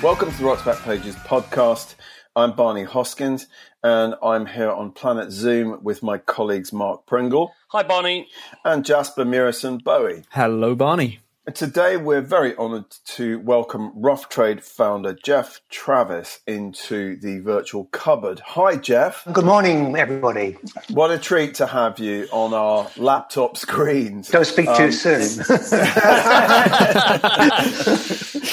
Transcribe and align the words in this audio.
Welcome 0.00 0.30
to 0.30 0.38
the 0.38 0.44
Rock's 0.44 0.62
Back 0.62 0.78
Pages 0.84 1.16
podcast. 1.16 1.96
I'm 2.36 2.54
Barney 2.54 2.84
Hoskyns, 2.84 3.46
and 3.82 4.14
I'm 4.22 4.46
here 4.46 4.70
on 4.70 4.92
Planet 4.92 5.32
Zoom 5.32 5.82
with 5.82 6.04
my 6.04 6.18
colleagues 6.18 6.72
Mark 6.72 7.04
Pringle. 7.04 7.52
Hi, 7.70 7.82
Barney. 7.82 8.28
And 8.64 8.84
Jasper 8.84 9.24
Murison 9.24 9.78
Bowie. 9.78 10.22
Hello, 10.30 10.76
Barney. 10.76 11.18
Today, 11.54 11.96
we're 11.96 12.20
very 12.20 12.54
honoured 12.58 12.90
to 13.06 13.38
welcome 13.38 13.92
Rough 13.94 14.28
Trade 14.28 14.62
founder 14.62 15.14
Geoff 15.14 15.62
Travis 15.70 16.40
into 16.46 17.18
the 17.20 17.38
virtual 17.38 17.86
cupboard. 17.86 18.40
Hi, 18.40 18.76
Geoff. 18.76 19.26
Good 19.32 19.46
morning, 19.46 19.96
everybody. 19.96 20.58
What 20.90 21.10
a 21.10 21.18
treat 21.18 21.54
to 21.54 21.66
have 21.66 21.98
you 21.98 22.28
on 22.32 22.52
our 22.52 22.90
laptop 22.98 23.56
screens. 23.56 24.28
Don't 24.28 24.44
speak 24.44 24.66
too 24.76 24.84
um, 24.84 24.92
soon. 24.92 25.42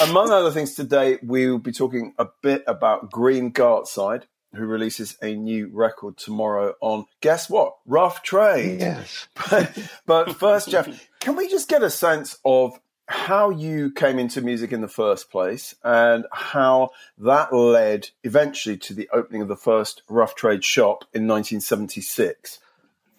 among 0.08 0.30
other 0.30 0.50
things, 0.50 0.74
today 0.74 1.18
we 1.22 1.50
will 1.50 1.58
be 1.58 1.72
talking 1.72 2.14
a 2.18 2.26
bit 2.42 2.64
about 2.66 3.10
Green 3.10 3.52
Gartside, 3.52 4.22
who 4.54 4.64
releases 4.64 5.18
a 5.22 5.34
new 5.34 5.68
record 5.70 6.16
tomorrow 6.16 6.74
on 6.80 7.04
guess 7.20 7.50
what 7.50 7.74
rough 7.84 8.22
trade 8.22 8.80
yes 8.80 9.28
but, 9.50 9.78
but 10.06 10.36
first 10.36 10.70
geoff 10.70 10.88
can 11.20 11.36
we 11.36 11.46
just 11.48 11.68
get 11.68 11.82
a 11.82 11.90
sense 11.90 12.38
of 12.44 12.78
how 13.08 13.50
you 13.50 13.90
came 13.92 14.18
into 14.18 14.40
music 14.40 14.72
in 14.72 14.80
the 14.80 14.88
first 14.88 15.30
place 15.30 15.74
and 15.84 16.26
how 16.32 16.90
that 17.18 17.52
led 17.52 18.10
eventually 18.24 18.76
to 18.76 18.94
the 18.94 19.08
opening 19.12 19.42
of 19.42 19.48
the 19.48 19.56
first 19.56 20.02
rough 20.08 20.34
trade 20.34 20.64
shop 20.64 21.04
in 21.14 21.28
1976. 21.28 22.58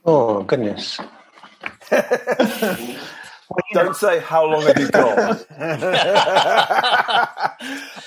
Oh, 0.06 0.44
goodness. 0.44 1.00
well, 1.92 3.60
Don't 3.74 3.86
know. 3.88 3.92
say 3.94 4.20
how 4.20 4.46
long 4.46 4.62
have 4.64 4.78
you 4.78 4.90
got. 4.90 5.46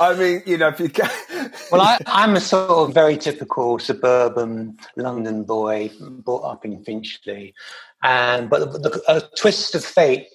I 0.01 0.15
mean, 0.15 0.43
you 0.45 0.59
know, 0.59 0.69
if 0.69 0.81
you 0.81 0.91
can. 0.91 1.11
well, 1.73 1.81
I, 1.81 1.99
am 2.07 2.37
a 2.37 2.41
sort 2.41 2.71
of 2.71 2.95
very 2.95 3.17
typical 3.17 3.79
suburban 3.79 4.79
London 4.97 5.45
boy, 5.45 5.91
brought 6.01 6.43
up 6.43 6.65
in 6.65 6.83
Finchley, 6.85 7.55
and 8.03 8.51
but 8.51 8.73
the, 8.73 8.79
the, 8.79 9.03
a 9.09 9.23
twist 9.37 9.75
of 9.75 9.85
fate 9.85 10.29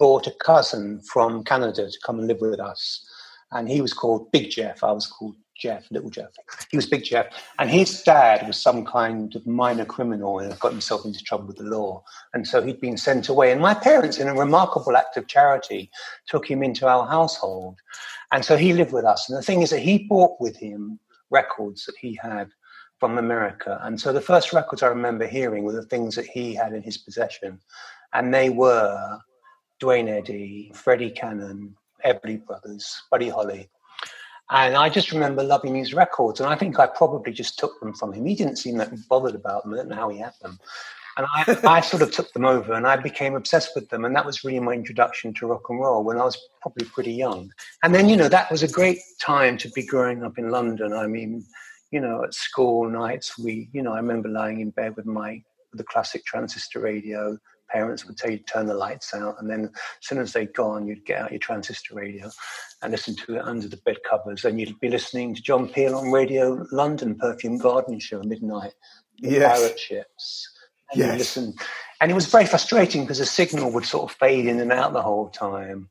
brought 0.00 0.26
a 0.26 0.32
cousin 0.32 0.98
from 1.02 1.44
Canada 1.44 1.88
to 1.88 1.98
come 2.04 2.18
and 2.18 2.26
live 2.26 2.40
with 2.40 2.58
us. 2.58 3.06
And 3.52 3.68
he 3.68 3.82
was 3.82 3.92
called 3.92 4.32
Big 4.32 4.50
Jeff. 4.50 4.82
I 4.82 4.92
was 4.92 5.06
called 5.06 5.36
Jeff, 5.60 5.90
Little 5.90 6.08
Jeff. 6.08 6.30
He 6.70 6.78
was 6.78 6.86
Big 6.86 7.04
Jeff. 7.04 7.26
And 7.58 7.68
his 7.68 8.02
dad 8.02 8.46
was 8.46 8.56
some 8.56 8.86
kind 8.86 9.36
of 9.36 9.46
minor 9.46 9.84
criminal 9.84 10.38
and 10.38 10.58
got 10.58 10.72
himself 10.72 11.04
into 11.04 11.22
trouble 11.22 11.46
with 11.48 11.58
the 11.58 11.64
law. 11.64 12.02
And 12.32 12.48
so 12.48 12.62
he'd 12.62 12.80
been 12.80 12.96
sent 12.96 13.28
away. 13.28 13.52
And 13.52 13.60
my 13.60 13.74
parents, 13.74 14.18
in 14.18 14.26
a 14.26 14.34
remarkable 14.34 14.96
act 14.96 15.18
of 15.18 15.26
charity, 15.26 15.90
took 16.26 16.50
him 16.50 16.62
into 16.62 16.88
our 16.88 17.06
household. 17.06 17.76
And 18.32 18.42
so 18.42 18.56
he 18.56 18.72
lived 18.72 18.92
with 18.92 19.04
us. 19.04 19.28
And 19.28 19.36
the 19.36 19.42
thing 19.42 19.60
is 19.60 19.68
that 19.68 19.80
he 19.80 20.08
brought 20.08 20.40
with 20.40 20.56
him 20.56 20.98
records 21.28 21.84
that 21.84 21.96
he 22.00 22.18
had 22.22 22.48
from 23.00 23.18
America. 23.18 23.78
And 23.82 24.00
so 24.00 24.14
the 24.14 24.20
first 24.22 24.54
records 24.54 24.82
I 24.82 24.86
remember 24.86 25.26
hearing 25.26 25.64
were 25.64 25.72
the 25.72 25.82
things 25.82 26.14
that 26.14 26.26
he 26.26 26.54
had 26.54 26.72
in 26.72 26.82
his 26.82 26.96
possession. 26.96 27.60
And 28.14 28.32
they 28.32 28.48
were 28.48 29.20
Duane 29.80 30.08
Eddy, 30.08 30.70
Freddie 30.74 31.10
Cannon, 31.10 31.74
Everly 32.04 32.44
Brothers, 32.44 33.02
Buddy 33.10 33.28
Holly. 33.28 33.68
And 34.50 34.74
I 34.74 34.88
just 34.88 35.12
remember 35.12 35.42
loving 35.42 35.72
these 35.72 35.94
records, 35.94 36.40
and 36.40 36.48
I 36.48 36.56
think 36.56 36.78
I 36.78 36.86
probably 36.86 37.32
just 37.32 37.58
took 37.58 37.78
them 37.80 37.94
from 37.94 38.12
him. 38.12 38.26
He 38.26 38.34
didn't 38.34 38.56
seem 38.56 38.76
that 38.78 38.92
bothered 39.08 39.34
about 39.34 39.62
them. 39.62 39.74
I 39.74 39.76
don't 39.76 39.88
know 39.88 39.96
how 39.96 40.08
he 40.08 40.18
had 40.18 40.34
them. 40.42 40.58
And 41.16 41.26
I, 41.34 41.76
I 41.76 41.80
sort 41.92 42.02
of 42.02 42.10
took 42.10 42.32
them 42.32 42.44
over 42.44 42.72
and 42.72 42.86
I 42.86 42.96
became 42.96 43.34
obsessed 43.34 43.72
with 43.74 43.88
them. 43.88 44.04
And 44.04 44.14
that 44.14 44.24
was 44.24 44.44
really 44.44 44.60
my 44.60 44.72
introduction 44.72 45.34
to 45.34 45.46
rock 45.46 45.62
and 45.68 45.80
roll 45.80 46.04
when 46.04 46.18
I 46.18 46.24
was 46.24 46.38
probably 46.62 46.86
pretty 46.86 47.12
young. 47.12 47.52
And 47.82 47.94
then, 47.94 48.08
you 48.08 48.16
know, 48.16 48.28
that 48.28 48.50
was 48.50 48.62
a 48.62 48.68
great 48.68 48.98
time 49.20 49.58
to 49.58 49.70
be 49.70 49.84
growing 49.84 50.24
up 50.24 50.38
in 50.38 50.50
London. 50.50 50.92
I 50.92 51.06
mean, 51.06 51.44
you 51.90 52.00
know, 52.00 52.24
at 52.24 52.34
school 52.34 52.88
nights, 52.88 53.38
we, 53.38 53.68
you 53.72 53.82
know, 53.82 53.92
I 53.92 53.96
remember 53.96 54.28
lying 54.28 54.60
in 54.60 54.70
bed 54.70 54.96
with 54.96 55.06
my, 55.06 55.42
the 55.72 55.84
classic 55.84 56.24
transistor 56.24 56.80
radio, 56.80 57.36
parents 57.72 58.06
would 58.06 58.16
tell 58.16 58.30
you 58.30 58.38
to 58.38 58.44
turn 58.44 58.66
the 58.66 58.74
lights 58.74 59.14
out, 59.14 59.36
and 59.38 59.50
then 59.50 59.64
as 59.64 59.70
soon 60.00 60.18
as 60.18 60.32
they'd 60.32 60.54
gone, 60.54 60.86
you'd 60.86 61.04
get 61.04 61.20
out 61.20 61.30
your 61.30 61.38
transistor 61.38 61.94
radio 61.94 62.30
and 62.82 62.92
listen 62.92 63.14
to 63.16 63.36
it 63.36 63.42
under 63.42 63.68
the 63.68 63.76
bed 63.78 63.98
covers, 64.08 64.44
and 64.44 64.60
you'd 64.60 64.78
be 64.80 64.88
listening 64.88 65.34
to 65.34 65.42
John 65.42 65.68
Peel 65.68 65.94
on 65.96 66.10
Radio 66.10 66.66
London, 66.72 67.14
Perfumed 67.14 67.60
Garden 67.60 67.98
Show, 67.98 68.22
midnight, 68.22 68.72
yes. 69.18 69.58
pirate 69.58 69.78
ships. 69.78 70.50
And 70.92 71.00
yes. 71.00 71.18
listen, 71.18 71.54
and 72.00 72.10
it 72.10 72.14
was 72.14 72.26
very 72.26 72.46
frustrating 72.46 73.02
because 73.02 73.18
the 73.18 73.26
signal 73.26 73.70
would 73.72 73.84
sort 73.84 74.10
of 74.10 74.16
fade 74.16 74.46
in 74.46 74.58
and 74.58 74.72
out 74.72 74.92
the 74.92 75.02
whole 75.02 75.28
time. 75.28 75.88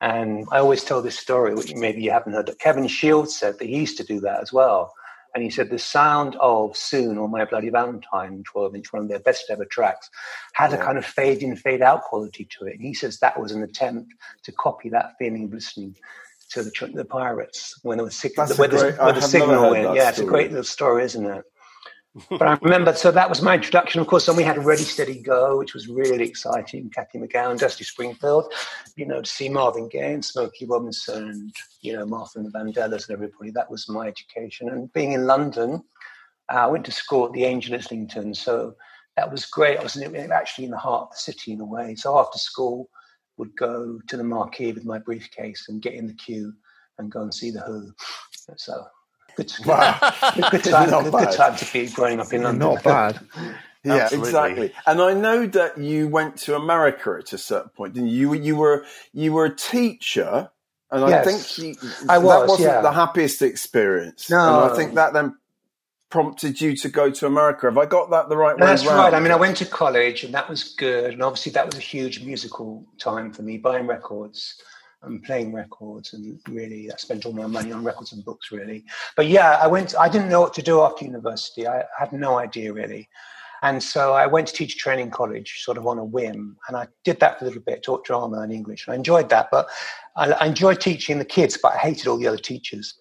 And 0.00 0.46
I 0.50 0.58
always 0.58 0.84
tell 0.84 1.02
this 1.02 1.18
story, 1.18 1.54
which 1.54 1.74
maybe 1.74 2.00
you 2.00 2.10
haven't 2.10 2.32
heard, 2.32 2.46
that 2.46 2.58
Kevin 2.58 2.86
Shields 2.86 3.36
said 3.36 3.58
that 3.58 3.68
he 3.68 3.76
used 3.76 3.98
to 3.98 4.04
do 4.04 4.20
that 4.20 4.40
as 4.40 4.52
well 4.52 4.94
and 5.34 5.44
he 5.44 5.50
said 5.50 5.70
the 5.70 5.78
sound 5.78 6.36
of 6.40 6.76
Soon 6.76 7.18
or 7.18 7.28
My 7.28 7.44
Bloody 7.44 7.70
Valentine, 7.70 8.42
12 8.44 8.74
inch, 8.74 8.92
one 8.92 9.02
of 9.02 9.08
their 9.08 9.20
best 9.20 9.44
ever 9.50 9.64
tracks, 9.64 10.10
had 10.54 10.72
yeah. 10.72 10.78
a 10.78 10.84
kind 10.84 10.98
of 10.98 11.04
fade 11.04 11.42
in, 11.42 11.56
fade 11.56 11.82
out 11.82 12.02
quality 12.02 12.48
to 12.58 12.66
it. 12.66 12.74
And 12.74 12.82
he 12.82 12.94
says 12.94 13.18
that 13.18 13.40
was 13.40 13.52
an 13.52 13.62
attempt 13.62 14.12
to 14.44 14.52
copy 14.52 14.88
that 14.90 15.12
feeling 15.18 15.44
of 15.44 15.52
listening 15.52 15.96
to 16.50 16.64
the, 16.64 16.90
the 16.94 17.04
Pirates 17.04 17.78
when 17.82 17.98
there 17.98 18.04
was 18.04 18.16
sig- 18.16 18.36
where, 18.36 18.46
great, 18.46 18.68
the, 18.68 18.96
where 19.02 19.12
the 19.12 19.22
signal 19.22 19.70
went. 19.70 19.84
Yeah, 19.84 19.90
story. 19.90 20.08
it's 20.08 20.18
a 20.18 20.24
great 20.24 20.50
little 20.50 20.64
story, 20.64 21.04
isn't 21.04 21.26
it? 21.26 21.44
But 22.28 22.42
I 22.42 22.58
remember, 22.60 22.92
so 22.92 23.12
that 23.12 23.28
was 23.28 23.40
my 23.40 23.54
introduction. 23.54 24.00
Of 24.00 24.08
course, 24.08 24.26
then 24.26 24.36
we 24.36 24.42
had 24.42 24.64
Ready 24.64 24.82
Steady 24.82 25.20
Go, 25.20 25.58
which 25.58 25.74
was 25.74 25.88
really 25.88 26.24
exciting. 26.24 26.90
Cathy 26.90 27.18
McGowan, 27.18 27.58
Dusty 27.58 27.84
Springfield, 27.84 28.52
you 28.96 29.06
know, 29.06 29.22
to 29.22 29.30
see 29.30 29.48
Marvin 29.48 29.88
Gaye 29.88 30.14
and 30.14 30.24
Smokey 30.24 30.66
Robinson 30.66 31.28
and, 31.28 31.54
you 31.82 31.92
know, 31.92 32.04
Martha 32.04 32.40
and 32.40 32.46
the 32.46 32.58
Vandellas 32.58 33.08
and 33.08 33.14
everybody. 33.14 33.50
That 33.52 33.70
was 33.70 33.88
my 33.88 34.08
education. 34.08 34.70
And 34.70 34.92
being 34.92 35.12
in 35.12 35.26
London, 35.26 35.84
uh, 36.52 36.56
I 36.56 36.66
went 36.66 36.84
to 36.86 36.92
school 36.92 37.26
at 37.26 37.32
the 37.32 37.44
Angel 37.44 37.76
Islington. 37.76 38.34
So 38.34 38.74
that 39.16 39.30
was 39.30 39.46
great. 39.46 39.78
I 39.78 39.82
was 39.82 39.96
actually 39.96 40.64
in 40.64 40.72
the 40.72 40.78
heart 40.78 41.02
of 41.04 41.10
the 41.10 41.16
city 41.16 41.52
in 41.52 41.60
a 41.60 41.64
way. 41.64 41.94
So 41.94 42.18
after 42.18 42.38
school, 42.38 42.88
would 43.40 43.56
go 43.56 43.98
to 44.06 44.16
the 44.16 44.24
marquee 44.24 44.70
with 44.70 44.84
my 44.84 44.98
briefcase 44.98 45.66
and 45.68 45.80
get 45.80 45.94
in 45.94 46.06
the 46.06 46.14
queue 46.14 46.52
and 46.98 47.10
go 47.10 47.22
and 47.22 47.34
see 47.34 47.50
the 47.50 47.60
Who. 47.60 47.90
So 48.56 48.84
Good, 49.36 49.52
wow. 49.66 49.98
good, 50.50 50.64
time, 50.64 50.90
good, 50.90 51.12
good 51.12 51.32
time 51.32 51.56
to 51.56 51.72
be 51.72 51.88
growing 51.88 52.20
up 52.20 52.32
in 52.32 52.42
London. 52.42 52.74
Not 52.74 52.82
bad. 52.82 53.20
yeah, 53.84 53.94
Absolutely. 53.94 54.28
exactly. 54.28 54.72
And 54.86 55.00
I 55.00 55.14
know 55.14 55.46
that 55.46 55.78
you 55.78 56.08
went 56.08 56.36
to 56.38 56.56
America 56.56 57.16
at 57.18 57.32
a 57.32 57.38
certain 57.38 57.70
point, 57.70 57.94
didn't 57.94 58.10
you? 58.10 58.34
You 58.34 58.56
were 58.56 58.84
you 59.12 59.32
were 59.32 59.46
a 59.46 59.56
teacher, 59.56 60.50
and 60.90 61.08
yes, 61.08 61.26
I 61.26 61.30
think 61.30 61.58
you, 61.58 61.90
I 62.08 62.18
was, 62.18 62.40
that 62.40 62.48
wasn't 62.48 62.68
yeah. 62.68 62.80
the 62.82 62.92
happiest 62.92 63.42
experience. 63.42 64.30
No, 64.30 64.62
and 64.62 64.72
I 64.72 64.76
think 64.76 64.94
that 64.94 65.12
then 65.12 65.36
prompted 66.10 66.60
you 66.60 66.76
to 66.76 66.88
go 66.88 67.10
to 67.10 67.26
America. 67.26 67.66
Have 67.66 67.78
I 67.78 67.86
got 67.86 68.10
that 68.10 68.28
the 68.28 68.36
right 68.36 68.58
no, 68.58 68.64
way? 68.64 68.70
That's 68.72 68.84
around? 68.84 68.96
right. 68.96 69.14
I 69.14 69.20
mean, 69.20 69.32
I 69.32 69.36
went 69.36 69.56
to 69.58 69.66
college, 69.66 70.24
and 70.24 70.34
that 70.34 70.48
was 70.48 70.74
good, 70.74 71.12
and 71.12 71.22
obviously 71.22 71.52
that 71.52 71.66
was 71.66 71.76
a 71.76 71.80
huge 71.80 72.24
musical 72.24 72.84
time 72.98 73.32
for 73.32 73.42
me, 73.42 73.58
buying 73.58 73.86
records 73.86 74.60
and 75.02 75.22
playing 75.22 75.52
records 75.52 76.12
and 76.12 76.38
really 76.48 76.92
I 76.92 76.96
spent 76.96 77.24
all 77.24 77.32
my 77.32 77.46
money 77.46 77.72
on 77.72 77.84
records 77.84 78.12
and 78.12 78.24
books 78.24 78.52
really. 78.52 78.84
But 79.16 79.26
yeah, 79.28 79.58
I 79.62 79.66
went 79.66 79.94
I 79.98 80.08
didn't 80.08 80.28
know 80.28 80.40
what 80.40 80.54
to 80.54 80.62
do 80.62 80.82
after 80.82 81.04
university. 81.04 81.66
I 81.66 81.84
had 81.98 82.12
no 82.12 82.38
idea 82.38 82.72
really. 82.72 83.08
And 83.62 83.82
so 83.82 84.14
I 84.14 84.26
went 84.26 84.48
to 84.48 84.54
teach 84.54 84.78
training 84.78 85.10
college 85.10 85.62
sort 85.62 85.76
of 85.76 85.86
on 85.86 85.98
a 85.98 86.04
whim. 86.04 86.56
And 86.68 86.76
I 86.76 86.88
did 87.04 87.20
that 87.20 87.38
for 87.38 87.44
a 87.44 87.48
little 87.48 87.62
bit, 87.62 87.82
taught 87.82 88.04
drama 88.04 88.40
and 88.40 88.52
English. 88.52 88.86
And 88.86 88.94
I 88.94 88.96
enjoyed 88.96 89.28
that. 89.28 89.48
But 89.50 89.68
I 90.16 90.46
enjoyed 90.46 90.80
teaching 90.80 91.18
the 91.18 91.26
kids, 91.26 91.58
but 91.62 91.74
I 91.74 91.76
hated 91.76 92.06
all 92.06 92.16
the 92.16 92.26
other 92.26 92.38
teachers 92.38 92.94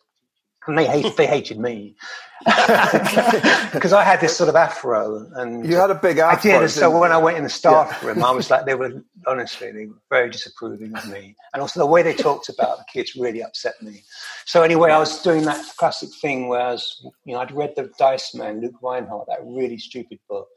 and 0.70 0.78
they 0.78 0.88
hated 0.88 1.18
they 1.18 1.28
hated 1.28 1.60
me 1.60 1.96
because 2.46 3.92
I 3.92 4.04
had 4.06 4.22
this 4.22 4.38
sort 4.38 4.48
of 4.48 4.56
afro, 4.56 5.30
and 5.36 5.70
you 5.70 5.76
had 5.76 5.92
a 5.92 5.96
big 5.96 6.20
afro. 6.20 6.52
I 6.52 6.60
did. 6.62 6.70
So 6.70 6.98
when 6.98 7.12
I 7.12 7.18
went 7.18 7.36
in 7.36 7.44
the 7.44 7.50
staff 7.50 8.00
yeah. 8.02 8.08
room, 8.08 8.24
I 8.24 8.32
was 8.32 8.50
like, 8.50 8.66
they 8.66 8.76
were 8.76 9.04
honestly 9.28 9.74
they 9.74 9.88
were 9.88 10.00
very 10.10 10.30
disapproving 10.30 10.96
of 10.96 11.06
me, 11.10 11.36
and 11.54 11.62
also 11.62 11.82
the 11.82 11.86
way 11.86 12.02
they 12.02 12.14
talked 12.14 12.48
about 12.48 12.78
the 12.78 12.86
kids 12.94 13.14
really 13.18 13.44
upset 13.44 13.82
me. 13.82 14.04
So 14.46 14.64
anyway, 14.64 14.92
I 14.92 15.00
was 15.00 15.22
doing 15.22 15.44
that 15.46 15.66
classic 15.76 16.12
thing 16.22 16.48
where 16.48 16.62
I 16.62 16.72
was, 16.72 17.06
you 17.26 17.34
know, 17.34 17.42
I'd 17.42 17.52
read 17.52 17.74
the 17.76 17.92
Dice 18.00 18.34
Man, 18.34 18.62
Luke 18.62 18.76
Rhinehart, 18.82 19.28
that 19.28 19.40
really 19.44 19.78
stupid 19.78 20.20
book. 20.30 20.48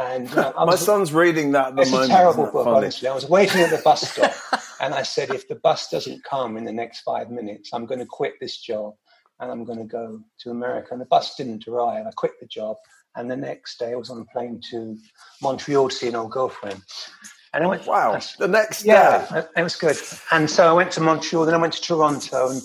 And 0.00 0.28
you 0.28 0.34
know, 0.34 0.52
my 0.56 0.64
was, 0.64 0.84
son's 0.84 1.12
reading 1.12 1.52
that. 1.52 1.68
At 1.68 1.76
the 1.76 1.82
it's 1.82 1.92
moment, 1.92 2.10
a 2.10 2.14
terrible 2.14 2.44
book, 2.46 2.64
funny? 2.64 2.76
honestly. 2.76 3.08
I 3.08 3.14
was 3.14 3.28
waiting 3.28 3.60
at 3.60 3.70
the 3.70 3.82
bus 3.84 4.10
stop, 4.10 4.32
and 4.80 4.94
I 4.94 5.02
said, 5.02 5.30
if 5.30 5.46
the 5.46 5.54
bus 5.54 5.88
doesn't 5.90 6.24
come 6.24 6.56
in 6.56 6.64
the 6.64 6.72
next 6.72 7.02
five 7.02 7.30
minutes, 7.30 7.70
I'm 7.72 7.86
going 7.86 8.00
to 8.00 8.06
quit 8.06 8.34
this 8.40 8.58
job 8.58 8.94
and 9.40 9.50
I'm 9.50 9.64
going 9.64 9.78
to 9.78 9.84
go 9.84 10.20
to 10.40 10.50
America. 10.50 10.88
And 10.92 11.00
the 11.00 11.06
bus 11.06 11.34
didn't 11.34 11.66
arrive. 11.66 12.06
I 12.06 12.10
quit 12.12 12.32
the 12.40 12.46
job. 12.46 12.76
And 13.16 13.30
the 13.30 13.36
next 13.36 13.78
day 13.78 13.92
I 13.92 13.96
was 13.96 14.10
on 14.10 14.20
a 14.20 14.24
plane 14.26 14.60
to 14.70 14.96
Montreal 15.42 15.88
to 15.88 15.94
see 15.94 16.08
an 16.08 16.14
old 16.14 16.30
girlfriend. 16.30 16.82
And 17.52 17.64
I 17.64 17.66
went, 17.66 17.86
wow, 17.86 18.20
the 18.38 18.46
next 18.46 18.84
yeah, 18.84 19.26
day. 19.32 19.42
it 19.56 19.62
was 19.62 19.74
good. 19.74 19.96
And 20.30 20.48
so 20.48 20.70
I 20.70 20.72
went 20.72 20.92
to 20.92 21.00
Montreal, 21.00 21.44
then 21.44 21.54
I 21.54 21.58
went 21.58 21.72
to 21.72 21.80
Toronto 21.80 22.50
and 22.50 22.62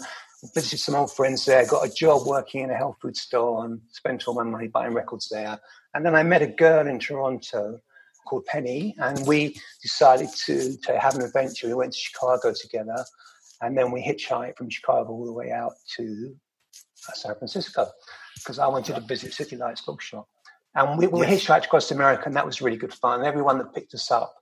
visited 0.54 0.78
some 0.78 0.94
old 0.94 1.12
friends 1.12 1.46
there, 1.46 1.66
got 1.66 1.88
a 1.88 1.92
job 1.92 2.28
working 2.28 2.62
in 2.62 2.70
a 2.70 2.76
health 2.76 2.98
food 3.02 3.18
store 3.18 3.66
and 3.66 3.82
spent 3.92 4.28
all 4.28 4.36
my 4.36 4.44
money 4.44 4.68
buying 4.68 4.94
records 4.94 5.28
there. 5.30 5.60
And 5.96 6.06
then 6.06 6.14
I 6.14 6.22
met 6.22 6.44
a 6.44 6.48
girl 6.48 6.86
in 6.86 7.00
Toronto 7.00 7.80
called 8.28 8.46
Penny, 8.46 8.96
and 9.00 9.26
we 9.26 9.56
decided 9.82 10.30
to, 10.46 10.78
to 10.84 11.00
have 11.00 11.16
an 11.16 11.24
adventure. 11.24 11.68
We 11.68 11.74
went 11.74 11.94
to 11.94 12.00
Chicago 12.00 12.54
together 12.54 13.04
And 13.62 13.78
then 13.78 13.92
we 13.92 14.04
hitchhiked 14.04 14.58
from 14.58 14.70
Chicago 14.70 15.12
all 15.12 15.26
the 15.26 15.34
way 15.34 15.52
out 15.52 15.74
to 15.98 16.36
San 17.14 17.36
Francisco 17.36 17.88
because 18.36 18.60
I 18.60 18.68
wanted 18.68 18.96
to 18.96 19.02
visit 19.02 19.34
City 19.34 19.56
Lights 19.56 19.82
Bookshop. 19.82 20.28
And 20.76 20.98
we, 20.98 21.08
we 21.08 21.22
yes. 21.22 21.46
hitchhiked 21.46 21.66
across 21.66 21.92
America, 21.92 22.24
and 22.26 22.36
that 22.36 22.46
was 22.46 22.62
really 22.62 22.78
good 22.78 22.94
fun. 22.94 23.24
Everyone 23.24 23.58
that 23.60 23.74
picked 23.74 23.94
us 23.94 24.12
up 24.12 24.36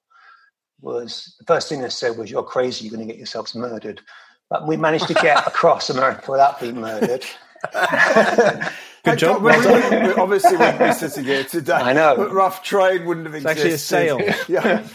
was 0.81 1.35
the 1.39 1.45
first 1.45 1.69
thing 1.69 1.81
they 1.81 1.89
said 1.89 2.17
was, 2.17 2.31
"You're 2.31 2.43
crazy. 2.43 2.85
You're 2.85 2.95
going 2.95 3.07
to 3.07 3.13
get 3.13 3.17
yourselves 3.17 3.53
murdered." 3.53 4.01
But 4.49 4.67
we 4.67 4.75
managed 4.75 5.07
to 5.07 5.13
get 5.13 5.47
across 5.47 5.89
America 5.89 6.31
without 6.31 6.59
being 6.59 6.81
murdered. 6.81 7.25
Good 9.03 9.19
job. 9.19 9.43
We, 9.43 9.51
we, 9.51 10.07
we, 10.07 10.13
obviously, 10.13 10.57
wouldn't 10.57 10.79
be 10.79 10.91
sitting 10.93 11.25
here 11.25 11.43
today. 11.43 11.73
I 11.73 11.93
know. 11.93 12.15
But 12.15 12.31
rough 12.31 12.63
trade 12.63 13.05
wouldn't 13.05 13.25
have 13.27 13.35
it's 13.35 13.45
existed. 13.45 13.95
actually 13.95 14.27
a 14.27 14.33
sale. 14.33 14.45
yeah. 14.63 14.87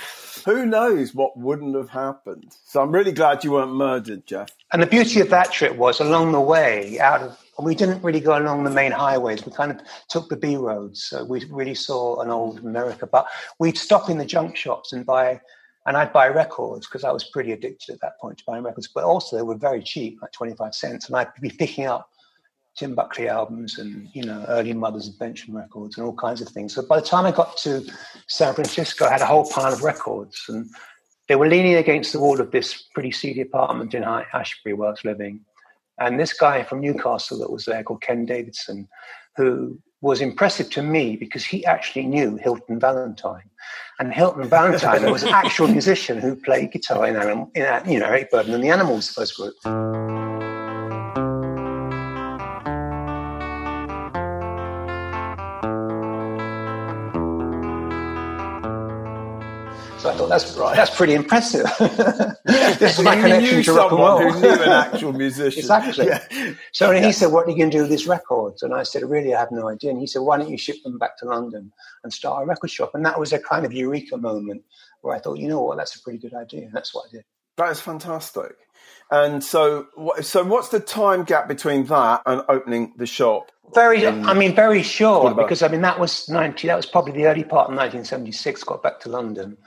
Who 0.46 0.64
knows 0.64 1.14
what 1.14 1.36
wouldn't 1.36 1.76
have 1.76 1.90
happened? 1.90 2.56
So 2.64 2.80
I'm 2.80 2.90
really 2.90 3.12
glad 3.12 3.44
you 3.44 3.52
weren't 3.52 3.74
murdered, 3.74 4.26
Geoff. 4.26 4.48
And 4.72 4.80
the 4.80 4.86
beauty 4.86 5.20
of 5.20 5.28
that 5.30 5.52
trip 5.52 5.76
was 5.76 6.00
along 6.00 6.32
the 6.32 6.40
way, 6.40 6.98
out 7.00 7.20
of 7.20 7.38
we 7.60 7.74
didn't 7.74 8.02
really 8.02 8.20
go 8.20 8.38
along 8.38 8.64
the 8.64 8.70
main 8.70 8.92
highways. 8.92 9.44
We 9.44 9.52
kind 9.52 9.72
of 9.72 9.80
took 10.08 10.28
the 10.28 10.36
B 10.36 10.56
roads. 10.56 11.04
So 11.04 11.24
we 11.24 11.44
really 11.46 11.74
saw 11.74 12.20
an 12.20 12.30
old 12.30 12.58
America. 12.60 13.06
But 13.06 13.26
we'd 13.58 13.78
stop 13.78 14.08
in 14.08 14.18
the 14.18 14.24
junk 14.24 14.56
shops 14.56 14.92
and 14.92 15.04
buy 15.04 15.40
and 15.86 15.96
I'd 15.96 16.12
buy 16.12 16.28
records 16.28 16.86
because 16.86 17.02
I 17.02 17.10
was 17.12 17.24
pretty 17.24 17.52
addicted 17.52 17.94
at 17.94 18.00
that 18.02 18.20
point 18.20 18.38
to 18.38 18.44
buying 18.46 18.62
records. 18.62 18.88
But 18.94 19.04
also 19.04 19.36
they 19.36 19.42
were 19.42 19.56
very 19.56 19.82
cheap, 19.82 20.20
like 20.20 20.32
25 20.32 20.74
cents. 20.74 21.06
And 21.08 21.16
I'd 21.16 21.28
be 21.40 21.50
picking 21.50 21.86
up 21.86 22.10
Tim 22.78 22.94
Buckley 22.94 23.28
albums 23.28 23.78
and 23.78 24.08
you 24.12 24.22
know 24.22 24.44
early 24.48 24.72
Mothers 24.72 25.08
Invention 25.08 25.52
records 25.54 25.98
and 25.98 26.06
all 26.06 26.14
kinds 26.14 26.40
of 26.40 26.48
things. 26.48 26.74
So 26.74 26.82
by 26.82 27.00
the 27.00 27.06
time 27.06 27.26
I 27.26 27.32
got 27.32 27.56
to 27.58 27.84
San 28.28 28.54
Francisco, 28.54 29.06
I 29.06 29.12
had 29.12 29.20
a 29.20 29.26
whole 29.26 29.50
pile 29.50 29.72
of 29.72 29.82
records, 29.82 30.44
and 30.48 30.70
they 31.28 31.34
were 31.34 31.48
leaning 31.48 31.74
against 31.74 32.12
the 32.12 32.20
wall 32.20 32.40
of 32.40 32.52
this 32.52 32.84
pretty 32.94 33.10
seedy 33.10 33.40
apartment 33.40 33.94
in 33.94 34.04
Ashbury 34.04 34.74
where 34.74 34.88
I 34.88 34.90
was 34.92 35.04
living. 35.04 35.40
And 36.00 36.18
this 36.18 36.32
guy 36.32 36.62
from 36.62 36.80
Newcastle 36.80 37.38
that 37.38 37.50
was 37.50 37.64
there 37.64 37.82
called 37.82 38.02
Ken 38.02 38.24
Davidson, 38.24 38.88
who 39.36 39.78
was 40.00 40.20
impressive 40.20 40.70
to 40.70 40.82
me 40.82 41.16
because 41.16 41.44
he 41.44 41.64
actually 41.64 42.06
knew 42.06 42.36
Hilton 42.36 42.78
Valentine. 42.78 43.50
And 43.98 44.12
Hilton 44.12 44.48
Valentine 44.48 45.10
was 45.10 45.24
an 45.24 45.30
actual 45.30 45.66
musician 45.78 46.18
who 46.18 46.36
played 46.36 46.70
guitar 46.70 47.06
in, 47.08 47.16
um, 47.16 47.50
in 47.54 47.62
uh, 47.62 47.82
you 47.86 47.98
know, 47.98 48.06
Eric 48.06 48.30
Burdon 48.30 48.54
and 48.54 48.62
the 48.62 48.70
Animals 48.70 49.10
first 49.12 49.36
group. 49.36 49.54
That's 60.28 60.56
right. 60.56 60.76
that's 60.76 60.94
pretty 60.94 61.14
impressive. 61.14 61.64
this 62.44 62.98
is 62.98 63.04
my 63.04 63.16
connection 63.16 63.62
to 63.62 63.72
rock 63.72 63.92
and 63.92 64.00
roll. 64.00 64.32
Who 64.32 64.40
knew 64.40 64.62
an 64.62 64.68
actual 64.68 65.12
musician? 65.24 65.60
exactly. 65.60 66.06
Yeah. 66.06 66.54
So 66.72 66.90
yeah. 66.90 67.06
he 67.06 67.12
said, 67.12 67.32
"What 67.32 67.46
are 67.46 67.50
you 67.50 67.56
going 67.56 67.70
to 67.70 67.76
do 67.76 67.82
with 67.82 67.90
these 67.90 68.06
records?" 68.06 68.62
And 68.62 68.74
I 68.74 68.82
said, 68.82 69.02
"Really, 69.02 69.34
I 69.34 69.40
have 69.40 69.50
no 69.50 69.68
idea." 69.68 69.90
And 69.90 69.98
he 69.98 70.06
said, 70.06 70.20
"Why 70.20 70.38
don't 70.38 70.50
you 70.50 70.58
ship 70.58 70.76
them 70.84 70.98
back 70.98 71.18
to 71.18 71.26
London 71.26 71.72
and 72.04 72.12
start 72.12 72.42
a 72.42 72.46
record 72.46 72.70
shop?" 72.70 72.94
And 72.94 73.04
that 73.04 73.18
was 73.18 73.32
a 73.32 73.38
kind 73.38 73.64
of 73.64 73.72
eureka 73.72 74.16
moment 74.16 74.62
where 75.00 75.14
I 75.14 75.18
thought, 75.18 75.38
you 75.38 75.48
know 75.48 75.62
what, 75.62 75.76
that's 75.76 75.96
a 75.96 76.02
pretty 76.02 76.18
good 76.18 76.34
idea. 76.34 76.62
And 76.62 76.72
that's 76.72 76.94
what 76.94 77.06
I 77.08 77.16
did. 77.16 77.24
That 77.56 77.70
is 77.70 77.80
fantastic. 77.80 78.56
And 79.10 79.42
so, 79.42 79.86
so 80.20 80.44
what's 80.44 80.68
the 80.68 80.80
time 80.80 81.24
gap 81.24 81.48
between 81.48 81.84
that 81.86 82.22
and 82.26 82.42
opening 82.48 82.92
the 82.96 83.06
shop? 83.06 83.50
Very, 83.74 84.06
I 84.06 84.32
mean, 84.34 84.54
very 84.54 84.82
short 84.82 85.36
because 85.36 85.62
I 85.62 85.68
mean 85.68 85.82
that 85.82 86.00
was 86.00 86.26
ninety. 86.28 86.68
That 86.68 86.76
was 86.76 86.86
probably 86.86 87.12
the 87.12 87.26
early 87.26 87.44
part 87.44 87.68
of 87.68 87.76
1976. 87.76 88.64
Got 88.64 88.82
back 88.82 89.00
to 89.00 89.10
London, 89.10 89.58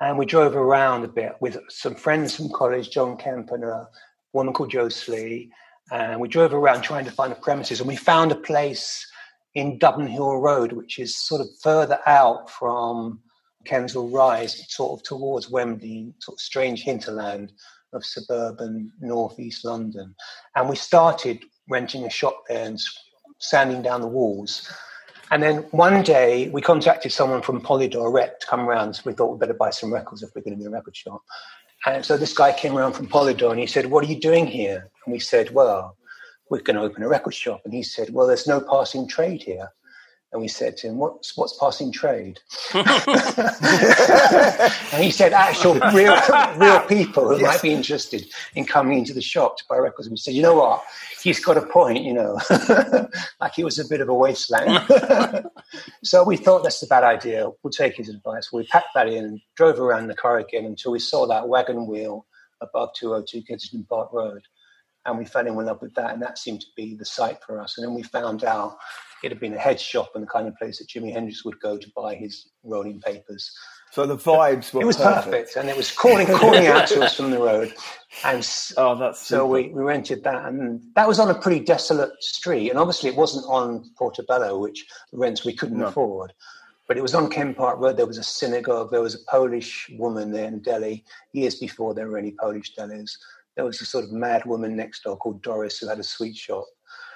and 0.00 0.18
we 0.18 0.26
drove 0.26 0.56
around 0.56 1.04
a 1.04 1.08
bit 1.08 1.36
with 1.40 1.58
some 1.68 1.94
friends 1.94 2.34
from 2.34 2.50
college, 2.50 2.90
John 2.90 3.16
Kemp 3.16 3.50
and 3.52 3.64
a 3.64 3.88
woman 4.32 4.52
called 4.52 4.70
Jo 4.70 4.88
Slee. 4.88 5.52
And 5.92 6.20
we 6.20 6.28
drove 6.28 6.52
around 6.52 6.82
trying 6.82 7.04
to 7.04 7.10
find 7.10 7.30
the 7.30 7.36
premises. 7.36 7.80
And 7.80 7.88
we 7.88 7.96
found 7.96 8.32
a 8.32 8.36
place 8.36 9.06
in 9.54 9.78
Dublin 9.78 10.08
Hill 10.08 10.38
Road, 10.40 10.72
which 10.72 10.98
is 10.98 11.16
sort 11.16 11.40
of 11.40 11.46
further 11.62 12.00
out 12.06 12.50
from 12.50 13.20
Kensal 13.66 14.12
Rise, 14.12 14.64
sort 14.68 14.98
of 14.98 15.04
towards 15.04 15.50
Wembley, 15.50 16.12
sort 16.20 16.36
of 16.36 16.40
strange 16.40 16.82
hinterland 16.82 17.52
of 17.92 18.04
suburban 18.04 18.90
northeast 19.00 19.64
London. 19.64 20.14
And 20.56 20.68
we 20.68 20.76
started 20.76 21.44
renting 21.68 22.04
a 22.04 22.10
shop 22.10 22.42
there 22.48 22.66
and 22.66 22.80
sanding 23.38 23.82
down 23.82 24.00
the 24.00 24.08
walls 24.08 24.68
and 25.30 25.42
then 25.42 25.58
one 25.70 26.02
day 26.02 26.48
we 26.48 26.60
contacted 26.60 27.12
someone 27.12 27.42
from 27.42 27.60
Polydor 27.60 28.12
Rec 28.12 28.40
to 28.40 28.46
come 28.46 28.60
around. 28.60 29.00
We 29.04 29.12
thought 29.12 29.30
we'd 29.30 29.40
better 29.40 29.54
buy 29.54 29.70
some 29.70 29.92
records 29.92 30.22
if 30.22 30.30
we're 30.34 30.42
going 30.42 30.56
to 30.56 30.60
be 30.60 30.66
a 30.66 30.70
record 30.70 30.96
shop. 30.96 31.22
And 31.86 32.04
so 32.04 32.16
this 32.16 32.32
guy 32.32 32.52
came 32.52 32.76
around 32.76 32.94
from 32.94 33.08
Polydor 33.08 33.50
and 33.50 33.60
he 33.60 33.66
said, 33.66 33.86
What 33.86 34.04
are 34.04 34.08
you 34.08 34.18
doing 34.18 34.46
here? 34.46 34.90
And 35.04 35.12
we 35.12 35.18
said, 35.18 35.50
Well, 35.50 35.96
we're 36.50 36.60
going 36.60 36.76
to 36.76 36.82
open 36.82 37.02
a 37.02 37.08
record 37.08 37.34
shop. 37.34 37.62
And 37.64 37.74
he 37.74 37.82
said, 37.82 38.10
Well, 38.10 38.26
there's 38.26 38.46
no 38.46 38.60
passing 38.60 39.08
trade 39.08 39.42
here. 39.42 39.70
And 40.34 40.42
we 40.42 40.48
said 40.48 40.76
to 40.78 40.88
him, 40.88 40.98
What's, 40.98 41.36
what's 41.36 41.56
passing 41.58 41.92
trade? 41.92 42.40
and 42.74 42.84
he 45.00 45.12
said, 45.12 45.32
Actual 45.32 45.74
real, 45.94 46.18
real 46.56 46.80
people 46.80 47.28
who 47.28 47.40
yes. 47.40 47.42
might 47.42 47.62
be 47.62 47.70
interested 47.70 48.26
in 48.56 48.64
coming 48.64 48.98
into 48.98 49.14
the 49.14 49.22
shop 49.22 49.56
to 49.58 49.64
buy 49.70 49.76
records. 49.76 50.08
And 50.08 50.12
we 50.12 50.16
said, 50.16 50.34
You 50.34 50.42
know 50.42 50.56
what? 50.56 50.82
He's 51.22 51.38
got 51.38 51.56
a 51.56 51.62
point, 51.62 52.02
you 52.02 52.12
know, 52.12 52.40
like 53.40 53.54
he 53.54 53.62
was 53.62 53.78
a 53.78 53.86
bit 53.88 54.00
of 54.00 54.08
a 54.08 54.14
wasteland. 54.14 54.84
so 56.02 56.24
we 56.24 56.36
thought 56.36 56.64
that's 56.64 56.82
a 56.82 56.88
bad 56.88 57.04
idea. 57.04 57.48
We'll 57.62 57.70
take 57.70 57.96
his 57.96 58.08
advice. 58.08 58.52
We 58.52 58.66
packed 58.66 58.88
that 58.96 59.06
in 59.06 59.24
and 59.24 59.40
drove 59.54 59.78
around 59.78 60.08
the 60.08 60.16
car 60.16 60.38
again 60.38 60.64
until 60.64 60.90
we 60.90 60.98
saw 60.98 61.28
that 61.28 61.48
wagon 61.48 61.86
wheel 61.86 62.26
above 62.60 62.90
202 62.96 63.42
Kensington 63.42 63.86
Park 63.88 64.12
Road. 64.12 64.42
And 65.06 65.18
we 65.18 65.24
fell 65.24 65.46
in 65.46 65.54
love 65.54 65.82
with 65.82 65.94
that, 65.94 66.12
and 66.12 66.22
that 66.22 66.38
seemed 66.38 66.60
to 66.62 66.66
be 66.76 66.94
the 66.94 67.04
site 67.04 67.42
for 67.44 67.60
us. 67.60 67.76
And 67.76 67.86
then 67.86 67.94
we 67.94 68.02
found 68.02 68.44
out 68.44 68.78
it 69.22 69.30
had 69.30 69.40
been 69.40 69.54
a 69.54 69.58
head 69.58 69.80
shop 69.80 70.12
and 70.14 70.22
the 70.22 70.28
kind 70.28 70.46
of 70.46 70.56
place 70.56 70.78
that 70.78 70.88
Jimi 70.88 71.12
Hendrix 71.12 71.44
would 71.44 71.58
go 71.60 71.76
to 71.76 71.92
buy 71.96 72.14
his 72.14 72.48
rolling 72.62 73.00
papers. 73.00 73.50
So 73.90 74.06
the 74.06 74.16
vibes 74.16 74.74
were 74.74 74.82
It 74.82 74.86
was 74.86 74.96
perfect, 74.96 75.24
perfect 75.24 75.56
and 75.56 75.68
it 75.68 75.76
was 75.76 75.90
calling 75.90 76.26
calling 76.26 76.66
out 76.66 76.88
to 76.88 77.02
us 77.04 77.16
from 77.16 77.30
the 77.30 77.38
road. 77.38 77.72
And 78.24 78.46
oh, 78.76 78.96
that's 78.96 79.24
so 79.24 79.46
we, 79.46 79.68
we 79.68 79.82
rented 79.82 80.24
that, 80.24 80.46
and 80.46 80.82
that 80.96 81.06
was 81.06 81.20
on 81.20 81.30
a 81.30 81.34
pretty 81.34 81.64
desolate 81.64 82.10
street. 82.22 82.70
And 82.70 82.78
obviously, 82.78 83.08
it 83.08 83.16
wasn't 83.16 83.46
on 83.46 83.90
Portobello, 83.96 84.58
which 84.58 84.84
rents 85.12 85.44
we 85.44 85.54
couldn't 85.54 85.78
no. 85.78 85.86
afford. 85.86 86.32
But 86.86 86.98
it 86.98 87.02
was 87.02 87.14
on 87.14 87.30
Kent 87.30 87.56
Park 87.56 87.78
Road. 87.78 87.96
There 87.96 88.04
was 88.04 88.18
a 88.18 88.22
synagogue. 88.22 88.90
There 88.90 89.00
was 89.00 89.14
a 89.14 89.30
Polish 89.30 89.88
woman 89.96 90.32
there 90.32 90.48
in 90.48 90.60
Delhi 90.60 91.04
years 91.32 91.54
before 91.54 91.94
there 91.94 92.08
were 92.08 92.18
any 92.18 92.32
Polish 92.32 92.74
delis. 92.74 93.12
There 93.56 93.64
was 93.64 93.80
a 93.80 93.86
sort 93.86 94.04
of 94.04 94.12
mad 94.12 94.44
woman 94.46 94.76
next 94.76 95.04
door 95.04 95.16
called 95.16 95.42
Doris 95.42 95.78
who 95.78 95.88
had 95.88 95.98
a 95.98 96.04
sweet 96.04 96.36
shop. 96.36 96.64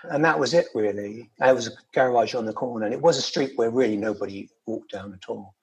And 0.05 0.25
that 0.25 0.39
was 0.39 0.55
it, 0.55 0.67
really. 0.75 1.31
There 1.39 1.55
was 1.55 1.67
a 1.67 1.73
garage 1.93 2.35
on 2.35 2.47
the 2.47 2.53
corner, 2.53 2.87
and 2.87 2.95
it 2.95 3.03
was 3.03 3.19
a 3.19 3.23
street 3.23 3.53
where 3.57 3.71
really 3.71 3.97
nobody 3.97 4.49
walked 4.67 4.93
down 4.93 5.13
at 5.13 5.29
all. 5.29 5.55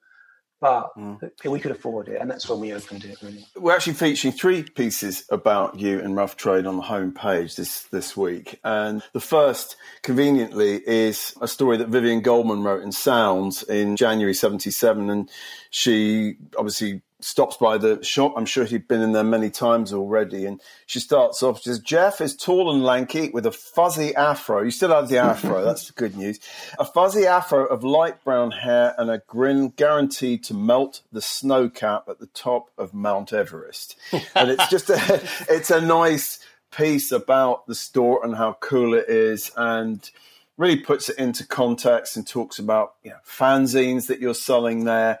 But 0.58 0.90
mm. 0.96 1.20
we 1.44 1.60
could 1.60 1.70
afford 1.70 2.08
it, 2.08 2.18
and 2.18 2.30
that's 2.30 2.48
when 2.48 2.60
we 2.60 2.72
opened 2.72 3.04
it. 3.04 3.18
Really, 3.22 3.46
we're 3.56 3.74
actually 3.74 3.92
featuring 3.92 4.32
three 4.32 4.62
pieces 4.62 5.24
about 5.30 5.78
you 5.78 6.00
and 6.00 6.16
Rough 6.16 6.36
Trade 6.36 6.64
on 6.64 6.78
the 6.78 6.82
homepage 6.82 7.56
this 7.56 7.82
this 7.84 8.16
week, 8.16 8.58
and 8.64 9.02
the 9.12 9.20
first, 9.20 9.76
conveniently, 10.02 10.80
is 10.86 11.34
a 11.42 11.48
story 11.48 11.76
that 11.76 11.88
Vivien 11.88 12.22
Goldman 12.22 12.62
wrote 12.62 12.82
in 12.82 12.90
Sounds 12.90 13.64
in 13.64 13.96
January 13.96 14.32
'77, 14.32 15.10
and 15.10 15.30
she 15.70 16.36
obviously 16.56 17.02
stops 17.20 17.56
by 17.56 17.78
the 17.78 18.02
shop. 18.02 18.34
I'm 18.36 18.46
sure 18.46 18.64
he'd 18.64 18.88
been 18.88 19.00
in 19.00 19.12
there 19.12 19.24
many 19.24 19.50
times 19.50 19.92
already. 19.92 20.44
And 20.44 20.60
she 20.86 21.00
starts 21.00 21.42
off, 21.42 21.62
she 21.62 21.70
says, 21.70 21.78
Geoff 21.78 22.20
is 22.20 22.36
tall 22.36 22.70
and 22.70 22.84
lanky 22.84 23.30
with 23.30 23.46
a 23.46 23.52
fuzzy 23.52 24.14
afro. 24.14 24.62
You 24.62 24.70
still 24.70 24.90
have 24.90 25.08
the 25.08 25.18
afro. 25.18 25.64
That's 25.64 25.86
the 25.86 25.94
good 25.94 26.16
news. 26.16 26.38
A 26.78 26.84
fuzzy 26.84 27.26
afro 27.26 27.64
of 27.66 27.84
light 27.84 28.22
brown 28.24 28.50
hair 28.50 28.94
and 28.98 29.10
a 29.10 29.22
grin 29.26 29.70
guaranteed 29.70 30.44
to 30.44 30.54
melt 30.54 31.02
the 31.10 31.22
snow 31.22 31.68
cap 31.68 32.04
at 32.08 32.18
the 32.18 32.26
top 32.28 32.70
of 32.76 32.92
Mount 32.92 33.32
Everest. 33.32 33.96
and 34.34 34.50
it's 34.50 34.68
just 34.68 34.90
a, 34.90 34.98
it's 35.48 35.70
a 35.70 35.80
nice 35.80 36.38
piece 36.70 37.12
about 37.12 37.66
the 37.66 37.74
store 37.74 38.24
and 38.24 38.36
how 38.36 38.58
cool 38.60 38.94
it 38.94 39.08
is. 39.08 39.50
And, 39.56 40.10
really 40.58 40.78
puts 40.78 41.08
it 41.08 41.18
into 41.18 41.46
context 41.46 42.16
and 42.16 42.26
talks 42.26 42.58
about 42.58 42.94
you 43.02 43.10
know, 43.10 43.18
fanzines 43.26 44.06
that 44.06 44.20
you're 44.20 44.34
selling 44.34 44.84
there. 44.84 45.18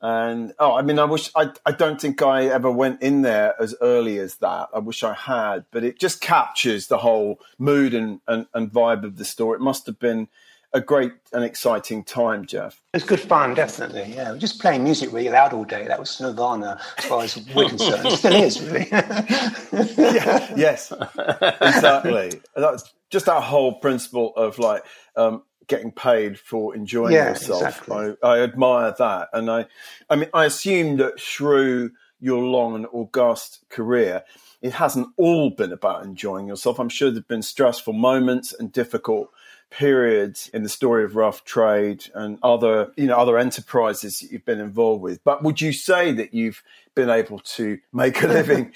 And 0.00 0.52
oh, 0.58 0.76
I 0.76 0.82
mean, 0.82 0.98
I 0.98 1.04
wish 1.04 1.30
I 1.34 1.50
I 1.66 1.72
don't 1.72 2.00
think 2.00 2.22
I 2.22 2.44
ever 2.46 2.70
went 2.70 3.02
in 3.02 3.22
there 3.22 3.60
as 3.60 3.74
early 3.80 4.18
as 4.18 4.36
that. 4.36 4.68
I 4.72 4.78
wish 4.78 5.02
I 5.02 5.12
had, 5.12 5.64
but 5.72 5.82
it 5.82 5.98
just 5.98 6.20
captures 6.20 6.86
the 6.86 6.98
whole 6.98 7.40
mood 7.58 7.94
and, 7.94 8.20
and, 8.28 8.46
and 8.54 8.70
vibe 8.70 9.02
of 9.02 9.16
the 9.16 9.24
store. 9.24 9.56
It 9.56 9.60
must 9.60 9.86
have 9.86 9.98
been 9.98 10.28
a 10.72 10.80
great 10.80 11.12
and 11.32 11.44
exciting 11.44 12.04
time, 12.04 12.46
Geoff. 12.46 12.82
It 12.92 12.98
was 12.98 13.04
good 13.04 13.20
fun, 13.20 13.54
definitely. 13.54 14.14
Yeah, 14.14 14.32
we're 14.32 14.38
just 14.38 14.60
playing 14.60 14.84
music 14.84 15.12
really 15.12 15.30
loud 15.30 15.52
all 15.52 15.64
day. 15.64 15.86
That 15.86 15.98
was 15.98 16.20
Nirvana, 16.20 16.80
as 16.98 17.04
far 17.06 17.22
as 17.22 17.36
we're 17.54 17.68
concerned. 17.68 18.06
It 18.06 18.18
still 18.18 18.34
is, 18.34 18.62
really. 18.62 18.86
yeah, 18.92 20.54
yes, 20.56 20.92
exactly. 21.60 22.40
That's 22.54 22.92
just 23.10 23.26
that 23.26 23.42
whole 23.42 23.74
principle 23.74 24.34
of 24.36 24.58
like 24.58 24.84
um, 25.16 25.42
getting 25.68 25.92
paid 25.92 26.38
for 26.38 26.74
enjoying 26.74 27.12
yeah, 27.12 27.30
yourself. 27.30 27.62
Exactly. 27.62 28.14
I, 28.22 28.26
I, 28.26 28.40
admire 28.40 28.94
that, 28.98 29.28
and 29.32 29.50
I, 29.50 29.66
I 30.10 30.16
mean, 30.16 30.30
I 30.34 30.46
assume 30.46 30.96
that 30.96 31.20
through 31.20 31.92
your 32.20 32.42
long 32.42 32.74
and 32.74 32.86
august 32.92 33.64
career, 33.68 34.24
it 34.60 34.72
hasn't 34.72 35.08
all 35.16 35.50
been 35.50 35.72
about 35.72 36.04
enjoying 36.04 36.48
yourself. 36.48 36.80
I'm 36.80 36.88
sure 36.88 37.10
there've 37.10 37.28
been 37.28 37.42
stressful 37.42 37.92
moments 37.92 38.52
and 38.52 38.72
difficult 38.72 39.30
periods 39.70 40.50
in 40.54 40.62
the 40.62 40.68
story 40.68 41.04
of 41.04 41.14
rough 41.14 41.44
trade 41.44 42.06
and 42.14 42.38
other 42.42 42.92
you 42.96 43.06
know 43.06 43.16
other 43.16 43.38
enterprises 43.38 44.20
that 44.20 44.32
you've 44.32 44.44
been 44.44 44.60
involved 44.60 45.02
with. 45.02 45.22
But 45.24 45.42
would 45.42 45.60
you 45.60 45.72
say 45.72 46.12
that 46.12 46.32
you've 46.32 46.62
been 46.94 47.10
able 47.10 47.38
to 47.40 47.78
make 47.92 48.22
a 48.22 48.26
living 48.28 48.72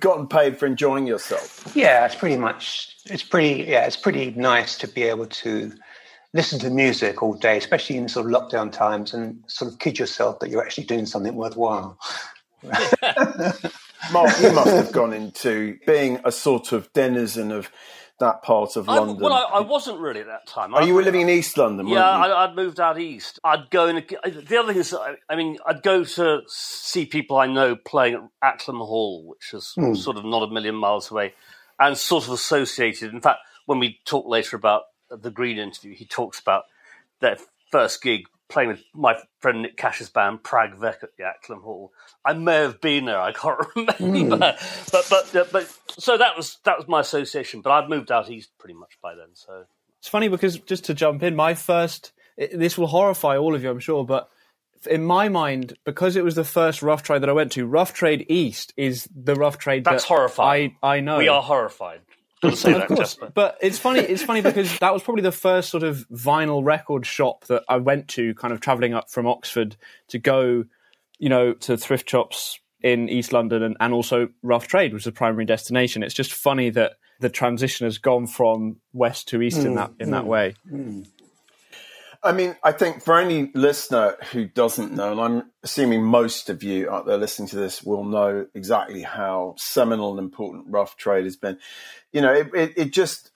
gotten 0.00 0.26
paid 0.28 0.58
for 0.58 0.66
enjoying 0.66 1.06
yourself? 1.06 1.72
Yeah 1.74 2.06
it's 2.06 2.14
pretty 2.14 2.36
much 2.36 2.96
it's 3.06 3.22
pretty 3.22 3.64
yeah 3.64 3.86
it's 3.86 3.96
pretty 3.96 4.30
nice 4.32 4.78
to 4.78 4.88
be 4.88 5.02
able 5.02 5.26
to 5.26 5.72
listen 6.32 6.58
to 6.60 6.70
music 6.70 7.22
all 7.22 7.34
day 7.34 7.56
especially 7.56 7.96
in 7.96 8.08
sort 8.08 8.26
of 8.26 8.32
lockdown 8.32 8.72
times 8.72 9.12
and 9.12 9.42
sort 9.46 9.70
of 9.70 9.78
kid 9.78 9.98
yourself 9.98 10.38
that 10.40 10.50
you're 10.50 10.62
actually 10.62 10.84
doing 10.84 11.06
something 11.06 11.34
worthwhile. 11.34 11.98
Mark, 14.12 14.40
you 14.40 14.52
must 14.52 14.70
have 14.70 14.92
gone 14.92 15.12
into 15.12 15.78
being 15.86 16.20
a 16.24 16.32
sort 16.32 16.72
of 16.72 16.92
denizen 16.92 17.50
of 17.50 17.70
that 18.20 18.42
part 18.42 18.76
of 18.76 18.88
London? 18.88 19.16
I, 19.16 19.20
well, 19.20 19.32
I, 19.32 19.58
I, 19.58 19.60
wasn't 19.60 20.00
really 20.00 20.20
at 20.20 20.26
that 20.26 20.46
time. 20.46 20.74
Oh, 20.74 20.84
you 20.84 20.94
were 20.94 21.02
living 21.02 21.22
in 21.22 21.28
East 21.28 21.56
London, 21.58 21.86
yeah, 21.86 22.02
I, 22.02 22.46
would 22.46 22.56
moved 22.56 22.80
out 22.80 22.98
east. 22.98 23.38
I'd 23.44 23.70
go 23.70 23.86
and 23.86 23.98
the 23.98 24.58
other 24.58 24.72
thing 24.72 24.80
is, 24.80 24.94
I, 25.28 25.36
mean, 25.36 25.58
I'd 25.66 25.82
go 25.82 26.04
to 26.04 26.42
see 26.46 27.06
people 27.06 27.36
I 27.36 27.46
know 27.46 27.76
playing 27.76 28.28
at 28.42 28.60
Acklam 28.60 28.78
Hall, 28.78 29.24
which 29.26 29.52
is 29.52 29.74
mm. 29.78 29.96
sort 29.96 30.16
of 30.16 30.24
not 30.24 30.42
a 30.42 30.52
million 30.52 30.74
miles 30.74 31.10
away, 31.10 31.34
and 31.78 31.96
sort 31.96 32.26
of 32.26 32.32
associated. 32.32 33.12
In 33.12 33.20
fact, 33.20 33.40
when 33.66 33.78
we 33.78 34.00
talk 34.04 34.26
later 34.26 34.56
about 34.56 34.82
the 35.10 35.30
Green 35.30 35.58
interview, 35.58 35.94
he 35.94 36.04
talks 36.04 36.40
about 36.40 36.64
their 37.20 37.36
first 37.70 38.02
gig 38.02 38.22
playing 38.48 38.68
with 38.68 38.82
my 38.94 39.16
friend 39.40 39.62
Nick 39.62 39.76
Cash's 39.76 40.08
band 40.08 40.42
Prag 40.42 40.74
Vec 40.74 41.02
at 41.02 41.10
the 41.16 41.24
Acklam 41.24 41.62
Hall. 41.62 41.92
I 42.24 42.32
may 42.32 42.56
have 42.56 42.80
been 42.80 43.06
there. 43.06 43.20
I 43.20 43.32
can't 43.32 43.58
remember, 43.76 44.36
mm. 44.36 44.38
but 44.38 45.06
but 45.10 45.36
uh, 45.36 45.44
but 45.50 45.78
so 45.98 46.16
that 46.16 46.36
was 46.36 46.58
that 46.64 46.78
was 46.78 46.88
my 46.88 47.00
association. 47.00 47.60
But 47.60 47.70
I'd 47.70 47.88
moved 47.88 48.10
out 48.10 48.30
east 48.30 48.50
pretty 48.58 48.74
much 48.74 48.98
by 49.02 49.14
then. 49.14 49.28
So 49.34 49.64
it's 49.98 50.08
funny 50.08 50.28
because 50.28 50.58
just 50.58 50.84
to 50.84 50.94
jump 50.94 51.22
in, 51.22 51.36
my 51.36 51.54
first 51.54 52.12
this 52.36 52.76
will 52.76 52.88
horrify 52.88 53.36
all 53.38 53.54
of 53.54 53.62
you, 53.62 53.70
I'm 53.70 53.78
sure, 53.78 54.04
but 54.04 54.28
in 54.90 55.02
my 55.02 55.28
mind, 55.28 55.72
because 55.84 56.16
it 56.16 56.24
was 56.24 56.34
the 56.34 56.44
first 56.44 56.82
rough 56.82 57.02
trade 57.02 57.22
that 57.22 57.30
I 57.30 57.32
went 57.32 57.52
to, 57.52 57.64
Rough 57.64 57.94
Trade 57.94 58.26
East 58.28 58.74
is 58.76 59.08
the 59.14 59.34
rough 59.34 59.56
trade 59.56 59.84
that's 59.84 60.04
that 60.04 60.08
horrifying. 60.08 60.76
I 60.82 60.96
I 60.96 61.00
know 61.00 61.18
we 61.18 61.28
are 61.28 61.42
horrified 61.42 62.00
say 62.54 62.72
that, 62.72 62.90
of 62.90 62.96
course. 62.96 63.18
But 63.34 63.58
it's 63.60 63.78
funny. 63.78 64.00
It's 64.00 64.22
funny 64.22 64.40
because 64.40 64.78
that 64.78 64.92
was 64.92 65.02
probably 65.02 65.22
the 65.22 65.32
first 65.32 65.70
sort 65.70 65.82
of 65.82 66.06
vinyl 66.08 66.64
record 66.64 67.06
shop 67.06 67.46
that 67.46 67.64
I 67.68 67.78
went 67.78 68.08
to, 68.08 68.34
kind 68.34 68.52
of 68.52 68.60
traveling 68.60 68.94
up 68.94 69.10
from 69.10 69.26
Oxford 69.26 69.76
to 70.08 70.18
go, 70.18 70.64
you 71.18 71.28
know, 71.28 71.54
to 71.54 71.76
thrift 71.76 72.08
shops 72.08 72.60
in 72.86 73.08
East 73.08 73.32
London 73.32 73.64
and, 73.64 73.76
and 73.80 73.92
also 73.92 74.28
Rough 74.42 74.68
Trade 74.68 74.92
was 74.92 75.02
the 75.02 75.10
primary 75.12 75.44
destination. 75.44 76.04
It's 76.04 76.14
just 76.14 76.32
funny 76.32 76.70
that 76.70 76.92
the 77.18 77.28
transition 77.28 77.84
has 77.84 77.98
gone 77.98 78.28
from 78.28 78.76
west 78.92 79.26
to 79.28 79.42
east 79.42 79.58
mm, 79.58 79.66
in 79.66 79.74
that 79.74 79.90
in 79.98 80.08
mm, 80.08 80.12
that 80.12 80.26
way. 80.26 80.54
Mm. 80.70 81.04
I 82.22 82.32
mean, 82.32 82.56
I 82.62 82.70
think 82.70 83.02
for 83.02 83.18
any 83.18 83.50
listener 83.54 84.16
who 84.30 84.46
doesn't 84.46 84.92
know, 84.92 85.10
and 85.10 85.20
I'm 85.20 85.50
assuming 85.64 86.04
most 86.04 86.48
of 86.48 86.62
you 86.62 86.88
out 86.88 87.06
there 87.06 87.18
listening 87.18 87.48
to 87.48 87.56
this 87.56 87.82
will 87.82 88.04
know 88.04 88.46
exactly 88.54 89.02
how 89.02 89.54
seminal 89.58 90.10
and 90.10 90.20
important 90.20 90.66
rough 90.68 90.96
trade 90.96 91.24
has 91.24 91.36
been. 91.36 91.58
You 92.12 92.20
know, 92.20 92.32
it, 92.32 92.50
it, 92.54 92.72
it 92.76 92.92
just, 92.92 93.30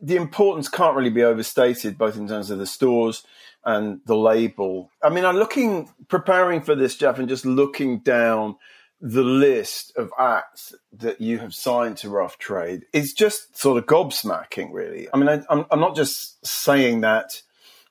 the 0.00 0.16
importance 0.16 0.68
can't 0.68 0.96
really 0.96 1.10
be 1.10 1.22
overstated, 1.22 1.96
both 1.98 2.16
in 2.16 2.26
terms 2.26 2.50
of 2.50 2.58
the 2.58 2.66
stores 2.66 3.24
and 3.64 4.00
the 4.06 4.16
label. 4.16 4.90
I 5.02 5.10
mean, 5.10 5.24
I'm 5.24 5.36
looking, 5.36 5.90
preparing 6.08 6.62
for 6.62 6.74
this, 6.74 6.96
Geoff, 6.96 7.18
and 7.18 7.28
just 7.28 7.46
looking 7.46 8.00
down 8.00 8.56
the 9.00 9.22
list 9.22 9.92
of 9.96 10.10
acts 10.18 10.74
that 10.92 11.20
you 11.20 11.38
have 11.38 11.54
signed 11.54 11.96
to 11.98 12.08
Rough 12.08 12.38
Trade 12.38 12.84
is 12.92 13.12
just 13.12 13.58
sort 13.58 13.78
of 13.78 13.86
gobsmacking, 13.86 14.70
really. 14.72 15.08
I 15.12 15.16
mean, 15.16 15.28
I, 15.28 15.42
I'm, 15.50 15.66
I'm 15.70 15.80
not 15.80 15.96
just 15.96 16.44
saying 16.46 17.00
that 17.00 17.42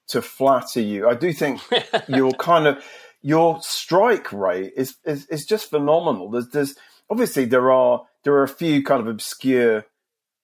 to 0.07 0.21
flatter 0.21 0.81
you. 0.81 1.09
I 1.09 1.15
do 1.15 1.33
think 1.33 1.61
your 2.07 2.31
kind 2.33 2.67
of 2.67 2.83
your 3.21 3.61
strike 3.61 4.31
rate 4.31 4.73
is, 4.75 4.95
is, 5.05 5.25
is 5.27 5.45
just 5.45 5.69
phenomenal. 5.69 6.29
There's, 6.29 6.47
there's 6.49 6.75
obviously 7.09 7.45
there 7.45 7.71
are 7.71 8.03
there 8.23 8.33
are 8.35 8.43
a 8.43 8.47
few 8.47 8.83
kind 8.83 9.01
of 9.01 9.07
obscure 9.07 9.85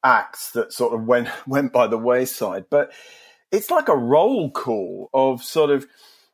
acts 0.04 0.52
that 0.52 0.74
sort 0.74 0.94
of 0.94 1.06
went 1.06 1.30
went 1.48 1.72
by 1.72 1.88
the 1.88 1.98
wayside, 1.98 2.66
but 2.70 2.92
it's 3.52 3.72
like 3.72 3.90
a 3.90 3.96
roll 3.96 4.52
call 4.52 5.10
of 5.14 5.44
sort 5.44 5.70
of 5.70 5.88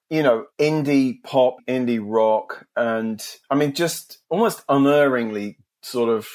you 0.10 0.24
know 0.24 0.46
indie 0.60 1.22
pop, 1.24 1.58
indie 1.68 2.02
rock, 2.02 2.66
and 2.76 3.24
I 3.50 3.56
mean 3.56 3.74
just 3.74 4.20
almost 4.30 4.64
unerringly 4.70 5.58
sort 5.82 6.10
of 6.10 6.28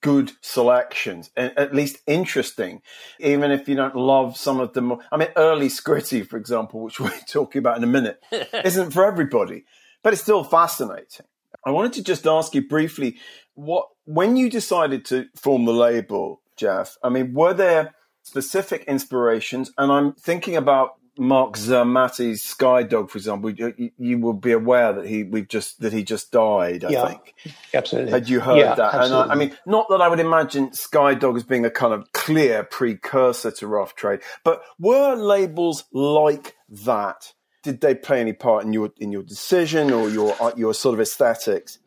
good 0.00 0.32
selections, 0.40 1.30
and 1.36 1.56
at 1.58 1.74
least 1.74 1.98
interesting, 2.06 2.82
even 3.20 3.50
if 3.50 3.68
you 3.68 3.74
don't 3.74 3.96
love 3.96 4.36
some 4.36 4.60
of 4.60 4.72
them. 4.72 4.96
I 5.12 5.16
mean, 5.16 5.28
early 5.36 5.68
Scritti, 5.68 6.26
for 6.26 6.36
example, 6.36 6.80
which 6.80 7.00
we're 7.00 7.10
talking 7.28 7.58
about 7.58 7.76
in 7.78 7.84
a 7.84 7.88
minute, 7.88 8.22
isn't 8.64 8.92
for 8.92 9.04
everybody, 9.04 9.64
but 10.02 10.12
it's 10.12 10.22
still 10.22 10.44
fascinating. 10.44 11.26
I 11.64 11.70
wanted 11.70 11.94
to 11.94 12.04
just 12.04 12.26
ask 12.26 12.54
you 12.54 12.66
briefly 12.66 13.16
what 13.54 13.88
when 14.04 14.36
you 14.36 14.48
decided 14.50 15.04
to 15.06 15.26
form 15.34 15.64
the 15.64 15.72
label, 15.72 16.40
Geoff. 16.56 16.96
I 17.02 17.08
mean, 17.08 17.34
were 17.34 17.54
there 17.54 17.94
specific 18.26 18.84
inspirations? 18.84 19.72
And 19.78 19.92
I'm 19.92 20.12
thinking 20.14 20.56
about 20.56 20.96
Marc 21.18 21.54
Zermati's 21.54 22.42
Skydog, 22.42 23.08
for 23.08 23.16
example, 23.16 23.50
you, 23.50 23.90
you, 23.96 24.18
will 24.18 24.34
be 24.34 24.52
aware 24.52 24.92
that 24.92 25.06
he 25.06 25.22
we've 25.22 25.48
just 25.48 25.80
that 25.80 25.92
he 25.92 26.02
just 26.02 26.30
died. 26.30 26.84
I 26.84 26.90
yeah, 26.90 27.08
think 27.08 27.34
absolutely. 27.72 28.12
Had 28.12 28.28
you 28.28 28.40
heard 28.40 28.58
yeah, 28.58 28.74
that? 28.74 28.94
Absolutely. 28.94 29.22
And 29.22 29.32
I, 29.32 29.34
I, 29.34 29.38
mean, 29.38 29.56
not 29.64 29.88
that 29.88 30.02
I 30.02 30.08
would 30.08 30.20
imagine 30.20 30.70
Skydog 30.70 31.36
as 31.36 31.44
being 31.44 31.64
a 31.64 31.70
kind 31.70 31.94
of 31.94 32.12
clear 32.12 32.64
precursor 32.64 33.50
to 33.52 33.66
Rough 33.66 33.94
Trade, 33.94 34.20
but 34.44 34.62
were 34.78 35.14
labels 35.14 35.84
like 35.92 36.54
that? 36.68 37.32
Did 37.62 37.80
they 37.80 37.94
play 37.94 38.20
any 38.20 38.34
part 38.34 38.64
in 38.64 38.74
your 38.74 38.90
in 38.98 39.10
your 39.10 39.22
decision 39.22 39.90
or 39.90 40.10
your 40.10 40.36
uh, 40.40 40.52
your 40.54 40.74
sort 40.74 40.92
of 40.94 41.00
aesthetics? 41.00 41.78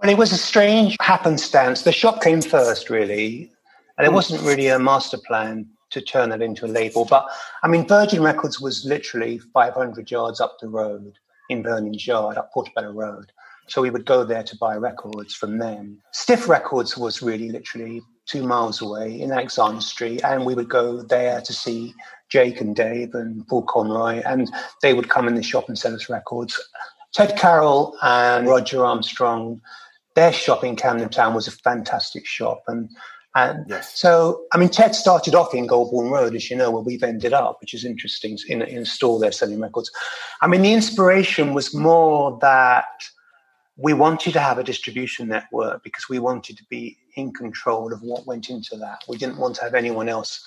Well, 0.00 0.10
it 0.10 0.16
was 0.16 0.32
a 0.32 0.38
strange 0.38 0.96
happenstance. 1.00 1.82
The 1.82 1.92
shop 1.92 2.22
came 2.22 2.40
first, 2.40 2.88
really, 2.88 3.52
and 4.00 4.06
it 4.06 4.10
hmm. 4.10 4.14
wasn't 4.14 4.42
really 4.42 4.68
a 4.68 4.78
master 4.78 5.18
plan 5.18 5.68
to 5.90 6.00
turn 6.00 6.30
that 6.30 6.40
into 6.40 6.64
a 6.64 6.68
label. 6.68 7.04
But 7.04 7.26
I 7.62 7.68
mean, 7.68 7.86
Virgin 7.86 8.22
Records 8.22 8.58
was 8.58 8.86
literally 8.86 9.38
500 9.52 10.10
yards 10.10 10.40
up 10.40 10.58
the 10.58 10.68
road 10.68 11.18
in 11.50 11.62
Vernon's 11.62 12.06
Yard, 12.06 12.38
up 12.38 12.50
Portobello 12.50 12.92
Road. 12.92 13.30
So 13.68 13.82
we 13.82 13.90
would 13.90 14.06
go 14.06 14.24
there 14.24 14.42
to 14.42 14.56
buy 14.56 14.76
records 14.76 15.34
from 15.34 15.58
them. 15.58 16.00
Stiff 16.12 16.48
Records 16.48 16.96
was 16.96 17.20
really 17.20 17.50
literally 17.50 18.00
two 18.24 18.42
miles 18.42 18.80
away 18.80 19.20
in 19.20 19.32
Alexander 19.32 19.82
Street, 19.82 20.24
and 20.24 20.46
we 20.46 20.54
would 20.54 20.70
go 20.70 21.02
there 21.02 21.42
to 21.42 21.52
see 21.52 21.92
Jake 22.30 22.62
and 22.62 22.74
Dave 22.74 23.14
and 23.14 23.46
Paul 23.48 23.64
Conroy, 23.64 24.22
and 24.24 24.50
they 24.80 24.94
would 24.94 25.10
come 25.10 25.28
in 25.28 25.34
the 25.34 25.42
shop 25.42 25.68
and 25.68 25.78
sell 25.78 25.94
us 25.94 26.08
records. 26.08 26.58
Ted 27.12 27.36
Carroll 27.36 27.96
and 28.02 28.48
Roger 28.48 28.82
Armstrong, 28.82 29.60
their 30.14 30.32
shop 30.32 30.64
in 30.64 30.74
Camden 30.74 31.10
Town 31.10 31.34
was 31.34 31.48
a 31.48 31.52
fantastic 31.52 32.26
shop, 32.26 32.62
and 32.66 32.88
and 33.34 33.64
yes. 33.68 33.98
so, 33.98 34.44
I 34.52 34.58
mean, 34.58 34.70
Ted 34.70 34.94
started 34.94 35.34
off 35.34 35.54
in 35.54 35.68
Golborne 35.68 36.10
Road, 36.10 36.34
as 36.34 36.50
you 36.50 36.56
know, 36.56 36.70
where 36.70 36.82
we've 36.82 37.02
ended 37.02 37.32
up, 37.32 37.58
which 37.60 37.74
is 37.74 37.84
interesting, 37.84 38.36
in, 38.48 38.62
in 38.62 38.78
a 38.78 38.86
store 38.86 39.20
there 39.20 39.30
selling 39.30 39.60
records. 39.60 39.90
I 40.40 40.48
mean, 40.48 40.62
the 40.62 40.72
inspiration 40.72 41.54
was 41.54 41.72
more 41.72 42.38
that 42.40 42.86
we 43.76 43.92
wanted 43.92 44.32
to 44.32 44.40
have 44.40 44.58
a 44.58 44.64
distribution 44.64 45.28
network 45.28 45.84
because 45.84 46.08
we 46.08 46.18
wanted 46.18 46.58
to 46.58 46.64
be 46.68 46.98
in 47.14 47.32
control 47.32 47.92
of 47.92 48.02
what 48.02 48.26
went 48.26 48.50
into 48.50 48.76
that. 48.76 49.02
We 49.08 49.16
didn't 49.16 49.38
want 49.38 49.54
to 49.56 49.62
have 49.62 49.74
anyone 49.74 50.08
else 50.08 50.44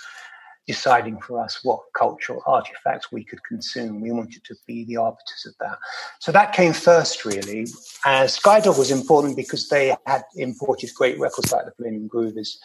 deciding 0.68 1.20
for 1.20 1.40
us 1.40 1.60
what 1.64 1.80
cultural 1.98 2.42
artifacts 2.46 3.12
we 3.12 3.24
could 3.24 3.44
consume. 3.44 4.02
We 4.02 4.12
wanted 4.12 4.44
to 4.46 4.56
be 4.66 4.86
the 4.86 4.98
arbiters 4.98 5.46
of 5.46 5.54
that. 5.60 5.78
So 6.20 6.32
that 6.32 6.54
came 6.54 6.74
first, 6.74 7.26
really. 7.26 7.68
As 8.06 8.40
Skydog 8.40 8.78
was 8.78 8.92
important 8.92 9.36
because 9.36 9.70
they 9.70 9.96
had 10.06 10.24
imported 10.36 10.90
great 10.96 11.20
records 11.20 11.52
like 11.52 11.66
the 11.66 11.72
Flaming 11.72 12.10
Groovies. 12.10 12.58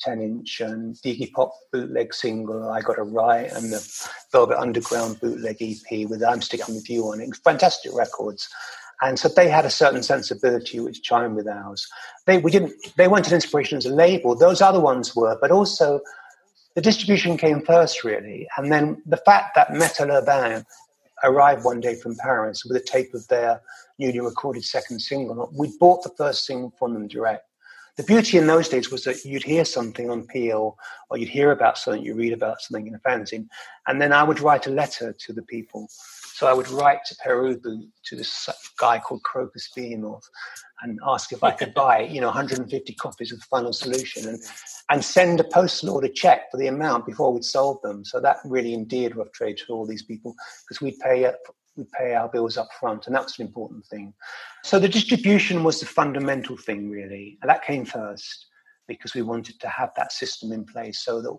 10 0.00 0.20
inch 0.20 0.60
and 0.60 0.96
the 1.02 1.16
Iggy 1.16 1.32
Pop 1.32 1.54
bootleg 1.72 2.12
single, 2.12 2.68
I 2.68 2.82
Got 2.82 2.98
a 2.98 3.02
Right, 3.02 3.50
and 3.50 3.72
the 3.72 4.06
Velvet 4.30 4.58
Underground 4.58 5.18
bootleg 5.20 5.56
EP 5.62 6.06
with 6.08 6.22
I'm 6.22 6.42
Sticking 6.42 6.74
With 6.74 6.90
You 6.90 7.04
on 7.04 7.20
it. 7.22 7.34
Fantastic 7.36 7.94
records. 7.94 8.46
And 9.02 9.18
so 9.18 9.28
they 9.28 9.48
had 9.48 9.64
a 9.64 9.70
certain 9.70 10.02
sensibility 10.02 10.80
which 10.80 11.02
chimed 11.02 11.36
with 11.36 11.48
ours. 11.48 11.86
They, 12.26 12.38
we 12.38 12.50
didn't, 12.50 12.72
they 12.96 13.08
weren't 13.08 13.28
an 13.28 13.34
inspiration 13.34 13.78
as 13.78 13.86
a 13.86 13.94
label, 13.94 14.34
those 14.34 14.60
other 14.62 14.80
ones 14.80 15.14
were, 15.14 15.38
but 15.40 15.50
also 15.50 16.00
the 16.76 16.82
distribution 16.82 17.38
came 17.38 17.62
first, 17.62 18.04
really. 18.04 18.46
And 18.58 18.70
then 18.70 19.02
the 19.06 19.16
fact 19.16 19.54
that 19.54 19.72
Metal 19.72 20.08
Urbain 20.08 20.64
arrived 21.24 21.64
one 21.64 21.80
day 21.80 21.94
from 21.94 22.14
Paris 22.16 22.66
with 22.66 22.76
a 22.76 22.84
tape 22.84 23.14
of 23.14 23.26
their 23.28 23.62
newly 23.98 24.20
recorded 24.20 24.62
second 24.62 25.00
single, 25.00 25.50
we 25.58 25.74
bought 25.80 26.02
the 26.02 26.12
first 26.18 26.44
single 26.44 26.74
from 26.78 26.92
them 26.92 27.08
direct. 27.08 27.44
The 27.96 28.02
beauty 28.02 28.36
in 28.36 28.46
those 28.46 28.68
days 28.68 28.90
was 28.90 29.04
that 29.04 29.24
you'd 29.24 29.42
hear 29.42 29.64
something 29.64 30.10
on 30.10 30.26
Peel 30.26 30.76
or 31.08 31.16
you'd 31.16 31.30
hear 31.30 31.50
about 31.50 31.78
something, 31.78 32.04
you 32.04 32.14
read 32.14 32.34
about 32.34 32.60
something 32.60 32.86
in 32.86 32.94
a 32.94 32.98
fanzine, 32.98 33.48
and 33.86 33.98
then 33.98 34.12
I 34.12 34.22
would 34.22 34.40
write 34.40 34.66
a 34.66 34.70
letter 34.70 35.14
to 35.18 35.32
the 35.32 35.40
people. 35.40 35.88
So 36.34 36.46
I 36.46 36.52
would 36.52 36.68
write 36.68 37.06
to 37.06 37.16
Pere 37.24 37.54
Ubu, 37.54 37.88
to 38.04 38.16
this 38.16 38.50
guy 38.76 38.98
called 38.98 39.22
Crocus 39.22 39.70
Behemoth, 39.74 40.28
and 40.82 40.98
ask 41.06 41.32
if 41.32 41.42
I 41.42 41.52
could 41.52 41.74
buy, 41.74 42.00
you 42.00 42.20
know, 42.20 42.28
150 42.28 42.92
copies 42.94 43.32
of 43.32 43.38
the 43.38 43.46
Final 43.46 43.72
Solution 43.72 44.28
and, 44.28 44.38
and 44.90 45.04
send 45.04 45.40
a 45.40 45.44
postal 45.44 45.90
order 45.90 46.08
check 46.08 46.50
for 46.50 46.56
the 46.56 46.66
amount 46.66 47.06
before 47.06 47.32
we'd 47.32 47.44
sold 47.44 47.80
them. 47.82 48.04
So 48.04 48.20
that 48.20 48.38
really 48.44 48.74
endeared 48.74 49.16
Rough 49.16 49.32
Trade 49.32 49.58
to 49.58 49.72
all 49.72 49.86
these 49.86 50.02
people 50.02 50.34
because 50.68 50.80
we'd 50.80 50.98
pay 51.00 51.30
we 51.76 51.84
pay 51.96 52.14
our 52.14 52.28
bills 52.28 52.56
up 52.56 52.68
front, 52.80 53.06
and 53.06 53.14
that's 53.14 53.38
an 53.38 53.46
important 53.46 53.84
thing. 53.86 54.14
So 54.64 54.78
the 54.78 54.88
distribution 54.88 55.62
was 55.62 55.78
the 55.78 55.84
fundamental 55.84 56.56
thing, 56.56 56.90
really, 56.90 57.38
and 57.42 57.50
that 57.50 57.64
came 57.64 57.84
first 57.84 58.46
because 58.88 59.14
we 59.14 59.20
wanted 59.20 59.60
to 59.60 59.68
have 59.68 59.90
that 59.96 60.12
system 60.12 60.52
in 60.52 60.64
place 60.64 61.04
so 61.04 61.20
that 61.20 61.36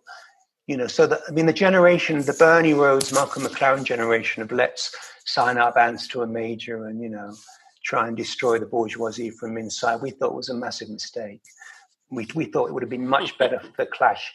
you 0.68 0.76
know, 0.76 0.88
so 0.88 1.08
that 1.08 1.22
I 1.28 1.32
mean, 1.32 1.46
the 1.46 1.54
generation, 1.54 2.22
the 2.22 2.34
Bernie 2.34 2.74
Rhodes, 2.74 3.14
Malcolm 3.14 3.44
McLaren 3.44 3.86
generation 3.86 4.44
of 4.44 4.52
let's 4.52 4.94
sign 5.26 5.58
our 5.58 5.72
bands 5.72 6.08
to 6.10 6.22
a 6.22 6.28
major 6.28 6.88
and 6.88 7.02
you 7.02 7.10
know 7.10 7.34
try 7.88 8.08
and 8.08 8.18
destroy 8.18 8.60
the 8.60 8.66
bourgeoisie 8.66 9.32
from 9.32 9.58
inside, 9.58 10.02
we 10.02 10.12
thought 10.12 10.36
was 10.36 10.50
a 10.50 10.54
massive 10.54 10.90
mistake. 10.90 11.42
We 12.10 12.28
we 12.36 12.46
thought 12.46 12.70
it 12.70 12.74
would 12.74 12.84
have 12.84 12.90
been 12.98 13.08
much 13.08 13.38
better 13.38 13.60
for 13.60 13.74
the 13.78 13.86
Clash 13.86 14.34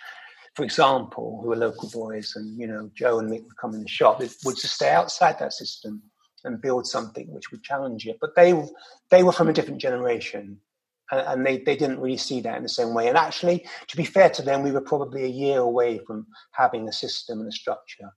for 0.55 0.65
example, 0.65 1.41
who 1.43 1.53
are 1.53 1.57
local 1.57 1.89
boys, 1.89 2.35
and 2.37 2.59
you 2.61 2.67
know, 2.67 2.91
Joe 2.95 3.19
and 3.19 3.31
Mick 3.31 3.45
would 3.45 3.57
come 3.57 3.75
in 3.75 3.83
the 3.83 3.89
shop, 3.89 4.21
would 4.21 4.57
just 4.57 4.75
stay 4.75 4.91
outside 4.91 5.39
that 5.39 5.53
system 5.53 6.03
and 6.45 6.61
build 6.61 6.87
something 6.87 7.33
which 7.33 7.51
would 7.51 7.63
challenge 7.63 8.07
it. 8.07 8.19
But 8.21 8.37
they 8.37 8.63
they 9.11 9.23
were 9.23 9.33
from 9.33 9.49
a 9.49 9.53
different 9.53 9.81
generation, 9.81 10.59
and, 11.11 11.21
and 11.21 11.47
they 11.47 11.59
they 11.59 11.77
didn't 11.77 12.01
really 12.01 12.19
see 12.19 12.43
that 12.43 12.57
in 12.59 12.63
the 12.63 12.69
same 12.69 12.93
way. 12.93 13.09
And 13.09 13.17
actually, 13.17 13.67
to 13.89 13.97
be 13.97 14.05
fair 14.05 14.29
to 14.31 14.43
them, 14.43 14.63
we 14.63 14.73
were 14.73 14.83
probably 14.83 15.25
a 15.25 15.29
year 15.29 15.61
away 15.61 16.01
from 16.07 16.27
having 16.53 16.87
a 16.87 16.93
system 16.93 17.41
and 17.41 17.49
a 17.49 17.53
structure, 17.53 18.13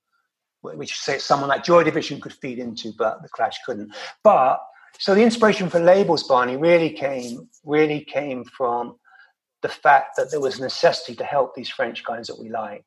which 0.62 1.00
say 1.00 1.20
someone 1.20 1.48
like 1.50 1.64
Joy 1.64 1.84
Division 1.84 2.20
could 2.20 2.34
feed 2.34 2.60
into, 2.60 2.92
but 2.98 3.22
the 3.22 3.30
Clash 3.30 3.60
couldn't. 3.66 3.96
But 4.24 4.60
so 5.00 5.14
the 5.16 5.24
inspiration 5.24 5.70
for 5.70 5.80
labels, 5.80 6.24
Barney, 6.24 6.58
really 6.58 6.90
came 6.90 7.50
really 7.64 8.06
came 8.06 8.44
from 8.46 8.96
the 9.62 9.70
fact 9.70 10.16
that 10.18 10.30
there 10.30 10.40
was 10.40 10.60
necessity 10.60 11.16
to 11.16 11.24
help 11.24 11.56
these 11.56 11.70
French 11.70 12.04
guys 12.04 12.28
that 12.28 12.40
we 12.40 12.50
liked. 12.50 12.86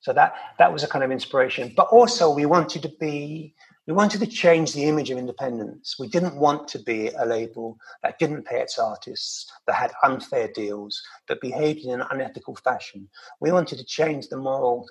So 0.00 0.12
that 0.12 0.34
that 0.58 0.72
was 0.72 0.82
a 0.82 0.88
kind 0.88 1.04
of 1.04 1.10
inspiration. 1.10 1.72
But 1.76 1.88
also 1.90 2.32
we 2.32 2.46
wanted 2.46 2.82
to 2.82 2.92
be 3.00 3.54
we 3.90 3.96
wanted 3.96 4.20
to 4.20 4.26
change 4.28 4.72
the 4.72 4.84
image 4.84 5.10
of 5.10 5.18
independence. 5.18 5.96
We 5.98 6.06
didn't 6.06 6.36
want 6.36 6.68
to 6.68 6.78
be 6.78 7.08
a 7.08 7.26
label 7.26 7.76
that 8.04 8.20
didn't 8.20 8.44
pay 8.44 8.60
its 8.60 8.78
artists, 8.78 9.50
that 9.66 9.74
had 9.74 9.90
unfair 10.04 10.46
deals, 10.54 11.02
that 11.26 11.40
behaved 11.40 11.80
in 11.80 12.00
an 12.00 12.06
unethical 12.12 12.54
fashion. 12.54 13.08
We 13.40 13.50
wanted 13.50 13.78
to 13.78 13.84
change 13.84 14.28
the 14.28 14.36
moral 14.36 14.86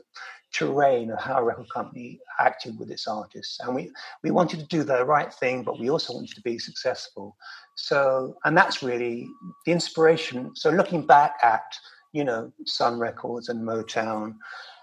terrain 0.52 1.12
of 1.12 1.20
how 1.22 1.38
a 1.38 1.44
record 1.46 1.68
company 1.74 2.20
acted 2.42 2.78
with 2.78 2.92
its 2.92 3.08
artists. 3.08 3.62
And 3.62 3.74
we, 3.74 3.90
we 4.22 4.32
wanted 4.32 4.60
to 4.60 4.66
do 4.66 4.84
the 4.84 5.06
right 5.06 5.34
thing, 5.34 5.64
but 5.64 5.80
we 5.80 5.90
also 5.90 6.16
wanted 6.16 6.36
to 6.36 6.42
be 6.42 6.60
successful. 6.60 7.38
So, 7.76 8.36
and 8.44 8.58
that's 8.58 8.84
really 8.84 9.30
the 9.66 9.72
inspiration. 9.72 10.54
So, 10.58 10.72
looking 10.72 11.08
back 11.08 11.36
at, 11.42 11.64
you 12.12 12.26
know, 12.26 12.52
Sun 12.66 13.00
Records 13.00 13.48
and 13.48 13.66
Motown, 13.66 14.36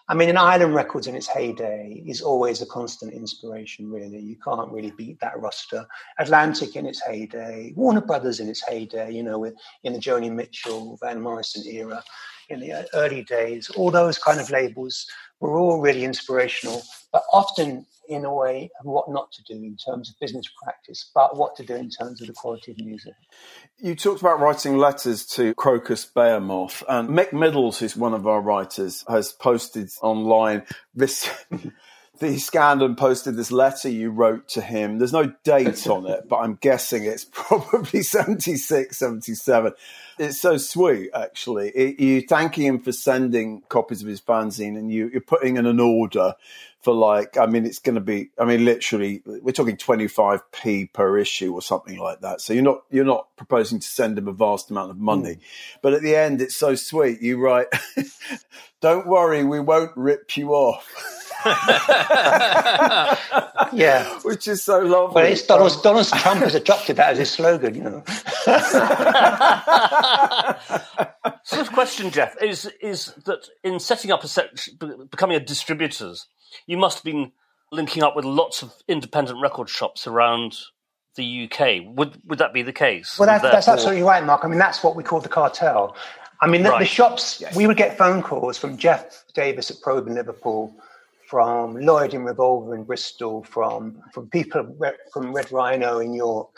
I 0.09 0.15
mean, 0.15 0.29
an 0.29 0.37
Island 0.37 0.73
Records 0.73 1.09
in 1.09 1.17
its 1.17 1.27
heyday 1.27 2.01
is 2.07 2.23
always 2.23 2.63
a 2.63 2.67
constant 2.67 3.13
inspiration, 3.13 3.91
really. 3.91 4.21
You 4.21 4.37
can't 4.37 4.71
really 4.71 4.93
beat 4.93 5.19
that 5.19 5.39
roster. 5.41 5.85
Atlantic 6.21 6.77
in 6.77 6.87
its 6.87 7.03
heyday, 7.05 7.73
Warner 7.75 8.03
Brothers 8.03 8.39
in 8.39 8.49
its 8.49 8.63
heyday, 8.69 9.11
you 9.11 9.25
know, 9.25 9.41
with 9.41 9.55
in 9.83 9.95
the 9.95 9.99
Joni 9.99 10.33
Mitchell, 10.33 10.97
Van 11.03 11.21
Morrison 11.21 11.65
era, 11.67 12.05
in 12.49 12.61
the 12.61 12.89
early 12.95 13.23
days, 13.25 13.71
all 13.71 13.91
those 13.91 14.19
kind 14.19 14.41
of 14.41 14.51
labels 14.51 15.07
were 15.41 15.59
all 15.59 15.81
really 15.81 16.05
inspirational, 16.05 16.83
but 17.13 17.23
often 17.33 17.87
in 18.09 18.25
a 18.25 18.33
way 18.33 18.71
what 18.83 19.09
not 19.11 19.31
to 19.33 19.43
do 19.43 19.55
in 19.55 19.77
terms 19.77 20.11
of 20.11 20.15
business 20.21 20.47
practice, 20.63 21.11
but 21.15 21.37
what 21.37 21.57
to 21.57 21.65
do 21.65 21.75
in 21.75 21.91
terms 21.91 22.21
of 22.21 22.29
the 22.29 22.33
quality 22.33 22.73
of 22.73 22.79
music. 22.79 23.15
You 23.79 23.95
talked 23.95 24.21
about 24.21 24.41
writing 24.41 24.77
letters 24.79 25.27
to 25.29 25.55
Crocus 25.55 26.05
Behemoth, 26.05 26.83
and 26.89 27.09
Mick 27.09 27.33
Middles, 27.33 27.79
who's 27.79 27.97
one 27.97 28.15
of 28.15 28.27
our 28.27 28.41
writers, 28.41 29.05
has 29.09 29.33
posted 29.33 29.91
online 30.03 30.63
this. 30.95 31.29
The 32.19 32.39
Scandal 32.39 32.95
posted 32.95 33.37
this 33.37 33.53
letter 33.53 33.89
you 33.89 34.11
wrote 34.11 34.49
to 34.51 34.61
him. 34.61 34.99
There's 34.99 35.13
no 35.13 35.33
date 35.45 35.87
on 35.87 36.07
it, 36.07 36.29
but 36.29 36.37
I'm 36.37 36.55
guessing 36.55 37.05
it's 37.05 37.25
probably 37.33 38.03
76, 38.03 38.97
77. 38.97 39.73
It's 40.19 40.41
so 40.41 40.57
sweet, 40.57 41.11
actually. 41.15 41.71
It, 41.71 42.01
you 42.01 42.23
thanking 42.23 42.65
him 42.67 42.81
for 42.81 42.93
sending 42.93 43.63
copies 43.69 44.03
of 44.03 44.09
his 44.09 44.21
fanzine 44.21 44.79
and 44.79 44.91
you, 44.91 45.11
you're 45.11 45.21
putting 45.21 45.57
in 45.57 45.67
an 45.67 45.79
order 45.79 46.35
for 46.81 46.95
like, 46.95 47.37
I 47.37 47.47
mean, 47.47 47.67
it's 47.67 47.81
going 47.81 47.97
to 47.97 48.01
be, 48.01 48.31
I 48.39 48.45
mean, 48.45 48.65
literally, 48.65 49.23
we're 49.27 49.53
talking 49.53 49.77
25p 49.77 50.93
per 50.93 51.19
issue 51.19 51.53
or 51.53 51.61
something 51.61 51.99
like 51.99 52.21
that. 52.21 52.41
So 52.41 52.53
you're 52.53 52.63
not, 52.63 52.83
you're 52.91 53.05
not 53.05 53.29
proposing 53.37 53.81
to 53.81 53.87
send 53.87 54.17
him 54.17 54.29
a 54.29 54.33
vast 54.33 54.71
amount 54.71 54.91
of 54.91 54.97
money. 54.97 55.35
Mm. 55.35 55.41
But 55.83 55.95
at 55.95 56.03
the 56.03 56.17
end, 56.17 56.41
it's 56.41 56.57
so 56.57 56.77
sweet. 56.77 57.21
You 57.21 57.39
write, 57.39 57.67
don't 58.81 59.07
worry, 59.07 59.45
we 59.45 59.61
won't 59.61 59.93
rip 59.97 60.37
you 60.37 60.51
off. 60.53 61.23
yeah, 63.73 64.19
which 64.23 64.49
is 64.49 64.63
so 64.63 64.81
lovely. 64.81 65.15
Well, 65.15 65.33
it's 65.33 65.47
Donald, 65.47 65.83
Donald 65.83 66.09
Trump 66.09 66.41
has 66.41 66.55
adopted 66.55 66.97
that 66.97 67.11
as 67.11 67.19
his 67.19 67.31
slogan, 67.31 67.75
you 67.75 67.83
know. 67.83 68.03
so 71.45 71.63
the 71.63 71.71
question, 71.73 72.11
Geoff, 72.11 72.35
is 72.43 72.71
is 72.81 73.15
that 73.25 73.49
in 73.63 73.79
setting 73.79 74.11
up 74.11 74.25
a 74.25 74.29
set, 74.29 74.67
becoming 75.11 75.37
a 75.37 75.41
distributors, 75.41 76.27
you 76.67 76.77
must 76.77 76.99
have 76.99 77.05
been 77.05 77.33
linking 77.71 78.03
up 78.03 78.17
with 78.17 78.25
lots 78.25 78.63
of 78.63 78.73
independent 78.89 79.41
record 79.41 79.69
shops 79.69 80.07
around 80.07 80.57
the 81.17 81.49
UK. 81.51 81.95
Would 81.97 82.21
would 82.27 82.39
that 82.39 82.53
be 82.53 82.63
the 82.63 82.73
case? 82.73 83.19
Well, 83.19 83.27
that's, 83.27 83.43
that's 83.43 83.69
absolutely 83.69 84.03
right, 84.03 84.25
Mark. 84.25 84.45
I 84.45 84.49
mean, 84.49 84.59
that's 84.59 84.83
what 84.83 84.97
we 84.97 85.03
call 85.03 85.21
the 85.21 85.29
cartel. 85.29 85.97
I 86.41 86.49
mean, 86.49 86.63
the, 86.63 86.71
right. 86.71 86.81
the 86.81 86.87
shops. 86.87 87.41
Yes. 87.41 87.57
We 87.57 87.67
would 87.67 87.77
get 87.77 87.97
phone 87.97 88.23
calls 88.23 88.59
from 88.59 88.77
Geoff 88.77 89.25
Davies 89.35 89.71
at 89.71 89.81
Probe 89.81 90.07
in 90.07 90.15
Liverpool, 90.15 90.75
from 91.27 91.77
Lloyd 91.77 92.15
in 92.15 92.25
Revolver 92.25 92.75
in 92.75 92.85
Bristol, 92.85 93.43
from 93.45 94.01
from 94.13 94.29
people 94.31 94.77
from 95.13 95.33
Red 95.33 95.53
Rhino 95.53 95.99
in 95.99 96.15
York, 96.15 96.49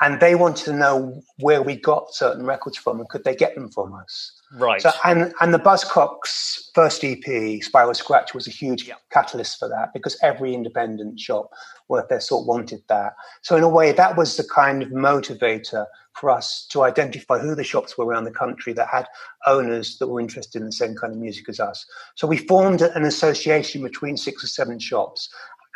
and 0.00 0.20
they 0.20 0.34
wanted 0.34 0.64
to 0.66 0.72
know 0.72 1.22
where 1.38 1.62
we 1.62 1.76
got 1.76 2.14
certain 2.14 2.44
records 2.44 2.76
from 2.76 3.00
and 3.00 3.08
could 3.08 3.24
they 3.24 3.34
get 3.34 3.54
them 3.54 3.70
from 3.70 3.94
us. 3.94 4.32
Right. 4.52 4.80
So, 4.80 4.90
and 5.04 5.32
and 5.40 5.52
the 5.52 5.58
Buzzcocks 5.58 6.70
first 6.74 7.02
EP, 7.04 7.62
Spiral 7.62 7.94
Scratch, 7.94 8.34
was 8.34 8.46
a 8.46 8.50
huge 8.50 8.86
yeah. 8.86 8.94
catalyst 9.10 9.58
for 9.58 9.68
that 9.68 9.92
because 9.92 10.16
every 10.22 10.54
independent 10.54 11.18
shop 11.18 11.50
worth 11.88 12.08
their 12.08 12.20
salt 12.20 12.46
wanted 12.46 12.82
that. 12.88 13.14
So 13.42 13.56
in 13.56 13.62
a 13.62 13.68
way, 13.68 13.92
that 13.92 14.16
was 14.16 14.36
the 14.36 14.44
kind 14.44 14.82
of 14.82 14.90
motivator 14.90 15.86
for 16.18 16.30
us 16.30 16.66
to 16.70 16.82
identify 16.82 17.38
who 17.38 17.54
the 17.54 17.64
shops 17.64 17.96
were 17.96 18.06
around 18.06 18.24
the 18.24 18.30
country 18.30 18.72
that 18.72 18.88
had 18.88 19.06
owners 19.46 19.98
that 19.98 20.08
were 20.08 20.20
interested 20.20 20.60
in 20.60 20.66
the 20.66 20.72
same 20.72 20.94
kind 20.94 21.12
of 21.12 21.18
music 21.18 21.48
as 21.48 21.60
us. 21.60 21.86
So 22.14 22.26
we 22.26 22.36
formed 22.36 22.82
an 22.82 23.04
association 23.04 23.82
between 23.82 24.16
six 24.16 24.42
or 24.42 24.48
seven 24.48 24.78
shops. 24.78 25.28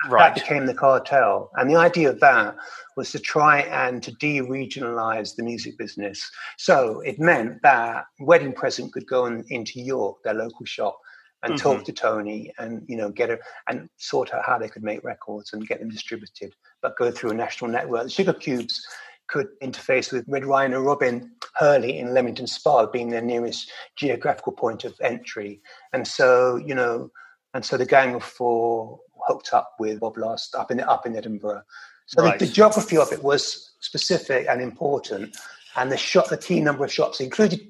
Right. 0.08 0.34
That 0.34 0.42
became 0.42 0.66
the 0.66 0.74
cartel. 0.74 1.50
And 1.54 1.70
the 1.70 1.76
idea 1.76 2.10
of 2.10 2.18
that 2.20 2.56
was 2.96 3.12
to 3.12 3.20
try 3.20 3.60
and 3.60 4.02
to 4.02 4.10
de-regionalize 4.12 5.36
the 5.36 5.44
music 5.44 5.78
business. 5.78 6.28
So 6.58 7.00
it 7.00 7.20
meant 7.20 7.62
that 7.62 8.06
Wedding 8.18 8.52
Present 8.52 8.92
could 8.92 9.06
go 9.06 9.26
in, 9.26 9.44
into 9.50 9.80
York, 9.80 10.16
their 10.24 10.34
local 10.34 10.66
shop, 10.66 10.98
and 11.44 11.54
mm-hmm. 11.54 11.62
talk 11.62 11.84
to 11.84 11.92
Tony 11.92 12.52
and 12.58 12.84
you 12.88 12.96
know 12.96 13.10
get 13.10 13.28
her 13.28 13.38
and 13.68 13.88
sort 13.96 14.32
out 14.32 14.44
how 14.44 14.58
they 14.58 14.68
could 14.68 14.82
make 14.82 15.02
records 15.04 15.52
and 15.52 15.66
get 15.66 15.80
them 15.80 15.88
distributed, 15.88 16.54
but 16.80 16.96
go 16.96 17.10
through 17.10 17.30
a 17.30 17.34
national 17.34 17.70
network. 17.70 18.04
The 18.04 18.10
Sugar 18.10 18.32
Cubes 18.32 18.86
could 19.32 19.48
interface 19.60 20.12
with 20.12 20.26
Red 20.28 20.44
Rhino 20.44 20.82
Robin 20.82 21.30
Hurley 21.54 21.98
in 21.98 22.12
Leamington 22.12 22.46
Spa, 22.46 22.84
being 22.84 23.08
their 23.08 23.22
nearest 23.22 23.72
geographical 23.96 24.52
point 24.52 24.84
of 24.84 24.94
entry. 25.00 25.62
And 25.94 26.06
so, 26.06 26.56
you 26.56 26.74
know, 26.74 27.10
and 27.54 27.64
so 27.64 27.78
the 27.78 27.86
Gang 27.86 28.14
of 28.14 28.22
Four 28.22 29.00
hooked 29.26 29.54
up 29.54 29.76
with 29.78 30.00
Bob 30.00 30.18
Last 30.18 30.54
up 30.54 30.70
in 30.70 30.80
up 30.80 31.06
in 31.06 31.16
Edinburgh. 31.16 31.62
So 32.06 32.22
right. 32.22 32.38
the, 32.38 32.44
the, 32.44 32.52
geography 32.52 32.98
of 32.98 33.10
it 33.10 33.22
was 33.22 33.72
specific 33.80 34.46
and 34.50 34.60
important. 34.60 35.34
And 35.76 35.90
the 35.90 35.96
shop, 35.96 36.28
the 36.28 36.36
key 36.36 36.60
number 36.60 36.84
of 36.84 36.92
shops 36.92 37.18
included 37.20 37.60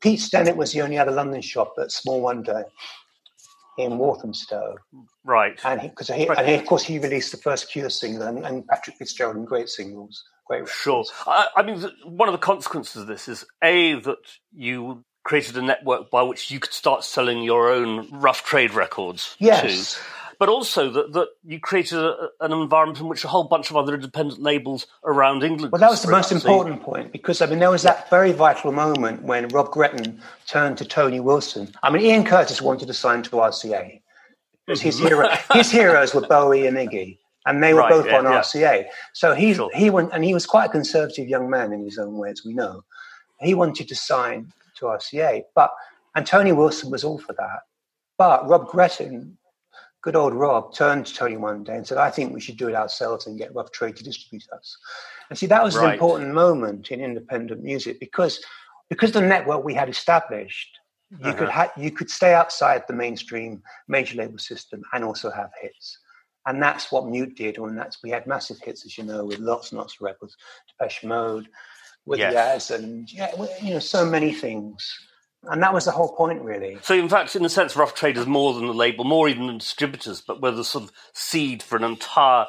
Pete 0.00 0.20
Stennett 0.20 0.56
was 0.56 0.72
the 0.72 0.80
only 0.80 0.96
other 0.96 1.12
London 1.12 1.42
shop 1.42 1.74
at 1.78 1.92
Small 1.92 2.22
Wonder 2.22 2.64
in 3.76 3.98
Walthamstow. 3.98 4.76
Right. 5.24 5.60
And 5.64 5.82
because 5.82 6.08
he, 6.08 6.26
right. 6.26 6.38
and 6.38 6.48
he, 6.48 6.54
of 6.54 6.64
course 6.64 6.82
he 6.82 6.98
released 6.98 7.32
the 7.32 7.38
first 7.38 7.70
Cure 7.70 7.90
single 7.90 8.22
and, 8.22 8.46
and 8.46 8.66
Patrick 8.66 8.96
Fitzgerald 8.96 9.36
and 9.36 9.46
great 9.46 9.68
singles. 9.68 10.24
Sure. 10.66 11.04
I, 11.26 11.48
I, 11.56 11.62
mean, 11.62 11.82
one 12.04 12.28
of 12.28 12.32
the 12.32 12.38
consequences 12.38 13.02
of 13.02 13.08
this 13.08 13.28
is 13.28 13.44
a 13.62 13.94
that 14.00 14.18
you 14.52 15.04
created 15.22 15.56
a 15.56 15.62
network 15.62 16.10
by 16.10 16.22
which 16.22 16.50
you 16.50 16.60
could 16.60 16.72
start 16.72 17.04
selling 17.04 17.42
your 17.42 17.70
own 17.70 18.08
rough 18.10 18.44
trade 18.44 18.72
records. 18.72 19.36
Yes. 19.38 19.94
Too 19.94 20.00
but 20.40 20.48
also 20.48 20.90
that, 20.90 21.12
that 21.12 21.28
you 21.44 21.60
created 21.60 21.98
a, 21.98 22.30
an 22.40 22.50
environment 22.50 22.98
in 22.98 23.06
which 23.08 23.24
a 23.24 23.28
whole 23.28 23.44
bunch 23.44 23.68
of 23.68 23.76
other 23.76 23.94
independent 23.94 24.40
labels 24.40 24.86
around 25.04 25.44
England. 25.44 25.70
Well, 25.70 25.80
that 25.80 25.90
was 25.90 26.02
the 26.02 26.10
most 26.10 26.32
important 26.32 26.82
point 26.82 27.12
because 27.12 27.42
I 27.42 27.46
mean 27.46 27.60
there 27.60 27.70
was 27.70 27.82
that 27.82 28.08
very 28.08 28.32
vital 28.32 28.72
moment 28.72 29.22
when 29.22 29.46
Rob 29.48 29.70
Gretton 29.70 30.20
turned 30.46 30.78
to 30.78 30.86
Tony 30.86 31.20
Wilson. 31.20 31.70
I 31.82 31.90
mean 31.90 32.02
Ian 32.02 32.24
Curtis 32.24 32.60
wanted 32.62 32.86
to 32.86 32.94
sign 32.94 33.22
to 33.24 33.30
RCA 33.30 34.00
because 34.66 34.80
his 34.80 34.96
mm-hmm. 34.96 35.08
hero, 35.08 35.28
his 35.52 35.70
heroes 35.70 36.14
were 36.14 36.26
Bowie 36.26 36.66
and 36.66 36.76
Iggy. 36.78 37.18
And 37.46 37.62
they 37.62 37.72
were 37.74 37.80
Right, 37.80 37.90
both 37.90 38.06
yeah, 38.06 38.18
on 38.18 38.24
yeah. 38.24 38.40
RCA. 38.40 38.84
So 39.14 39.34
he 39.34 39.54
Sure. 39.54 39.70
he 39.74 39.90
went, 39.90 40.12
and 40.12 40.24
he 40.24 40.34
was 40.34 40.46
quite 40.46 40.66
a 40.66 40.72
conservative 40.72 41.28
young 41.28 41.48
man 41.48 41.72
in 41.72 41.84
his 41.84 41.98
own 41.98 42.16
way, 42.18 42.30
as 42.30 42.44
we 42.44 42.52
know. 42.54 42.82
He 43.40 43.54
wanted 43.54 43.88
to 43.88 43.94
sign 43.94 44.52
to 44.76 44.86
RCA, 44.86 45.44
but 45.54 45.70
and 46.14 46.26
Tony 46.26 46.52
Wilson 46.52 46.90
was 46.90 47.04
all 47.04 47.18
for 47.18 47.32
that. 47.34 47.60
But 48.18 48.46
Rob 48.48 48.66
Gretton, 48.68 49.38
good 50.02 50.16
old 50.16 50.34
Rob, 50.34 50.74
turned 50.74 51.06
to 51.06 51.14
Tony 51.14 51.36
one 51.36 51.64
day 51.64 51.76
and 51.76 51.86
said, 51.86 51.98
"I 51.98 52.10
think 52.10 52.34
we 52.34 52.40
should 52.40 52.56
do 52.58 52.68
it 52.68 52.74
ourselves 52.74 53.26
and 53.26 53.38
get 53.38 53.54
Rough 53.54 53.70
Trade 53.70 53.96
to 53.96 54.04
distribute 54.04 54.46
us." 54.52 54.76
And 55.30 55.38
see, 55.38 55.46
that 55.46 55.62
was 55.62 55.76
an 55.76 55.82
important 55.94 56.34
moment 56.34 56.90
in 56.90 57.00
independent 57.00 57.62
music 57.62 58.00
because 58.00 58.44
because 58.90 59.12
the 59.12 59.20
network 59.20 59.62
we 59.64 59.72
had 59.72 59.88
established, 59.88 60.76
you 61.20 61.32
could 61.32 61.48
Uh-huh. 61.48 61.68
ha- 61.68 61.72
you 61.76 61.90
could 61.92 62.10
stay 62.10 62.34
outside 62.34 62.84
the 62.88 62.92
mainstream 62.92 63.62
major 63.88 64.16
label 64.16 64.38
system 64.38 64.82
and 64.92 65.04
also 65.04 65.30
have 65.30 65.50
hits. 65.62 65.98
And 66.46 66.62
that's 66.62 66.90
what 66.90 67.06
Mute 67.06 67.36
did, 67.36 67.58
and 67.58 67.76
that's 67.76 68.02
we 68.02 68.10
had 68.10 68.26
massive 68.26 68.58
hits, 68.60 68.86
as 68.86 68.96
you 68.96 69.04
know, 69.04 69.24
with 69.24 69.38
lots 69.38 69.70
and 69.70 69.78
lots 69.78 69.94
of 69.94 70.00
records, 70.00 70.36
Depeche 70.68 71.04
Mode, 71.04 71.48
with 72.06 72.18
Yes. 72.18 72.70
Yaz, 72.70 72.74
and 72.74 73.12
yeah, 73.12 73.30
you 73.62 73.74
know, 73.74 73.78
so 73.78 74.06
many 74.06 74.32
things. 74.32 74.90
And 75.44 75.62
that 75.62 75.72
was 75.72 75.86
the 75.86 75.90
whole 75.90 76.14
point, 76.14 76.42
really. 76.42 76.78
So, 76.82 76.94
in 76.94 77.08
fact, 77.08 77.34
in 77.34 77.44
a 77.44 77.48
sense, 77.48 77.74
Rough 77.76 77.94
Trade 77.94 78.18
is 78.18 78.26
more 78.26 78.52
than 78.54 78.66
the 78.66 78.74
label, 78.74 79.04
more 79.04 79.28
even 79.28 79.46
than 79.46 79.58
distributors, 79.58 80.20
but 80.20 80.40
we're 80.42 80.50
the 80.50 80.64
sort 80.64 80.84
of 80.84 80.92
seed 81.14 81.62
for 81.62 81.76
an 81.76 81.84
entire 81.84 82.46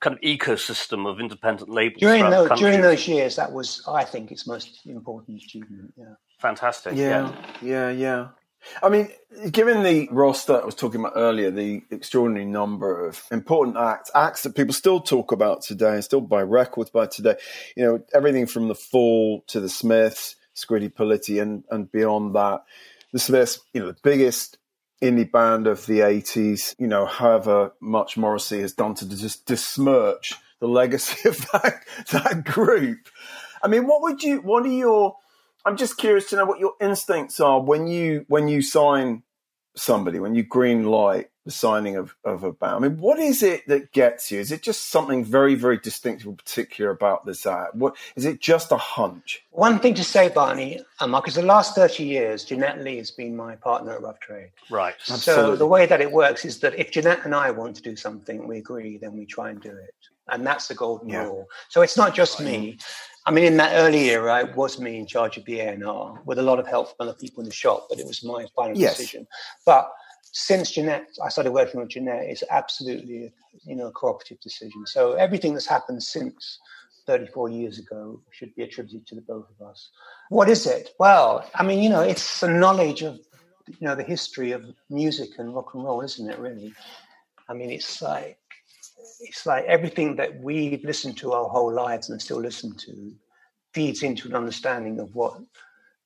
kind 0.00 0.16
of 0.16 0.22
ecosystem 0.22 1.08
of 1.08 1.20
independent 1.20 1.70
labels. 1.70 2.00
During 2.00 2.22
throughout 2.22 2.42
the 2.42 2.48
those 2.48 2.58
during 2.58 2.80
those 2.80 3.06
years, 3.06 3.36
that 3.36 3.52
was, 3.52 3.82
I 3.88 4.04
think, 4.04 4.32
its 4.32 4.46
most 4.46 4.84
important 4.86 5.40
achievement. 5.42 5.94
Yeah. 5.96 6.14
Fantastic. 6.40 6.96
Yeah, 6.96 7.32
yeah, 7.60 7.90
yeah. 7.90 8.28
I 8.82 8.88
mean, 8.88 9.08
given 9.50 9.82
the 9.82 10.08
roster 10.10 10.60
I 10.60 10.64
was 10.64 10.74
talking 10.74 11.00
about 11.00 11.14
earlier, 11.16 11.50
the 11.50 11.82
extraordinary 11.90 12.44
number 12.46 13.06
of 13.06 13.22
important 13.30 13.76
acts, 13.76 14.10
acts 14.14 14.42
that 14.42 14.54
people 14.54 14.74
still 14.74 15.00
talk 15.00 15.32
about 15.32 15.62
today 15.62 15.94
and 15.94 16.04
still 16.04 16.20
buy 16.20 16.42
records 16.42 16.90
by 16.90 17.06
today, 17.06 17.36
you 17.76 17.84
know, 17.84 18.02
everything 18.14 18.46
from 18.46 18.68
the 18.68 18.74
Fall 18.74 19.42
to 19.48 19.60
the 19.60 19.68
Smiths, 19.68 20.36
Scritti 20.54 20.92
Politti, 20.92 21.40
and, 21.40 21.64
and 21.70 21.90
beyond 21.90 22.34
that. 22.34 22.64
The 23.12 23.18
Smiths, 23.18 23.60
you 23.72 23.80
know, 23.80 23.88
the 23.88 23.98
biggest 24.02 24.58
indie 25.02 25.30
band 25.30 25.66
of 25.66 25.84
the 25.86 26.00
80s, 26.00 26.74
you 26.78 26.86
know, 26.86 27.06
however 27.06 27.72
much 27.80 28.16
Morrissey 28.16 28.60
has 28.60 28.72
done 28.72 28.94
to 28.94 29.08
just 29.08 29.46
besmirch 29.46 30.34
the 30.60 30.68
legacy 30.68 31.28
of 31.28 31.38
that, 31.52 31.82
that 32.12 32.44
group. 32.44 33.08
I 33.62 33.68
mean, 33.68 33.86
what 33.86 34.02
would 34.02 34.22
you, 34.22 34.40
what 34.40 34.64
are 34.64 34.68
your, 34.68 35.16
I'm 35.64 35.76
just 35.76 35.96
curious 35.96 36.30
to 36.30 36.36
know 36.36 36.44
what 36.44 36.60
your 36.60 36.74
instincts 36.80 37.40
are 37.40 37.60
when 37.60 37.86
you 37.86 38.24
when 38.28 38.48
you 38.48 38.62
sign 38.62 39.22
somebody, 39.76 40.18
when 40.20 40.34
you 40.34 40.42
green 40.42 40.84
light 40.84 41.28
the 41.44 41.50
signing 41.50 41.96
of, 41.96 42.14
of 42.24 42.44
a 42.44 42.52
band. 42.52 42.76
I 42.84 42.88
mean, 42.88 42.98
what 42.98 43.18
is 43.18 43.42
it 43.42 43.66
that 43.66 43.92
gets 43.92 44.30
you? 44.30 44.38
Is 44.38 44.52
it 44.52 44.62
just 44.62 44.90
something 44.90 45.24
very, 45.24 45.56
very 45.56 45.76
distinctive 45.76 46.28
or 46.28 46.34
particular 46.34 46.90
about 46.90 47.26
this 47.26 47.46
act? 47.46 47.74
What 47.74 47.96
is 48.14 48.24
it 48.24 48.40
just 48.40 48.70
a 48.70 48.76
hunch? 48.76 49.42
One 49.50 49.80
thing 49.80 49.94
to 49.94 50.04
say, 50.04 50.28
Barney, 50.28 50.80
uh, 51.00 51.06
because 51.08 51.34
the 51.34 51.42
last 51.42 51.74
30 51.74 52.04
years, 52.04 52.44
Jeanette 52.44 52.82
Lee 52.84 52.98
has 52.98 53.10
been 53.10 53.34
my 53.36 53.56
partner 53.56 53.92
at 53.92 54.02
Rough 54.02 54.20
Trade. 54.20 54.50
Right. 54.70 54.94
So 55.02 55.14
Absolutely. 55.14 55.56
the 55.58 55.66
way 55.66 55.86
that 55.86 56.00
it 56.00 56.12
works 56.12 56.44
is 56.44 56.60
that 56.60 56.78
if 56.78 56.92
Jeanette 56.92 57.24
and 57.24 57.34
I 57.34 57.50
want 57.50 57.74
to 57.76 57.82
do 57.82 57.96
something, 57.96 58.46
we 58.46 58.58
agree, 58.58 58.98
then 58.98 59.16
we 59.16 59.26
try 59.26 59.50
and 59.50 59.60
do 59.60 59.70
it. 59.70 59.94
And 60.28 60.46
that's 60.46 60.68
the 60.68 60.74
golden 60.74 61.08
Yeah. 61.08 61.24
rule. 61.24 61.46
So 61.70 61.82
it's 61.82 61.96
not 61.96 62.14
just 62.14 62.40
me. 62.40 62.78
I 63.24 63.30
mean, 63.30 63.44
in 63.44 63.56
that 63.58 63.72
early 63.74 64.10
era, 64.10 64.40
it 64.40 64.56
was 64.56 64.80
me 64.80 64.98
in 64.98 65.06
charge 65.06 65.36
of 65.36 65.44
the 65.44 65.60
A&R 65.60 66.22
with 66.24 66.38
a 66.38 66.42
lot 66.42 66.58
of 66.58 66.66
help 66.66 66.88
from 66.88 67.08
other 67.08 67.16
people 67.16 67.42
in 67.42 67.48
the 67.48 67.54
shop, 67.54 67.86
but 67.88 67.98
it 67.98 68.06
was 68.06 68.24
my 68.24 68.46
final 68.56 68.76
Yes. 68.76 68.96
decision. 68.96 69.26
But 69.64 69.90
since 70.32 70.72
Jeanette, 70.72 71.06
I 71.22 71.28
started 71.28 71.52
working 71.52 71.80
with 71.80 71.90
Jeanette, 71.90 72.24
it's 72.24 72.42
absolutely, 72.50 73.32
you 73.64 73.76
know, 73.76 73.88
a 73.88 73.92
cooperative 73.92 74.40
decision. 74.40 74.86
So 74.86 75.12
everything 75.12 75.52
that's 75.52 75.66
happened 75.66 76.02
since 76.02 76.58
34 77.06 77.48
years 77.50 77.78
ago 77.78 78.20
should 78.30 78.54
be 78.54 78.62
attributed 78.62 79.06
to 79.06 79.14
the 79.14 79.20
both 79.20 79.46
of 79.50 79.66
us. 79.66 79.90
What 80.30 80.48
is 80.48 80.66
it? 80.66 80.90
Well, 80.98 81.48
I 81.54 81.62
mean, 81.62 81.82
you 81.82 81.90
know, 81.90 82.00
it's 82.00 82.42
a 82.42 82.48
knowledge 82.48 83.02
of, 83.02 83.20
you 83.68 83.86
know, 83.86 83.94
the 83.94 84.02
history 84.02 84.52
of 84.52 84.64
music 84.90 85.30
and 85.38 85.54
rock 85.54 85.74
and 85.74 85.84
roll, 85.84 86.00
isn't 86.00 86.30
it? 86.30 86.38
Really, 86.38 86.72
I 87.48 87.54
mean, 87.54 87.70
it's 87.70 88.00
like 88.02 88.38
it's 89.20 89.46
like 89.46 89.64
everything 89.64 90.16
that 90.16 90.40
we've 90.40 90.84
listened 90.84 91.16
to 91.18 91.32
our 91.32 91.48
whole 91.48 91.72
lives 91.72 92.10
and 92.10 92.20
still 92.20 92.40
listen 92.40 92.74
to 92.76 93.12
feeds 93.72 94.02
into 94.02 94.28
an 94.28 94.34
understanding 94.34 95.00
of 95.00 95.14
what 95.14 95.40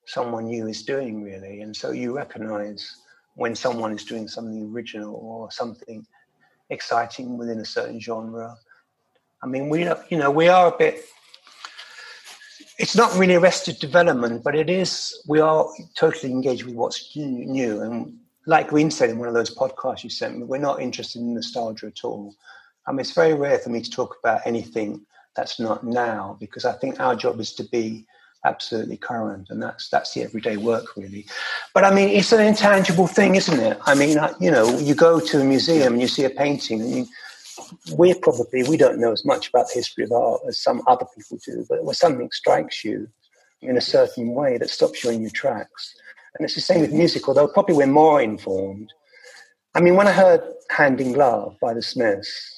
someone 0.07 0.47
new 0.47 0.67
is 0.69 0.83
doing, 0.83 1.23
really. 1.23 1.63
And 1.63 1.75
so 1.75 1.91
you 1.91 2.17
recognize 2.17 2.97
when 3.35 3.55
someone 3.55 3.93
is 3.93 4.05
doing 4.05 4.29
something 4.29 4.71
original 4.73 5.15
or 5.15 5.51
something 5.51 6.07
exciting 6.71 7.37
within 7.37 7.61
a 7.61 7.65
certain 7.65 8.01
genre. 8.01 8.57
I 9.43 9.47
mean, 9.47 9.69
we 9.69 9.85
you 10.09 10.19
know, 10.19 10.31
we 10.31 10.49
are 10.49 10.73
a 10.73 10.77
bit. 10.77 11.05
It's 12.79 12.97
not 12.97 13.17
really 13.17 13.35
arrested 13.35 13.79
development, 13.79 14.45
but 14.45 14.55
it 14.55 14.69
is. 14.69 15.23
We 15.29 15.41
are 15.41 15.67
totally 15.97 16.33
engaged 16.33 16.65
with 16.65 16.75
what's 16.75 17.15
new, 17.17 17.83
and 17.83 18.19
like 18.47 18.69
Green 18.69 18.91
said 18.91 19.11
in 19.11 19.19
one 19.19 19.29
of 19.29 19.35
those 19.35 19.55
podcasts 19.55 20.05
you 20.05 20.11
sent 20.11 20.39
me, 20.39 20.45
we're 20.45 20.59
not 20.59 20.81
interested 20.81 21.21
in 21.21 21.35
nostalgia 21.35 21.87
at 21.87 22.05
all. 22.05 22.35
I 22.87 22.93
mean, 22.93 23.01
it's 23.01 23.13
very 23.13 23.35
rare 23.35 23.59
for 23.59 23.71
me 23.71 23.81
to 23.81 23.91
talk 23.91 24.17
about 24.23 24.43
anything 24.47 25.05
that's 25.35 25.61
not 25.61 25.85
now 25.85 26.37
because 26.41 26.65
I 26.65 26.73
think 26.73 27.01
our 27.01 27.15
job 27.15 27.41
is 27.41 27.53
to 27.55 27.65
be 27.65 28.07
absolutely 28.45 28.97
current, 28.97 29.49
and 29.51 29.63
that's 29.63 29.89
that's 29.89 30.15
the 30.15 30.23
everyday 30.23 30.57
work 30.57 30.97
really. 30.97 31.27
But 31.75 31.85
I 31.85 31.93
mean, 31.95 32.09
it's 32.09 32.33
an 32.33 32.41
intangible 32.41 33.07
thing, 33.07 33.35
isn't 33.35 33.59
it? 33.59 33.79
I 33.87 33.95
mean, 33.95 34.19
you 34.41 34.51
know, 34.51 34.79
you 34.79 34.95
go 34.95 35.21
to 35.21 35.41
a 35.41 35.45
museum 35.45 35.95
and 35.95 36.03
you 36.03 36.09
see 36.09 36.25
a 36.25 36.31
painting, 36.31 36.81
and 36.81 36.95
you, 36.95 37.07
we're 37.93 38.15
probably 38.15 38.63
we 38.63 38.77
don't 38.77 38.99
know 38.99 39.13
as 39.13 39.25
much 39.25 39.49
about 39.49 39.69
the 39.69 39.75
history 39.75 40.05
of 40.05 40.13
art 40.13 40.41
as 40.49 40.59
some 40.59 40.83
other 40.87 41.07
people 41.15 41.39
do, 41.45 41.67
but 41.69 41.85
when 41.85 41.95
something 41.95 42.31
strikes 42.31 42.85
you 42.85 43.09
in 43.63 43.77
a 43.77 43.81
certain 43.81 44.33
way 44.35 44.59
that 44.59 44.71
stops 44.71 45.03
you 45.03 45.11
in 45.11 45.23
your 45.23 45.31
tracks, 45.31 45.95
and 46.39 46.45
it's 46.45 46.55
the 46.55 46.61
same 46.61 46.81
with 46.81 46.93
music, 46.93 47.29
although 47.29 47.49
probably 47.49 47.75
we're 47.75 47.87
more 47.87 48.23
informed. 48.23 48.93
I 49.75 49.81
mean, 49.81 49.97
when 49.97 50.07
I 50.07 50.13
heard 50.13 50.41
Hand 50.71 51.01
in 51.01 51.13
Glove 51.13 51.57
by 51.61 51.75
the 51.75 51.83
Smiths, 51.83 52.56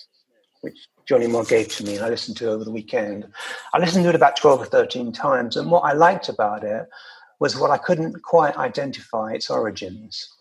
which 0.61 0.77
Johnny 1.07 1.27
Marr 1.27 1.45
gave 1.45 1.69
to 1.77 1.85
me, 1.85 1.97
and 1.97 2.05
I 2.05 2.09
listened 2.09 2.37
to 2.39 2.51
over 2.51 2.65
the 2.65 2.71
weekend. 2.71 3.27
I 3.73 3.79
listened 3.79 4.05
to 4.05 4.11
it 4.11 4.15
about 4.15 4.37
12 4.37 4.63
or 4.63 4.67
13 4.67 5.13
times, 5.13 5.57
and 5.57 5.71
what 5.71 5.81
I 5.81 5.93
liked 5.93 6.29
about 6.29 6.65
it 6.65 6.87
was 7.41 7.57
what 7.57 7.71
I 7.71 7.79
couldn't 7.79 8.23
quite 8.23 8.57
identify 8.57 9.33
its 9.33 9.49
origins. 9.49 10.35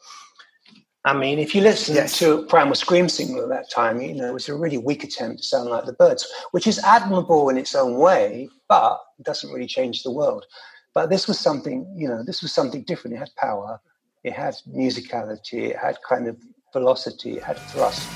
I 1.06 1.14
mean, 1.14 1.40
if 1.40 1.56
you 1.56 1.62
listen 1.62 1.96
Yes. 1.96 2.18
to 2.20 2.46
Primal 2.48 2.76
Scream 2.76 3.08
Signal 3.08 3.44
at 3.44 3.50
that 3.50 3.70
time, 3.70 4.02
you 4.02 4.14
know, 4.14 4.28
it 4.28 4.34
was 4.34 4.50
a 4.50 4.56
really 4.56 4.78
weak 4.78 5.06
attempt 5.06 5.38
to 5.42 5.48
sound 5.48 5.70
like 5.70 5.86
the 5.86 5.94
Byrds, 5.94 6.28
which 6.52 6.68
is 6.68 6.80
admirable 6.80 7.48
in 7.48 7.58
its 7.58 7.76
own 7.76 7.98
way, 7.98 8.50
but 8.68 9.00
it 9.18 9.24
doesn't 9.24 9.52
really 9.52 9.68
change 9.68 10.04
the 10.04 10.12
world. 10.12 10.46
But 10.94 11.10
this 11.10 11.28
was 11.28 11.40
something, 11.40 11.90
you 11.96 12.10
know, 12.10 12.24
this 12.24 12.42
was 12.42 12.52
something 12.52 12.82
different. 12.82 13.16
It 13.16 13.20
had 13.20 13.36
power, 13.38 13.80
it 14.26 14.34
had 14.34 14.56
musicality, 14.68 15.70
it 15.70 15.78
had 15.78 15.98
kind 16.02 16.28
of 16.28 16.36
velocity, 16.74 17.38
it 17.38 17.44
had 17.44 17.58
thrust. 17.58 18.10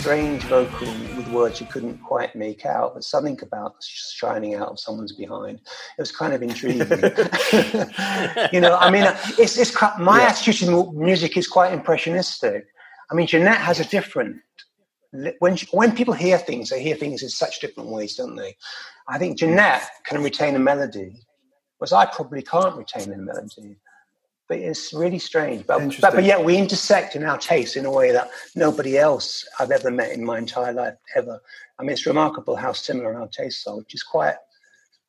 Strange 0.00 0.44
vocal 0.44 0.86
with 1.16 1.28
words 1.28 1.60
you 1.60 1.66
couldn't 1.66 1.98
quite 1.98 2.34
make 2.36 2.64
out, 2.64 2.94
but 2.94 3.02
something 3.02 3.38
about 3.42 3.74
shining 3.82 4.54
out 4.54 4.68
of 4.68 4.78
someone's 4.78 5.12
behind. 5.12 5.58
It 5.58 6.00
was 6.00 6.12
kind 6.12 6.32
of 6.32 6.42
intriguing. 6.42 6.88
you 8.52 8.60
know, 8.60 8.76
I 8.78 8.90
mean, 8.90 9.04
uh, 9.04 9.18
it's, 9.38 9.58
it's 9.58 9.74
my 9.98 10.20
Yeah. 10.20 10.28
attitude 10.28 10.56
to 10.68 10.92
music 10.92 11.36
is 11.36 11.48
quite 11.48 11.72
impressionistic. 11.72 12.66
I 13.10 13.14
mean, 13.14 13.26
Jeanette 13.26 13.58
has 13.58 13.80
a 13.80 13.84
different. 13.84 14.36
When 15.40 15.56
when 15.72 15.96
people 15.96 16.12
hear 16.14 16.36
things, 16.38 16.68
they 16.68 16.82
hear 16.82 16.94
things 16.94 17.22
in 17.22 17.30
such 17.30 17.60
different 17.60 17.88
ways, 17.88 18.14
don't 18.16 18.36
they? 18.36 18.56
I 19.08 19.16
think 19.18 19.38
Jeanette 19.38 19.88
can 20.04 20.22
retain 20.22 20.54
a 20.54 20.58
melody, 20.58 21.22
whereas 21.78 21.94
I 21.94 22.04
probably 22.06 22.42
can't 22.42 22.76
retain 22.76 23.10
a 23.14 23.16
melody. 23.16 23.78
But 24.48 24.58
it's 24.58 24.92
really 24.94 25.18
strange. 25.18 25.66
But, 25.66 25.94
but, 26.00 26.14
but 26.14 26.24
yet 26.24 26.42
we 26.42 26.56
intersect 26.56 27.16
in 27.16 27.22
our 27.24 27.36
tastes 27.38 27.76
in 27.76 27.84
a 27.84 27.90
way 27.90 28.12
that 28.12 28.30
nobody 28.56 28.96
else 28.96 29.46
I've 29.60 29.70
ever 29.70 29.90
met 29.90 30.12
in 30.12 30.24
my 30.24 30.38
entire 30.38 30.72
life 30.72 30.94
ever. 31.14 31.38
I 31.78 31.82
mean, 31.82 31.90
it's 31.92 32.06
remarkable 32.06 32.56
how 32.56 32.72
similar 32.72 33.14
our 33.20 33.28
tastes 33.28 33.66
are, 33.66 33.76
which 33.76 33.94
is 33.94 34.02
quite 34.02 34.36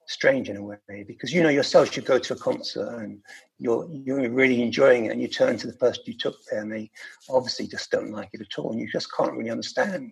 strange 0.08 0.50
in 0.50 0.58
a 0.58 0.64
way 0.64 0.78
because 1.08 1.32
you 1.32 1.44
know 1.44 1.50
yourself 1.50 1.96
you 1.96 2.02
go 2.02 2.18
to 2.18 2.34
a 2.34 2.36
concert 2.36 2.96
and 2.98 3.22
you're 3.60 3.88
you're 3.92 4.28
really 4.32 4.60
enjoying 4.64 5.06
it 5.06 5.12
and 5.12 5.22
you 5.22 5.28
turn 5.28 5.56
to 5.56 5.68
the 5.68 5.74
person 5.74 6.02
you 6.08 6.18
took 6.18 6.34
there 6.50 6.62
and 6.62 6.72
they 6.72 6.90
obviously 7.30 7.68
just 7.68 7.92
don't 7.92 8.10
like 8.10 8.28
it 8.34 8.42
at 8.42 8.58
all 8.58 8.72
and 8.72 8.80
you 8.82 8.90
just 8.92 9.08
can't 9.16 9.34
really 9.34 9.52
understand 9.52 10.12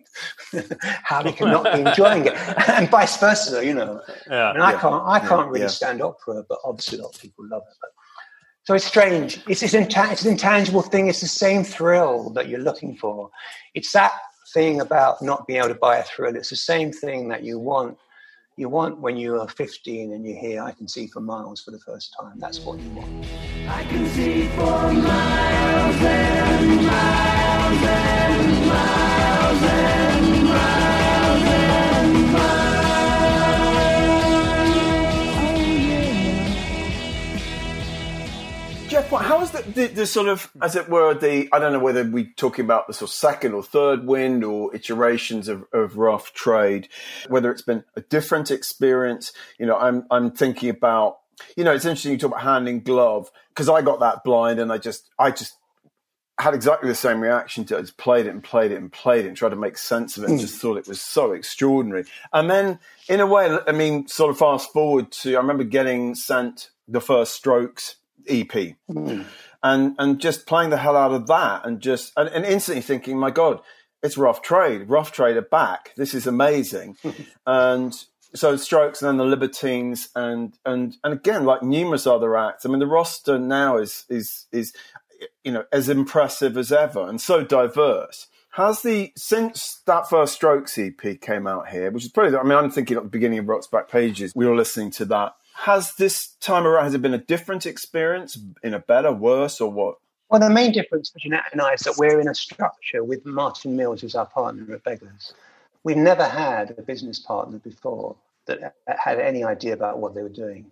how 1.02 1.20
they 1.20 1.32
can 1.32 1.50
not 1.50 1.64
be 1.72 1.80
enjoying 1.80 2.24
it 2.26 2.34
and 2.68 2.88
vice 2.90 3.16
versa 3.16 3.64
you 3.66 3.74
know 3.74 4.00
Yeah. 4.30 4.52
and 4.52 4.62
I 4.62 4.70
Yeah. 4.70 4.78
can't 4.80 5.02
I 5.04 5.18
Yeah. 5.18 5.28
can't 5.28 5.50
really 5.50 5.68
stand 5.68 6.00
opera 6.00 6.44
but 6.48 6.58
obviously 6.64 7.00
a 7.00 7.02
lot 7.02 7.16
of 7.16 7.20
people 7.20 7.48
love 7.48 7.62
it 7.68 7.76
but 7.80 7.90
so 8.68 8.74
it's 8.74 8.84
strange 8.84 9.40
it's, 9.48 9.62
it's, 9.62 9.72
an 9.72 9.88
intangible 10.30 10.82
thing 10.82 11.08
it's 11.08 11.22
the 11.22 11.26
same 11.26 11.64
thrill 11.64 12.28
that 12.30 12.48
you're 12.48 12.60
looking 12.60 12.94
for 12.94 13.30
it's 13.74 13.92
that 13.92 14.12
thing 14.52 14.80
about 14.80 15.20
not 15.22 15.46
being 15.46 15.58
able 15.58 15.68
to 15.68 15.74
buy 15.74 15.98
a 15.98 16.02
thrill. 16.02 16.36
It's 16.36 16.50
the 16.50 16.56
same 16.56 16.92
thing 16.92 17.28
that 17.28 17.42
you 17.42 17.58
want. 17.58 17.98
You 18.56 18.68
want 18.68 19.00
when 19.00 19.16
you 19.16 19.40
are 19.40 19.48
15 19.48 20.12
and 20.12 20.26
you 20.26 20.34
hear 20.34 20.62
"I 20.62 20.72
can 20.72 20.88
see 20.88 21.06
for 21.06 21.20
miles" 21.20 21.62
for 21.62 21.70
the 21.70 21.78
first 21.78 22.14
time. 22.18 22.38
That's 22.38 22.58
what 22.60 22.80
you 22.80 22.90
want. 22.90 23.26
I 23.68 23.84
can 23.84 24.06
see 24.08 24.48
for 24.48 24.92
miles 24.92 25.96
and 26.02 26.86
miles 26.86 27.82
and 27.82 28.66
miles 28.66 29.62
and 29.62 30.44
miles 30.44 30.97
Geoff, 39.18 39.28
how 39.28 39.42
is 39.42 39.50
the, 39.50 39.62
the, 39.72 39.86
the, 39.88 40.06
sort 40.06 40.28
of, 40.28 40.50
as 40.62 40.76
it 40.76 40.88
were, 40.88 41.14
the 41.14 41.48
I 41.52 41.58
don't 41.58 41.72
know 41.72 41.78
whether 41.78 42.04
we're 42.04 42.32
talking 42.36 42.64
about 42.64 42.86
the 42.86 42.92
sort 42.92 43.10
of 43.10 43.14
second 43.14 43.54
or 43.54 43.62
third 43.62 44.06
wind 44.06 44.44
or 44.44 44.74
iterations 44.74 45.48
of, 45.48 45.64
of 45.72 45.96
rough 45.96 46.32
trade, 46.32 46.88
whether 47.28 47.50
it's 47.50 47.62
been 47.62 47.84
a 47.96 48.00
different 48.00 48.50
experience. 48.50 49.32
You 49.58 49.66
know, 49.66 49.76
I'm 49.76 50.06
I'm 50.10 50.30
thinking 50.30 50.70
about 50.70 51.18
you 51.56 51.64
know, 51.64 51.72
it's 51.72 51.84
interesting 51.84 52.12
you 52.12 52.18
talk 52.18 52.32
about 52.32 52.42
hand 52.42 52.68
in 52.68 52.80
glove 52.80 53.30
because 53.50 53.68
I 53.68 53.82
got 53.82 54.00
that 54.00 54.24
blind 54.24 54.58
and 54.58 54.72
I 54.72 54.78
just, 54.78 55.08
I 55.18 55.30
just 55.30 55.54
had 56.38 56.54
exactly 56.54 56.88
the 56.88 56.94
same 56.94 57.20
reaction 57.20 57.64
to 57.66 57.74
it. 57.74 57.78
I 57.78 57.80
just 57.82 57.96
played 57.96 58.26
it 58.26 58.30
and 58.30 58.42
played 58.42 58.70
it 58.70 58.76
and 58.76 58.92
played 58.92 59.24
it 59.24 59.28
and 59.28 59.36
tried 59.36 59.50
to 59.50 59.56
make 59.56 59.76
sense 59.76 60.16
of 60.16 60.24
it 60.24 60.30
and 60.30 60.38
mm. 60.38 60.42
just 60.42 60.60
thought 60.60 60.76
it 60.76 60.88
was 60.88 61.00
so 61.00 61.32
extraordinary. 61.32 62.04
And 62.32 62.50
then, 62.50 62.78
in 63.08 63.20
a 63.20 63.26
way, 63.26 63.58
I 63.66 63.72
mean, 63.72 64.06
sort 64.06 64.30
of 64.30 64.38
fast 64.38 64.72
forward 64.72 65.10
to, 65.12 65.34
I 65.34 65.40
remember 65.40 65.64
getting 65.64 66.14
sent 66.14 66.70
the 66.86 67.00
first 67.00 67.34
Strokes 67.34 67.96
EP. 68.28 68.76
Mm. 68.90 69.24
And, 69.62 69.96
and 69.98 70.20
just 70.20 70.46
playing 70.46 70.70
the 70.70 70.76
hell 70.76 70.96
out 70.96 71.12
of 71.12 71.26
that 71.26 71.66
and 71.66 71.80
just, 71.80 72.12
and, 72.16 72.28
and 72.28 72.44
instantly 72.44 72.82
thinking, 72.82 73.18
my 73.18 73.30
God, 73.30 73.60
it's 74.02 74.16
rough 74.16 74.42
trade. 74.42 74.88
Rough 74.88 75.12
trade 75.12 75.36
are 75.36 75.42
back. 75.42 75.92
This 75.96 76.14
is 76.14 76.26
amazing. 76.26 76.96
and 77.46 77.94
so 78.34 78.56
Strokes 78.56 79.02
and 79.02 79.08
then 79.08 79.16
the 79.16 79.24
Libertines 79.24 80.08
and 80.14 80.54
and 80.64 80.96
and 81.02 81.14
again 81.14 81.44
like 81.44 81.62
numerous 81.62 82.06
other 82.06 82.36
acts. 82.36 82.66
I 82.66 82.68
mean 82.68 82.78
the 82.78 82.86
roster 82.86 83.38
now 83.38 83.78
is 83.78 84.04
is 84.08 84.46
is 84.52 84.72
you 85.42 85.52
know 85.52 85.64
as 85.72 85.88
impressive 85.88 86.56
as 86.56 86.72
ever 86.72 87.08
and 87.08 87.20
so 87.20 87.44
diverse. 87.44 88.28
Has 88.52 88.82
the 88.82 89.12
since 89.16 89.82
that 89.86 90.08
first 90.08 90.34
Strokes 90.34 90.78
EP 90.78 91.20
came 91.20 91.46
out 91.46 91.68
here, 91.68 91.90
which 91.90 92.04
is 92.04 92.10
probably 92.10 92.36
I 92.36 92.42
mean 92.42 92.52
I'm 92.52 92.70
thinking 92.70 92.96
at 92.96 93.02
the 93.02 93.08
beginning 93.08 93.38
of 93.38 93.48
Rock's 93.48 93.66
Back 93.66 93.88
Pages, 93.88 94.32
we 94.34 94.46
were 94.46 94.56
listening 94.56 94.90
to 94.92 95.04
that. 95.06 95.34
Has 95.62 95.94
this 95.96 96.28
time 96.40 96.66
around 96.66 96.84
has 96.84 96.94
it 96.94 97.02
been 97.02 97.14
a 97.14 97.18
different 97.18 97.66
experience, 97.66 98.38
in 98.62 98.74
a 98.74 98.78
better, 98.78 99.12
worse, 99.12 99.60
or 99.60 99.70
what? 99.70 99.96
Well, 100.30 100.40
the 100.40 100.50
main 100.50 100.72
difference 100.72 101.10
between 101.10 101.32
that 101.32 101.46
and 101.52 101.60
I 101.60 101.72
is 101.72 101.80
that 101.80 101.96
we're 101.96 102.20
in 102.20 102.28
a 102.28 102.34
structure 102.34 103.02
with 103.02 103.26
Martin 103.26 103.76
Mills 103.76 104.04
as 104.04 104.14
our 104.14 104.26
partner 104.26 104.72
at 104.72 104.84
Beggars. 104.84 105.34
We've 105.82 105.96
never 105.96 106.24
had 106.24 106.74
a 106.78 106.82
business 106.82 107.18
partner 107.18 107.58
before 107.58 108.14
that 108.46 108.74
had 108.86 109.18
any 109.18 109.42
idea 109.42 109.72
about 109.72 109.98
what 109.98 110.14
they 110.14 110.22
were 110.22 110.28
doing. 110.28 110.70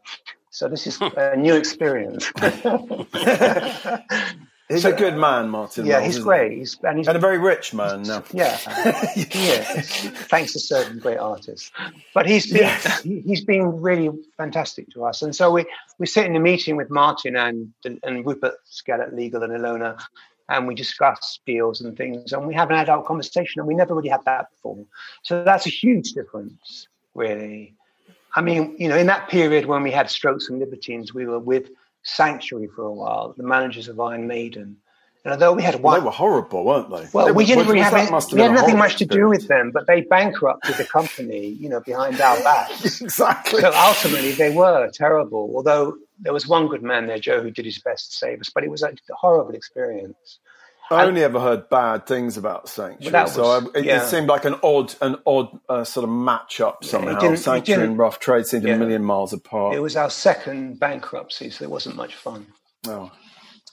So 0.51 0.69
this 0.69 0.87
is 0.87 0.99
a 1.01 1.35
new 1.37 1.57
experience. 1.57 2.31
He's 4.69 4.83
so, 4.83 4.93
a 4.93 4.97
good 4.97 5.17
man, 5.17 5.49
Martin. 5.49 5.87
Yeah, 5.87 6.01
he's 6.01 6.19
great. 6.19 6.59
He's, 6.59 6.77
and, 6.83 6.99
he's, 6.99 7.07
and 7.07 7.17
a 7.17 7.21
very 7.21 7.39
rich 7.39 7.73
man. 7.73 8.05
Yeah. 8.33 8.57
Thanks 10.29 10.53
to 10.55 10.59
certain 10.59 10.99
great 10.99 11.19
artists, 11.19 11.71
but 12.15 12.27
he's 12.27 12.47
been 12.47 12.63
yes. 12.63 13.03
he's 13.03 13.45
been 13.45 13.81
really 13.81 14.11
fantastic 14.37 14.91
to 14.91 15.05
us. 15.05 15.23
And 15.23 15.35
so 15.35 15.53
we 15.53 15.67
we 15.99 16.07
sit 16.07 16.27
in 16.27 16.35
a 16.35 16.41
meeting 16.41 16.77
with 16.77 16.91
Martin 16.91 17.37
and 17.37 17.73
and 17.85 18.27
Rupert 18.27 18.55
Skellett 18.69 19.15
Legal 19.15 19.45
and 19.45 19.53
Ilona, 19.53 20.01
and 20.49 20.67
we 20.67 20.75
discuss 20.75 21.39
deals 21.47 21.81
and 21.81 21.97
things, 21.97 22.33
and 22.33 22.47
we 22.47 22.55
have 22.55 22.71
an 22.71 22.77
adult 22.77 23.07
conversation, 23.07 23.61
and 23.61 23.69
we 23.69 23.75
never 23.75 23.95
really 23.95 24.09
had 24.09 24.25
that 24.25 24.51
before. 24.51 24.85
So 25.23 25.45
that's 25.45 25.67
a 25.67 25.71
huge 25.71 26.13
difference, 26.13 26.89
really. 27.15 27.75
I 28.35 28.43
mean, 28.43 28.77
you 28.79 28.89
know, 28.89 28.97
in 28.97 29.07
that 29.07 29.29
period 29.29 29.67
when 29.67 29.83
we 29.83 29.91
had 29.91 30.11
Strokes 30.11 30.51
and 30.51 30.59
Libertines, 30.59 31.15
we 31.15 31.27
were 31.27 31.39
with 31.39 31.71
Sanctuary 32.07 32.69
for 32.69 32.85
a 32.85 32.93
while, 32.93 33.35
the 33.37 33.43
managers 33.43 33.89
of 33.89 33.99
Iron 33.99 34.27
Maiden. 34.29 34.77
And 35.25 35.33
although 35.33 35.53
we 35.53 35.63
had 35.65 35.75
one, 35.75 35.83
well, 35.83 36.01
they 36.01 36.05
were 36.05 36.13
horrible, 36.13 36.65
weren't 36.65 36.89
they? 36.89 37.05
Well, 37.13 37.27
they 37.27 37.33
we 37.33 37.45
didn't 37.45 37.67
really 37.67 37.81
have, 37.81 37.95
any, 37.95 38.09
we 38.33 38.41
had 38.41 38.53
nothing 38.53 38.79
much 38.79 38.95
to 38.99 39.05
do 39.05 39.29
with 39.29 39.49
them, 39.49 39.73
but 39.73 39.89
they 39.89 40.03
bankrupted 40.03 40.77
the 40.77 40.85
company, 40.85 41.49
you 41.49 41.69
know, 41.69 41.81
behind 41.81 42.21
our 42.21 42.41
backs. 42.45 43.01
exactly. 43.01 43.61
So 43.61 43.73
ultimately, 43.75 44.33
they 44.33 44.55
were 44.55 44.89
terrible. 44.93 45.53
Although 45.57 45.97
there 46.21 46.33
was 46.33 46.47
one 46.47 46.69
good 46.69 46.85
man 46.85 47.09
there, 47.09 47.19
Joe, 47.19 47.43
who 47.43 47.51
did 47.51 47.65
his 47.65 47.81
best 47.81 48.13
to 48.13 48.19
save 48.19 48.41
us, 48.41 48.51
but 48.51 48.63
it 48.63 48.71
was 48.71 48.85
a 48.85 48.95
horrible 49.11 49.55
experience. 49.55 50.39
I 50.91 51.05
only 51.05 51.25
ever 51.25 51.41
heard 51.41 51.69
bad 51.69 52.07
things 52.07 52.37
about 52.37 52.69
Sanctuary, 52.69 53.25
was, 53.25 53.35
so 53.35 53.45
I, 53.45 53.79
it, 53.79 53.85
yeah. 53.85 54.03
it, 54.03 54.09
seemed 54.09 54.29
like 54.29 54.45
an 54.45 54.55
odd, 54.63 54.95
an 55.01 55.17
odd 55.27 55.59
uh, 55.69 55.85
sort 55.85 56.05
of 56.05 56.11
match-up 56.11 56.85
somehow. 56.85 57.21
Yeah, 57.21 57.35
Sanctuary 57.35 57.85
and 57.85 57.99
Rough 57.99 58.21
Trade 58.21 58.47
seemed 58.47 58.65
yeah. 58.65 58.75
a 58.75 58.79
million 58.79 59.03
miles 59.03 59.33
apart. 59.33 59.75
It 59.75 59.81
was 59.81 59.97
our 59.97 60.11
second 60.11 60.79
bankruptcy, 60.79 61.51
so 61.51 61.65
it 61.65 61.71
wasn't 61.71 61.97
much 61.97 62.15
fun. 62.15 62.47
Oh. 62.87 63.11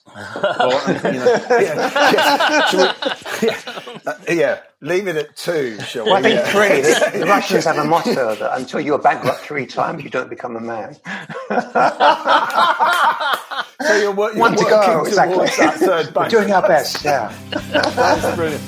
well, 0.15 1.13
you 1.13 1.19
know, 1.19 1.45
yeah, 1.61 2.69
we, 3.41 3.49
uh, 4.05 4.13
yeah, 4.27 4.59
leave 4.81 5.07
it 5.07 5.15
at 5.15 5.35
two, 5.37 5.79
shall 5.79 6.05
well, 6.05 6.21
we? 6.21 6.33
I 6.33 6.43
think 6.43 6.47
three. 6.47 6.81
The, 6.81 7.11
the 7.19 7.25
Russians 7.25 7.63
have 7.63 7.77
a 7.77 7.85
motto 7.85 8.35
that 8.35 8.59
until 8.59 8.81
you're 8.81 8.99
bankrupt 8.99 9.39
three 9.39 9.65
times, 9.65 10.03
you 10.03 10.09
don't 10.09 10.29
become 10.29 10.57
a 10.57 10.59
man. 10.59 10.97
so 13.87 13.95
you're, 13.97 14.15
you're 14.15 14.35
One 14.35 14.55
to 14.55 14.63
go, 14.63 15.03
exactly. 15.05 15.45
that 15.45 15.75
third 15.79 16.15
We're 16.15 16.29
doing 16.29 16.51
our 16.51 16.67
best, 16.67 17.03
yeah. 17.03 17.35
That's 17.51 18.35
brilliant. 18.35 18.63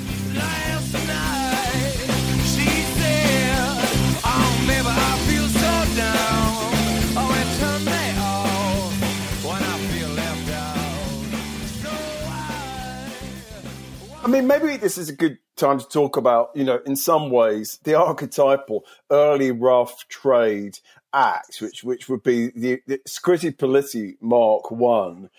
I 14.26 14.28
mean, 14.28 14.48
maybe 14.48 14.76
this 14.76 14.98
is 14.98 15.08
a 15.08 15.12
good 15.12 15.38
time 15.54 15.78
to 15.78 15.88
talk 15.88 16.16
about, 16.16 16.50
you 16.56 16.64
know, 16.64 16.80
in 16.84 16.96
some 16.96 17.30
ways, 17.30 17.78
the 17.84 17.94
archetypal 17.94 18.84
early 19.08 19.52
rough 19.52 20.08
trade 20.08 20.80
act, 21.12 21.60
which 21.60 21.84
which 21.84 22.08
would 22.08 22.22
be 22.22 22.50
the, 22.50 22.80
the 22.86 22.98
Politti 22.98 24.16
Mark 24.20 24.70
One. 24.70 25.30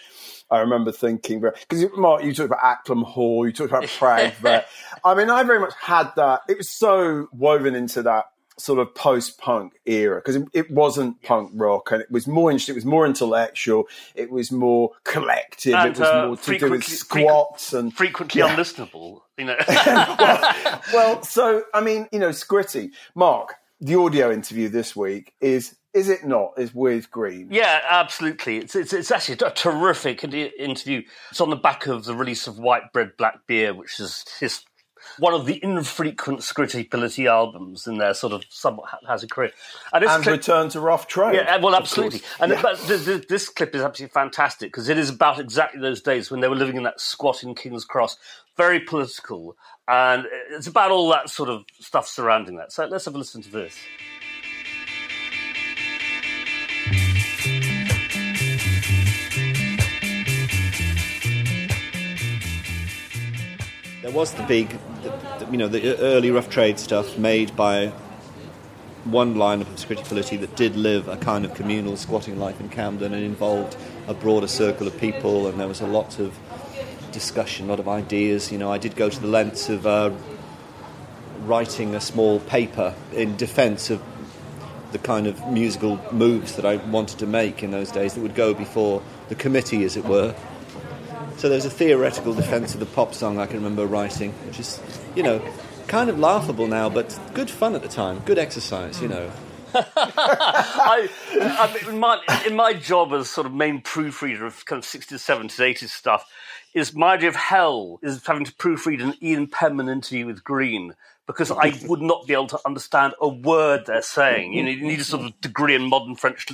I 0.50 0.60
remember 0.60 0.92
thinking 0.92 1.42
because 1.42 1.86
Mark, 1.96 2.24
you 2.24 2.34
talked 2.34 2.52
about 2.52 2.86
Acklam 2.86 3.04
Hall, 3.04 3.46
you 3.46 3.52
talked 3.52 3.72
about 3.72 3.88
Prag. 4.00 4.34
but 4.42 4.68
I 5.04 5.14
mean, 5.14 5.30
I 5.30 5.44
very 5.44 5.60
much 5.60 5.74
had 5.80 6.12
that. 6.16 6.42
It 6.48 6.58
was 6.58 6.70
so 6.70 7.28
woven 7.32 7.76
into 7.76 8.02
that 8.04 8.26
sort 8.60 8.80
of 8.80 8.94
post-punk 8.96 9.74
era 9.86 10.16
because 10.18 10.36
it, 10.36 10.48
it, 10.52 10.72
wasn't 10.72 11.22
punk 11.22 11.52
rock 11.54 11.92
and 11.92 12.02
it 12.02 12.10
was 12.10 12.28
more 12.28 12.50
interesting. 12.50 12.74
It 12.74 12.78
was 12.78 12.86
more 12.86 13.06
intellectual. 13.06 13.86
It 14.16 14.32
was 14.32 14.52
more 14.52 14.92
collective. 15.04 15.76
And, 15.76 15.90
it 15.90 16.00
was 16.00 16.10
uh, 16.10 16.26
more 16.26 16.38
to 16.38 16.58
do 16.58 16.72
with 16.72 16.84
squats 16.84 17.74
and 17.74 17.96
frequently 17.96 18.40
yeah. 18.40 18.56
unlistenable. 18.56 19.22
You 19.38 19.46
know. 19.46 19.58
well, 19.68 20.82
well, 20.92 21.24
so 21.24 21.64
I 21.74 21.82
mean, 21.82 22.08
you 22.12 22.20
know, 22.20 22.30
Scritti, 22.30 22.92
Mark. 23.16 23.56
The 23.80 23.96
audio 23.96 24.32
interview 24.32 24.70
this 24.70 24.96
week 24.96 25.34
is 25.40 25.76
is 25.94 26.10
it 26.10 26.26
not? 26.26 26.54
Is 26.58 26.76
with 26.76 27.10
Green? 27.10 27.48
Yeah, 27.50 27.82
absolutely. 27.90 28.58
It's, 28.58 28.76
it's, 28.76 28.94
it's 28.94 29.10
actually 29.10 29.40
a 29.44 29.52
terrific 29.52 30.24
interview. 30.24 31.02
It's 31.32 31.42
on 31.42 31.50
the 31.50 31.56
back 31.56 31.88
of 31.88 32.06
the 32.06 32.16
release 32.16 32.46
of 32.46 32.60
White 32.60 32.94
Bread 32.94 33.13
Black 33.18 33.48
Beer, 33.48 33.74
which 33.74 34.00
is 34.00 34.24
his 34.40 34.63
one 35.20 35.34
of 35.34 35.46
the 35.46 35.62
infrequent 35.64 36.40
Scritti 36.40 36.88
Politti 36.88 37.30
albums 37.30 37.88
in 37.88 37.98
their 37.98 38.14
sort 38.14 38.34
of 38.34 38.44
somewhat 38.50 38.90
haphazard 38.90 39.30
career. 39.30 39.52
And, 39.94 40.04
and 40.04 40.24
clip, 40.24 40.38
return 40.38 40.70
to 40.70 40.80
rough 40.80 41.08
trade. 41.08 41.36
Yeah, 41.36 41.58
well, 41.58 41.76
absolutely. 41.76 42.22
And 42.40 42.52
yeah. 42.52 42.76
this, 42.86 43.26
this 43.28 43.50
clip 43.50 43.76
is 43.76 43.82
absolutely 43.82 44.14
fantastic 44.14 44.72
because 44.72 44.90
it 44.90 44.98
is 44.98 45.10
about 45.10 45.40
exactly 45.40 45.80
those 45.82 46.02
days 46.02 46.32
when 46.32 46.40
they 46.40 46.48
were 46.48 46.56
living 46.56 46.78
in 46.78 46.84
that 46.84 47.00
squat 47.00 47.44
in 47.44 47.56
King's 47.56 47.86
Cross. 47.86 48.18
Very 48.56 48.80
political, 48.80 49.56
and 49.88 50.26
it's 50.50 50.66
about 50.66 50.90
all 50.90 51.10
that 51.10 51.30
sort 51.30 51.50
of 51.50 51.64
stuff 51.80 52.08
surrounding 52.08 52.58
that. 52.58 52.72
So 52.72 52.86
let's 52.88 53.06
have 53.06 53.14
a 53.14 53.18
listen 53.20 53.44
to 53.44 53.52
this. 53.52 53.78
There 64.08 64.15
was 64.15 64.32
the 64.36 64.43
big, 64.43 64.70
the, 65.04 65.48
you 65.52 65.58
know, 65.58 65.67
the 65.67 65.98
early 66.00 66.32
rough 66.32 66.50
trade 66.50 66.80
stuff 66.80 67.17
made 67.17 67.54
by 67.58 67.88
one 69.04 69.36
line 69.36 69.60
of 69.60 69.67
Politti 69.67 70.39
that 70.39 70.56
did 70.56 70.78
live 70.78 71.10
a 71.10 71.17
kind 71.17 71.43
of 71.43 71.54
communal 71.56 71.98
squatting 71.98 72.39
life 72.39 72.62
in 72.62 72.70
Camden 72.70 73.13
and 73.13 73.22
involved 73.22 73.76
a 74.08 74.13
broader 74.13 74.48
circle 74.48 74.88
of 74.88 74.98
people, 74.98 75.46
and 75.46 75.60
there 75.60 75.67
was 75.67 75.82
a 75.82 75.88
lot 75.88 76.20
of 76.20 76.39
discussion, 77.12 77.65
a 77.65 77.70
lot 77.70 77.82
of 77.82 77.89
ideas. 77.89 78.50
You 78.50 78.58
know, 78.58 78.72
I 78.72 78.78
did 78.78 78.96
go 78.96 79.10
to 79.10 79.20
the 79.20 79.28
lengths 79.28 79.67
of 79.67 79.86
uh, 79.86 80.12
writing 81.41 81.93
a 81.93 82.00
small 82.00 82.39
paper 82.39 82.96
in 83.12 83.36
defence 83.36 83.89
of 83.89 84.02
the 84.93 85.00
kind 85.00 85.28
of 85.28 85.46
musical 85.50 86.00
moves 86.13 86.56
that 86.56 86.65
I 86.65 86.78
wanted 86.78 87.20
to 87.20 87.26
make 87.26 87.62
in 87.62 87.72
those 87.72 87.91
days 87.91 88.13
that 88.13 88.22
would 88.22 88.36
go 88.36 88.54
before 88.54 89.04
the 89.28 89.36
committee, 89.36 89.84
as 89.84 89.98
it 89.98 90.06
were. 90.06 90.34
So 91.38 91.50
there's 91.50 91.65
a 91.65 91.69
theoretical 91.69 92.34
defence 92.34 92.73
of 92.73 92.80
the 92.80 92.88
pop 92.88 93.13
song 93.13 93.38
I 93.38 93.45
can 93.45 93.58
remember 93.58 93.86
writing, 93.86 94.32
which 94.47 94.60
is, 94.60 94.82
you 95.15 95.21
know, 95.21 95.39
kind 95.88 96.10
of 96.10 96.17
laughable 96.17 96.65
now, 96.65 96.89
but 96.89 97.17
good 97.36 97.47
fun 97.47 97.76
at 97.76 97.84
the 97.84 97.88
time. 97.88 98.19
Good 98.26 98.39
exercise, 98.39 99.00
you 99.00 99.08
know. 99.08 99.32
I, 99.76 101.08
I 101.32 101.73
mean, 101.76 101.93
in, 101.93 102.00
my, 102.00 102.19
in 102.47 102.56
my 102.56 102.73
job 102.73 103.13
as 103.13 103.30
sort 103.30 103.45
of 103.45 103.54
main 103.54 103.82
proofreader 103.82 104.47
of 104.47 104.65
kind 104.65 104.80
of 104.80 104.86
60s, 104.86 105.13
70s, 105.13 105.60
80s 105.60 105.89
stuff, 105.89 106.26
is 106.73 106.95
my 106.95 107.13
idea 107.13 107.30
of 107.30 107.36
hell 107.36 108.00
is 108.02 108.26
having 108.26 108.45
to 108.45 108.52
proofread 108.54 109.04
an 109.04 109.13
Ian 109.21 109.45
Penman 109.45 109.89
interview 109.89 110.26
with 110.26 110.43
Green 110.43 110.95
because 111.28 111.52
I 111.52 111.73
would 111.88 112.02
not 112.02 112.26
be 112.26 112.34
able 112.34 112.47
to 112.47 112.60
understand 112.65 113.13
a 113.21 113.28
word 113.28 113.86
they're 113.86 114.02
saying. 114.02 114.54
You, 114.54 114.63
know, 114.63 114.69
you 114.69 114.88
need 114.88 115.02
a 115.02 115.04
sort 115.04 115.26
of 115.26 115.39
degree 115.41 115.76
in 115.76 115.84
modern 115.84 116.15
French 116.15 116.47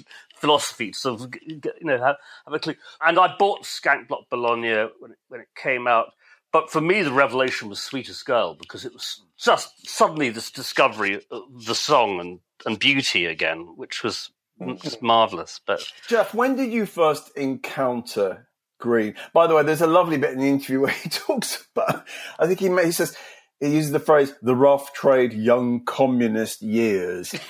philosophy 0.43 0.91
to 0.91 0.99
sort 0.99 1.21
of, 1.21 1.33
you 1.45 1.61
know, 1.83 1.97
have, 1.97 2.17
have 2.43 2.53
a 2.53 2.59
clue. 2.59 2.75
And 2.99 3.17
I 3.17 3.33
bought 3.39 3.63
Skank 3.63 4.09
Bloc 4.09 4.29
Bologna 4.29 4.89
when 4.99 5.11
it, 5.11 5.17
when 5.29 5.39
it 5.39 5.47
came 5.55 5.87
out. 5.87 6.07
But 6.51 6.69
for 6.69 6.81
me, 6.81 7.01
the 7.01 7.13
revelation 7.13 7.69
was 7.69 7.79
Sweetest 7.79 8.25
Girl 8.25 8.53
because 8.53 8.83
it 8.83 8.91
was 8.91 9.23
just 9.37 9.87
suddenly 9.87 10.29
this 10.29 10.51
discovery 10.51 11.21
of 11.31 11.43
the 11.65 11.73
song 11.73 12.19
and, 12.19 12.39
and 12.65 12.77
beauty 12.77 13.25
again, 13.25 13.69
which 13.77 14.03
was 14.03 14.31
mm-hmm. 14.61 14.75
just 14.83 15.01
marvelous. 15.01 15.61
But 15.65 15.81
Geoff, 16.09 16.33
when 16.33 16.57
did 16.57 16.73
you 16.73 16.85
first 16.85 17.31
encounter 17.37 18.49
Green? 18.79 19.15
By 19.31 19.47
the 19.47 19.55
way, 19.55 19.63
there's 19.63 19.81
a 19.81 19.87
lovely 19.87 20.17
bit 20.17 20.33
in 20.33 20.39
the 20.39 20.49
interview 20.49 20.79
where 20.81 20.91
he 20.91 21.07
talks 21.07 21.65
about. 21.73 22.05
I 22.37 22.47
think 22.47 22.59
he 22.59 22.67
he 22.67 22.91
says 22.91 23.15
he 23.63 23.75
uses 23.75 23.91
the 23.91 23.99
phrase 23.99 24.33
"the 24.41 24.55
rough 24.55 24.93
trade 24.93 25.33
young 25.33 25.83
communist 25.85 26.61
years." 26.61 27.31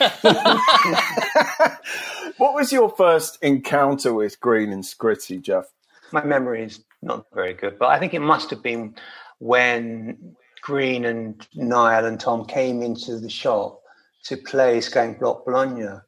what 2.38 2.54
was 2.54 2.72
your 2.72 2.90
first 2.90 3.38
encounter 3.42 4.14
with 4.14 4.40
Green 4.40 4.72
and 4.72 4.84
Scritti, 4.84 5.42
Geoff? 5.42 5.66
My 6.12 6.24
memory 6.24 6.64
is 6.64 6.84
not 7.02 7.26
very 7.34 7.54
good, 7.54 7.80
but 7.80 7.88
I 7.90 8.00
think 8.00 8.14
it 8.14 8.20
must 8.20 8.50
have 8.52 8.62
been 8.62 8.96
when 9.40 10.36
Green 10.62 11.06
and 11.06 11.46
Niall 11.56 12.06
and 12.06 12.20
Tom 12.20 12.46
came 12.46 12.82
into 12.82 13.20
the 13.20 13.30
shop 13.30 13.82
to 14.26 14.38
play 14.38 14.78
Skank 14.78 15.20
Bloc 15.20 15.46
Bologna. 15.46 16.00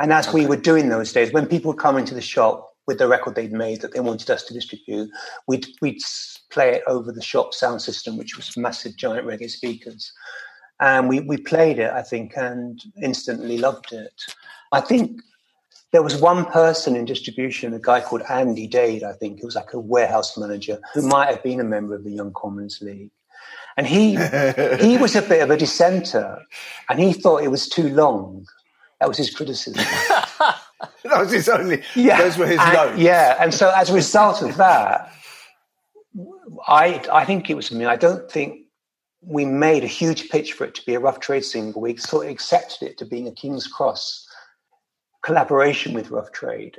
And 0.00 0.12
as 0.12 0.28
okay. 0.28 0.40
we 0.40 0.46
were 0.46 0.56
doing 0.56 0.88
those 0.88 1.12
days, 1.12 1.32
when 1.32 1.46
people 1.46 1.72
would 1.72 1.80
come 1.80 1.98
into 1.98 2.14
the 2.14 2.22
shop 2.22 2.71
with 2.86 2.98
the 2.98 3.08
record 3.08 3.34
they'd 3.34 3.52
made 3.52 3.80
that 3.80 3.92
they 3.92 4.00
wanted 4.00 4.30
us 4.30 4.42
to 4.44 4.54
distribute, 4.54 5.10
we'd, 5.46 5.66
we'd 5.80 6.00
play 6.50 6.74
it 6.74 6.82
over 6.86 7.12
the 7.12 7.22
shop 7.22 7.54
sound 7.54 7.80
system, 7.82 8.16
which 8.16 8.36
was 8.36 8.56
massive 8.56 8.96
giant 8.96 9.26
reggae 9.26 9.50
speakers. 9.50 10.12
And 10.80 11.08
we, 11.08 11.20
we 11.20 11.36
played 11.36 11.78
it, 11.78 11.92
I 11.92 12.02
think, 12.02 12.36
and 12.36 12.82
instantly 13.00 13.58
loved 13.58 13.92
it. 13.92 14.12
I 14.72 14.80
think 14.80 15.20
there 15.92 16.02
was 16.02 16.16
one 16.16 16.46
person 16.46 16.96
in 16.96 17.04
distribution, 17.04 17.74
a 17.74 17.78
guy 17.78 18.00
called 18.00 18.22
Andy 18.28 18.66
Dade, 18.66 19.04
I 19.04 19.12
think, 19.12 19.40
who 19.40 19.46
was 19.46 19.54
like 19.54 19.74
a 19.74 19.78
warehouse 19.78 20.36
manager, 20.36 20.80
who 20.94 21.02
might 21.02 21.28
have 21.28 21.42
been 21.42 21.60
a 21.60 21.64
member 21.64 21.94
of 21.94 22.02
the 22.02 22.10
Young 22.10 22.32
Communist 22.32 22.82
League. 22.82 23.10
And 23.76 23.86
he 23.86 24.16
he 24.80 24.98
was 25.00 25.14
a 25.14 25.22
bit 25.22 25.42
of 25.42 25.50
a 25.50 25.56
dissenter, 25.56 26.38
and 26.88 26.98
he 26.98 27.12
thought 27.12 27.42
it 27.42 27.50
was 27.50 27.68
too 27.68 27.88
long. 27.90 28.46
That 29.00 29.08
was 29.08 29.18
his 29.18 29.34
criticism. 29.34 29.84
that 31.04 31.18
was 31.18 31.32
his 31.32 31.48
only. 31.48 31.82
Yeah, 31.94 32.18
those 32.18 32.38
were 32.38 32.46
his 32.46 32.60
and, 32.60 32.72
notes. 32.72 32.98
Yeah, 32.98 33.36
and 33.40 33.52
so 33.52 33.72
as 33.74 33.90
a 33.90 33.94
result 33.94 34.42
of 34.42 34.56
that, 34.56 35.12
I 36.66 37.02
I 37.12 37.24
think 37.24 37.50
it 37.50 37.54
was 37.54 37.70
me. 37.72 37.84
I 37.84 37.96
don't 37.96 38.30
think 38.30 38.62
we 39.22 39.44
made 39.44 39.84
a 39.84 39.88
huge 39.88 40.28
pitch 40.30 40.52
for 40.52 40.64
it 40.64 40.74
to 40.74 40.84
be 40.84 40.94
a 40.94 41.00
rough 41.00 41.20
trade 41.20 41.44
single. 41.44 41.80
We 41.80 41.96
sort 41.96 42.26
of 42.26 42.32
accepted 42.32 42.88
it 42.88 42.98
to 42.98 43.04
being 43.04 43.28
a 43.28 43.32
King's 43.32 43.66
Cross 43.66 44.26
collaboration 45.22 45.94
with 45.94 46.10
Rough 46.10 46.32
Trade, 46.32 46.78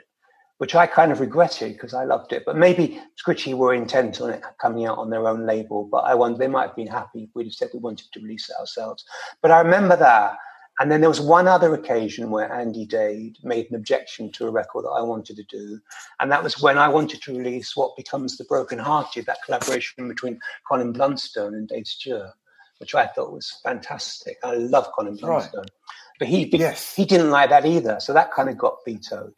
which 0.57 0.75
I 0.75 0.85
kind 0.85 1.11
of 1.11 1.21
regretted 1.21 1.73
because 1.73 1.93
I 1.93 2.03
loved 2.03 2.33
it. 2.33 2.43
But 2.45 2.57
maybe 2.57 3.01
Scritti 3.17 3.53
were 3.53 3.73
intent 3.73 4.19
on 4.21 4.29
it 4.29 4.43
coming 4.61 4.85
out 4.85 4.97
on 4.97 5.09
their 5.09 5.27
own 5.27 5.45
label. 5.45 5.85
But 5.85 5.99
I 5.99 6.13
wonder 6.13 6.37
they 6.37 6.47
might 6.47 6.67
have 6.67 6.75
been 6.75 6.87
happy 6.87 7.23
if 7.23 7.29
we'd 7.33 7.45
have 7.45 7.53
said 7.53 7.69
we 7.73 7.79
wanted 7.79 8.07
to 8.11 8.19
release 8.19 8.49
it 8.49 8.59
ourselves. 8.59 9.05
But 9.41 9.51
I 9.51 9.61
remember 9.61 9.95
that. 9.95 10.35
And 10.79 10.91
then 10.91 11.01
there 11.01 11.09
was 11.09 11.21
one 11.21 11.47
other 11.47 11.73
occasion 11.73 12.31
where 12.31 12.51
Andy 12.51 12.85
Dade 12.85 13.37
made 13.43 13.69
an 13.69 13.75
objection 13.75 14.31
to 14.33 14.47
a 14.47 14.51
record 14.51 14.85
that 14.85 14.89
I 14.89 15.03
wanted 15.03 15.35
to 15.35 15.43
do. 15.43 15.79
And 16.19 16.31
that 16.31 16.43
was 16.43 16.61
when 16.61 16.77
I 16.77 16.87
wanted 16.87 17.21
to 17.21 17.37
release 17.37 17.75
what 17.75 17.95
becomes 17.95 18.37
The 18.37 18.45
Broken 18.45 18.79
Hearted, 18.79 19.27
that 19.27 19.43
collaboration 19.45 20.07
between 20.07 20.39
Colin 20.67 20.91
Blunstone 20.91 21.53
and 21.53 21.67
Dave 21.67 21.85
Stewart, 21.85 22.31
which 22.79 22.95
I 22.95 23.05
thought 23.05 23.31
was 23.31 23.59
fantastic. 23.63 24.37
I 24.43 24.55
love 24.55 24.91
Colin 24.95 25.17
Blunstone. 25.17 25.59
Right. 25.59 25.71
But 26.19 26.27
he 26.27 26.45
yes. 26.55 26.93
he 26.95 27.05
didn't 27.05 27.31
like 27.31 27.49
that 27.49 27.65
either, 27.65 27.99
so 27.99 28.13
that 28.13 28.31
kind 28.31 28.49
of 28.49 28.57
got 28.57 28.77
vetoed. 28.85 29.33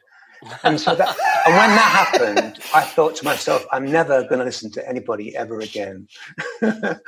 And 0.64 0.80
so 0.80 0.96
that, 0.96 1.10
and 1.46 1.56
when 1.56 1.70
that 1.70 2.10
happened, 2.12 2.60
I 2.74 2.82
thought 2.82 3.16
to 3.18 3.26
myself, 3.26 3.66
I'm 3.72 3.86
never 3.86 4.24
going 4.24 4.40
to 4.40 4.46
listen 4.46 4.72
to 4.72 4.88
anybody 4.88 5.36
ever 5.36 5.60
again. 5.60 6.08
that 6.62 7.02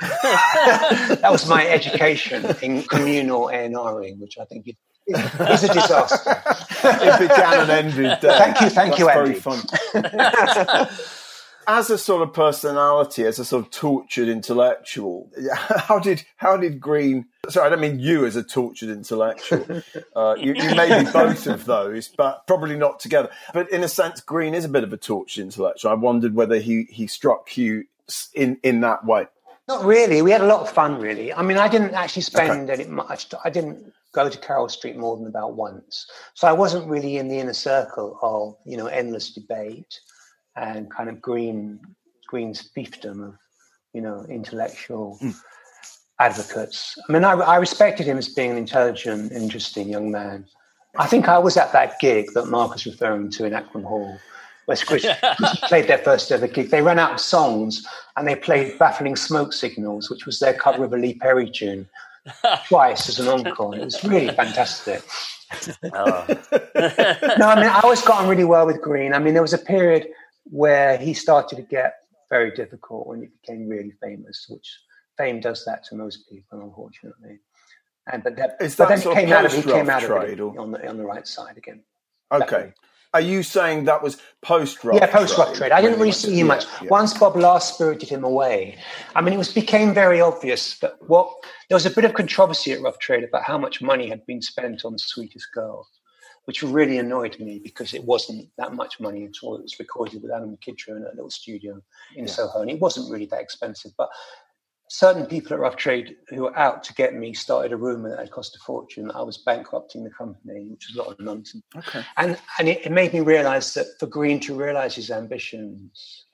was 1.24 1.48
my 1.48 1.66
education 1.66 2.44
in 2.62 2.82
communal 2.84 3.48
A&Ring, 3.48 4.18
which 4.20 4.38
I 4.38 4.44
think 4.44 4.68
is, 4.68 4.74
is 5.16 5.64
a 5.64 5.72
disaster. 5.72 6.42
it 6.84 7.18
began 7.20 7.60
and 7.60 7.70
ended. 7.70 8.24
Uh, 8.24 8.38
thank 8.38 8.60
you, 8.60 8.70
thank 8.70 8.96
That's 8.96 9.00
you, 9.00 9.08
Andy. 9.08 9.38
Very 9.38 9.40
fun 9.40 10.88
as 11.68 11.90
a 11.90 11.98
sort 11.98 12.22
of 12.22 12.32
personality, 12.32 13.24
as 13.24 13.38
a 13.38 13.44
sort 13.44 13.66
of 13.66 13.70
tortured 13.70 14.26
intellectual, 14.26 15.30
how 15.54 15.98
did 15.98 16.24
how 16.38 16.56
did 16.56 16.80
Green? 16.80 17.26
Sorry, 17.50 17.66
I 17.66 17.68
don't 17.68 17.80
mean 17.80 18.00
you 18.00 18.24
as 18.24 18.36
a 18.36 18.42
tortured 18.42 18.88
intellectual. 18.88 19.82
Uh, 20.16 20.34
you, 20.36 20.52
you 20.54 20.74
may 20.74 21.04
be 21.04 21.10
both 21.12 21.46
of 21.46 21.64
those, 21.64 22.08
but 22.08 22.44
probably 22.46 22.76
not 22.76 22.98
together. 22.98 23.30
But 23.52 23.70
in 23.70 23.84
a 23.84 23.88
sense, 23.88 24.20
Green 24.20 24.52
is 24.52 24.64
a 24.64 24.68
bit 24.68 24.82
of 24.82 24.92
a 24.92 24.96
tortured 24.96 25.42
intellectual. 25.42 25.92
I 25.92 25.94
wondered 25.94 26.34
whether 26.34 26.58
he 26.58 26.86
he 26.90 27.06
struck 27.06 27.56
you 27.56 27.84
in 28.34 28.58
in 28.62 28.80
that 28.80 29.04
way. 29.04 29.28
Not 29.68 29.84
really. 29.84 30.22
We 30.22 30.30
had 30.30 30.40
a 30.40 30.46
lot 30.46 30.62
of 30.62 30.70
fun. 30.70 30.98
Really. 30.98 31.32
I 31.32 31.42
mean, 31.42 31.58
I 31.58 31.68
didn't 31.68 31.94
actually 31.94 32.22
spend 32.22 32.70
okay. 32.70 32.82
any 32.82 32.90
much. 32.90 33.32
I 33.44 33.50
didn't 33.50 33.92
go 34.12 34.28
to 34.28 34.38
Carol 34.38 34.68
Street 34.68 34.96
more 34.96 35.16
than 35.16 35.26
about 35.26 35.54
once, 35.54 36.10
so 36.34 36.48
I 36.48 36.52
wasn't 36.52 36.88
really 36.88 37.18
in 37.18 37.28
the 37.28 37.38
inner 37.38 37.52
circle 37.52 38.18
of 38.22 38.56
you 38.64 38.76
know 38.76 38.86
endless 38.86 39.30
debate 39.32 40.00
and 40.58 40.90
kind 40.90 41.08
of 41.08 41.20
Green 41.20 41.80
Green's 42.26 42.70
fiefdom 42.76 43.26
of 43.26 43.34
you 43.94 44.00
know 44.00 44.24
intellectual 44.28 45.18
mm. 45.22 45.34
advocates. 46.20 46.98
I 47.08 47.12
mean, 47.12 47.24
I, 47.24 47.32
I 47.32 47.56
respected 47.56 48.06
him 48.06 48.18
as 48.18 48.28
being 48.28 48.50
an 48.50 48.56
intelligent, 48.58 49.32
interesting 49.32 49.88
young 49.88 50.10
man. 50.10 50.46
I 50.98 51.06
think 51.06 51.28
I 51.28 51.38
was 51.38 51.56
at 51.56 51.72
that 51.72 51.98
gig 52.00 52.32
that 52.34 52.46
Mark 52.46 52.72
was 52.72 52.86
referring 52.86 53.30
to 53.32 53.44
in 53.44 53.52
Acklam 53.52 53.84
Hall, 53.84 54.18
where 54.66 54.76
Scritti 54.82 55.14
played 55.68 55.86
their 55.86 55.98
first 55.98 56.32
ever 56.32 56.48
gig. 56.48 56.70
They 56.70 56.82
ran 56.82 56.98
out 56.98 57.12
of 57.12 57.20
songs 57.20 57.86
and 58.16 58.26
they 58.26 58.34
played 58.34 58.78
Baffling 58.78 59.16
Smoke 59.16 59.52
Signals, 59.52 60.10
which 60.10 60.26
was 60.26 60.40
their 60.40 60.54
cover 60.54 60.84
of 60.84 60.92
a 60.92 60.96
Lee 60.96 61.14
Perry 61.14 61.48
tune, 61.50 61.88
twice 62.68 63.08
as 63.08 63.20
an 63.20 63.28
encore. 63.28 63.76
It 63.76 63.84
was 63.84 64.02
really 64.02 64.34
fantastic. 64.34 65.02
Oh. 65.94 66.26
no, 67.38 67.48
I 67.48 67.56
mean, 67.56 67.70
I 67.70 67.80
always 67.82 68.02
got 68.02 68.22
on 68.22 68.28
really 68.28 68.44
well 68.44 68.66
with 68.66 68.82
Green. 68.82 69.14
I 69.14 69.18
mean, 69.18 69.34
there 69.34 69.42
was 69.42 69.54
a 69.54 69.58
period 69.58 70.08
where 70.50 70.96
he 70.98 71.14
started 71.14 71.56
to 71.56 71.62
get 71.62 71.94
very 72.30 72.50
difficult 72.50 73.06
when 73.06 73.20
he 73.22 73.28
became 73.40 73.68
really 73.68 73.92
famous, 74.02 74.46
which 74.48 74.78
fame 75.16 75.40
does 75.40 75.64
that 75.64 75.84
to 75.84 75.94
most 75.94 76.28
people, 76.28 76.60
unfortunately. 76.60 77.38
And 78.10 78.22
but 78.22 78.36
that, 78.36 78.56
Is 78.60 78.76
but 78.76 78.88
that 78.88 79.02
then 79.02 79.14
came 79.14 79.32
out 79.32 79.44
of, 79.44 79.52
he 79.52 79.62
came 79.62 79.90
out 79.90 80.04
of 80.04 80.10
it 80.22 80.40
on 80.40 80.72
the 80.72 80.88
on 80.88 80.96
the 80.96 81.04
right 81.04 81.26
side 81.26 81.56
again. 81.56 81.82
Okay. 82.32 82.72
Are 83.14 83.22
you 83.22 83.42
saying 83.42 83.84
that 83.84 84.02
was 84.02 84.18
post 84.42 84.84
rock? 84.84 85.00
Yeah, 85.00 85.06
post 85.06 85.38
rock 85.38 85.54
trade. 85.54 85.72
I 85.72 85.80
didn't 85.80 85.98
really 85.98 86.12
see 86.12 86.40
him 86.40 86.48
much. 86.48 86.66
Yeah. 86.82 86.88
Once 86.90 87.16
Bob 87.16 87.36
Last 87.36 87.74
spirited 87.74 88.10
him 88.10 88.22
away, 88.22 88.76
I 89.16 89.22
mean, 89.22 89.32
it 89.32 89.38
was 89.38 89.52
became 89.52 89.94
very 89.94 90.20
obvious 90.20 90.78
that 90.80 90.94
what 91.06 91.32
there 91.68 91.76
was 91.76 91.86
a 91.86 91.90
bit 91.90 92.04
of 92.04 92.12
controversy 92.12 92.72
at 92.72 92.82
Rough 92.82 92.98
Trade 92.98 93.24
about 93.24 93.44
how 93.44 93.56
much 93.56 93.80
money 93.80 94.08
had 94.08 94.26
been 94.26 94.42
spent 94.42 94.84
on 94.84 94.98
Sweetest 94.98 95.48
Girl 95.54 95.86
which 96.48 96.62
really 96.62 96.96
annoyed 96.96 97.38
me 97.38 97.60
because 97.62 97.92
it 97.92 98.02
wasn't 98.04 98.48
that 98.56 98.72
much 98.72 99.00
money 99.00 99.26
at 99.26 99.34
all. 99.42 99.56
It 99.56 99.64
was 99.64 99.78
recorded 99.78 100.22
with 100.22 100.32
Alan 100.32 100.56
McKitrow 100.56 100.96
in 100.96 101.02
a 101.02 101.14
little 101.14 101.28
studio 101.28 101.78
in 102.16 102.24
yeah. 102.24 102.30
Soho, 102.30 102.62
and 102.62 102.70
it 102.70 102.80
wasn't 102.80 103.12
really 103.12 103.26
that 103.26 103.42
expensive. 103.42 103.92
But 103.98 104.08
certain 104.88 105.26
people 105.26 105.52
at 105.52 105.58
Rough 105.58 105.76
Trade 105.76 106.16
who 106.30 106.44
were 106.44 106.58
out 106.58 106.82
to 106.84 106.94
get 106.94 107.12
me 107.12 107.34
started 107.34 107.72
a 107.72 107.76
rumor 107.76 108.16
that 108.16 108.24
it 108.24 108.30
cost 108.30 108.56
a 108.56 108.60
fortune. 108.60 109.08
That 109.08 109.16
I 109.16 109.20
was 109.20 109.36
bankrupting 109.36 110.04
the 110.04 110.10
company, 110.10 110.68
which 110.70 110.88
was 110.88 110.96
a 110.96 111.02
lot 111.02 111.12
of 111.12 111.20
nonsense. 111.20 111.64
Okay. 111.76 112.02
And 112.16 112.38
and 112.58 112.66
it, 112.66 112.86
it 112.86 112.92
made 112.92 113.12
me 113.12 113.20
realise 113.20 113.74
that 113.74 113.86
for 114.00 114.06
Green 114.06 114.40
to 114.40 114.54
realise 114.54 114.94
his 114.94 115.10
ambitions, 115.10 116.24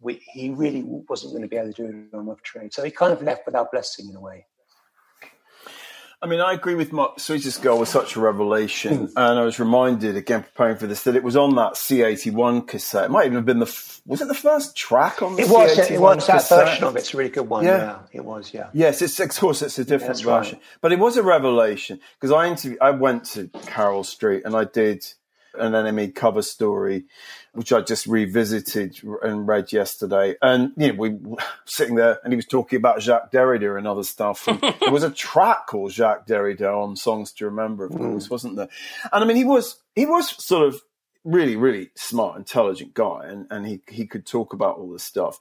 we, 0.00 0.22
he 0.32 0.48
really 0.48 0.82
wasn't 0.82 1.32
going 1.32 1.42
to 1.42 1.48
be 1.48 1.56
able 1.56 1.74
to 1.74 1.82
do 1.82 2.08
it 2.10 2.16
on 2.16 2.24
Rough 2.24 2.40
Trade. 2.42 2.72
So 2.72 2.82
he 2.84 2.90
kind 2.90 3.12
of 3.12 3.20
left 3.20 3.44
without 3.44 3.70
blessing 3.70 4.08
in 4.08 4.16
a 4.16 4.20
way. 4.20 4.46
I 6.20 6.26
mean, 6.26 6.40
I 6.40 6.52
agree 6.52 6.74
with 6.74 6.92
Mark. 6.92 7.20
Sweetest 7.20 7.62
Girl 7.62 7.78
was 7.78 7.88
such 7.88 8.16
a 8.16 8.20
revelation. 8.20 9.06
Mm. 9.06 9.12
And 9.16 9.38
I 9.38 9.44
was 9.44 9.60
reminded, 9.60 10.16
again, 10.16 10.42
preparing 10.42 10.76
for 10.76 10.88
this, 10.88 11.04
that 11.04 11.14
it 11.14 11.22
was 11.22 11.36
on 11.36 11.54
that 11.54 11.74
C81 11.74 12.66
cassette. 12.66 13.04
It 13.04 13.10
might 13.10 13.26
even 13.26 13.36
have 13.36 13.46
been 13.46 13.60
the, 13.60 14.00
was 14.04 14.20
it 14.20 14.26
the 14.26 14.34
first 14.34 14.76
track 14.76 15.22
on 15.22 15.36
the 15.36 15.42
it 15.42 15.48
was, 15.48 15.76
C81 15.76 15.90
It 15.90 16.00
was 16.00 16.26
cassette? 16.26 16.58
that 16.58 16.64
version 16.70 16.84
of 16.84 16.96
it. 16.96 16.98
It's 17.00 17.14
a 17.14 17.16
really 17.16 17.30
good 17.30 17.48
one. 17.48 17.64
Yeah. 17.64 17.76
yeah 17.76 17.98
it 18.12 18.24
was, 18.24 18.52
yeah. 18.52 18.70
Yes, 18.72 19.00
it's, 19.00 19.20
of 19.20 19.28
course, 19.36 19.62
it's 19.62 19.78
a 19.78 19.84
different 19.84 20.18
yeah, 20.20 20.38
version. 20.38 20.58
Right. 20.58 20.78
But 20.80 20.92
it 20.92 20.98
was 20.98 21.16
a 21.16 21.22
revelation 21.22 22.00
because 22.18 22.32
I 22.32 22.48
interviewed, 22.48 22.80
I 22.80 22.90
went 22.90 23.24
to 23.26 23.46
Carol 23.66 24.02
Street 24.02 24.42
and 24.44 24.56
I 24.56 24.64
did 24.64 25.06
an 25.54 25.72
NME 25.72 26.14
cover 26.14 26.42
story, 26.42 27.04
which 27.52 27.72
I 27.72 27.80
just 27.80 28.06
revisited 28.06 29.00
and 29.22 29.46
read 29.46 29.72
yesterday. 29.72 30.36
And 30.42 30.72
you 30.76 30.88
know, 30.88 30.98
we 30.98 31.10
were 31.10 31.38
sitting 31.64 31.94
there, 31.94 32.18
and 32.22 32.32
he 32.32 32.36
was 32.36 32.46
talking 32.46 32.76
about 32.76 33.02
Jacques 33.02 33.32
Derrida 33.32 33.76
and 33.76 33.86
other 33.86 34.04
stuff. 34.04 34.46
And 34.48 34.60
there 34.80 34.92
was 34.92 35.02
a 35.02 35.10
track 35.10 35.66
called 35.66 35.92
Jacques 35.92 36.26
Derrida 36.26 36.70
on 36.70 36.96
"Songs 36.96 37.32
to 37.34 37.46
Remember," 37.46 37.84
of 37.84 37.92
course, 37.92 38.26
hmm. 38.26 38.34
wasn't 38.34 38.56
there? 38.56 38.68
And 39.12 39.24
I 39.24 39.26
mean, 39.26 39.36
he 39.36 39.44
was 39.44 39.80
he 39.94 40.06
was 40.06 40.28
sort 40.42 40.66
of 40.66 40.80
really, 41.24 41.56
really 41.56 41.90
smart, 41.94 42.38
intelligent 42.38 42.94
guy, 42.94 43.26
and, 43.26 43.46
and 43.50 43.66
he, 43.66 43.80
he 43.88 44.06
could 44.06 44.26
talk 44.26 44.52
about 44.52 44.78
all 44.78 44.90
this 44.90 45.02
stuff. 45.02 45.38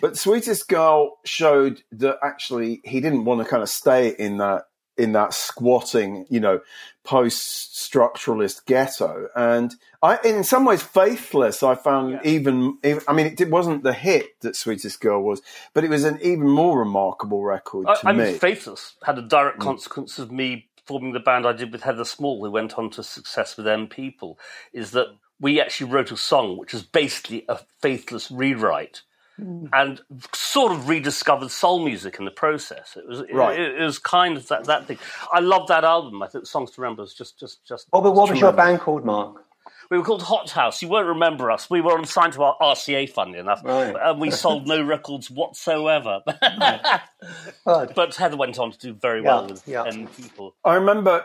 But 0.00 0.18
Sweetest 0.18 0.68
Girl 0.68 1.18
showed 1.24 1.82
that 1.92 2.18
actually 2.22 2.80
he 2.84 3.00
didn't 3.00 3.24
want 3.24 3.40
to 3.40 3.48
kind 3.48 3.62
of 3.62 3.68
stay 3.68 4.08
in 4.08 4.38
that 4.38 4.64
in 4.96 5.12
that 5.12 5.32
squatting, 5.34 6.26
you 6.28 6.40
know, 6.40 6.60
post 7.04 7.74
structuralist 7.74 8.66
ghetto. 8.66 9.28
And 9.34 9.74
I, 10.02 10.18
in 10.24 10.44
some 10.44 10.64
ways, 10.64 10.82
faithless. 10.82 11.62
I 11.62 11.74
found 11.74 12.12
yeah. 12.12 12.20
even, 12.24 12.78
even, 12.84 13.02
I 13.08 13.12
mean, 13.12 13.34
it, 13.38 13.50
wasn't 13.50 13.82
the 13.82 13.92
hit 13.92 14.40
that 14.40 14.56
Sweetest 14.56 15.00
Girl 15.00 15.22
was, 15.22 15.42
but 15.72 15.84
it 15.84 15.90
was 15.90 16.04
an 16.04 16.18
even 16.22 16.48
more 16.48 16.78
remarkable 16.78 17.42
record 17.42 17.86
I, 17.88 17.94
to 17.96 18.08
I 18.08 18.12
me. 18.12 18.24
Mean, 18.24 18.38
faithless 18.38 18.96
had 19.04 19.18
a 19.18 19.22
direct 19.22 19.58
mm. 19.58 19.64
consequence 19.64 20.18
of 20.18 20.30
me 20.30 20.68
forming 20.84 21.12
the 21.12 21.20
band 21.20 21.46
I 21.46 21.52
did 21.52 21.72
with 21.72 21.82
Heather 21.82 22.04
Small, 22.04 22.44
who 22.44 22.50
went 22.50 22.78
on 22.78 22.90
to 22.90 23.02
success 23.02 23.56
with 23.56 23.66
M 23.66 23.86
People. 23.86 24.38
Is 24.72 24.90
that 24.90 25.08
we 25.40 25.60
actually 25.60 25.90
wrote 25.90 26.12
a 26.12 26.16
song 26.16 26.58
which 26.58 26.72
was 26.72 26.82
basically 26.82 27.44
a 27.48 27.58
faithless 27.80 28.30
rewrite. 28.30 29.02
Mm. 29.40 29.68
and 29.72 30.00
sort 30.32 30.72
of 30.72 30.88
rediscovered 30.88 31.50
soul 31.50 31.84
music 31.84 32.18
in 32.18 32.24
the 32.24 32.30
process. 32.30 32.96
It 32.96 33.06
was 33.06 33.22
right. 33.32 33.58
it, 33.58 33.80
it, 33.80 33.84
was 33.84 33.98
kind 33.98 34.36
of 34.36 34.46
that, 34.48 34.64
that 34.64 34.86
thing. 34.86 34.98
I 35.32 35.40
love 35.40 35.68
that 35.68 35.84
album. 35.84 36.22
I 36.22 36.26
think 36.26 36.46
Songs 36.46 36.70
to 36.72 36.80
Remember 36.80 37.02
is 37.02 37.14
just 37.14 37.38
just 37.38 37.64
just. 37.66 37.86
Oh, 37.92 38.00
but 38.00 38.12
what 38.12 38.30
was 38.30 38.40
your 38.40 38.52
band 38.52 38.80
called, 38.80 39.04
Mark? 39.04 39.44
We 39.90 39.98
were 39.98 40.04
called 40.04 40.22
Hot 40.22 40.50
House. 40.50 40.82
You 40.82 40.88
won't 40.88 41.08
remember 41.08 41.50
us. 41.50 41.68
We 41.68 41.80
were 41.80 42.04
signed 42.04 42.34
to 42.34 42.42
our 42.44 42.56
RCA, 42.60 43.10
funnily 43.10 43.40
enough, 43.40 43.62
right. 43.64 43.94
and 44.00 44.20
we 44.20 44.30
sold 44.30 44.68
no 44.68 44.82
records 44.82 45.30
whatsoever. 45.30 46.20
but 47.64 48.14
Heather 48.14 48.36
went 48.36 48.58
on 48.58 48.70
to 48.70 48.78
do 48.78 48.92
very 48.94 49.20
well 49.20 49.48
with 49.48 49.66
yeah. 49.66 49.90
people. 50.16 50.54
I 50.64 50.74
remember 50.74 51.24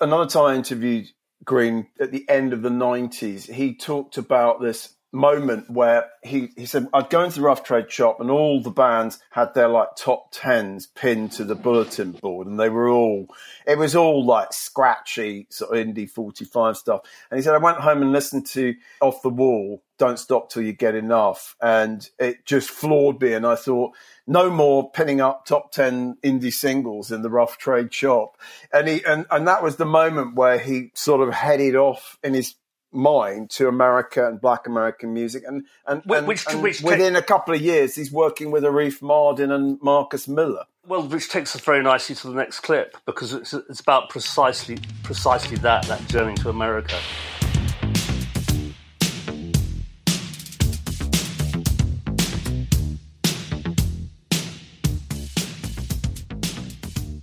another 0.00 0.26
time 0.26 0.44
I 0.44 0.54
interviewed 0.54 1.08
Green 1.44 1.86
at 2.00 2.10
the 2.10 2.28
end 2.28 2.52
of 2.52 2.62
the 2.62 2.68
90s, 2.68 3.50
he 3.50 3.74
talked 3.74 4.18
about 4.18 4.60
this 4.60 4.94
moment 5.12 5.70
where 5.70 6.06
he, 6.22 6.50
he 6.56 6.66
said, 6.66 6.86
I'd 6.92 7.10
go 7.10 7.24
into 7.24 7.36
the 7.36 7.46
rough 7.46 7.64
trade 7.64 7.90
shop 7.90 8.20
and 8.20 8.30
all 8.30 8.60
the 8.60 8.70
bands 8.70 9.18
had 9.30 9.54
their 9.54 9.68
like 9.68 9.96
top 9.96 10.28
tens 10.32 10.86
pinned 10.86 11.32
to 11.32 11.44
the 11.44 11.54
bulletin 11.54 12.12
board 12.12 12.46
and 12.46 12.60
they 12.60 12.68
were 12.68 12.88
all, 12.88 13.26
it 13.66 13.78
was 13.78 13.96
all 13.96 14.24
like 14.24 14.52
scratchy 14.52 15.46
sort 15.50 15.76
of 15.76 15.86
indie 15.86 16.10
45 16.10 16.76
stuff. 16.76 17.00
And 17.30 17.38
he 17.38 17.42
said, 17.42 17.54
I 17.54 17.58
went 17.58 17.78
home 17.78 18.02
and 18.02 18.12
listened 18.12 18.46
to 18.48 18.74
Off 19.00 19.22
the 19.22 19.30
Wall, 19.30 19.82
Don't 19.98 20.18
Stop 20.18 20.50
Till 20.50 20.62
You 20.62 20.74
Get 20.74 20.94
Enough. 20.94 21.56
And 21.62 22.08
it 22.18 22.44
just 22.44 22.68
floored 22.68 23.20
me. 23.20 23.32
And 23.32 23.46
I 23.46 23.54
thought, 23.54 23.94
no 24.26 24.50
more 24.50 24.90
pinning 24.90 25.22
up 25.22 25.46
top 25.46 25.72
10 25.72 26.18
indie 26.22 26.52
singles 26.52 27.10
in 27.10 27.22
the 27.22 27.30
rough 27.30 27.56
trade 27.56 27.94
shop. 27.94 28.36
And 28.72 28.86
he, 28.86 29.04
and, 29.06 29.24
and 29.30 29.48
that 29.48 29.62
was 29.62 29.76
the 29.76 29.86
moment 29.86 30.34
where 30.34 30.58
he 30.58 30.90
sort 30.92 31.26
of 31.26 31.32
headed 31.32 31.76
off 31.76 32.18
in 32.22 32.34
his 32.34 32.54
mind 32.92 33.50
to 33.50 33.68
America 33.68 34.26
and 34.26 34.40
Black 34.40 34.66
American 34.66 35.12
music, 35.12 35.44
and 35.46 35.64
and, 35.86 36.02
and, 36.06 36.26
which, 36.26 36.46
and 36.48 36.62
which 36.62 36.82
within 36.82 37.16
a 37.16 37.22
couple 37.22 37.54
of 37.54 37.60
years, 37.60 37.94
he's 37.94 38.12
working 38.12 38.50
with 38.50 38.62
Arif 38.62 39.00
Mardin 39.00 39.52
and 39.52 39.78
Marcus 39.82 40.28
Miller. 40.28 40.64
Well, 40.86 41.06
which 41.06 41.28
takes 41.28 41.54
us 41.54 41.60
very 41.60 41.82
nicely 41.82 42.14
to 42.16 42.28
the 42.28 42.34
next 42.34 42.60
clip 42.60 42.96
because 43.04 43.32
it's 43.34 43.52
it's 43.52 43.80
about 43.80 44.08
precisely 44.08 44.78
precisely 45.02 45.56
that 45.58 45.84
that 45.86 46.06
journey 46.08 46.34
to 46.36 46.48
America. 46.48 46.98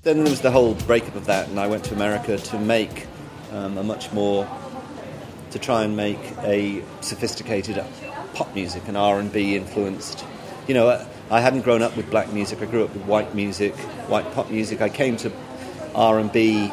Then 0.03 0.17
there 0.17 0.29
was 0.29 0.41
the 0.41 0.51
whole 0.51 0.75
breakup 0.85 1.15
of 1.15 1.25
that, 1.25 1.47
and 1.49 1.59
I 1.59 1.65
went 1.65 1.83
to 1.85 1.95
America 1.95 2.37
to 2.37 2.59
make 2.59 3.07
um, 3.51 3.79
a 3.79 3.83
much 3.83 4.13
more 4.13 4.47
to 5.55 5.59
try 5.59 5.83
and 5.83 5.95
make 5.95 6.19
a 6.43 6.83
sophisticated 6.99 7.81
pop 8.33 8.53
music 8.53 8.89
and 8.89 8.97
R&B 8.97 9.55
influenced. 9.55 10.25
You 10.67 10.73
know, 10.73 11.07
I 11.31 11.39
hadn't 11.39 11.61
grown 11.61 11.81
up 11.81 11.95
with 11.95 12.11
black 12.11 12.33
music. 12.33 12.61
I 12.61 12.65
grew 12.65 12.83
up 12.83 12.93
with 12.93 13.03
white 13.03 13.33
music, 13.33 13.73
white 14.09 14.29
pop 14.33 14.51
music. 14.51 14.81
I 14.81 14.89
came 14.89 15.15
to 15.15 15.31
R&B, 15.95 16.69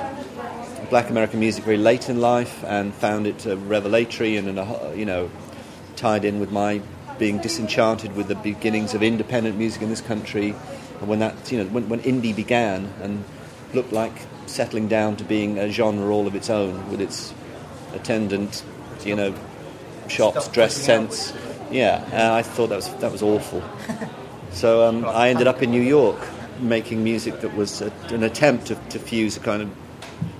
black 0.90 1.10
American 1.10 1.38
music 1.38 1.62
very 1.62 1.76
late 1.76 2.08
in 2.08 2.20
life 2.20 2.64
and 2.64 2.92
found 2.92 3.28
it 3.28 3.46
uh, 3.46 3.56
revelatory 3.56 4.36
and, 4.36 4.58
uh, 4.58 4.90
you 4.96 5.06
know, 5.06 5.30
tied 5.94 6.24
in 6.24 6.40
with 6.40 6.50
my 6.50 6.82
being 7.20 7.38
disenchanted 7.38 8.16
with 8.16 8.26
the 8.26 8.34
beginnings 8.34 8.94
of 8.94 9.02
independent 9.04 9.56
music 9.56 9.80
in 9.82 9.90
this 9.90 10.00
country. 10.00 10.56
And 10.98 11.08
when 11.08 11.20
that, 11.20 11.52
you 11.52 11.58
know, 11.62 11.70
when, 11.70 11.88
when 11.88 12.00
indie 12.00 12.34
began 12.34 12.92
and 13.00 13.22
looked 13.74 13.92
like 13.92 14.26
settling 14.46 14.88
down 14.88 15.14
to 15.18 15.24
being 15.24 15.56
a 15.56 15.70
genre 15.70 16.12
all 16.12 16.26
of 16.26 16.34
its 16.34 16.50
own 16.50 16.90
with 16.90 17.00
its 17.00 17.32
attendant 17.94 18.64
you 19.06 19.16
know, 19.16 19.34
shops, 20.08 20.48
dress 20.48 20.74
sense. 20.74 21.32
Yeah, 21.70 22.04
and 22.12 22.32
I 22.32 22.42
thought 22.42 22.68
that 22.68 22.76
was 22.76 22.94
that 22.96 23.12
was 23.12 23.22
awful. 23.22 23.62
So 24.52 24.86
um, 24.86 25.06
I 25.06 25.30
ended 25.30 25.46
up 25.46 25.62
in 25.62 25.70
New 25.70 25.80
York 25.80 26.18
making 26.60 27.02
music 27.02 27.40
that 27.40 27.56
was 27.56 27.80
a, 27.80 27.90
an 28.10 28.22
attempt 28.22 28.66
to, 28.66 28.74
to 28.90 28.98
fuse 28.98 29.36
a 29.36 29.40
kind 29.40 29.62
of 29.62 29.70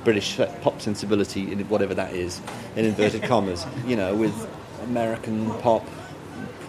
British 0.04 0.38
pop 0.60 0.80
sensibility 0.80 1.50
in 1.50 1.60
whatever 1.68 1.94
that 1.94 2.12
is, 2.12 2.40
in 2.76 2.84
inverted 2.84 3.22
commas, 3.22 3.66
you 3.86 3.96
know, 3.96 4.14
with 4.14 4.48
American 4.84 5.50
pop, 5.60 5.86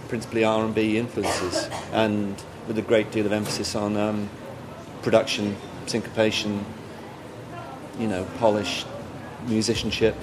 principally 0.08 0.44
R 0.44 0.64
and 0.64 0.74
B 0.74 0.98
influences, 0.98 1.70
and 1.92 2.42
with 2.68 2.78
a 2.78 2.82
great 2.82 3.12
deal 3.12 3.26
of 3.26 3.34
emphasis 3.34 3.76
on 3.76 3.98
um, 3.98 4.30
production, 5.02 5.56
syncopation, 5.86 6.66
you 8.00 8.08
know, 8.08 8.26
polish, 8.38 8.86
musicianship. 9.48 10.16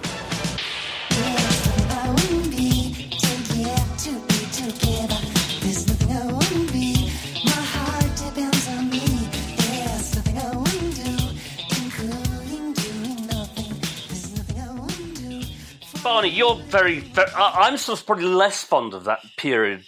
You're 16.30 16.56
very, 16.56 17.00
very 17.00 17.30
I'm 17.34 17.76
sort 17.76 18.00
of 18.00 18.06
probably 18.06 18.26
less 18.26 18.62
fond 18.62 18.94
of 18.94 19.04
that 19.04 19.20
period 19.36 19.84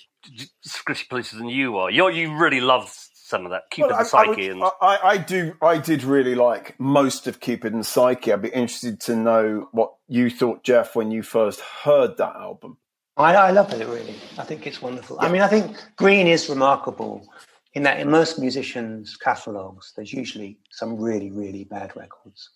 Scritti 0.67 1.09
Politti 1.09 1.37
than 1.37 1.49
you 1.49 1.77
are. 1.79 1.91
You 1.91 2.09
you 2.11 2.37
really 2.37 2.61
love 2.61 2.93
some 3.13 3.47
of 3.47 3.51
that 3.51 3.63
Cupid 3.71 3.91
well, 3.91 3.99
and 4.01 4.09
Psyche. 4.09 4.49
I, 4.49 4.53
and... 4.53 4.63
I, 4.63 4.99
I, 5.03 5.17
do. 5.17 5.55
I 5.63 5.79
did 5.79 6.05
really 6.05 6.35
like 6.35 6.79
most 6.79 7.27
of 7.27 7.41
Cupid 7.41 7.73
and 7.73 7.85
Psyche. 7.85 8.33
I'd 8.33 8.43
be 8.43 8.49
interested 8.49 9.01
to 9.03 9.17
know 9.17 9.69
what 9.73 9.95
you 10.07 10.29
thought, 10.29 10.65
Geoff, 10.65 10.95
when 10.95 11.11
you 11.11 11.23
first 11.23 11.61
heard 11.61 12.19
that 12.19 12.37
album. 12.37 12.77
I, 13.17 13.35
I 13.35 13.51
love 13.51 13.73
it 13.73 13.87
really. 13.87 14.15
I 14.39 14.45
think 14.45 14.67
it's 14.67 14.83
wonderful. 14.83 15.19
Yeah. 15.21 15.29
I 15.29 15.33
mean, 15.33 15.43
I 15.43 15.49
think 15.49 15.77
Green 15.97 16.27
is 16.27 16.49
remarkable 16.49 17.27
in 17.75 17.83
that 17.85 18.01
in 18.01 18.11
most 18.11 18.39
musicians' 18.39 19.17
catalogues, 19.17 19.93
there's 19.97 20.13
usually 20.13 20.59
some 20.71 20.99
really, 20.99 21.31
really 21.31 21.65
bad 21.65 21.95
records. 21.97 22.51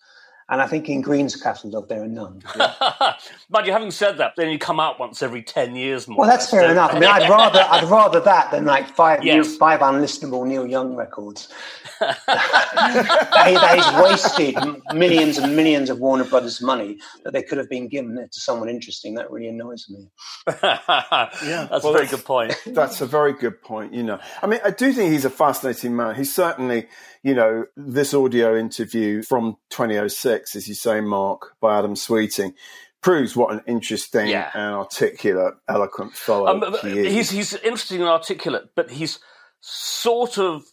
And 0.49 0.61
I 0.61 0.67
think 0.67 0.87
in 0.87 1.01
Green's 1.01 1.35
catalogue 1.35 1.89
there 1.89 2.03
are 2.03 2.07
none. 2.07 2.41
Yeah? 2.57 3.13
but 3.49 3.65
you 3.65 3.71
having 3.71 3.91
said 3.91 4.17
that, 4.17 4.33
then 4.37 4.49
you 4.49 4.57
come 4.57 4.79
out 4.79 4.99
once 4.99 5.21
every 5.21 5.43
ten 5.43 5.75
years 5.75 6.07
more. 6.07 6.19
Well, 6.19 6.29
that's 6.29 6.49
fair 6.49 6.71
enough. 6.71 6.93
I 6.93 6.99
mean, 6.99 7.09
I'd 7.09 7.29
rather 7.29 7.65
I'd 7.69 7.83
rather 7.83 8.19
that 8.21 8.51
than 8.51 8.65
like 8.65 8.87
five 8.95 9.23
yes. 9.23 9.35
new, 9.35 9.57
five 9.57 9.81
unlistenable 9.81 10.47
Neil 10.47 10.65
Young 10.65 10.95
records. 10.95 11.53
they, 11.99 13.55
they've 13.55 14.03
wasted 14.03 14.55
millions 14.93 15.37
and 15.37 15.55
millions 15.55 15.89
of 15.89 15.99
Warner 15.99 16.23
Brothers 16.23 16.61
money 16.61 16.97
that 17.23 17.33
they 17.33 17.43
could 17.43 17.57
have 17.57 17.69
been 17.69 17.87
given 17.87 18.15
to 18.15 18.39
someone 18.39 18.69
interesting. 18.69 19.15
That 19.15 19.29
really 19.31 19.49
annoys 19.49 19.87
me. 19.89 20.07
yeah, 20.47 21.67
that's 21.69 21.83
well, 21.83 21.89
a 21.89 21.97
very 21.97 22.07
good 22.07 22.25
point. 22.25 22.55
That's 22.67 23.01
a 23.01 23.05
very 23.05 23.33
good 23.33 23.61
point. 23.61 23.93
You 23.93 24.03
know, 24.03 24.19
I 24.41 24.47
mean, 24.47 24.59
I 24.63 24.71
do 24.71 24.93
think 24.93 25.11
he's 25.11 25.25
a 25.25 25.29
fascinating 25.29 25.95
man. 25.95 26.15
He's 26.15 26.33
certainly 26.33 26.87
you 27.27 27.35
know, 27.35 27.65
this 27.75 28.13
audio 28.13 28.57
interview 28.57 29.21
from 29.21 29.57
2006, 29.69 30.55
as 30.55 30.69
you 30.69 30.73
say, 30.73 31.01
Mark, 31.01 31.57
by 31.59 31.77
Adam 31.77 31.97
Sweeting, 31.97 32.53
proves 33.01 33.35
what 33.35 33.53
an 33.53 33.61
interesting 33.67 34.27
yeah. 34.27 34.49
and 34.53 34.73
articulate, 34.73 35.55
eloquent 35.67 36.13
fellow 36.13 36.47
um, 36.47 36.73
he 36.83 36.99
is. 36.99 37.13
He's, 37.13 37.29
he's 37.31 37.53
interesting 37.55 37.99
and 37.99 38.07
articulate, 38.07 38.69
but 38.75 38.89
he's 38.89 39.19
sort 39.59 40.37
of 40.37 40.63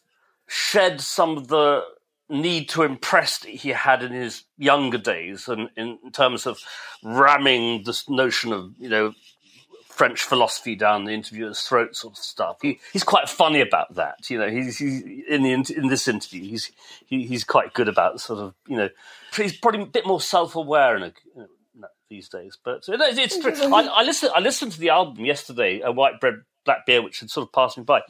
shed 0.47 1.01
some 1.01 1.37
of 1.37 1.49
the 1.49 1.83
need 2.29 2.69
to 2.69 2.85
impress 2.85 3.39
that 3.39 3.51
he 3.51 3.71
had 3.71 4.05
in 4.05 4.13
his 4.13 4.45
younger 4.57 4.99
days 4.99 5.49
and 5.49 5.71
in 5.77 5.99
terms 6.13 6.47
of 6.47 6.61
ramming 7.03 7.83
this 7.83 8.09
notion 8.09 8.53
of, 8.53 8.73
you 8.79 8.89
know, 8.89 9.13
French 9.95 10.23
philosophy 10.23 10.75
down 10.75 11.05
the 11.05 11.13
interviewer's 11.13 11.61
throat, 11.61 11.95
sort 11.95 12.15
of 12.15 12.19
stuff. 12.19 12.57
He, 12.61 12.81
he's 12.93 13.05
quite 13.05 13.29
funny 13.29 13.61
about 13.61 13.95
that. 13.95 14.29
You 14.29 14.39
know, 14.39 14.51
he's, 14.51 14.79
he's 14.79 15.03
in 15.29 15.45
the 15.45 15.53
in 15.53 15.87
this 15.87 16.09
interview, 16.09 16.43
he's 16.43 16.73
he, 17.07 17.25
he's 17.27 17.45
quite 17.45 17.75
good 17.75 17.89
about 17.89 18.21
sort 18.21 18.41
of 18.41 18.55
you 18.67 18.77
know, 18.77 18.89
he's 19.37 19.57
probably 19.57 19.83
a 19.83 19.87
bit 19.87 20.05
more 20.07 20.21
self 20.21 20.57
aware 20.57 20.97
and 20.97 21.13
these 22.11 22.29
days. 22.29 22.59
But 22.63 22.85
it's, 22.89 23.19
it's 23.19 23.39
true. 23.39 23.75
I, 23.75 23.83
I 23.83 24.03
listened. 24.03 24.33
I 24.35 24.41
listened 24.41 24.73
to 24.73 24.81
the 24.81 24.91
album 24.91 25.25
yesterday, 25.25 25.81
"A 25.81 25.93
White 25.93 26.21
Bread 26.21 26.43
Black 26.65 26.87
Beer," 26.87 27.03
which 27.03 27.21
had 27.21 27.31
sort 27.31 27.47
of 27.47 27.53
passed 27.53 27.79
me 27.79 27.85
by. 27.85 28.03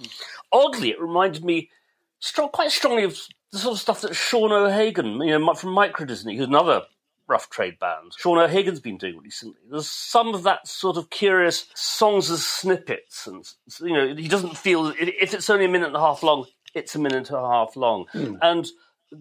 Oddly, 0.52 0.90
it 0.90 1.00
reminded 1.00 1.44
me 1.44 1.70
strong, 2.18 2.48
quite 2.48 2.70
strongly 2.70 3.04
of 3.04 3.18
the 3.52 3.58
sort 3.58 3.74
of 3.74 3.80
stuff 3.80 4.00
that 4.00 4.14
Sean 4.14 4.52
O'Hagan, 4.52 5.20
you 5.20 5.38
know, 5.38 5.54
from 5.54 5.70
Microdisney, 5.70 6.36
who's 6.36 6.46
another 6.46 6.82
rough 7.26 7.50
trade 7.50 7.78
band. 7.78 8.12
Sean 8.16 8.38
O'Hagan's 8.38 8.80
been 8.80 8.98
doing 8.98 9.18
recently. 9.18 9.60
There's 9.70 9.88
some 9.88 10.34
of 10.34 10.42
that 10.42 10.66
sort 10.68 10.96
of 10.96 11.10
curious 11.10 11.66
songs 11.74 12.30
as 12.30 12.46
snippets, 12.46 13.26
and 13.26 13.44
you 13.80 13.92
know, 13.94 14.14
he 14.14 14.28
doesn't 14.28 14.56
feel 14.56 14.88
if 14.98 15.34
it's 15.34 15.50
only 15.50 15.64
a 15.64 15.68
minute 15.68 15.88
and 15.88 15.96
a 15.96 16.00
half 16.00 16.22
long, 16.22 16.46
it's 16.74 16.94
a 16.94 16.98
minute 16.98 17.30
and 17.30 17.38
a 17.38 17.48
half 17.48 17.76
long, 17.76 18.06
mm. 18.14 18.38
and 18.42 18.66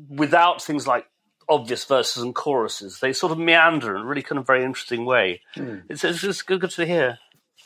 without 0.09 0.61
things 0.61 0.87
like 0.87 1.05
obvious 1.49 1.83
verses 1.85 2.23
and 2.23 2.35
choruses, 2.35 2.99
they 2.99 3.13
sort 3.13 3.31
of 3.31 3.37
meander 3.37 3.95
in 3.95 4.01
a 4.01 4.05
really 4.05 4.21
kind 4.21 4.39
of 4.39 4.47
very 4.47 4.63
interesting 4.63 5.05
way. 5.05 5.41
Mm. 5.55 5.83
It's, 5.89 6.03
it's 6.03 6.21
just 6.21 6.45
good, 6.47 6.61
good 6.61 6.71
to 6.71 6.85
hear. 6.85 7.19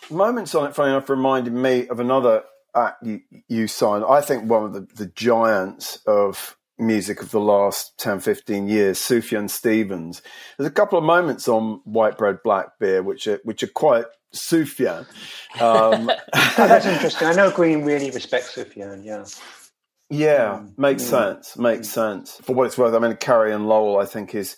Moments 0.10 0.56
on 0.56 0.68
it, 0.68 0.76
funny 0.76 0.92
enough, 0.92 1.10
reminded 1.10 1.54
me 1.54 1.88
of 1.88 2.00
another 2.00 2.44
act 2.76 3.04
you, 3.04 3.22
you 3.48 3.68
signed. 3.68 4.04
I 4.08 4.22
think 4.22 4.50
one 4.50 4.64
of 4.64 4.74
the, 4.74 4.88
the 4.96 5.08
giants 5.08 6.00
of 6.06 6.57
music 6.80 7.22
of 7.22 7.32
the 7.32 7.40
last 7.40 7.98
10, 8.00 8.20
15 8.20 8.68
years, 8.68 9.00
Sufjan 9.00 9.50
Stevens. 9.50 10.22
There's 10.58 10.70
a 10.70 10.74
couple 10.74 10.98
of 10.98 11.04
moments 11.04 11.48
on 11.48 11.82
White 11.86 12.18
Bread 12.18 12.40
Black 12.44 12.80
Beer 12.80 13.02
which 13.02 13.28
are, 13.28 13.40
which 13.44 13.64
are 13.64 13.68
quite 13.68 14.06
Sufjan. 14.34 15.06
Um, 15.60 16.12
oh, 16.34 16.54
that's 16.58 16.86
interesting. 16.86 17.28
I 17.28 17.34
know 17.34 17.52
Green 17.52 17.84
really 17.84 18.12
respects 18.12 18.56
Sufjan, 18.56 19.04
yeah. 19.04 19.26
Yeah, 20.10 20.54
um, 20.54 20.74
makes 20.78 21.04
mm, 21.04 21.10
sense. 21.10 21.58
Makes 21.58 21.90
mm. 21.90 21.92
sense. 21.92 22.36
For 22.44 22.56
what 22.56 22.68
it's 22.68 22.78
worth, 22.78 22.94
I 22.94 23.00
mean, 23.00 23.16
Carrie 23.18 23.54
and 23.54 23.68
Lowell, 23.68 24.00
I 24.00 24.06
think, 24.06 24.36
is 24.36 24.58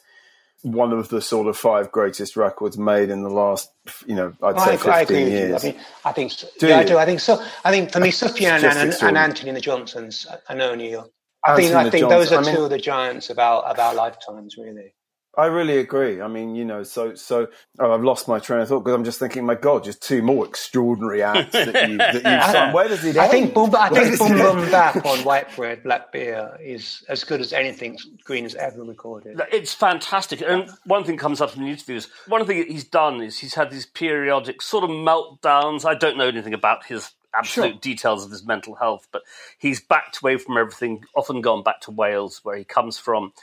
one 0.62 0.92
of 0.92 1.10
the 1.10 1.22
sort 1.22 1.48
of 1.48 1.58
five 1.58 1.92
greatest 1.92 2.36
records 2.36 2.78
made 2.78 3.10
in 3.10 3.24
the 3.24 3.30
last, 3.30 3.72
you 4.06 4.16
know, 4.16 4.34
I'd 4.44 4.60
say 4.60 4.92
I, 4.92 5.06
15 5.06 5.18
I 5.18 5.30
years. 5.30 5.64
I, 5.64 5.68
mean, 5.68 5.80
I 6.06 6.12
think, 6.12 6.34
do 6.60 6.68
yeah, 6.68 6.76
you? 6.76 6.82
I 6.82 6.84
do. 6.84 6.98
I 6.98 7.06
think 7.06 7.20
so. 7.22 7.44
I 7.64 7.72
think 7.72 7.92
for 7.92 8.00
me, 8.00 8.10
Sufjan 8.10 8.64
and, 8.64 8.94
and, 9.02 9.18
Antony 9.18 9.50
and 9.50 9.58
the 9.58 9.62
Johnsons, 9.62 10.28
I 10.48 10.54
know 10.54 10.76
Neil. 10.76 11.10
I 11.46 11.56
think 11.56 11.74
I 11.74 11.90
think 11.90 12.10
those 12.10 12.32
are 12.32 12.40
I 12.40 12.42
mean, 12.42 12.56
two 12.56 12.64
of 12.64 12.70
the 12.70 12.78
giants 12.78 13.30
of 13.30 13.40
our 13.40 13.64
of 13.64 13.80
our 13.80 13.94
lifetimes, 13.94 14.58
really. 14.58 14.94
I 15.38 15.46
really 15.46 15.78
agree. 15.78 16.22
I 16.22 16.28
mean, 16.28 16.56
you 16.56 16.66
know, 16.66 16.82
so 16.84 17.14
so 17.14 17.48
oh, 17.80 17.94
I've 17.94 18.04
lost 18.04 18.28
my 18.28 18.40
train 18.40 18.62
of 18.62 18.68
thought 18.68 18.80
because 18.84 18.96
I'm 18.96 19.04
just 19.04 19.20
thinking, 19.20 19.46
my 19.46 19.56
God, 19.56 19.84
just 19.84 20.02
two 20.02 20.22
more 20.22 20.46
extraordinary 20.46 21.22
acts 21.22 21.54
that 21.54 21.90
you 21.90 21.98
that 21.98 22.16
you've 22.16 22.24
done. 22.24 22.74
Where 22.74 22.88
does 22.88 23.06
it 23.06 23.16
I 23.16 23.28
think 23.28 23.54
Boom, 23.54 23.74
I 23.74 23.90
think 23.90 24.18
Boom 24.18 24.38
Boom 24.38 24.72
Bap 24.72 25.06
on 25.06 25.20
White 25.20 25.56
Bread 25.56 25.84
Black 25.84 26.12
Beer 26.12 26.58
is 26.60 27.06
as 27.08 27.24
good 27.24 27.42
as 27.42 27.54
anything 27.54 27.98
Green 28.26 28.44
has 28.44 28.56
ever 28.56 28.84
recorded. 28.84 29.40
It's 29.52 29.74
fantastic. 29.74 30.42
And 30.42 30.70
one 30.86 31.04
thing 31.04 31.16
comes 31.16 31.42
up 31.42 31.56
in 31.56 31.64
the 31.64 31.70
interviews. 31.70 32.10
One 32.28 32.46
thing 32.46 32.66
he's 32.68 32.86
done 32.86 33.22
is 33.22 33.40
he's 33.40 33.54
had 33.54 33.70
these 33.70 33.86
periodic 33.86 34.62
sort 34.62 34.84
of 34.84 34.90
meltdowns. 34.90 35.86
I 35.86 35.94
don't 35.94 36.18
know 36.18 36.28
anything 36.28 36.54
about 36.56 36.86
his 36.88 37.12
absolute 37.34 37.72
sure. 37.72 37.80
details 37.80 38.26
of 38.26 38.32
his 38.32 38.46
mental 38.46 38.76
health, 38.76 39.08
but 39.12 39.24
he's 39.58 39.80
backed 39.80 40.22
away 40.22 40.38
from 40.38 40.58
everything, 40.58 41.04
often 41.16 41.42
gone 41.42 41.64
back 41.64 41.82
to 41.82 41.92
Wales, 41.92 42.42
where 42.44 42.58
he 42.58 42.64
comes 42.64 42.98
from. 42.98 43.34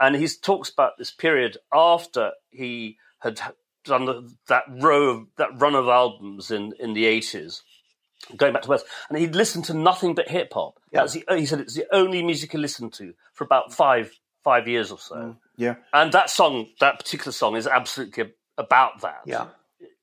And 0.00 0.16
he 0.16 0.26
talks 0.28 0.70
about 0.70 0.98
this 0.98 1.10
period 1.10 1.56
after 1.72 2.32
he 2.50 2.98
had 3.20 3.40
done 3.84 4.06
the, 4.06 4.34
that 4.48 4.64
row 4.68 5.10
of 5.10 5.26
that 5.36 5.50
run 5.60 5.74
of 5.74 5.88
albums 5.88 6.50
in, 6.50 6.72
in 6.80 6.94
the 6.94 7.04
80s, 7.04 7.62
going 8.36 8.52
back 8.52 8.62
to 8.62 8.70
Wales, 8.70 8.84
and 9.08 9.18
he'd 9.18 9.34
listened 9.34 9.66
to 9.66 9.74
nothing 9.74 10.14
but 10.14 10.28
hip 10.28 10.52
hop. 10.52 10.78
Yeah. 10.90 11.06
he 11.06 11.46
said 11.46 11.60
it's 11.60 11.74
the 11.74 11.86
only 11.92 12.22
music 12.22 12.52
he 12.52 12.58
listened 12.58 12.92
to 12.94 13.14
for 13.32 13.44
about 13.44 13.72
five 13.72 14.10
five 14.44 14.68
years 14.68 14.92
or 14.92 14.98
so. 14.98 15.16
Mm, 15.16 15.36
yeah. 15.56 15.74
And 15.92 16.12
that 16.12 16.30
song, 16.30 16.68
that 16.80 16.98
particular 16.98 17.32
song, 17.32 17.56
is 17.56 17.66
absolutely 17.66 18.32
about 18.58 19.00
that. 19.00 19.22
Yeah. 19.24 19.46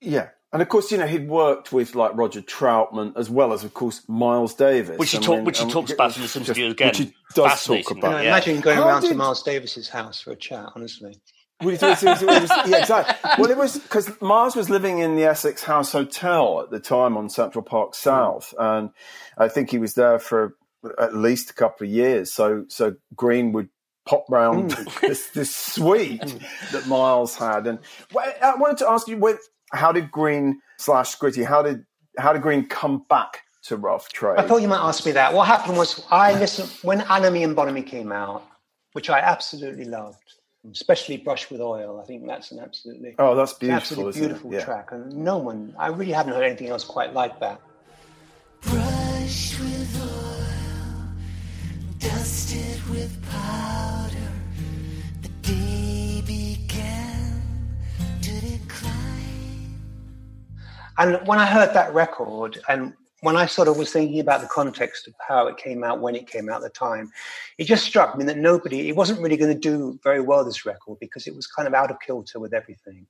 Yeah. 0.01 0.29
And 0.53 0.61
of 0.61 0.67
course, 0.69 0.91
you 0.91 0.97
know, 0.97 1.07
he'd 1.07 1.29
worked 1.29 1.71
with 1.71 1.95
like 1.95 2.11
Roger 2.13 2.41
Troutman 2.41 3.15
as 3.15 3.29
well 3.29 3.53
as, 3.53 3.63
of 3.63 3.73
course, 3.73 4.01
Miles 4.07 4.53
Davis. 4.53 4.97
Which 4.97 5.11
he, 5.11 5.19
talk, 5.19 5.37
mean, 5.37 5.45
which 5.45 5.59
he 5.59 5.69
talks 5.69 5.91
about 5.91 6.15
in 6.15 6.21
this 6.23 6.35
interview 6.35 6.69
again. 6.69 6.89
Which 6.89 6.97
he 6.97 7.13
does 7.33 7.63
talk 7.63 7.91
about. 7.91 8.23
Yeah. 8.23 8.29
Imagine 8.29 8.59
going 8.59 8.77
How 8.77 8.87
around 8.87 9.01
did... 9.01 9.09
to 9.09 9.15
Miles 9.15 9.43
Davis's 9.43 9.87
house 9.87 10.19
for 10.19 10.31
a 10.31 10.35
chat, 10.35 10.69
honestly. 10.75 11.21
Well, 11.61 11.75
it 11.75 11.81
was, 11.81 12.03
it 12.03 12.07
was, 12.07 12.21
it 12.23 12.25
was, 12.25 12.49
yeah, 12.67 12.79
exactly. 12.79 13.29
Well, 13.37 13.51
it 13.51 13.57
was 13.57 13.77
because 13.77 14.19
Miles 14.19 14.55
was 14.55 14.71
living 14.71 14.97
in 14.97 15.15
the 15.15 15.25
Essex 15.25 15.63
House 15.63 15.91
Hotel 15.91 16.61
at 16.61 16.71
the 16.71 16.79
time 16.79 17.15
on 17.15 17.29
Central 17.29 17.63
Park 17.63 17.93
South, 17.93 18.51
mm. 18.57 18.79
and 18.79 18.89
I 19.37 19.47
think 19.47 19.69
he 19.69 19.77
was 19.77 19.93
there 19.93 20.17
for 20.17 20.55
at 20.97 21.15
least 21.15 21.51
a 21.51 21.53
couple 21.53 21.85
of 21.85 21.93
years. 21.93 22.33
So, 22.33 22.65
so 22.67 22.95
Green 23.15 23.51
would 23.51 23.69
pop 24.07 24.25
round 24.27 24.71
mm. 24.71 25.01
this, 25.01 25.27
this 25.29 25.55
suite 25.55 26.21
mm. 26.21 26.71
that 26.71 26.87
Miles 26.87 27.35
had, 27.35 27.67
and 27.67 27.77
I 28.15 28.55
wanted 28.55 28.79
to 28.79 28.89
ask 28.89 29.07
you, 29.07 29.17
when, 29.17 29.37
how 29.73 29.91
did 29.91 30.11
Green 30.11 30.61
slash 30.77 31.15
Scritti? 31.15 31.45
How 31.45 31.61
did 31.61 31.85
how 32.17 32.33
did 32.33 32.41
Green 32.41 32.65
come 32.67 33.05
back 33.09 33.41
to 33.63 33.77
Rough 33.77 34.09
Trade? 34.09 34.37
I 34.37 34.47
thought 34.47 34.61
you 34.61 34.67
might 34.67 34.85
ask 34.85 35.05
me 35.05 35.11
that. 35.13 35.33
What 35.33 35.47
happened 35.47 35.77
was 35.77 36.05
I 36.11 36.33
listened 36.33 36.69
when 36.81 37.01
Anomie 37.01 37.43
and 37.43 37.55
Bonhomie 37.55 37.83
came 37.83 38.11
out, 38.11 38.43
which 38.93 39.09
I 39.09 39.19
absolutely 39.19 39.85
loved, 39.85 40.33
especially 40.71 41.17
Brush 41.17 41.49
with 41.49 41.61
Oil. 41.61 41.99
I 42.01 42.05
think 42.05 42.27
that's 42.27 42.51
an 42.51 42.59
absolutely 42.59 43.15
oh, 43.19 43.35
that's 43.35 43.53
beautiful, 43.53 43.77
absolutely 43.77 44.19
beautiful 44.21 44.53
yeah. 44.53 44.65
track, 44.65 44.91
and 44.91 45.15
no 45.15 45.37
one 45.37 45.73
I 45.77 45.87
really 45.87 46.13
haven't 46.13 46.33
heard 46.33 46.43
anything 46.43 46.67
else 46.67 46.83
quite 46.83 47.13
like 47.13 47.39
that. 47.39 47.61
Brush 48.61 49.57
with 49.59 50.01
oil, 50.01 51.07
dusted 51.99 52.89
with 52.89 53.29
powder. 53.29 53.90
And 60.97 61.25
when 61.27 61.39
I 61.39 61.45
heard 61.45 61.73
that 61.73 61.93
record, 61.93 62.59
and 62.67 62.93
when 63.21 63.37
I 63.37 63.45
sort 63.45 63.67
of 63.67 63.77
was 63.77 63.91
thinking 63.91 64.19
about 64.19 64.41
the 64.41 64.47
context 64.47 65.07
of 65.07 65.13
how 65.27 65.47
it 65.47 65.57
came 65.57 65.83
out, 65.83 66.01
when 66.01 66.15
it 66.15 66.27
came 66.27 66.49
out, 66.49 66.57
at 66.57 66.61
the 66.63 66.69
time, 66.69 67.11
it 67.57 67.65
just 67.65 67.85
struck 67.85 68.17
me 68.17 68.25
that 68.25 68.37
nobody, 68.37 68.89
it 68.89 68.95
wasn't 68.95 69.21
really 69.21 69.37
going 69.37 69.53
to 69.53 69.59
do 69.59 69.99
very 70.03 70.21
well, 70.21 70.43
this 70.43 70.65
record, 70.65 70.97
because 70.99 71.27
it 71.27 71.35
was 71.35 71.47
kind 71.47 71.67
of 71.67 71.73
out 71.73 71.91
of 71.91 71.97
kilter 72.05 72.39
with 72.39 72.53
everything. 72.53 73.05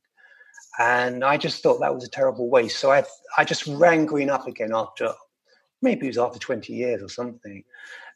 And 0.80 1.24
I 1.24 1.38
just 1.38 1.64
thought 1.64 1.80
that 1.80 1.94
was 1.94 2.04
a 2.04 2.10
terrible 2.10 2.50
waste. 2.50 2.80
So 2.80 2.92
I, 2.92 3.04
I 3.38 3.46
just 3.46 3.68
rang 3.68 4.06
Green 4.06 4.30
up 4.30 4.48
again 4.48 4.72
after, 4.74 5.14
maybe 5.82 6.08
it 6.08 6.10
was 6.10 6.18
after 6.18 6.40
20 6.40 6.74
years 6.74 7.02
or 7.02 7.10
something, 7.10 7.64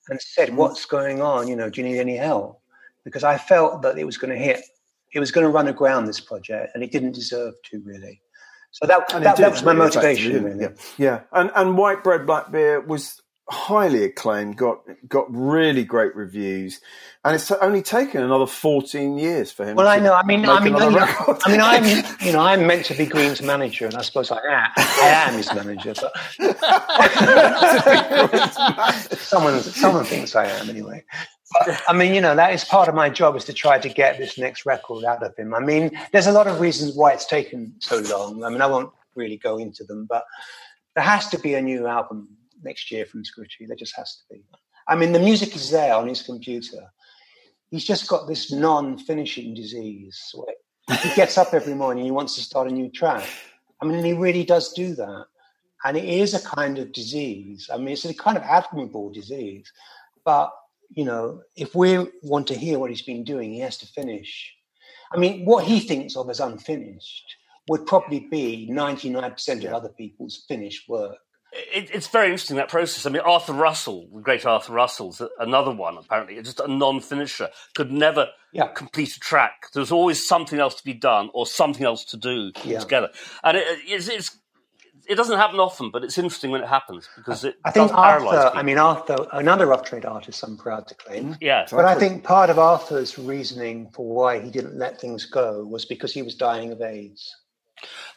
and 0.10 0.22
said, 0.22 0.50
mm-hmm. 0.50 0.58
What's 0.58 0.86
going 0.86 1.22
on? 1.22 1.48
You 1.48 1.56
know, 1.56 1.70
do 1.70 1.82
you 1.82 1.88
need 1.88 2.00
any 2.00 2.18
help? 2.18 2.62
Because 3.06 3.24
I 3.24 3.38
felt 3.38 3.82
that 3.84 3.98
it 3.98 4.06
was 4.06 4.18
going 4.18 4.34
to 4.34 4.44
hit, 4.44 4.62
it 5.14 5.20
was 5.20 5.32
going 5.32 5.46
to 5.46 5.52
run 5.52 5.68
aground 5.68 6.06
this 6.06 6.20
project, 6.20 6.72
and 6.74 6.84
it 6.84 6.92
didn't 6.92 7.14
deserve 7.14 7.54
to 7.72 7.82
really. 7.86 8.22
So 8.76 8.86
that, 8.88 9.08
that, 9.08 9.38
that 9.38 9.52
was 9.52 9.64
my 9.64 9.72
motivation. 9.72 10.44
Really. 10.44 10.64
Yeah. 10.64 10.72
yeah, 10.98 11.22
and 11.32 11.50
and 11.56 11.78
white 11.78 12.04
bread 12.04 12.26
black 12.26 12.52
beer 12.52 12.82
was 12.82 13.22
highly 13.48 14.04
acclaimed, 14.04 14.58
got 14.58 14.82
got 15.08 15.28
really 15.30 15.86
great 15.86 16.14
reviews, 16.14 16.82
and 17.24 17.36
it's 17.36 17.50
only 17.52 17.82
taken 17.82 18.22
another 18.22 18.46
fourteen 18.46 19.18
years 19.18 19.50
for 19.50 19.66
him. 19.66 19.78
Well, 19.78 19.88
I 19.88 20.00
know. 20.00 20.14
I 20.14 20.24
mean, 20.24 20.46
I 20.46 20.60
mean, 20.60 20.76
I 20.76 20.90
mean, 20.90 20.98
I 21.00 21.50
mean, 21.50 21.62
I'm 21.62 21.86
you 22.20 22.34
know 22.34 22.42
I'm 22.42 22.68
meant 22.68 22.84
to 22.88 22.96
be 22.96 23.06
Green's 23.06 23.42
manager, 23.42 23.86
and 23.86 23.96
I 23.96 24.02
suppose 24.02 24.30
I 24.30 24.40
am. 24.40 24.72
I 24.76 25.26
am 25.30 25.36
his 25.36 25.54
manager, 25.54 25.94
but 25.96 26.14
someone 29.20 29.62
someone 29.62 30.04
thinks 30.04 30.36
I 30.36 30.48
am 30.48 30.70
anyway. 30.70 31.06
I 31.88 31.94
mean, 31.94 32.14
you 32.14 32.22
know, 32.22 32.36
that 32.36 32.54
is 32.54 32.64
part 32.64 32.90
of 32.90 32.96
my 32.96 33.10
job 33.10 33.36
is 33.36 33.46
to 33.46 33.54
try 33.54 33.80
to 33.80 33.90
get 33.90 34.18
this 34.18 34.38
next 34.38 34.66
record 34.66 35.06
out 35.06 35.24
of 35.24 35.36
him. 35.36 35.54
I 35.54 35.60
mean, 35.60 35.92
there's 36.12 36.28
a 36.28 36.32
lot 36.32 36.48
of 36.48 36.60
reasons 36.60 36.96
why 36.96 37.14
it's 37.14 37.26
taken 37.26 37.74
so 37.80 38.00
long. 38.00 38.44
I 38.44 38.50
mean, 38.50 38.62
I 38.62 38.68
won't 38.68 38.92
really 39.16 39.38
go 39.38 39.58
into 39.58 39.84
them, 39.84 40.06
but 40.10 40.26
there 40.96 41.04
has 41.04 41.28
to 41.30 41.40
be 41.40 41.54
a 41.54 41.62
new 41.62 41.88
album 41.88 42.30
next 42.64 42.92
year 42.92 43.06
from 43.06 43.24
Scritti. 43.24 43.68
There 43.68 43.76
just 43.76 43.96
has 43.96 44.16
to 44.16 44.36
be. 44.36 44.44
I 44.88 44.96
mean, 44.96 45.14
the 45.14 45.20
music 45.20 45.56
is 45.56 45.72
there 45.72 45.96
on 45.96 46.08
his 46.08 46.22
computer. 46.22 46.92
He's 47.72 47.86
just 47.86 48.08
got 48.08 48.28
this 48.28 48.52
non-finishing 48.52 49.54
disease. 49.54 50.36
he 51.02 51.16
gets 51.16 51.38
up 51.38 51.54
every 51.54 51.74
morning, 51.74 52.06
he 52.06 52.12
wants 52.12 52.36
to 52.36 52.42
start 52.42 52.70
a 52.70 52.74
new 52.74 52.90
track. 52.90 53.28
I 53.82 53.86
mean, 53.86 54.04
he 54.04 54.14
really 54.14 54.44
does 54.44 54.74
do 54.74 54.94
that. 54.96 55.26
And 55.84 55.98
it 55.98 56.06
is 56.06 56.34
a 56.34 56.42
kind 56.42 56.78
of 56.80 56.92
disease. 56.92 57.70
I 57.72 57.78
mean, 57.78 57.90
it's 57.90 58.06
a 58.06 58.14
kind 58.14 58.38
of 58.38 58.44
admirable 58.44 59.12
disease, 59.12 59.72
but 60.24 60.52
you 60.90 61.06
know, 61.06 61.42
if 61.56 61.76
we 61.76 61.98
want 62.24 62.48
to 62.48 62.56
hear 62.56 62.80
what 62.80 62.90
he's 62.90 63.02
been 63.02 63.24
doing, 63.24 63.52
he 63.52 63.60
has 63.60 63.78
to 63.78 63.88
finish. 63.88 64.54
I 65.12 65.18
mean, 65.18 65.46
what 65.46 65.66
he 65.66 65.80
thinks 65.80 66.16
of 66.16 66.30
as 66.30 66.40
unfinished 66.40 67.36
would 67.68 67.86
probably 67.86 68.28
be 68.32 68.70
99% 68.72 69.66
of 69.66 69.74
other 69.74 69.90
people's 69.90 70.44
finished 70.48 70.88
work. 70.88 71.18
It, 71.74 71.90
it's 71.94 72.08
very 72.08 72.28
interesting 72.28 72.58
that 72.58 72.70
process. 72.70 73.06
I 73.06 73.10
mean, 73.10 73.22
Arthur 73.22 73.54
Russell, 73.54 74.10
the 74.14 74.22
great 74.22 74.46
Arthur 74.46 74.74
Russell's 74.74 75.22
another 75.40 75.72
one. 75.72 75.98
Apparently, 75.98 76.42
just 76.42 76.60
a 76.60 76.68
non-finisher 76.68 77.50
could 77.76 77.92
never 77.92 78.28
yeah. 78.52 78.68
complete 78.68 79.16
a 79.16 79.20
track. 79.20 79.68
There's 79.74 79.92
always 79.92 80.28
something 80.28 80.60
else 80.60 80.76
to 80.76 80.84
be 80.84 80.94
done 80.94 81.30
or 81.34 81.48
something 81.48 81.86
else 81.86 82.04
to 82.06 82.18
do 82.18 82.52
yeah. 82.66 82.80
together, 82.80 83.10
and 83.44 83.56
it, 83.56 83.64
it's, 83.86 84.10
it's 84.10 84.38
it 85.08 85.16
doesn't 85.16 85.38
happen 85.38 85.60
often, 85.60 85.92
but 85.92 86.04
it's 86.04 86.18
interesting 86.18 86.52
when 86.52 86.62
it 86.62 86.68
happens 86.68 87.10
because 87.16 87.44
it 87.44 87.56
I 87.66 87.72
think 87.72 87.92
Arthur, 87.94 88.26
people. 88.26 88.52
I 88.54 88.64
mean, 88.64 88.78
Arthur, 88.78 89.28
another 89.34 89.66
rough 89.68 89.84
trade 89.84 90.06
artist, 90.06 90.44
I'm 90.44 90.58
proud 90.58 90.88
to 90.88 90.96
claim. 90.96 91.38
yeah, 91.42 91.66
But 91.72 91.86
I 91.86 91.96
think 91.96 92.24
part 92.24 92.50
of 92.50 92.60
Arthur's 92.60 93.18
reasoning 93.18 93.90
for 93.94 94.06
why 94.08 94.40
he 94.40 94.50
didn't 94.52 94.78
let 94.78 95.00
things 95.00 95.26
go 95.26 95.64
was 95.66 95.86
because 95.86 96.14
he 96.14 96.22
was 96.22 96.36
dying 96.36 96.72
of 96.72 96.82
AIDS. 96.82 97.34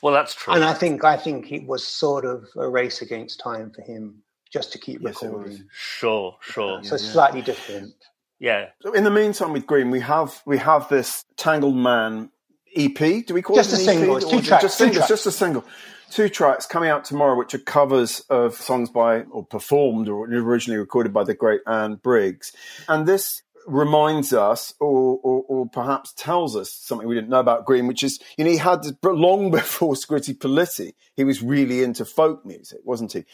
well, 0.03 0.15
that's 0.15 0.35
true. 0.35 0.55
And 0.55 0.65
I 0.65 0.75
think 0.75 1.05
I 1.05 1.17
think 1.17 1.53
it 1.53 1.67
was 1.67 1.85
sort 1.87 2.25
of 2.25 2.49
a 2.57 2.69
race 2.69 3.03
against 3.03 3.41
time 3.41 3.71
for 3.75 3.83
him 3.83 4.23
just 4.53 4.73
to 4.73 4.79
keep 4.79 5.03
Yes, 5.03 5.23
recording. 5.23 5.53
was. 5.53 5.63
Sure, 5.73 6.37
sure. 6.41 6.83
So 6.85 6.97
slightly 6.97 7.43
different. 7.43 7.95
Yeah. 8.41 8.67
So 8.83 8.93
in 8.93 9.05
the 9.05 9.11
meantime, 9.11 9.53
with 9.53 9.67
Green, 9.67 9.91
we 9.91 10.01
have 10.01 10.41
we 10.47 10.59
have 10.59 10.89
this 10.89 11.25
Tangled 11.37 11.77
Man 11.77 12.31
EP. 12.77 12.97
Do 13.27 13.35
we 13.35 13.43
call 13.43 13.57
Just 13.57 13.73
it 13.73 13.81
a 13.81 13.83
an 13.83 13.89
EP? 13.89 13.95
single. 13.97 14.17
It's 14.17 14.31
two 14.31 14.41
tracks, 14.43 14.63
Just 14.63 14.79
two 14.79 14.85
singles, 14.85 14.97
tracks. 14.97 15.09
just 15.09 15.27
a 15.27 15.33
single. 15.33 15.65
Two 16.11 16.29
tracks 16.29 16.67
coming 16.67 16.89
out 16.89 17.05
tomorrow, 17.05 17.37
which 17.37 17.55
are 17.55 17.59
covers 17.59 18.21
of 18.31 18.55
songs 18.55 18.89
by 18.91 19.23
or 19.23 19.45
performed 19.45 20.09
or 20.09 20.25
originally 20.25 20.79
recorded 20.79 21.13
by 21.13 21.25
the 21.25 21.35
great 21.35 21.61
Anne 21.67 21.97
Briggs. 21.97 22.53
And 22.89 23.07
this 23.07 23.43
reminds 23.69 24.33
us, 24.33 24.75
or, 24.81 25.19
or, 25.23 25.45
or 25.49 25.69
perhaps 25.69 26.13
tells 26.15 26.57
us 26.57 26.73
something 26.73 27.07
we 27.07 27.15
didn't 27.15 27.31
know 27.31 27.41
about 27.41 27.67
Green, 27.67 27.87
which 27.87 28.03
is, 28.03 28.19
you 28.37 28.45
know, 28.45 28.51
he 28.51 28.57
had 28.57 28.85
long 29.03 29.51
before 29.51 29.95
Scritti 29.95 30.37
Politti, 30.37 30.95
he 31.15 31.25
was 31.25 31.43
really 31.43 31.83
into 31.83 32.05
folk 32.05 32.45
music, 32.47 32.81
wasn't 32.85 33.13
he? 33.13 33.25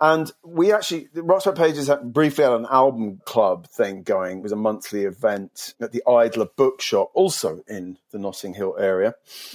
And 0.00 0.30
we 0.44 0.72
actually, 0.72 1.08
the 1.12 1.22
Rock's 1.22 1.44
Back 1.44 1.56
Pages 1.56 1.88
had 1.88 2.12
briefly 2.12 2.44
had 2.44 2.52
an 2.52 2.66
album 2.70 3.20
club 3.24 3.66
thing 3.68 4.02
going. 4.02 4.38
It 4.38 4.42
was 4.42 4.52
a 4.52 4.56
monthly 4.56 5.04
event 5.04 5.74
at 5.80 5.92
the 5.92 6.02
Idler 6.08 6.46
Bookshop, 6.56 7.10
also 7.14 7.62
in 7.66 7.98
the 8.10 8.18
Notting 8.18 8.54
Hill 8.54 8.76
area. 8.78 9.14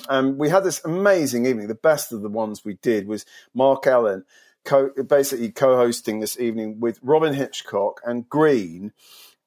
And 0.10 0.38
we 0.38 0.50
had 0.50 0.64
this 0.64 0.84
amazing 0.84 1.46
evening. 1.46 1.68
The 1.68 1.76
best 1.76 2.12
of 2.12 2.22
the 2.22 2.30
ones 2.30 2.66
we 2.66 2.76
did 2.76 3.08
was 3.08 3.26
Mark 3.54 3.88
Allen, 3.88 4.26
co- 4.66 4.92
basically 5.08 5.52
co-hosting 5.52 6.20
this 6.20 6.40
evening 6.40 6.80
with 6.80 7.00
Robyn 7.02 7.34
Hitchcock 7.34 8.02
and 8.06 8.30
Green 8.30 8.92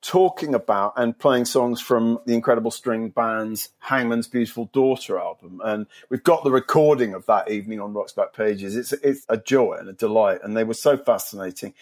talking 0.03 0.55
about 0.55 0.95
and 0.97 1.19
playing 1.19 1.45
songs 1.45 1.81
from 1.81 2.19
the 2.25 2.35
incredible 2.35 2.71
string 2.71 3.11
band's 3.11 3.69
Hangman's 3.81 4.29
Beautiful 4.29 4.71
Daughter 4.73 5.19
album. 5.19 5.61
And 5.65 5.87
we've 6.09 6.23
got 6.23 6.43
the 6.43 6.51
recording 6.51 7.15
of 7.15 7.27
that 7.27 7.51
evening 7.51 7.81
on 7.81 7.93
Rock's 7.93 8.13
Back 8.13 8.33
Pages. 8.33 8.77
It's, 8.77 8.93
it's 8.93 9.27
a 9.29 9.37
joy 9.37 9.77
and 9.79 9.89
a 9.89 9.93
delight. 9.93 10.41
And 10.43 10.57
they 10.57 10.65
were 10.65 10.75
so 10.75 10.97
fascinating. 10.97 11.75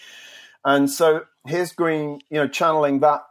And 0.65 0.91
so 0.91 1.27
here's 1.47 1.73
Green, 1.73 2.21
you 2.29 2.39
know, 2.39 2.49
channeling 2.49 3.01
that 3.01 3.23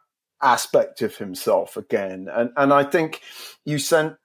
aspect 0.41 1.01
of 1.01 1.17
himself 1.17 1.75
again. 1.75 2.29
And, 2.31 2.51
and 2.55 2.71
I 2.71 2.83
think 2.83 3.21
you 3.65 3.79
sent 3.79 4.15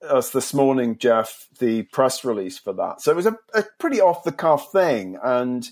us 0.00 0.30
this 0.30 0.54
morning, 0.54 0.96
Geoff, 0.98 1.48
the 1.58 1.82
press 1.82 2.24
release 2.24 2.58
for 2.58 2.72
that. 2.74 3.00
So 3.00 3.10
it 3.10 3.16
was 3.16 3.26
a, 3.26 3.36
a 3.54 3.64
pretty 3.78 4.00
off 4.00 4.22
the 4.22 4.32
cuff 4.32 4.70
thing. 4.70 5.18
And, 5.22 5.68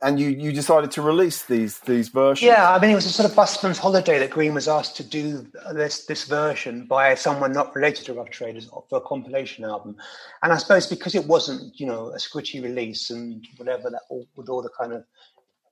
and 0.00 0.20
you, 0.20 0.28
you 0.28 0.52
decided 0.52 0.90
to 0.92 1.02
release 1.02 1.44
these 1.44 1.80
these 1.80 2.08
versions. 2.08 2.46
Yeah, 2.46 2.72
I 2.72 2.78
mean, 2.78 2.90
it 2.90 2.94
was 2.94 3.06
a 3.06 3.10
sort 3.10 3.28
of 3.28 3.34
busman's 3.34 3.78
holiday 3.78 4.18
that 4.18 4.30
Green 4.30 4.54
was 4.54 4.68
asked 4.68 4.96
to 4.96 5.04
do 5.04 5.46
uh, 5.64 5.72
this 5.72 6.06
this 6.06 6.24
version 6.24 6.86
by 6.86 7.14
someone 7.14 7.52
not 7.52 7.74
related 7.74 8.04
to 8.06 8.14
Rough 8.14 8.30
Traders 8.30 8.70
for 8.88 8.98
a 8.98 9.00
compilation 9.00 9.64
album, 9.64 9.96
and 10.42 10.52
I 10.52 10.56
suppose 10.56 10.86
because 10.86 11.14
it 11.14 11.26
wasn't, 11.26 11.78
you 11.80 11.86
know, 11.86 12.08
a 12.08 12.18
Scritti 12.18 12.62
release 12.62 13.10
and 13.10 13.44
whatever 13.56 13.90
that 13.90 14.02
all, 14.08 14.26
with 14.36 14.48
all 14.48 14.62
the 14.62 14.70
kind 14.78 14.92
of 14.92 15.04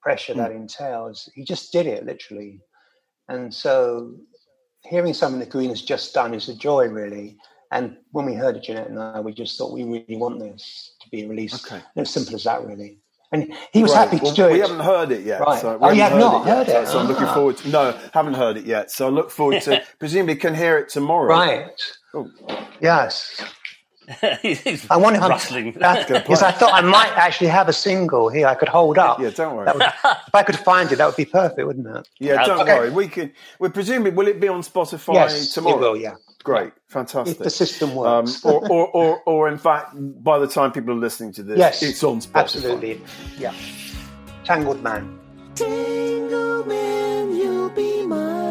pressure 0.01 0.35
that 0.35 0.51
hmm. 0.51 0.59
entails, 0.59 1.29
he 1.35 1.45
just 1.45 1.73
did 1.73 1.87
it 1.87 2.05
literally, 2.05 2.61
and 3.29 3.55
so 3.55 4.17
hearing 4.83 5.15
something 5.15 5.41
that 5.41 5.51
Green 5.51 5.71
has 5.71 5.83
just 5.83 6.15
done 6.15 6.35
is 6.35 6.49
a 6.49 6.55
joy, 6.55 6.87
really. 6.87 7.37
And 7.73 7.97
when 8.13 8.27
we 8.27 8.35
heard 8.35 8.57
it, 8.57 8.63
Jeannette 8.63 8.89
and 8.89 8.99
I, 8.99 9.21
we 9.21 9.33
just 9.33 9.59
thought 9.59 9.73
we 9.73 9.83
really 9.83 10.17
want 10.17 10.39
this 10.39 10.95
to 11.01 11.09
be 11.11 11.27
released. 11.27 11.67
Okay. 11.67 11.77
And 11.77 12.03
it's 12.03 12.13
simple 12.13 12.37
as 12.37 12.45
that, 12.45 12.65
really. 12.65 13.01
And 13.33 13.53
he 13.73 13.83
was 13.83 13.93
Right. 13.93 14.05
happy 14.05 14.19
to 14.19 14.25
Well, 14.25 14.35
do 14.35 14.47
it. 14.49 14.53
We 14.53 14.59
haven't 14.61 14.81
heard 14.81 15.11
it 15.11 15.23
yet. 15.25 15.41
Right. 15.41 15.61
So 15.61 15.79
Oh, 15.81 15.91
you 15.91 16.01
haven't 16.03 16.21
have 16.21 16.33
not 16.33 16.47
yet, 16.47 16.57
heard 16.57 16.69
it? 16.69 16.87
So, 16.87 16.93
so 16.93 16.99
I'm 17.01 17.07
looking 17.09 17.27
Ah. 17.27 17.35
forward 17.35 17.57
to. 17.59 17.69
No, 17.69 17.95
haven't 18.15 18.35
heard 18.35 18.57
it 18.57 18.65
yet. 18.67 18.91
So 18.91 19.07
I 19.07 19.11
look 19.11 19.31
forward 19.31 19.63
to. 19.63 19.83
presumably, 19.99 20.37
can 20.37 20.55
hear 20.55 20.79
it 20.79 20.89
tomorrow. 20.89 21.27
Right. 21.29 21.81
Oh. 22.15 22.29
Yes. 22.81 23.43
He's 24.43 24.87
I 24.89 24.97
wonder 24.97 25.17
if 25.19 25.25
I'm, 25.25 25.31
rustling. 25.31 25.73
that- 25.81 26.07
because 26.07 26.41
I 26.41 26.53
thought 26.53 26.73
I 26.73 26.81
might 26.81 27.11
actually 27.17 27.49
have 27.49 27.69
a 27.69 27.73
single 27.73 28.29
here 28.29 28.47
I 28.47 28.55
could 28.55 28.69
hold 28.69 28.99
up. 28.99 29.19
Yeah, 29.19 29.31
don't 29.31 29.57
worry. 29.57 29.67
Would, 29.73 29.83
if 29.83 30.33
I 30.35 30.43
could 30.45 30.57
find 30.57 30.93
it, 30.93 30.97
that 30.97 31.07
would 31.07 31.17
be 31.17 31.25
perfect, 31.25 31.67
wouldn't 31.67 31.89
it? 31.89 32.09
Yeah, 32.21 32.45
don't 32.45 32.61
Okay. 32.61 32.79
worry. 32.79 32.91
We 32.91 33.09
can. 33.09 33.33
We 33.59 33.69
presumably 33.69 34.13
will 34.13 34.29
it 34.29 34.39
be 34.39 34.47
on 34.47 34.61
Spotify 34.63 35.15
yes, 35.15 35.53
tomorrow? 35.53 35.77
it 35.77 35.81
will. 35.81 35.97
Yeah, 35.97 36.15
Great, 36.47 36.73
fantastic. 36.87 37.33
if 37.33 37.39
fantastic. 37.39 37.45
the 37.45 37.51
system 37.51 37.91
um, 37.91 37.97
works. 37.97 38.45
or, 38.45 38.67
or, 38.71 38.87
or, 38.89 39.21
or 39.27 39.49
in 39.49 39.59
fact, 39.59 39.95
by 40.23 40.39
the 40.39 40.47
time 40.47 40.71
people 40.71 40.93
are 40.93 40.99
listening 40.99 41.33
to 41.33 41.43
this, 41.43 41.59
yes, 41.59 41.83
it's 41.83 42.05
on 42.05 42.21
Spotify. 42.21 42.35
Absolutely. 42.37 43.03
Yeah. 43.37 43.53
Tangled 44.45 44.81
Man. 44.83 45.19
Tingleman, 45.57 47.37
you'll 47.37 47.71
be 47.71 48.07
mine. 48.07 48.47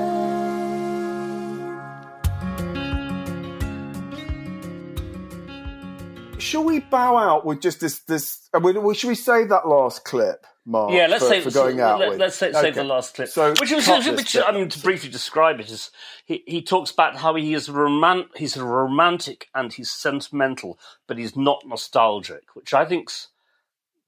Shall 6.37 6.63
we 6.65 6.79
bow 6.81 7.15
out 7.15 7.45
with 7.45 7.61
just 7.61 7.79
this? 7.79 7.99
This? 7.99 8.49
uh, 8.53 8.93
Should 8.93 9.07
we 9.07 9.15
save 9.15 9.49
that 9.49 9.67
last 9.67 10.03
clip, 10.03 10.45
Mark? 10.65 10.91
Yeah, 10.91 11.07
let's 11.07 11.23
for, 11.23 11.29
say 11.29 11.41
for 11.41 11.51
going 11.51 11.79
out 11.79 11.99
let, 11.99 12.21
us 12.21 12.35
say, 12.37 12.49
Okay. 12.49 12.71
the 12.71 12.83
last 12.83 13.15
clip. 13.15 13.29
So, 13.29 13.53
which 13.59 13.71
was, 13.71 13.87
which. 13.87 14.35
I 14.37 14.51
mean, 14.51 14.69
to 14.69 14.79
briefly 14.79 15.09
describe 15.09 15.59
it 15.59 15.69
is 15.69 15.91
he, 16.25 16.43
he 16.47 16.61
talks 16.61 16.89
about 16.91 17.17
how 17.17 17.35
he 17.35 17.53
is 17.53 17.69
roman- 17.69 18.29
he's 18.35 18.57
romantic 18.57 19.47
and 19.53 19.71
he's 19.71 19.91
sentimental, 19.91 20.79
but 21.07 21.17
he's 21.17 21.35
not 21.35 21.63
nostalgic, 21.67 22.55
which 22.55 22.73
I 22.73 22.85
think's 22.85 23.27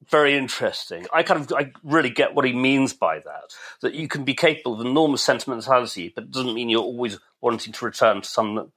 very 0.09 0.35
interesting. 0.35 1.05
I 1.13 1.23
kind 1.23 1.41
of 1.41 1.53
I 1.53 1.71
really 1.83 2.09
get 2.09 2.33
what 2.33 2.45
he 2.45 2.53
means 2.53 2.93
by 2.93 3.19
that. 3.19 3.53
That 3.81 3.93
you 3.93 4.07
can 4.07 4.23
be 4.23 4.33
capable 4.33 4.79
of 4.79 4.85
enormous 4.85 5.23
sentimentality, 5.23 6.11
but 6.13 6.25
it 6.25 6.31
doesn't 6.31 6.53
mean 6.53 6.69
you're 6.69 6.81
always 6.81 7.19
wanting 7.41 7.73
to 7.73 7.85
return 7.85 8.21
to 8.21 8.27
some 8.27 8.71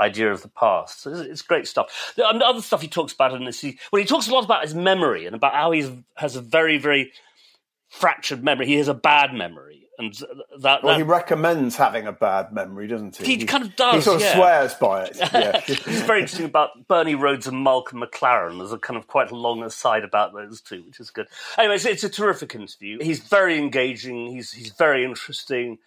idea 0.00 0.30
of 0.30 0.42
the 0.42 0.48
past. 0.48 1.02
So 1.02 1.10
it's, 1.10 1.20
it's 1.20 1.42
great 1.42 1.66
stuff. 1.66 2.12
The 2.16 2.26
um, 2.26 2.40
other 2.42 2.62
stuff 2.62 2.82
he 2.82 2.88
talks 2.88 3.12
about 3.12 3.32
in 3.32 3.44
this, 3.44 3.60
he, 3.60 3.78
well, 3.92 4.00
he 4.00 4.06
talks 4.06 4.28
a 4.28 4.32
lot 4.32 4.44
about 4.44 4.62
his 4.62 4.74
memory 4.74 5.26
and 5.26 5.34
about 5.34 5.54
how 5.54 5.70
he 5.72 6.04
has 6.16 6.36
a 6.36 6.40
very, 6.40 6.78
very 6.78 7.12
fractured 7.88 8.42
memory. 8.42 8.66
He 8.66 8.74
has 8.76 8.88
a 8.88 8.94
bad 8.94 9.32
memory, 9.32 9.84
and 9.98 10.12
that, 10.60 10.82
Well, 10.82 10.92
that 10.92 10.96
he 10.96 11.02
recommends 11.02 11.76
having 11.76 12.06
a 12.06 12.12
bad 12.12 12.52
memory, 12.52 12.88
doesn't 12.88 13.16
he? 13.16 13.36
He 13.36 13.44
kind 13.44 13.64
of 13.64 13.76
does, 13.76 13.94
He 13.94 14.00
sort 14.00 14.16
of 14.16 14.22
yeah. 14.22 14.34
swears 14.34 14.74
by 14.74 15.04
it. 15.04 15.16
Yeah. 15.32 15.60
it's 15.66 16.02
very 16.02 16.20
interesting 16.20 16.46
about 16.46 16.86
Bernie 16.88 17.14
Rhodes 17.14 17.46
and 17.46 17.62
Malcolm 17.62 18.02
McLaren. 18.02 18.58
There's 18.58 18.72
a 18.72 18.78
kind 18.78 18.96
of 18.96 19.06
quite 19.06 19.30
a 19.30 19.36
long 19.36 19.62
aside 19.62 20.04
about 20.04 20.32
those 20.34 20.60
two, 20.60 20.82
which 20.82 21.00
is 21.00 21.10
good. 21.10 21.26
Anyway, 21.58 21.76
it's, 21.76 21.84
it's 21.84 22.04
a 22.04 22.08
terrific 22.08 22.54
interview. 22.54 22.98
He's 23.00 23.20
very 23.20 23.58
engaging. 23.58 24.26
He's 24.26 24.52
he's 24.52 24.72
very 24.72 25.04
interesting. 25.04 25.78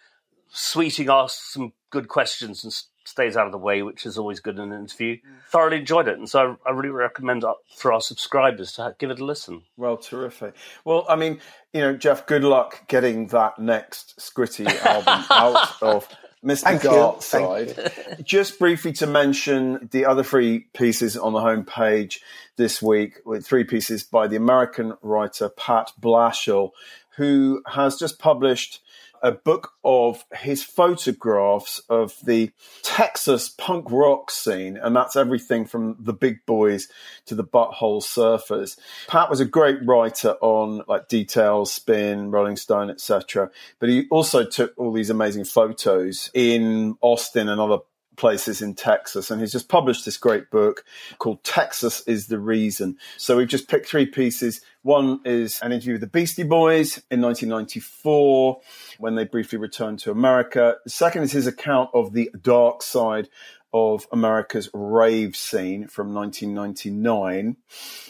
Sweeting 0.50 1.10
asks 1.10 1.52
some 1.52 1.72
good 1.90 2.08
questions 2.08 2.64
and 2.64 2.72
stays 3.08 3.36
out 3.36 3.46
of 3.46 3.52
the 3.52 3.58
way, 3.58 3.82
which 3.82 4.04
is 4.06 4.18
always 4.18 4.40
good 4.40 4.58
in 4.58 4.72
an 4.72 4.78
interview. 4.78 5.18
Thoroughly 5.48 5.78
enjoyed 5.78 6.08
it, 6.08 6.18
and 6.18 6.28
so 6.28 6.58
I, 6.64 6.70
I 6.70 6.72
really 6.72 6.90
recommend 6.90 7.44
uh, 7.44 7.54
for 7.76 7.92
our 7.92 8.00
subscribers 8.00 8.72
to 8.72 8.94
give 8.98 9.10
it 9.10 9.20
a 9.20 9.24
listen. 9.24 9.62
Well, 9.76 9.96
terrific. 9.96 10.54
Well, 10.84 11.06
I 11.08 11.16
mean, 11.16 11.40
you 11.72 11.80
know, 11.80 11.96
Geoff, 11.96 12.26
good 12.26 12.44
luck 12.44 12.86
getting 12.88 13.28
that 13.28 13.58
next 13.58 14.18
Scritti 14.18 14.66
album 14.84 15.24
out 15.30 15.82
of 15.82 16.08
Mr. 16.44 16.60
Thank 16.60 16.84
you. 16.84 17.16
Side. 17.20 18.22
Just 18.24 18.58
briefly 18.58 18.92
to 18.94 19.06
mention 19.06 19.88
the 19.90 20.06
other 20.06 20.22
three 20.22 20.60
pieces 20.72 21.16
on 21.16 21.32
the 21.32 21.40
homepage 21.40 22.20
this 22.56 22.80
week, 22.80 23.20
with 23.24 23.46
three 23.46 23.64
pieces 23.64 24.04
by 24.04 24.28
the 24.28 24.36
American 24.36 24.94
writer 25.02 25.48
Pat 25.48 25.92
Blashill, 26.00 26.70
who 27.16 27.62
has 27.66 27.96
just 27.96 28.18
published 28.18 28.80
a 29.22 29.32
book 29.32 29.72
of 29.84 30.24
his 30.32 30.62
photographs 30.62 31.80
of 31.88 32.14
the 32.24 32.52
Texas 32.82 33.48
punk 33.48 33.90
rock 33.90 34.30
scene, 34.30 34.76
and 34.76 34.94
that's 34.94 35.16
everything 35.16 35.64
from 35.66 35.96
the 35.98 36.12
big 36.12 36.44
boys 36.46 36.88
to 37.26 37.34
the 37.34 37.44
butthole 37.44 38.02
surfers. 38.02 38.78
Pat 39.08 39.30
was 39.30 39.40
a 39.40 39.44
great 39.44 39.84
writer 39.84 40.36
on 40.40 40.82
like 40.88 41.08
Details, 41.08 41.72
Spin, 41.72 42.30
Rolling 42.30 42.56
Stone, 42.56 42.90
etc. 42.90 43.50
But 43.78 43.88
he 43.88 44.06
also 44.10 44.44
took 44.44 44.72
all 44.76 44.92
these 44.92 45.10
amazing 45.10 45.44
photos 45.44 46.30
in 46.34 46.96
Austin 47.00 47.48
and 47.48 47.60
other 47.60 47.78
places 48.18 48.60
in 48.60 48.74
Texas. 48.74 49.30
And 49.30 49.40
he's 49.40 49.52
just 49.52 49.68
published 49.68 50.04
this 50.04 50.18
great 50.18 50.50
book 50.50 50.84
called 51.18 51.42
Texas 51.44 52.02
is 52.06 52.26
the 52.26 52.38
Reason. 52.38 52.98
So 53.16 53.36
we've 53.38 53.48
just 53.48 53.68
picked 53.68 53.88
three 53.88 54.06
pieces. 54.06 54.60
One 54.82 55.20
is 55.24 55.58
an 55.62 55.72
interview 55.72 55.94
with 55.94 56.02
the 56.02 56.06
Beastie 56.08 56.42
Boys 56.42 56.98
in 57.10 57.22
1994 57.22 58.60
when 58.98 59.14
they 59.14 59.24
briefly 59.24 59.58
returned 59.58 60.00
to 60.00 60.10
America. 60.10 60.76
The 60.84 60.90
second 60.90 61.22
is 61.22 61.32
his 61.32 61.46
account 61.46 61.90
of 61.94 62.12
the 62.12 62.30
dark 62.42 62.82
side 62.82 63.28
of 63.72 64.06
America's 64.12 64.70
rave 64.72 65.36
scene 65.36 65.86
from 65.86 66.14
1999. 66.14 67.56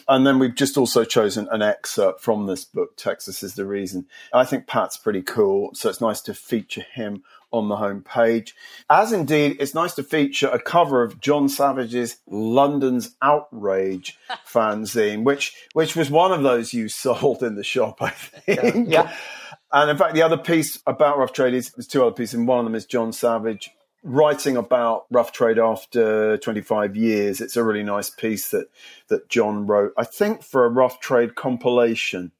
And 0.07 0.27
then 0.27 0.39
we've 0.39 0.55
just 0.55 0.77
also 0.77 1.03
chosen 1.03 1.47
an 1.51 1.61
excerpt 1.61 2.21
from 2.21 2.45
this 2.45 2.63
book, 2.63 2.95
Texas 2.95 3.43
is 3.43 3.55
the 3.55 3.65
Reason. 3.65 4.07
I 4.33 4.45
think 4.45 4.67
Pat's 4.67 4.97
pretty 4.97 5.21
cool, 5.21 5.71
so 5.73 5.89
it's 5.89 6.01
nice 6.01 6.21
to 6.21 6.33
feature 6.33 6.85
him 6.93 7.23
on 7.51 7.69
the 7.69 7.75
homepage. 7.75 8.53
As 8.89 9.11
indeed, 9.11 9.57
it's 9.59 9.73
nice 9.73 9.95
to 9.95 10.03
feature 10.03 10.47
a 10.47 10.61
cover 10.61 11.03
of 11.03 11.19
John 11.19 11.49
Savage's 11.49 12.17
London's 12.27 13.15
Outrage 13.21 14.17
fanzine, 14.47 15.23
which 15.23 15.55
which 15.73 15.95
was 15.95 16.09
one 16.09 16.31
of 16.31 16.43
those 16.43 16.73
you 16.73 16.89
sold 16.89 17.43
in 17.43 17.55
the 17.55 17.63
shop, 17.63 18.01
I 18.01 18.09
think. 18.09 18.89
Yeah. 18.89 19.13
And 19.71 19.91
in 19.91 19.97
fact, 19.97 20.15
the 20.15 20.23
other 20.23 20.37
piece 20.37 20.79
about 20.87 21.17
Rough 21.17 21.33
Trade 21.33 21.53
is 21.53 21.71
there's 21.71 21.87
two 21.87 22.03
other 22.03 22.15
pieces, 22.15 22.35
and 22.35 22.47
one 22.47 22.59
of 22.59 22.65
them 22.65 22.75
is 22.75 22.85
John 22.85 23.11
Savage 23.11 23.71
writing 24.03 24.55
about 24.55 25.05
rough 25.11 25.31
trade 25.31 25.59
after 25.59 26.37
25 26.37 26.95
years. 26.95 27.41
It's 27.41 27.57
a 27.57 27.63
really 27.63 27.83
nice 27.83 28.09
piece 28.09 28.49
that 28.51 28.69
that 29.07 29.29
John 29.29 29.67
wrote, 29.67 29.93
I 29.97 30.03
think, 30.03 30.43
for 30.43 30.65
a 30.65 30.69
rough 30.69 30.99
trade 30.99 31.35
compilation. 31.35 32.31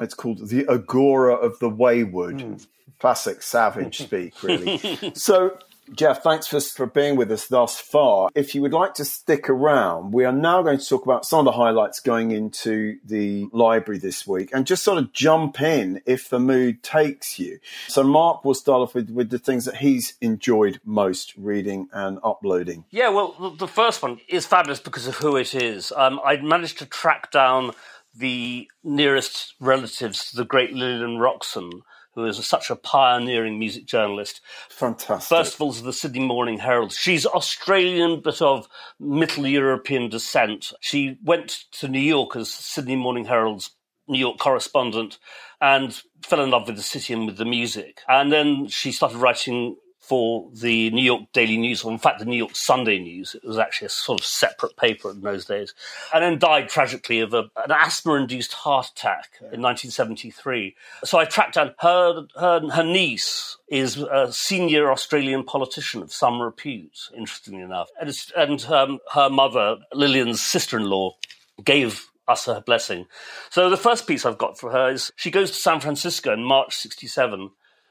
It's 0.00 0.14
called 0.14 0.48
"The 0.48 0.66
Agora 0.68 1.34
of 1.34 1.58
the 1.58 1.70
Wayward." 1.70 2.38
Mm. 2.38 2.66
Classic 2.98 3.42
Savage 3.42 3.98
speak, 3.98 4.42
really. 4.42 4.78
so 5.14 5.56
Geoff, 5.92 6.22
thanks 6.22 6.46
for, 6.46 6.60
for 6.60 6.86
being 6.86 7.16
with 7.16 7.30
us 7.30 7.46
thus 7.46 7.78
far. 7.78 8.30
If 8.34 8.54
you 8.54 8.62
would 8.62 8.72
like 8.72 8.94
to 8.94 9.04
stick 9.04 9.48
around, 9.48 10.12
we 10.12 10.24
are 10.24 10.32
now 10.32 10.62
going 10.62 10.78
to 10.78 10.86
talk 10.86 11.04
about 11.04 11.24
some 11.24 11.40
of 11.40 11.44
the 11.46 11.52
highlights 11.52 12.00
going 12.00 12.30
into 12.30 12.98
the 13.04 13.48
library 13.52 13.98
this 13.98 14.26
week 14.26 14.50
and 14.52 14.66
just 14.66 14.84
sort 14.84 14.98
of 14.98 15.12
jump 15.12 15.60
in 15.60 16.00
if 16.06 16.28
the 16.28 16.38
mood 16.38 16.82
takes 16.82 17.38
you. 17.38 17.58
So, 17.88 18.02
Mark 18.02 18.44
will 18.44 18.54
start 18.54 18.82
off 18.82 18.94
with, 18.94 19.10
with 19.10 19.30
the 19.30 19.38
things 19.38 19.64
that 19.64 19.76
he's 19.76 20.14
enjoyed 20.20 20.80
most 20.84 21.34
reading 21.36 21.88
and 21.92 22.18
uploading. 22.22 22.84
Yeah, 22.90 23.08
well, 23.08 23.54
the 23.58 23.68
first 23.68 24.02
one 24.02 24.20
is 24.28 24.46
fabulous 24.46 24.80
because 24.80 25.06
of 25.06 25.16
who 25.16 25.36
it 25.36 25.54
is. 25.54 25.92
Um, 25.96 26.20
I 26.24 26.36
managed 26.36 26.78
to 26.78 26.86
track 26.86 27.30
down 27.30 27.72
the 28.16 28.68
nearest 28.82 29.54
relatives 29.60 30.30
to 30.30 30.36
the 30.36 30.44
great 30.44 30.72
Lillian 30.72 31.18
Roxon 31.18 31.82
who 32.22 32.28
is 32.28 32.44
such 32.46 32.70
a 32.70 32.76
pioneering 32.76 33.58
music 33.58 33.86
journalist. 33.86 34.40
Fantastic. 34.70 35.28
First 35.28 35.54
of 35.54 35.60
all, 35.60 35.70
is 35.70 35.82
the 35.82 35.92
Sydney 35.92 36.20
Morning 36.20 36.58
Herald. 36.58 36.92
She's 36.92 37.26
Australian, 37.26 38.20
but 38.20 38.42
of 38.42 38.68
Middle 38.98 39.46
European 39.46 40.08
descent. 40.08 40.72
She 40.80 41.16
went 41.24 41.64
to 41.72 41.88
New 41.88 42.00
York 42.00 42.36
as 42.36 42.50
Sydney 42.50 42.96
Morning 42.96 43.24
Herald's 43.24 43.70
New 44.08 44.18
York 44.18 44.38
correspondent 44.38 45.18
and 45.60 46.00
fell 46.24 46.42
in 46.42 46.50
love 46.50 46.66
with 46.66 46.76
the 46.76 46.82
city 46.82 47.12
and 47.12 47.26
with 47.26 47.36
the 47.36 47.44
music. 47.44 48.00
And 48.08 48.32
then 48.32 48.68
she 48.68 48.90
started 48.90 49.18
writing 49.18 49.76
for 50.08 50.48
the 50.54 50.90
New 50.90 51.02
York 51.02 51.24
Daily 51.34 51.58
News, 51.58 51.84
or 51.84 51.92
in 51.92 51.98
fact, 51.98 52.18
the 52.18 52.24
New 52.24 52.36
York 52.36 52.56
Sunday 52.56 52.98
News. 52.98 53.34
It 53.34 53.46
was 53.46 53.58
actually 53.58 53.86
a 53.86 53.90
sort 53.90 54.20
of 54.20 54.26
separate 54.26 54.74
paper 54.76 55.10
in 55.10 55.20
those 55.20 55.44
days. 55.44 55.74
And 56.14 56.24
then 56.24 56.38
died 56.38 56.70
tragically 56.70 57.20
of 57.20 57.34
a, 57.34 57.50
an 57.56 57.70
asthma 57.70 58.14
induced 58.14 58.54
heart 58.54 58.86
attack 58.86 59.32
in 59.40 59.60
1973. 59.60 60.74
So 61.04 61.18
I 61.18 61.26
tracked 61.26 61.54
down 61.54 61.74
her, 61.80 62.26
her, 62.40 62.70
her 62.70 62.82
niece 62.82 63.58
is 63.68 63.98
a 63.98 64.32
senior 64.32 64.90
Australian 64.90 65.44
politician 65.44 66.00
of 66.00 66.10
some 66.10 66.40
repute, 66.40 66.98
interestingly 67.14 67.60
enough. 67.60 67.90
And, 68.00 68.10
and 68.34 68.64
um, 68.64 68.98
her 69.12 69.28
mother, 69.28 69.76
Lillian's 69.92 70.40
sister 70.40 70.78
in 70.78 70.86
law, 70.86 71.16
gave 71.62 72.08
us 72.26 72.46
her 72.46 72.62
blessing. 72.62 73.06
So 73.50 73.68
the 73.68 73.76
first 73.76 74.06
piece 74.06 74.24
I've 74.24 74.38
got 74.38 74.58
for 74.58 74.70
her 74.70 74.90
is 74.90 75.12
she 75.16 75.30
goes 75.30 75.50
to 75.50 75.56
San 75.56 75.80
Francisco 75.80 76.32
in 76.32 76.44
March 76.44 76.74
67 76.76 77.50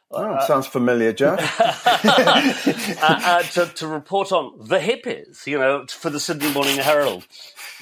Oh, 0.10 0.24
uh, 0.24 0.46
sounds 0.48 0.68
familiar, 0.68 1.12
Joe. 1.12 1.36
uh, 1.60 1.74
uh, 3.02 3.42
to, 3.44 3.66
to, 3.66 3.88
report 3.88 4.32
on 4.32 4.68
the 4.68 4.80
hippies, 4.80 5.46
you 5.46 5.60
know, 5.60 5.86
for 5.90 6.10
the 6.10 6.20
Sydney 6.20 6.52
Morning 6.54 6.78
Herald. 6.78 7.28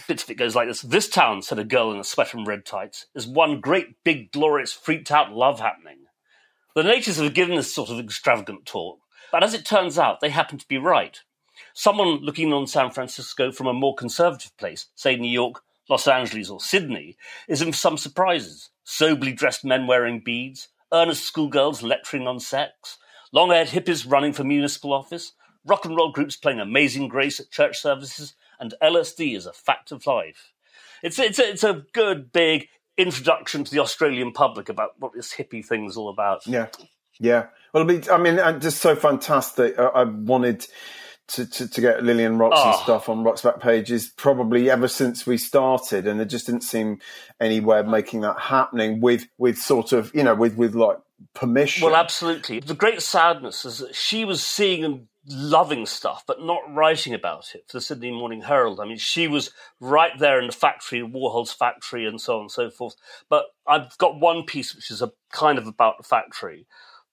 Bits 0.08 0.24
of 0.24 0.32
it 0.32 0.36
goes 0.36 0.56
like 0.56 0.68
this. 0.68 0.82
This 0.82 1.08
town, 1.08 1.44
said 1.44 1.60
a 1.60 1.64
girl 1.64 1.92
in 1.92 2.00
a 2.00 2.04
sweater 2.04 2.38
and 2.38 2.48
red 2.48 2.66
tights, 2.66 3.06
is 3.14 3.28
one 3.28 3.60
great, 3.62 4.04
big, 4.04 4.32
glorious, 4.32 4.74
freaked 4.74 5.12
out 5.12 5.34
love 5.34 5.60
happening. 5.60 6.06
The 6.76 6.84
natives 6.84 7.18
have 7.18 7.34
given 7.34 7.56
this 7.56 7.74
sort 7.74 7.90
of 7.90 8.00
extravagant 8.00 8.66
talk, 8.66 9.00
but 9.32 9.44
as 9.44 9.54
it 9.54 9.66
turns 9.66 10.00
out, 10.00 10.20
they 10.20 10.30
happen 10.30 10.58
to 10.58 10.68
be 10.68 10.78
right. 10.78 11.20
Someone 11.74 12.22
looking 12.22 12.52
on 12.54 12.68
San 12.68 12.90
Francisco 12.90 13.52
from 13.52 13.68
a 13.68 13.74
more 13.74 13.96
conservative 13.96 14.56
place, 14.58 14.88
say 14.96 15.16
New 15.16 15.32
York, 15.32 15.62
Los 15.90 16.08
Angeles, 16.08 16.50
or 16.50 16.60
Sydney, 16.60 17.18
is 17.48 17.62
in 17.62 17.72
for 17.72 17.78
some 17.78 17.98
surprises. 17.98 18.72
Soberly 18.86 19.36
dressed 19.36 19.64
men 19.64 19.88
wearing 19.88 20.22
beads, 20.24 20.70
earnest 20.94 21.24
schoolgirls 21.24 21.84
lecturing 21.84 22.28
on 22.28 22.40
sex, 22.40 22.98
long 23.32 23.50
haired 23.50 23.70
hippies 23.70 24.10
running 24.10 24.34
for 24.34 24.44
municipal 24.44 24.94
office, 24.94 25.34
rock 25.66 25.86
and 25.86 25.96
roll 25.96 26.12
groups 26.12 26.36
playing 26.36 26.60
Amazing 26.60 27.08
Grace 27.08 27.40
at 27.40 27.52
church 27.52 27.80
services, 27.80 28.34
and 28.60 28.74
LSD 28.82 29.36
is 29.36 29.46
a 29.46 29.54
fact 29.54 29.92
of 29.92 30.06
life. 30.06 30.54
It's, 31.04 31.20
it's, 31.20 31.40
a, 31.40 31.50
it's 31.50 31.64
a 31.64 31.84
good, 31.94 32.32
big 32.32 32.68
introduction 32.98 33.64
to 33.64 33.72
the 33.72 33.80
Australian 33.80 34.32
public 34.32 34.70
about 34.70 34.92
what 35.00 35.14
this 35.14 35.34
hippie 35.34 35.66
thing 35.66 35.86
is 35.86 35.98
all 35.98 36.10
about. 36.10 36.48
Yeah. 36.48 36.68
Yeah. 37.20 37.48
Well, 37.74 37.90
I 38.12 38.18
mean, 38.18 38.36
just 38.60 38.80
so 38.80 38.96
fantastic. 38.96 39.78
I 39.78 40.04
wanted 40.04 40.66
to, 41.30 41.46
to, 41.46 41.68
to, 41.68 41.82
get 41.82 42.04
Lillian 42.04 42.38
Roxon 42.38 42.54
oh. 42.54 42.74
Ah. 42.76 42.84
stuff 42.84 43.10
on 43.10 43.24
Rock's 43.24 43.42
back 43.42 43.60
pages 43.60 44.08
probably 44.10 44.70
ever 44.70 44.88
since 44.88 45.26
we 45.26 45.38
started, 45.38 46.08
and 46.08 46.20
there 46.20 46.26
just 46.26 46.46
didn't 46.46 46.64
seem 46.64 47.00
anywhere 47.40 47.80
of 47.80 47.88
making 47.88 48.22
that 48.22 48.40
happening 48.40 49.02
with 49.02 49.28
with 49.38 49.58
sort 49.58 49.92
of 49.92 50.14
you 50.14 50.24
know 50.24 50.36
with 50.36 50.56
with 50.56 50.76
like 50.76 50.98
permission. 51.34 51.86
Well, 51.86 51.96
absolutely. 51.96 52.60
The 52.60 52.74
great 52.74 53.02
sadness 53.02 53.66
is 53.66 53.80
that 53.80 53.96
she 53.96 54.26
was 54.26 54.46
seeing 54.46 54.84
and 54.84 55.08
loving 55.28 55.86
stuff, 55.86 56.24
but 56.28 56.42
not 56.42 56.62
writing 56.74 57.14
about 57.14 57.56
it 57.56 57.66
for 57.68 57.78
the 57.78 57.82
Sydney 57.82 58.12
Morning 58.12 58.42
Herald. 58.42 58.80
I 58.80 58.86
mean, 58.86 58.98
she 58.98 59.28
was 59.28 59.52
right 59.80 60.12
there 60.20 60.40
in 60.40 60.48
the 60.48 60.54
factory, 60.54 61.02
Warhol's 61.02 61.52
factory, 61.52 62.06
and 62.06 62.22
so 62.22 62.36
on 62.36 62.42
and 62.42 62.52
so 62.52 62.70
forth. 62.70 62.96
But 63.30 63.46
I've 63.66 63.98
got 63.98 64.20
one 64.20 64.44
piece 64.44 64.76
which 64.76 64.92
is 64.92 65.02
a 65.02 65.12
kind 65.32 65.58
of 65.58 65.68
about 65.68 65.98
the 65.98 66.04
factory, 66.04 66.68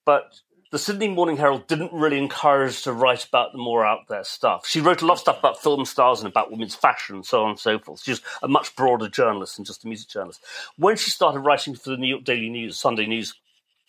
but 0.05 0.35
the 0.73 0.79
Sydney 0.79 1.07
Morning 1.07 1.37
Herald 1.37 1.67
didn't 1.67 1.93
really 1.93 2.17
encourage 2.17 2.81
to 2.81 2.93
write 2.93 3.25
about 3.25 3.51
the 3.51 3.59
more 3.59 3.85
out 3.85 4.07
there 4.09 4.23
stuff. 4.23 4.65
She 4.67 4.81
wrote 4.81 5.03
a 5.03 5.05
lot 5.05 5.13
of 5.13 5.19
stuff 5.19 5.37
about 5.37 5.61
film 5.61 5.85
stars 5.85 6.19
and 6.19 6.27
about 6.27 6.49
women's 6.49 6.73
fashion 6.73 7.17
and 7.17 7.25
so 7.25 7.43
on 7.43 7.51
and 7.51 7.59
so 7.59 7.77
forth. 7.77 8.01
She's 8.01 8.21
a 8.41 8.47
much 8.47 8.75
broader 8.75 9.07
journalist 9.07 9.57
than 9.57 9.65
just 9.65 9.83
a 9.83 9.87
music 9.87 10.07
journalist. 10.07 10.43
When 10.77 10.95
she 10.95 11.11
started 11.11 11.41
writing 11.41 11.75
for 11.75 11.91
the 11.91 11.97
New 11.97 12.07
York 12.07 12.23
Daily 12.23 12.49
News, 12.49 12.79
Sunday 12.79 13.05
News, 13.05 13.35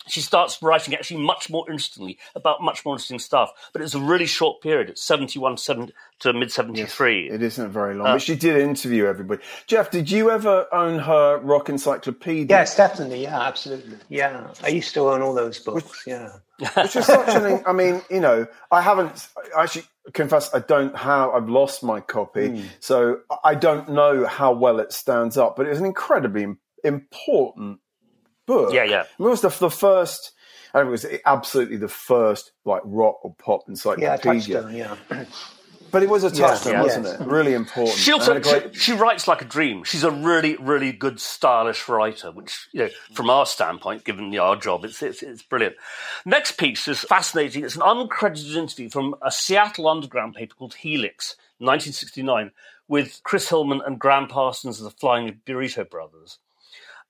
she 0.06 0.20
starts 0.20 0.60
writing 0.62 0.94
actually 0.94 1.22
much 1.22 1.50
more 1.50 1.64
interestingly 1.68 2.18
about 2.34 2.62
much 2.62 2.84
more 2.84 2.94
interesting 2.94 3.18
stuff. 3.18 3.52
But 3.72 3.82
it's 3.82 3.94
a 3.94 4.00
really 4.00 4.26
short 4.26 4.60
period. 4.60 4.90
It's 4.90 5.02
71 5.02 5.56
to 6.20 6.32
mid 6.32 6.52
73. 6.52 7.24
Yes, 7.24 7.34
it 7.34 7.42
isn't 7.42 7.70
very 7.70 7.94
long. 7.94 8.06
Uh, 8.06 8.12
but 8.14 8.22
she 8.22 8.36
did 8.36 8.60
interview 8.60 9.06
everybody. 9.06 9.42
Geoff, 9.66 9.90
did 9.90 10.10
you 10.10 10.30
ever 10.30 10.66
own 10.72 10.98
her 11.00 11.38
rock 11.38 11.68
encyclopedia? 11.68 12.56
Yes, 12.56 12.76
definitely. 12.76 13.22
Yeah, 13.22 13.40
absolutely. 13.40 13.96
Yeah. 14.08 14.48
I 14.62 14.68
used 14.68 14.94
to 14.94 15.00
own 15.00 15.22
all 15.22 15.34
those 15.34 15.58
books. 15.58 15.84
Which, 15.84 16.06
yeah. 16.06 16.30
Which 16.76 16.96
is 16.96 17.06
such 17.06 17.34
an, 17.34 17.62
I 17.66 17.72
mean, 17.72 18.02
you 18.10 18.20
know, 18.20 18.46
I 18.70 18.80
haven't, 18.80 19.28
I 19.56 19.64
actually 19.64 19.84
confess 20.12 20.54
I 20.54 20.60
don't 20.60 20.96
have, 20.96 21.30
I've 21.30 21.48
lost 21.48 21.82
my 21.82 22.00
copy. 22.00 22.50
Mm. 22.50 22.64
So 22.80 23.20
I 23.42 23.54
don't 23.54 23.88
know 23.90 24.26
how 24.26 24.52
well 24.52 24.78
it 24.80 24.92
stands 24.92 25.36
up, 25.36 25.56
but 25.56 25.66
it 25.66 25.70
was 25.70 25.80
an 25.80 25.86
incredibly 25.86 26.46
important 26.84 27.80
book. 28.46 28.72
Yeah, 28.72 28.84
yeah. 28.84 29.02
it 29.02 29.22
was 29.22 29.40
the, 29.40 29.48
the 29.48 29.70
first. 29.70 30.32
I 30.72 30.80
it 30.80 30.84
was 30.84 31.06
absolutely 31.24 31.76
the 31.76 31.88
first 31.88 32.50
like 32.64 32.82
rock 32.84 33.20
or 33.22 33.34
pop 33.34 33.62
encyclopedia. 33.68 34.68
Yeah, 34.70 34.96
yeah. 35.10 35.24
But 35.94 36.02
it 36.02 36.08
was 36.08 36.24
a 36.24 36.30
touchstone, 36.32 36.72
yeah, 36.72 36.82
wasn't 36.82 37.06
yes. 37.06 37.20
it? 37.20 37.26
Really 37.28 37.54
important. 37.54 37.96
She 37.96 38.12
also 38.12 38.40
great... 38.40 38.74
she, 38.74 38.80
she, 38.80 38.92
writes 38.94 39.28
like 39.28 39.42
a 39.42 39.44
dream. 39.44 39.84
She's 39.84 40.02
a 40.02 40.10
really, 40.10 40.56
really 40.56 40.90
good, 40.90 41.20
stylish 41.20 41.88
writer. 41.88 42.32
Which, 42.32 42.66
you 42.72 42.80
know, 42.80 42.88
from 43.12 43.30
our 43.30 43.46
standpoint, 43.46 44.02
given 44.02 44.32
you 44.32 44.38
know, 44.38 44.46
our 44.46 44.56
job, 44.56 44.84
it's, 44.84 45.00
it's, 45.04 45.22
it's 45.22 45.44
brilliant. 45.44 45.76
Next 46.26 46.58
piece 46.58 46.88
is 46.88 46.98
fascinating. 46.98 47.64
It's 47.64 47.76
an 47.76 47.82
uncredited 47.82 48.56
interview 48.56 48.90
from 48.90 49.14
a 49.22 49.30
Seattle 49.30 49.86
underground 49.86 50.34
paper 50.34 50.56
called 50.56 50.74
Helix, 50.74 51.36
1969, 51.58 52.50
with 52.88 53.20
Chris 53.22 53.48
Hillman 53.48 53.80
and 53.86 53.96
Gram 53.96 54.26
Parsons 54.26 54.80
of 54.80 54.84
the 54.84 54.98
Flying 54.98 55.42
Burrito 55.46 55.88
Brothers. 55.88 56.40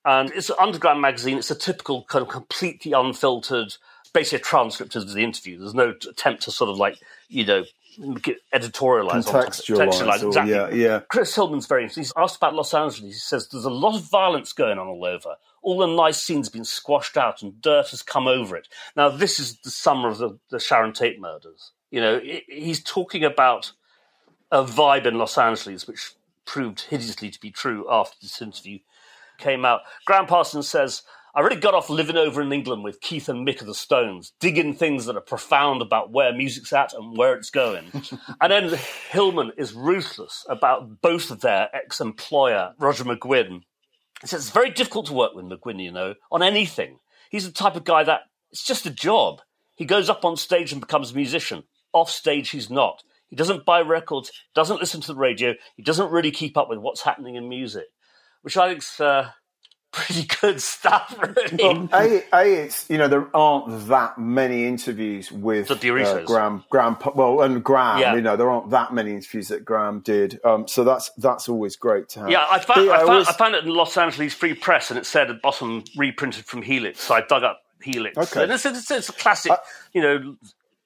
And 0.05 0.31
it's 0.31 0.49
an 0.49 0.55
underground 0.59 1.01
magazine. 1.01 1.37
It's 1.37 1.51
a 1.51 1.55
typical 1.55 2.03
kind 2.03 2.21
of 2.21 2.29
completely 2.29 2.91
unfiltered, 2.91 3.75
basically 4.13 4.37
a 4.37 4.41
transcript 4.41 4.95
of 4.95 5.11
the 5.11 5.23
interview. 5.23 5.57
There's 5.57 5.73
no 5.73 5.95
attempt 6.09 6.43
to 6.43 6.51
sort 6.51 6.69
of 6.69 6.77
like, 6.77 6.99
you 7.27 7.45
know, 7.45 7.63
editorialize, 8.53 9.25
contextualize, 9.25 10.23
or, 10.23 10.27
exactly. 10.27 10.53
Yeah, 10.53 10.69
yeah. 10.69 10.99
Chris 11.09 11.33
Hillman's 11.33 11.65
very 11.65 11.83
interesting. 11.83 12.03
He's 12.03 12.13
asked 12.15 12.37
about 12.37 12.53
Los 12.53 12.73
Angeles. 12.73 13.13
He 13.13 13.19
says 13.19 13.47
there's 13.49 13.65
a 13.65 13.69
lot 13.69 13.95
of 13.95 14.09
violence 14.09 14.53
going 14.53 14.77
on 14.77 14.87
all 14.87 15.05
over. 15.05 15.35
All 15.61 15.79
the 15.79 15.87
nice 15.87 16.21
scenes 16.21 16.47
have 16.47 16.53
been 16.53 16.65
squashed 16.65 17.17
out, 17.17 17.41
and 17.41 17.59
dirt 17.59 17.89
has 17.89 18.03
come 18.03 18.27
over 18.27 18.55
it. 18.55 18.67
Now, 18.95 19.09
this 19.09 19.39
is 19.39 19.57
the 19.59 19.71
summer 19.71 20.09
of 20.09 20.19
the, 20.19 20.37
the 20.51 20.59
Sharon 20.59 20.93
Tate 20.93 21.19
murders. 21.19 21.71
You 21.89 22.01
know, 22.01 22.19
it, 22.21 22.43
he's 22.47 22.83
talking 22.83 23.23
about 23.23 23.71
a 24.51 24.63
vibe 24.63 25.07
in 25.07 25.17
Los 25.17 25.37
Angeles, 25.37 25.87
which 25.87 26.13
proved 26.45 26.81
hideously 26.81 27.31
to 27.31 27.39
be 27.39 27.49
true 27.49 27.87
after 27.89 28.17
this 28.21 28.41
interview 28.41 28.77
came 29.37 29.65
out. 29.65 29.81
Gram 30.05 30.25
Parsons 30.25 30.67
says, 30.67 31.03
I 31.35 31.41
really 31.41 31.57
got 31.57 31.73
off 31.73 31.89
living 31.89 32.15
over 32.15 32.41
in 32.41 32.53
England 32.53 32.85
with 32.85 33.01
Keith 33.01 33.27
and 33.27 33.45
Mick 33.45 33.59
of 33.59 33.67
the 33.67 33.75
Stones, 33.75 34.31
digging 34.39 34.73
things 34.73 35.05
that 35.05 35.17
are 35.17 35.21
profound 35.21 35.81
about 35.81 36.11
where 36.11 36.31
music's 36.31 36.71
at 36.71 36.93
and 36.93 37.17
where 37.17 37.35
it's 37.35 37.49
going. 37.49 37.91
and 38.41 38.51
then 38.51 38.79
Hillman 39.11 39.51
is 39.57 39.73
ruthless 39.73 40.45
about 40.47 41.01
both 41.01 41.31
of 41.31 41.41
their 41.41 41.69
ex 41.75 41.99
employer, 41.99 42.73
Roger 42.79 43.03
McGuinn. 43.03 43.63
He 44.21 44.27
says 44.27 44.43
it's 44.43 44.49
very 44.49 44.69
difficult 44.69 45.07
to 45.07 45.13
work 45.13 45.35
with 45.35 45.43
McGuinn, 45.43 45.83
you 45.83 45.91
know, 45.91 46.15
on 46.31 46.41
anything. 46.41 46.99
He's 47.29 47.45
the 47.45 47.51
type 47.51 47.75
of 47.75 47.83
guy 47.83 48.05
that 48.05 48.21
it's 48.49 48.65
just 48.65 48.85
a 48.85 48.89
job. 48.89 49.41
He 49.75 49.83
goes 49.83 50.09
up 50.09 50.23
on 50.23 50.37
stage 50.37 50.71
and 50.71 50.79
becomes 50.79 51.11
a 51.11 51.15
musician. 51.15 51.63
Off 51.91 52.09
stage, 52.09 52.51
he's 52.51 52.69
not. 52.69 53.03
He 53.27 53.35
doesn't 53.35 53.65
buy 53.65 53.81
records, 53.81 54.31
doesn't 54.53 54.79
listen 54.79 55.01
to 55.01 55.07
the 55.07 55.19
radio, 55.19 55.55
he 55.75 55.83
doesn't 55.83 56.11
really 56.11 56.31
keep 56.31 56.55
up 56.55 56.69
with 56.69 56.79
what's 56.79 57.01
happening 57.01 57.35
in 57.35 57.49
music, 57.49 57.87
which 58.45 58.55
I 58.55 58.69
think's 58.69 59.01
uh, 59.01 59.31
pretty 59.91 60.27
good 60.41 60.61
stuff, 60.61 61.17
really. 61.19 61.57
Well, 61.63 61.89
a, 61.93 62.23
a, 62.33 62.63
it's 62.65 62.89
you 62.89 62.97
know 62.97 63.07
there 63.07 63.27
aren't 63.35 63.87
that 63.87 64.17
many 64.17 64.65
interviews 64.67 65.31
with 65.31 65.67
The 65.67 65.73
uh, 65.73 66.23
Gram. 66.25 66.63
Gram, 66.69 66.97
well, 67.15 67.41
and 67.41 67.63
Gram, 67.63 67.99
Yeah. 67.99 68.15
you 68.15 68.21
know 68.21 68.35
there 68.37 68.49
aren't 68.49 68.69
that 68.69 68.93
many 68.93 69.11
interviews 69.11 69.47
that 69.49 69.65
Gram 69.65 70.01
did. 70.01 70.39
Um, 70.45 70.67
so 70.67 70.83
that's 70.83 71.11
that's 71.17 71.49
always 71.49 71.75
great 71.75 72.09
to 72.09 72.19
have. 72.21 72.29
Yeah, 72.29 72.45
I 72.49 72.59
found, 72.59 72.87
But, 72.87 72.89
I, 72.89 72.95
I 72.95 72.97
found, 72.99 73.09
always- 73.09 73.27
I 73.27 73.33
found 73.33 73.55
it 73.55 73.63
in 73.65 73.69
Los 73.71 73.97
Angeles 73.97 74.33
Free 74.33 74.53
Press, 74.53 74.91
and 74.91 74.97
it 74.99 75.05
said 75.05 75.29
at 75.29 75.35
the 75.37 75.39
bottom 75.41 75.83
reprinted 75.97 76.45
from 76.45 76.61
Helix. 76.61 77.01
So 77.01 77.15
I 77.15 77.21
dug 77.21 77.43
up 77.43 77.61
Helix. 77.81 78.17
Okay. 78.17 78.43
And 78.43 78.51
it's, 78.51 78.65
it's, 78.65 78.89
it's 78.91 79.09
a 79.09 79.13
classic, 79.13 79.53
you 79.93 80.01
know, 80.01 80.35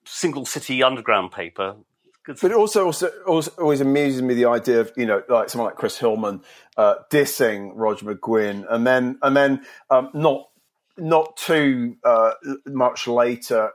single 0.06 0.46
city 0.46 0.82
underground 0.84 1.32
paper. 1.32 1.76
But 2.30 2.52
it 2.52 2.54
also, 2.54 2.86
also, 2.86 3.10
also 3.26 3.52
always 3.58 3.82
amuses 3.82 4.22
me 4.22 4.36
the 4.36 4.46
idea 4.46 4.82
of 4.82 4.92
you 4.96 5.08
know 5.08 5.24
like 5.30 5.50
someone 5.50 5.70
like 5.70 5.78
Chris 5.78 5.98
Hillman 5.98 6.42
uh, 6.78 6.96
dissing 7.10 7.72
Roger 7.74 8.06
McGuinn, 8.06 8.66
and 8.70 8.86
then 8.86 9.18
and 9.24 9.36
then 9.36 9.66
um, 9.90 10.12
not 10.14 10.50
not 10.96 11.38
too 11.38 11.98
uh, 12.04 12.34
much 12.68 13.08
later 13.08 13.72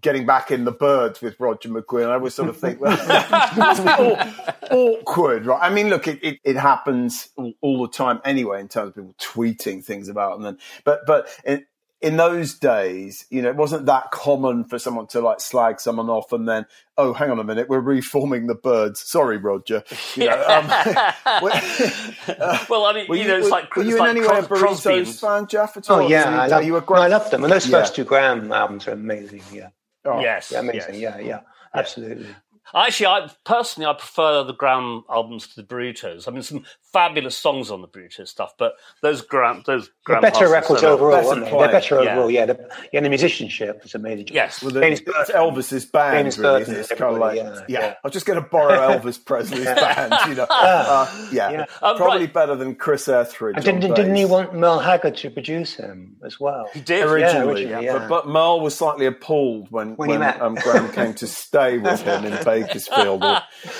getting 0.00 0.26
back 0.26 0.52
in 0.52 0.64
the 0.64 0.70
Byrds 0.70 1.20
with 1.20 1.40
Roger 1.40 1.70
McGuinn. 1.70 2.08
I 2.08 2.14
always 2.14 2.34
sort 2.34 2.48
of 2.48 2.56
think 2.56 2.80
well, 2.80 2.96
a 2.96 4.34
awkward, 4.70 5.46
right? 5.46 5.60
I 5.60 5.74
mean, 5.74 5.88
look, 5.88 6.06
it, 6.06 6.22
it, 6.22 6.38
it 6.44 6.56
happens 6.56 7.30
all, 7.36 7.52
all 7.62 7.82
the 7.82 7.92
time 7.92 8.20
anyway 8.24 8.60
in 8.60 8.68
terms 8.68 8.90
of 8.90 8.94
people 8.94 9.14
tweeting 9.18 9.84
things 9.84 10.08
about. 10.08 10.40
And 10.40 10.58
but 10.84 11.00
but. 11.04 11.28
In, 11.44 11.66
in 12.00 12.16
those 12.16 12.54
days, 12.58 13.26
you 13.28 13.42
know, 13.42 13.48
it 13.48 13.56
wasn't 13.56 13.86
that 13.86 14.10
common 14.12 14.64
for 14.64 14.78
someone 14.78 15.08
to 15.08 15.20
like 15.20 15.40
slag 15.40 15.80
someone 15.80 16.08
off 16.08 16.32
and 16.32 16.48
then, 16.48 16.64
oh, 16.96 17.12
hang 17.12 17.30
on 17.30 17.40
a 17.40 17.44
minute, 17.44 17.68
we're 17.68 17.80
reforming 17.80 18.46
the 18.46 18.54
Byrds. 18.54 19.00
Sorry, 19.00 19.36
Roger. 19.36 19.82
You 20.14 20.26
know, 20.26 20.44
um, 20.46 20.68
well, 22.70 22.86
I 22.86 22.92
mean, 22.94 23.06
you, 23.08 23.14
you, 23.16 23.28
know, 23.28 23.36
it's 23.38 23.46
were, 23.46 23.50
like, 23.50 23.74
were 23.74 23.82
it's 23.82 23.88
you 23.90 23.96
in 23.96 24.00
like 24.00 24.10
any 24.10 24.20
way 24.20 24.38
a 24.38 24.42
Cros- 24.44 24.60
Crosby 24.60 24.94
and- 24.94 25.06
Burritos 25.06 25.20
fan, 25.20 25.46
Geoff? 25.48 25.76
At 25.76 25.90
all? 25.90 26.02
Oh 26.02 26.08
yeah, 26.08 26.24
Are 26.24 26.40
I 26.40 26.44
you- 26.44 26.50
love, 26.50 26.52
are 26.52 26.62
you 26.66 26.76
a 26.76 26.80
no, 26.80 26.86
great? 26.86 27.00
I 27.00 27.06
love 27.08 27.30
them, 27.30 27.44
and 27.44 27.52
those 27.52 27.68
Yeah. 27.68 27.80
first 27.80 27.96
two 27.96 28.04
Gram 28.04 28.52
albums 28.52 28.86
are 28.86 28.92
amazing. 28.92 29.42
Yeah, 29.52 29.68
Oh, 30.04 30.20
Yes, 30.20 30.52
yeah, 30.52 30.60
amazing. 30.60 30.94
yes. 30.94 31.16
Yeah, 31.18 31.20
yeah, 31.26 31.40
absolutely. 31.74 32.28
Actually, 32.74 33.06
I 33.06 33.30
personally 33.44 33.86
I 33.88 33.94
prefer 33.94 34.44
the 34.44 34.52
Gram 34.52 35.02
albums 35.10 35.46
to 35.48 35.56
the 35.56 35.62
Burritos. 35.62 36.28
I 36.28 36.30
mean, 36.30 36.42
some 36.42 36.64
fabulous 36.92 37.36
songs 37.36 37.70
on 37.70 37.82
the 37.82 37.88
Burritos 37.88 38.28
stuff, 38.28 38.54
but 38.58 38.74
those 39.02 39.20
Gram, 39.20 39.62
those 39.66 39.86
They're 40.06 40.20
Gram 40.20 40.22
better 40.22 40.48
records 40.48 40.80
solo- 40.80 40.94
overall, 40.94 41.16
better 41.16 41.28
aren't 41.28 41.44
they? 41.44 41.50
They're 41.50 41.72
better 41.72 42.02
yeah. 42.02 42.12
overall. 42.12 42.30
Yeah, 42.30 42.46
the, 42.46 42.70
yeah, 42.92 43.00
the 43.00 43.08
musicianship 43.08 43.84
is 43.84 43.94
amazing. 43.94 44.28
Yes. 44.32 44.62
Well, 44.62 44.72
the, 44.72 44.80
Dennis 44.80 45.00
it's 45.00 45.10
Burton. 45.10 45.34
Elvis's 45.34 45.84
band, 45.86 46.14
Dennis 46.16 46.38
really. 46.38 46.60
Burton, 46.60 46.74
It's 46.76 46.88
kind 46.88 47.14
of 47.14 47.18
like, 47.18 47.36
yeah, 47.36 47.54
yeah, 47.68 47.80
yeah. 47.80 47.94
I'm 48.04 48.10
just 48.10 48.26
going 48.26 48.42
to 48.42 48.48
borrow 48.48 48.70
Elvis 48.98 49.22
Presley's 49.24 49.64
band, 49.64 50.14
you 50.28 50.34
know. 50.34 50.46
Uh, 50.58 51.28
yeah, 51.32 51.50
Yeah. 51.50 51.64
Um, 51.82 51.96
probably 51.96 52.20
right. 52.20 52.32
better 52.32 52.56
than 52.56 52.74
Chris 52.74 53.08
Etheridge. 53.08 53.56
And 53.56 53.64
didn't, 53.64 53.94
didn't 53.94 54.14
he 54.14 54.24
want 54.24 54.54
Merle 54.54 54.78
Haggard 54.78 55.16
to 55.18 55.30
produce 55.30 55.74
him 55.74 56.16
as 56.24 56.38
well? 56.40 56.68
He 56.74 56.80
did. 56.80 57.04
originally, 57.06 57.62
originally, 57.62 57.84
yeah. 57.84 57.98
But, 57.98 58.08
but 58.08 58.28
Merle 58.28 58.60
was 58.60 58.74
slightly 58.74 59.06
appalled 59.06 59.70
when, 59.70 59.96
When 59.96 60.10
when, 60.10 60.22
um, 60.40 60.54
Gram 60.56 60.90
came 60.92 61.14
to 61.14 61.26
stay 61.26 61.78
with 61.78 62.02
him 62.02 62.24
in 62.24 62.32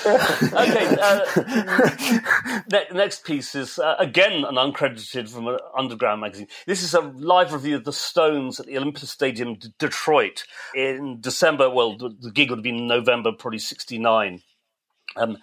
Or, 0.05 0.13
okay. 0.61 0.95
Uh, 1.01 2.59
ne- 2.71 2.87
next 2.93 3.23
piece 3.25 3.55
is 3.55 3.79
uh, 3.79 3.95
again 3.99 4.43
an 4.45 4.55
uncredited 4.55 5.29
from 5.29 5.47
an 5.47 5.57
underground 5.77 6.21
magazine. 6.21 6.47
This 6.65 6.83
is 6.83 6.93
a 6.93 7.01
live 7.01 7.53
review 7.53 7.75
of 7.75 7.83
the 7.83 7.93
Stones 7.93 8.59
at 8.59 8.65
the 8.65 8.77
Olympia 8.77 9.05
Stadium, 9.05 9.55
D- 9.55 9.69
Detroit, 9.77 10.43
in 10.75 11.21
December. 11.21 11.69
Well, 11.69 11.97
the, 11.97 12.15
the 12.19 12.31
gig 12.31 12.49
would 12.49 12.59
have 12.59 12.63
been 12.63 12.87
November, 12.87 13.31
probably 13.31 13.59
'69, 13.59 14.41
um, 15.15 15.37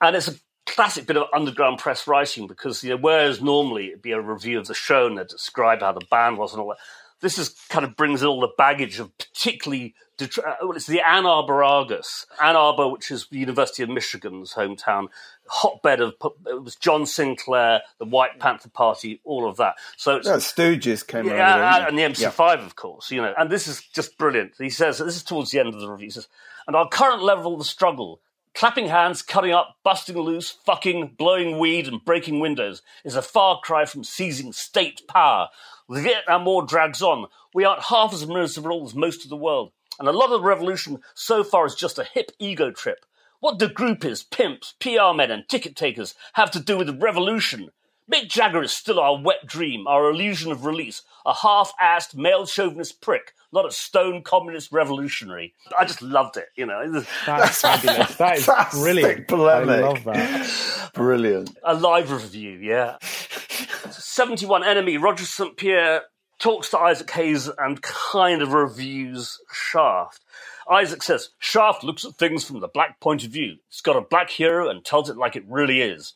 and 0.00 0.16
it's 0.16 0.28
a 0.28 0.34
classic 0.66 1.06
bit 1.06 1.16
of 1.16 1.26
underground 1.34 1.78
press 1.78 2.06
writing 2.06 2.46
because 2.46 2.84
you 2.84 2.90
know 2.90 2.96
whereas 2.96 3.40
normally 3.42 3.88
it'd 3.88 4.02
be 4.02 4.12
a 4.12 4.20
review 4.20 4.58
of 4.58 4.66
the 4.66 4.74
show 4.74 5.06
and 5.06 5.18
they'd 5.18 5.26
describe 5.26 5.80
how 5.80 5.92
the 5.92 6.06
band 6.10 6.38
was 6.38 6.52
and 6.52 6.62
all 6.62 6.68
that. 6.68 6.78
This 7.20 7.38
is 7.38 7.50
kind 7.68 7.84
of 7.84 7.96
brings 7.96 8.22
in 8.22 8.28
all 8.28 8.40
the 8.40 8.52
baggage 8.56 8.98
of 8.98 9.16
particularly 9.18 9.94
Detro- 10.20 10.46
uh, 10.46 10.56
well, 10.62 10.72
it's 10.72 10.86
the 10.86 11.00
Ann 11.00 11.24
Arbor 11.24 11.64
Argus, 11.64 12.26
Ann 12.42 12.54
Arbor, 12.54 12.88
which 12.88 13.10
is 13.10 13.26
the 13.30 13.38
University 13.38 13.82
of 13.82 13.88
Michigan's 13.88 14.52
hometown, 14.52 15.08
hotbed 15.46 16.00
of 16.00 16.14
it 16.46 16.62
was 16.62 16.76
John 16.76 17.06
Sinclair, 17.06 17.80
the 17.98 18.04
White 18.04 18.38
Panther 18.38 18.68
Party, 18.68 19.20
all 19.24 19.48
of 19.48 19.56
that. 19.56 19.76
So 19.96 20.16
it's 20.16 20.28
yeah, 20.28 20.36
Stooges 20.36 21.06
came 21.06 21.26
yeah, 21.26 21.58
around. 21.58 21.88
and 21.88 21.98
the 21.98 22.02
MC5, 22.02 22.64
of 22.64 22.76
course, 22.76 23.10
you 23.10 23.22
know. 23.22 23.34
And 23.36 23.50
this 23.50 23.66
is 23.66 23.82
just 23.82 24.18
brilliant. 24.18 24.52
He 24.58 24.70
says, 24.70 24.98
this 24.98 25.16
is 25.16 25.22
towards 25.22 25.50
the 25.50 25.58
end 25.58 25.74
of 25.74 25.80
the 25.80 25.90
review, 25.90 26.06
he 26.06 26.10
says, 26.10 26.28
and 26.66 26.76
our 26.76 26.88
current 26.88 27.22
level 27.22 27.54
of 27.54 27.58
the 27.58 27.64
struggle, 27.64 28.20
clapping 28.54 28.88
hands, 28.88 29.22
cutting 29.22 29.52
up, 29.52 29.76
busting 29.82 30.16
loose, 30.16 30.50
fucking, 30.50 31.14
blowing 31.16 31.58
weed, 31.58 31.88
and 31.88 32.04
breaking 32.04 32.40
windows, 32.40 32.82
is 33.04 33.16
a 33.16 33.22
far 33.22 33.58
cry 33.60 33.84
from 33.84 34.04
seizing 34.04 34.52
state 34.52 35.02
power. 35.08 35.48
The 35.88 36.02
Vietnam 36.02 36.44
War 36.44 36.64
drags 36.64 37.02
on. 37.02 37.26
We 37.54 37.64
aren't 37.64 37.84
half 37.84 38.12
as 38.12 38.26
miserable 38.26 38.84
as 38.84 38.94
most 38.94 39.24
of 39.24 39.30
the 39.30 39.36
world. 39.36 39.72
And 40.00 40.08
a 40.08 40.12
lot 40.12 40.32
of 40.32 40.40
the 40.40 40.48
revolution 40.48 41.02
so 41.14 41.44
far 41.44 41.66
is 41.66 41.74
just 41.74 41.98
a 41.98 42.04
hip 42.04 42.32
ego 42.38 42.70
trip. 42.70 43.04
What 43.40 43.58
do 43.58 43.68
groupies, 43.68 44.28
pimps, 44.28 44.74
PR 44.80 45.14
men, 45.14 45.30
and 45.30 45.46
ticket 45.46 45.76
takers 45.76 46.14
have 46.32 46.50
to 46.52 46.60
do 46.60 46.78
with 46.78 46.86
the 46.86 46.96
revolution? 46.96 47.70
Mick 48.10 48.28
Jagger 48.28 48.62
is 48.62 48.72
still 48.72 48.98
our 48.98 49.20
wet 49.20 49.46
dream, 49.46 49.86
our 49.86 50.10
illusion 50.10 50.50
of 50.50 50.64
release, 50.64 51.02
a 51.26 51.34
half-assed 51.34 52.14
male 52.16 52.46
chauvinist 52.46 53.02
prick, 53.02 53.34
not 53.52 53.66
a 53.66 53.70
stone 53.70 54.22
communist 54.22 54.72
revolutionary. 54.72 55.52
I 55.78 55.84
just 55.84 56.00
loved 56.00 56.38
it, 56.38 56.48
you 56.56 56.64
know. 56.64 57.04
That's 57.26 57.60
fabulous. 57.60 58.16
That 58.16 58.38
is 58.38 58.80
brilliant. 58.80 59.28
polemic. 59.28 59.68
I 59.68 59.80
love 59.80 60.04
that. 60.04 60.90
Brilliant. 60.94 61.56
A 61.62 61.74
live 61.74 62.10
review, 62.10 62.52
yeah. 62.52 62.96
71 63.90 64.62
NME, 64.62 65.00
Roger 65.00 65.24
St. 65.24 65.56
Pierre 65.56 66.02
talks 66.40 66.70
to 66.70 66.78
Isaac 66.78 67.10
Hayes 67.12 67.48
and 67.58 67.80
kind 67.82 68.42
of 68.42 68.52
reviews 68.52 69.38
Shaft. 69.52 70.24
Isaac 70.68 71.02
says, 71.02 71.30
Shaft 71.38 71.84
looks 71.84 72.04
at 72.04 72.14
things 72.14 72.44
from 72.44 72.60
the 72.60 72.68
black 72.68 72.98
point 72.98 73.24
of 73.24 73.30
view. 73.30 73.56
It's 73.68 73.82
got 73.82 73.96
a 73.96 74.00
black 74.00 74.30
hero 74.30 74.68
and 74.68 74.84
tells 74.84 75.08
it 75.08 75.16
like 75.16 75.36
it 75.36 75.44
really 75.46 75.80
is. 75.82 76.14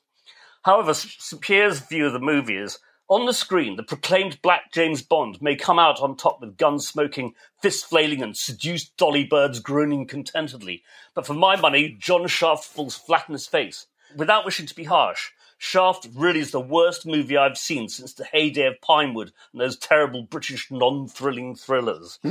However, 0.63 0.95
St. 0.95 1.41
Pierre's 1.43 1.81
view 1.81 2.07
of 2.07 2.15
the 2.15 2.19
movie 2.19 2.57
is 2.57 2.79
on 3.07 3.27
the 3.27 3.35
screen, 3.35 3.77
the 3.77 3.83
proclaimed 3.83 4.41
black 4.41 4.73
James 4.73 5.03
Bond 5.03 5.43
may 5.43 5.57
come 5.57 5.79
out 5.79 6.01
on 6.01 6.17
top 6.17 6.41
with 6.41 6.57
guns 6.57 6.89
smoking, 6.89 7.35
fist 7.61 7.85
flailing, 7.85 8.23
and 8.23 8.35
seduced 8.35 8.97
dolly 8.97 9.25
birds 9.25 9.61
groaning 9.61 10.07
contentedly. 10.07 10.83
But 11.15 11.27
for 11.27 11.35
my 11.35 11.55
money, 11.55 11.95
John 12.01 12.27
Shaft 12.29 12.65
falls 12.65 12.97
flat 12.97 13.29
in 13.29 13.35
his 13.35 13.47
face. 13.47 13.87
Without 14.17 14.47
wishing 14.47 14.65
to 14.65 14.75
be 14.75 14.85
harsh, 14.85 15.33
Shaft 15.65 16.09
really 16.15 16.41
is 16.41 16.51
the 16.51 16.61
worst 16.61 17.07
movie 17.07 17.39
I've 17.39 17.57
seen 17.57 17.89
since 17.89 18.13
the 18.13 18.25
heyday 18.25 18.67
of 18.67 18.79
Pinewood 18.83 19.33
and 19.53 19.63
those 19.63 19.79
terrible 19.79 20.23
British 20.25 20.71
non-thrilling 20.71 21.57
thrillers. 21.57 22.19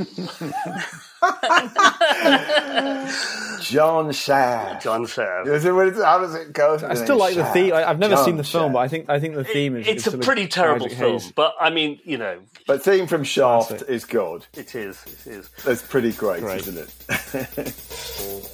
John 3.60 4.12
Shaft. 4.12 4.84
John 4.84 5.06
Shaft. 5.06 5.48
Is 5.48 5.64
it, 5.64 5.72
how 5.96 6.18
does 6.20 6.36
it 6.36 6.52
go? 6.52 6.78
I 6.88 6.94
still 6.94 7.16
like 7.16 7.34
the 7.34 7.44
theme. 7.46 7.74
I, 7.74 7.90
I've 7.90 7.98
never 7.98 8.14
John 8.14 8.24
seen 8.24 8.36
the 8.36 8.44
film, 8.44 8.66
Shaft. 8.66 8.74
but 8.74 8.78
I 8.78 8.88
think 8.88 9.10
I 9.10 9.18
think 9.18 9.34
the 9.34 9.42
theme 9.42 9.74
is. 9.76 9.88
It's 9.88 10.06
is 10.06 10.14
a 10.14 10.18
pretty 10.18 10.46
terrible 10.46 10.88
film, 10.88 11.14
Hayes. 11.14 11.32
but 11.32 11.54
I 11.60 11.70
mean, 11.70 11.98
you 12.04 12.18
know, 12.18 12.38
But 12.68 12.82
theme 12.84 13.08
from 13.08 13.24
Shaft 13.24 13.82
is 13.88 14.04
good. 14.04 14.46
it 14.54 14.76
is. 14.76 15.02
It 15.06 15.26
is. 15.32 15.48
That's 15.64 15.82
pretty 15.82 16.12
great, 16.12 16.40
Great. 16.40 16.60
isn't 16.68 16.78
it? 16.78 18.50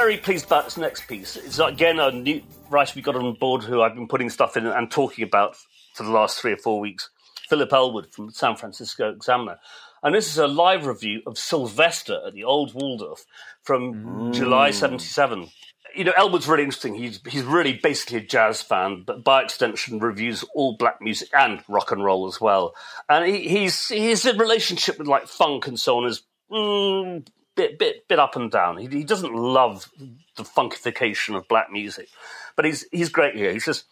very 0.00 0.16
pleased 0.16 0.46
about 0.46 0.64
this 0.64 0.78
next 0.78 1.06
piece. 1.06 1.36
It's 1.36 1.58
again 1.58 2.00
a 2.00 2.10
new 2.10 2.40
writer 2.70 2.94
we 2.96 3.02
got 3.02 3.16
on 3.16 3.34
board 3.34 3.62
who 3.62 3.82
I've 3.82 3.94
been 3.94 4.08
putting 4.08 4.30
stuff 4.30 4.56
in 4.56 4.66
and 4.66 4.90
talking 4.90 5.24
about 5.24 5.56
for 5.94 6.04
the 6.04 6.10
last 6.10 6.40
three 6.40 6.52
or 6.52 6.56
four 6.56 6.80
weeks. 6.80 7.10
Philip 7.50 7.70
Elwood 7.70 8.10
from 8.10 8.28
the 8.28 8.32
San 8.32 8.56
Francisco 8.56 9.10
Examiner. 9.10 9.58
And 10.02 10.14
this 10.14 10.28
is 10.28 10.38
a 10.38 10.46
live 10.46 10.86
review 10.86 11.20
of 11.26 11.36
Sylvester 11.36 12.18
at 12.26 12.32
the 12.32 12.44
Old 12.44 12.72
Waldorf 12.72 13.26
from 13.62 14.32
July 14.32 14.70
77. 14.70 15.50
you 15.94 16.04
know, 16.04 16.14
Elwood's 16.16 16.48
really 16.48 16.62
interesting. 16.62 16.94
He's 16.94 17.20
he's 17.28 17.42
really 17.42 17.74
basically 17.74 18.20
a 18.20 18.22
jazz 18.22 18.62
fan, 18.62 19.02
but 19.06 19.22
by 19.22 19.42
extension 19.42 19.98
reviews 19.98 20.46
all 20.54 20.78
black 20.78 21.02
music 21.02 21.28
and 21.34 21.62
rock 21.68 21.92
and 21.92 22.02
roll 22.02 22.26
as 22.26 22.40
well. 22.40 22.74
And 23.10 23.26
he, 23.26 23.46
he's 23.46 23.88
his 23.88 24.24
relationship 24.24 24.98
with 24.98 25.08
like 25.08 25.26
funk 25.26 25.66
and 25.66 25.78
so 25.78 25.98
on 25.98 26.06
is 26.06 26.22
mm, 26.50 27.22
bit 27.60 27.78
bit 27.78 28.08
bit 28.08 28.18
up 28.18 28.36
and 28.36 28.50
down. 28.50 28.78
He, 28.78 28.86
he 28.86 29.04
doesn't 29.04 29.34
love 29.34 29.90
the 30.36 30.44
funkification 30.44 31.36
of 31.36 31.46
black 31.48 31.70
music, 31.70 32.08
but 32.56 32.64
he's 32.64 32.86
he's 32.90 33.10
great 33.10 33.36
here. 33.36 33.52
He 33.52 33.60
says, 33.60 33.84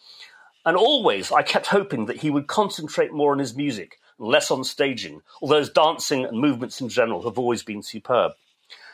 and 0.64 0.76
always 0.76 1.30
I 1.30 1.42
kept 1.42 1.66
hoping 1.66 2.06
that 2.06 2.18
he 2.18 2.30
would 2.30 2.46
concentrate 2.46 3.12
more 3.12 3.32
on 3.32 3.38
his 3.38 3.54
music, 3.54 3.98
less 4.18 4.50
on 4.50 4.64
staging. 4.64 5.20
Although 5.42 5.58
his 5.58 5.70
dancing 5.70 6.24
and 6.24 6.38
movements 6.38 6.80
in 6.80 6.88
general 6.88 7.22
have 7.24 7.38
always 7.38 7.62
been 7.62 7.82
superb. 7.82 8.32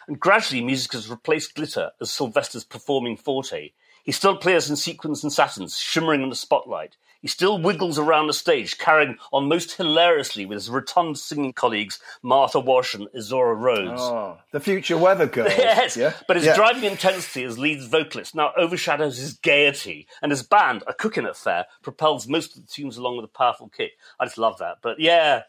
And 0.08 0.18
gradually, 0.18 0.62
music 0.62 0.92
has 0.92 1.08
replaced 1.08 1.54
glitter 1.54 1.92
as 2.00 2.10
Sylvester's 2.10 2.64
performing 2.64 3.16
forte. 3.16 3.70
He 4.02 4.12
still 4.12 4.36
plays 4.36 4.68
in 4.68 4.76
sequins 4.76 5.22
and 5.22 5.32
satins, 5.32 5.78
shimmering 5.78 6.22
in 6.22 6.28
the 6.28 6.36
spotlight. 6.36 6.96
He 7.24 7.28
still 7.28 7.56
wiggles 7.56 7.98
around 7.98 8.26
the 8.26 8.34
stage, 8.34 8.76
carrying 8.76 9.16
on 9.32 9.48
most 9.48 9.78
hilariously 9.78 10.44
with 10.44 10.56
his 10.56 10.68
rotund 10.68 11.16
singing 11.16 11.54
colleagues 11.54 11.98
Martha 12.22 12.60
Wash 12.60 12.92
and 12.92 13.08
Izora 13.16 13.58
Rhodes. 13.58 13.98
Oh, 14.02 14.36
the 14.50 14.60
future 14.60 14.98
weather 14.98 15.24
girl. 15.36 15.46
yes, 15.48 15.96
yeah? 15.96 16.12
but 16.28 16.36
his 16.36 16.44
Yeah. 16.44 16.54
driving 16.54 16.84
intensity 16.84 17.44
as 17.44 17.58
lead 17.58 17.82
vocalist 17.82 18.34
now 18.34 18.52
overshadows 18.58 19.16
his 19.16 19.32
gaiety, 19.38 20.06
and 20.20 20.30
his 20.30 20.42
band, 20.42 20.82
a 20.86 20.92
cooking 20.92 21.24
affair, 21.24 21.64
propels 21.82 22.28
most 22.28 22.56
of 22.58 22.60
the 22.60 22.68
tunes 22.70 22.98
along 22.98 23.16
with 23.16 23.24
a 23.24 23.28
powerful 23.28 23.70
kick. 23.70 23.92
I 24.20 24.26
just 24.26 24.36
love 24.36 24.58
that. 24.58 24.80
But 24.82 25.00
yeah, 25.00 25.44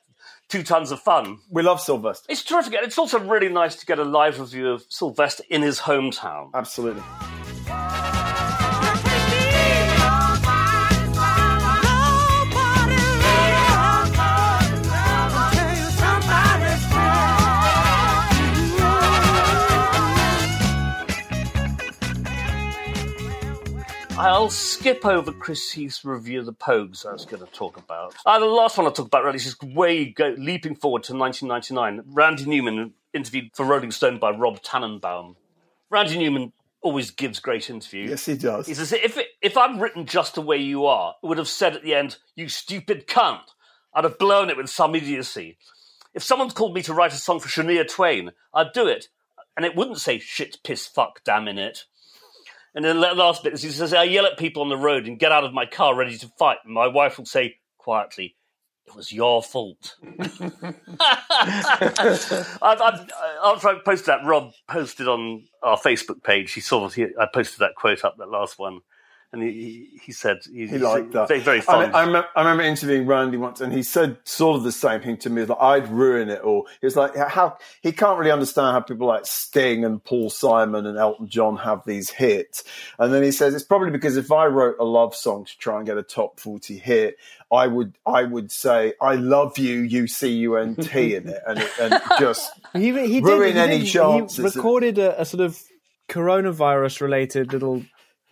two 0.48 0.64
tons 0.64 0.92
of 0.92 1.02
fun. 1.02 1.40
We 1.50 1.62
love 1.62 1.82
Sylvester. 1.82 2.26
It's 2.30 2.42
terrific. 2.46 2.74
And 2.76 2.86
it's 2.86 2.98
also 2.98 3.20
really 3.20 3.50
nice 3.50 3.76
to 3.76 3.86
get 3.86 4.00
a 4.00 4.06
live 4.06 4.40
review 4.40 4.70
of 4.72 4.86
Sylvester 4.88 5.44
in 5.50 5.62
his 5.62 5.82
hometown. 5.82 6.52
Absolutely. 6.54 7.04
I'll 24.18 24.49
skip 24.49 25.05
over 25.05 25.34
Chris 25.34 25.74
Heath's 25.74 26.05
review 26.05 26.39
of 26.39 26.45
the 26.45 26.53
Pogues 26.53 27.05
I 27.05 27.11
was 27.11 27.26
going 27.26 27.45
to 27.45 27.51
talk 27.51 27.76
about. 27.76 28.16
Uh, 28.26 28.39
the 28.39 28.45
last 28.45 28.78
one 28.78 28.88
I'll 28.88 28.93
talk 28.93 29.07
about 29.07 29.26
really 29.26 29.38
is 29.38 29.57
way 29.61 30.05
go, 30.05 30.34
leaping 30.38 30.76
forward 30.76 31.03
to 31.03 31.13
1999. 31.13 32.13
Randy 32.16 32.45
Newman 32.45 32.93
interviewed 33.13 33.49
for 33.53 33.66
Rolling 33.66 33.91
Stone 33.91 34.20
by 34.20 34.32
Rob 34.32 34.61
Tannenbaum. 34.61 35.36
Randy 35.89 36.18
Newman 36.18 36.53
always 36.82 37.11
gives 37.11 37.39
great 37.39 37.70
interviews. 37.70 38.09
Yes, 38.09 38.26
he 38.26 38.38
does. 38.38 38.68
He 38.68 38.74
says, 38.74 38.93
if, 38.93 39.18
it, 39.18 39.28
if 39.41 39.57
I'd 39.57 39.82
written 39.82 40.05
just 40.05 40.36
the 40.36 40.41
way 40.41 40.57
you 40.57 40.86
are, 40.86 41.16
it 41.22 41.28
would 41.28 41.38
have 41.38 41.49
said 41.49 41.76
at 41.76 41.84
the 41.84 41.93
end, 41.93 42.18
you 42.36 42.47
stupid 42.47 43.07
cunt. 43.07 43.41
I'd 43.93 44.05
have 44.05 44.18
blown 44.18 44.49
it 44.49 44.55
with 44.55 44.70
some 44.70 44.95
idiocy. 44.95 45.57
If 46.13 46.24
someone's 46.24 46.53
called 46.53 46.74
me 46.74 46.82
to 46.84 46.93
write 46.93 47.11
a 47.11 47.18
song 47.18 47.41
for 47.41 47.49
Shania 47.49 47.86
Twain, 47.86 48.32
I'd 48.53 48.72
do 48.72 48.88
it. 48.88 49.09
And 49.57 49.66
it 49.66 49.76
wouldn't 49.76 49.99
say 49.99 50.20
shit, 50.20 50.59
piss, 50.63 50.88
fuck, 50.88 51.22
damn 51.26 51.49
in 51.49 51.57
it. 51.57 51.84
And 52.76 52.84
then 52.84 53.00
the 53.00 53.14
last 53.14 53.44
bit 53.44 53.54
is 53.54 53.62
he 53.62 53.70
says, 53.70 53.94
I 53.94 54.04
yell 54.04 54.26
at 54.26 54.38
people 54.38 54.62
on 54.62 54.70
the 54.70 54.78
road 54.78 55.08
and 55.08 55.18
get 55.18 55.32
out 55.32 55.46
of 55.46 55.54
my 55.54 55.66
car 55.66 55.96
ready 55.96 56.18
to 56.18 56.28
fight. 56.38 56.58
And 56.66 56.74
my 56.74 56.88
wife 56.88 57.18
will 57.18 57.26
say 57.26 57.56
quietly, 57.78 58.36
it 58.86 58.94
was 58.96 59.14
your 59.14 59.42
fault. 59.42 59.96
I've, 62.62 62.82
I've, 62.82 63.10
after 63.44 63.70
I 63.70 63.80
posted 63.84 64.08
that, 64.08 64.26
Rob 64.26 64.52
posted 64.68 65.08
on 65.08 65.46
our 65.64 65.78
Facebook 65.78 66.22
page. 66.22 66.52
He 66.52 66.60
saw 66.62 66.90
he, 66.90 67.08
I 67.20 67.28
posted 67.34 67.60
that 67.60 67.76
quote 67.76 68.04
up, 68.04 68.18
that 68.18 68.30
last 68.30 68.60
one, 68.60 68.82
and 69.36 69.44
he, 69.44 69.52
he, 69.52 70.00
he 70.06 70.12
said 70.12 70.40
he, 70.52 70.66
He 70.66 70.78
liked 70.78 71.12
that. 71.12 71.28
Very, 71.28 71.42
very 71.42 71.58
I, 71.60 71.62
fond. 71.62 71.96
I, 71.96 72.06
remember, 72.06 72.28
I 72.36 72.42
remember 72.42 72.64
interviewing 72.64 73.06
Randy 73.06 73.38
once, 73.38 73.60
and 73.60 73.74
he 73.74 73.84
said 73.84 74.18
sort 74.24 74.58
of 74.58 74.64
the 74.64 74.72
same 74.72 75.02
thing 75.02 75.18
to 75.18 75.30
me. 75.30 75.44
Like 75.44 75.62
I'd 75.62 75.90
ruin 75.90 76.30
it 76.30 76.42
all. 76.42 76.68
He 76.80 76.86
was 76.88 76.96
like, 76.96 77.16
how 77.16 77.58
he 77.82 77.92
can't 77.92 78.18
really 78.18 78.32
understand 78.32 78.74
how 78.74 78.80
people 78.80 79.08
like 79.08 79.26
Sting 79.26 79.84
and 79.84 80.04
Paul 80.04 80.30
Simon 80.30 80.86
and 80.86 80.98
Elton 80.98 81.28
John 81.28 81.58
have 81.58 81.84
these 81.86 82.10
hits. 82.10 82.64
And 82.98 83.14
then 83.14 83.24
he 83.24 83.32
says 83.32 83.54
it's 83.54 83.66
probably 83.66 83.92
because 83.92 84.16
if 84.18 84.32
I 84.32 84.46
wrote 84.46 84.78
a 84.80 84.86
love 84.86 85.14
song 85.14 85.46
to 85.46 85.58
try 85.58 85.78
and 85.78 85.86
get 85.86 85.98
a 85.98 86.04
top 86.04 86.40
forty 86.40 86.78
hit, 86.78 87.18
I 87.52 87.68
would 87.68 87.98
I 88.06 88.24
would 88.24 88.52
say 88.52 88.94
I 89.02 89.16
love 89.16 89.58
you, 89.58 89.82
U 89.82 90.08
C 90.08 90.30
U 90.30 90.56
N 90.56 90.76
T 90.78 91.16
in 91.16 91.28
it, 91.28 91.42
and, 91.46 91.60
it, 91.60 91.72
and 91.80 92.02
just 92.20 92.54
He, 92.74 92.92
he 93.08 93.20
Ruin 93.20 93.54
did, 93.54 93.56
he 93.56 93.60
any 93.60 93.80
did, 93.80 93.88
chances 93.90 94.38
He 94.38 94.44
recorded 94.44 94.98
a, 94.98 95.22
a 95.22 95.26
sort 95.26 95.42
of 95.42 95.62
coronavirus 96.08 97.02
related 97.02 97.52
little 97.52 97.84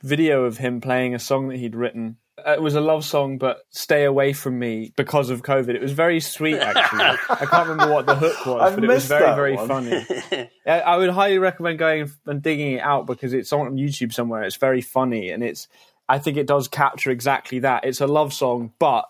video 0.04 0.43
of 0.45 0.58
him 0.58 0.82
playing 0.82 1.16
a 1.16 1.20
song 1.20 1.47
that 1.49 1.58
he'd 1.58 1.76
written. 1.76 2.18
Uh, 2.38 2.51
It 2.54 2.62
was 2.62 2.76
a 2.76 2.82
love 2.82 3.06
song, 3.06 3.38
but 3.38 3.62
"Stay 3.70 4.04
Away 4.04 4.34
from 4.34 4.60
Me" 4.60 4.91
because 4.95 5.30
of 5.30 5.41
COVID. 5.43 5.70
It 5.70 5.82
was 5.82 5.91
very 5.93 6.20
sweet, 6.20 6.58
actually. 6.58 7.04
I 7.30 7.45
can't 7.45 7.70
remember 7.70 7.93
what 7.93 8.06
the 8.06 8.16
hook 8.16 8.45
was, 8.45 8.62
I've 8.62 8.76
but 8.76 8.84
it 8.84 8.88
was 8.88 9.06
very, 9.08 9.36
very 9.36 9.56
one. 9.56 9.68
funny. 9.68 10.06
I 10.68 10.80
I 10.82 10.97
would 10.97 11.10
highly 11.12 11.38
recommend 11.39 11.80
going 11.80 12.12
and 12.26 12.41
digging 12.41 12.74
it 12.74 12.82
out 12.82 13.06
because 13.08 13.34
it's 13.34 13.54
on 13.54 13.76
YouTube 13.78 14.14
somewhere. 14.14 14.43
It's 14.43 14.58
very 14.58 14.82
funny, 14.82 15.30
and 15.30 15.43
it's. 15.43 15.68
I 16.10 16.20
think 16.20 16.36
it 16.38 16.47
does 16.47 16.68
capture 16.68 17.12
exactly 17.12 17.60
that. 17.60 17.86
It's 17.86 18.01
a 18.01 18.08
love 18.08 18.34
song, 18.34 18.74
but 18.78 19.06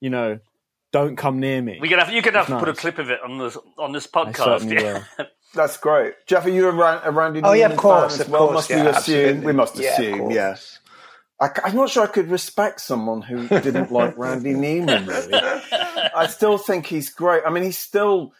you 0.00 0.08
know, 0.08 0.38
don't 0.92 1.16
come 1.16 1.40
near 1.40 1.60
me. 1.60 1.78
we 1.80 1.88
can 1.88 1.98
have, 1.98 2.10
you 2.10 2.22
can 2.22 2.32
have 2.34 2.46
to 2.46 2.58
put 2.58 2.68
a 2.70 2.74
clip 2.74 2.98
of 2.98 3.10
it 3.10 3.20
on 3.22 3.36
this 3.38 3.58
on 3.76 3.92
this 3.92 4.08
I 4.14 4.24
podcast. 4.24 4.44
certainly 4.44 4.76
yeah. 4.82 5.02
will. 5.54 5.62
That's 5.62 5.76
great. 5.76 6.14
Geoff, 6.26 6.46
are 6.46 6.50
you 6.50 6.68
a, 6.68 6.72
Ran- 6.72 7.00
a 7.04 7.10
Randy 7.10 7.40
Oh, 7.42 7.52
yeah, 7.52 7.66
of 7.70 7.76
course, 7.76 8.16
fan 8.18 8.26
of 8.26 8.32
well? 8.32 8.46
course, 8.48 8.54
Must 8.54 8.70
yeah, 8.70 8.76
we 8.76 8.88
assume? 8.90 8.94
absolutely. 8.96 9.46
We 9.46 9.52
must 9.52 9.78
assume, 9.78 10.18
course. 10.20 10.34
yeah. 10.34 10.56
I, 11.40 11.68
am 11.68 11.76
not 11.76 11.88
sure 11.90 12.02
I 12.02 12.08
could 12.08 12.30
respect 12.30 12.80
someone 12.80 13.22
who 13.22 13.46
didn't 13.48 13.92
like 13.92 14.18
Randy 14.18 14.54
Newman, 14.54 15.06
really. 15.06 15.34
I 16.14 16.26
still 16.26 16.58
think 16.58 16.86
he's 16.86 17.10
great. 17.10 17.42
I 17.46 17.50
mean, 17.50 17.62
he's 17.62 17.78
still, 17.78 18.32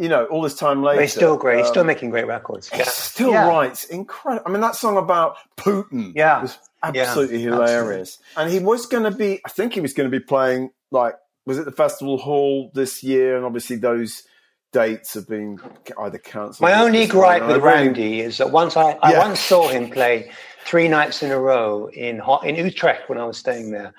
you 0.00 0.08
know, 0.08 0.24
all 0.26 0.42
this 0.42 0.56
time 0.56 0.82
later. 0.82 0.96
But 0.96 1.02
he's 1.02 1.12
still 1.12 1.36
great. 1.36 1.58
He's 1.58 1.68
still 1.68 1.82
um, 1.82 1.86
making 1.86 2.10
great 2.10 2.26
records. 2.26 2.68
he 2.68 2.78
Yeah. 2.78 2.84
still 2.86 3.30
Yeah. 3.30 3.46
writes 3.48 3.84
incredible. 3.84 4.42
I 4.48 4.50
mean, 4.50 4.62
that 4.62 4.74
song 4.74 4.96
about 4.96 5.36
Putin 5.56 6.12
Yeah. 6.16 6.42
was 6.42 6.58
Yeah, 6.92 7.02
absolutely 7.02 7.40
hilarious. 7.42 8.18
And 8.36 8.50
he 8.50 8.58
was 8.58 8.86
going 8.86 9.04
to 9.04 9.12
be, 9.12 9.40
I 9.46 9.48
think 9.50 9.72
he 9.74 9.80
was 9.80 9.92
going 9.92 10.10
to 10.10 10.18
be 10.18 10.24
playing, 10.24 10.70
like, 10.90 11.14
was 11.46 11.56
it 11.58 11.66
the 11.66 11.72
Festival 11.72 12.18
Hall 12.18 12.72
this 12.74 13.04
year? 13.04 13.36
And 13.36 13.44
obviously 13.46 13.76
those 13.76 14.24
dates 14.72 15.14
have 15.14 15.26
been 15.28 15.58
either 15.98 16.18
cancelled. 16.18 16.60
My 16.60 16.74
only 16.80 17.06
gripe 17.06 17.42
with 17.42 17.56
really- 17.56 17.60
Randy 17.60 18.20
is 18.20 18.38
that 18.38 18.50
once 18.50 18.76
I, 18.76 18.98
I 19.02 19.12
Yeah. 19.12 19.18
once 19.18 19.40
saw 19.40 19.68
him 19.68 19.90
play 19.90 20.30
three 20.64 20.88
nights 20.88 21.22
in 21.22 21.30
a 21.30 21.38
row 21.38 21.86
in 21.92 22.20
in 22.44 22.54
Utrecht 22.56 23.08
when 23.08 23.18
I 23.18 23.24
was 23.24 23.38
staying 23.38 23.70
there, 23.72 23.92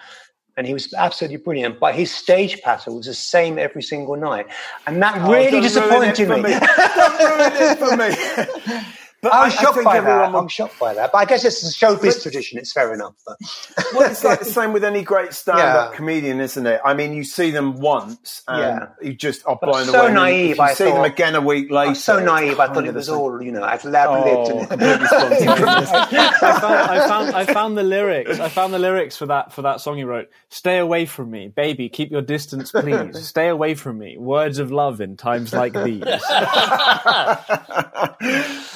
and 0.58 0.66
he 0.68 0.74
was 0.74 0.94
absolutely 0.94 1.38
brilliant. 1.38 1.80
But 1.80 1.96
his 1.96 2.14
stage 2.14 2.62
pattern 2.62 2.96
was 2.96 3.06
the 3.08 3.14
same 3.14 3.58
every 3.60 3.82
single 3.84 4.16
night, 4.16 4.48
and 4.88 5.02
that 5.04 5.18
Oh, 5.22 5.32
really 5.32 5.58
it 5.58 5.62
disappointed 5.62 6.28
for 6.28 6.38
me. 6.38 6.52
Don't 6.98 7.20
ruin 7.20 7.54
it 7.56 7.78
for 7.80 7.98
me. 7.98 8.84
But 9.22 9.34
I 9.34 9.46
was 9.46 9.54
shocked 9.54 9.76
think 9.76 9.86
by 9.86 9.98
everyone 9.98 10.20
that. 10.22 10.32
will- 10.32 10.40
I'm 10.40 10.48
shocked 10.48 10.80
by 10.80 10.94
that. 10.96 11.12
But 11.12 11.20
I 11.20 11.26
guess 11.26 11.46
it's 11.46 11.62
a 11.64 11.68
showbiz 11.68 12.24
tradition. 12.24 12.58
It's 12.58 12.74
fair 12.74 12.92
enough. 12.94 13.14
But 13.26 13.38
well, 13.94 14.10
it's 14.10 14.24
like 14.24 14.40
the 14.40 14.46
same 14.46 14.74
with 14.74 14.84
any 14.84 15.04
great 15.04 15.34
stand-up 15.34 15.92
Yeah. 15.92 15.96
comedian, 15.96 16.40
isn't 16.42 16.66
it? 16.66 16.82
I 16.84 16.96
mean, 16.96 17.14
you 17.14 17.24
see 17.24 17.52
them 17.52 17.80
once, 17.80 18.42
and 18.48 18.60
Yeah. 18.62 19.08
you 19.08 19.14
just 19.14 19.46
are 19.46 19.58
blown 19.62 19.86
so 19.86 19.92
away. 19.92 20.08
and 20.08 20.08
then 20.08 20.14
naive, 20.16 20.52
If 20.52 20.58
you 20.58 20.64
I 20.64 20.74
see 20.74 20.86
them 20.86 21.04
again 21.04 21.36
a 21.36 21.42
week 21.42 21.70
later. 21.70 21.90
I'm 21.90 21.96
so 21.96 22.20
naive. 22.20 22.60
I 22.60 22.74
thought 22.74 22.86
it 22.88 22.94
was 22.96 23.10
all 23.10 23.42
you 23.44 23.52
know, 23.52 23.64
ad 23.64 23.84
lib 23.86 24.08
Oh, 24.10 24.48
lived. 24.56 24.70
completely 24.70 25.06
spontaneous. 25.08 25.90
I 25.92 26.60
found, 26.60 26.76
I 26.90 27.08
found 27.08 27.36
I 27.36 27.46
found 27.54 27.78
the 27.78 27.84
lyrics. 27.84 28.40
I 28.40 28.50
found 28.50 28.74
the 28.74 28.80
lyrics 28.80 29.18
for 29.18 29.28
that 29.28 29.54
for 29.54 29.62
that 29.62 29.82
song 29.82 30.00
you 30.00 30.08
wrote. 30.08 30.30
Stay 30.50 30.80
away 30.80 31.06
from 31.06 31.30
me, 31.30 31.48
baby. 31.48 31.90
Keep 31.90 32.10
your 32.12 32.24
distance, 32.24 32.72
please. 32.72 33.24
Stay 33.28 33.50
away 33.50 33.76
from 33.76 34.00
me. 34.00 34.18
Words 34.18 34.58
of 34.58 34.72
love 34.72 35.00
in 35.00 35.16
times 35.16 35.54
like 35.54 35.74
these. 35.74 36.02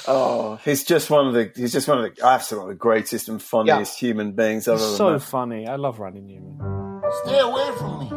Oh, 0.07 0.59
he's 0.63 0.83
just 0.83 1.09
one 1.09 1.27
of 1.27 1.33
the. 1.33 1.51
He's 1.55 1.71
just 1.71 1.87
one 1.87 2.03
of 2.03 2.15
the. 2.15 2.25
Absolutely 2.25 2.65
one 2.65 2.71
of 2.71 2.77
the 2.77 2.81
greatest 2.81 3.29
and 3.29 3.41
funniest 3.41 3.99
human 3.99 4.33
beings 4.33 4.67
I've 4.67 4.75
ever 4.75 4.83
so 4.95 5.11
met. 5.13 5.21
funny. 5.21 5.67
I 5.67 5.75
love 5.75 5.99
Randy 5.99 6.21
Newman. 6.21 7.01
Stay 7.23 7.39
away 7.39 7.71
from 7.77 7.99
me. 7.99 8.09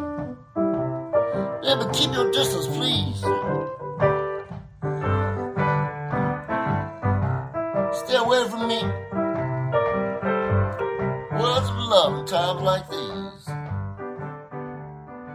Yeah, 1.67 1.75
but 1.75 1.91
keep 1.93 2.11
your 2.13 2.31
distance, 2.31 2.67
please. 2.67 3.19
Stay 7.99 8.15
away 8.17 8.49
from 8.49 8.67
me. 8.67 8.81
Words 11.39 11.69
of 11.69 11.75
love 11.77 12.19
in 12.19 12.25
times 12.25 12.61
like 12.61 12.89
these. 12.89 13.38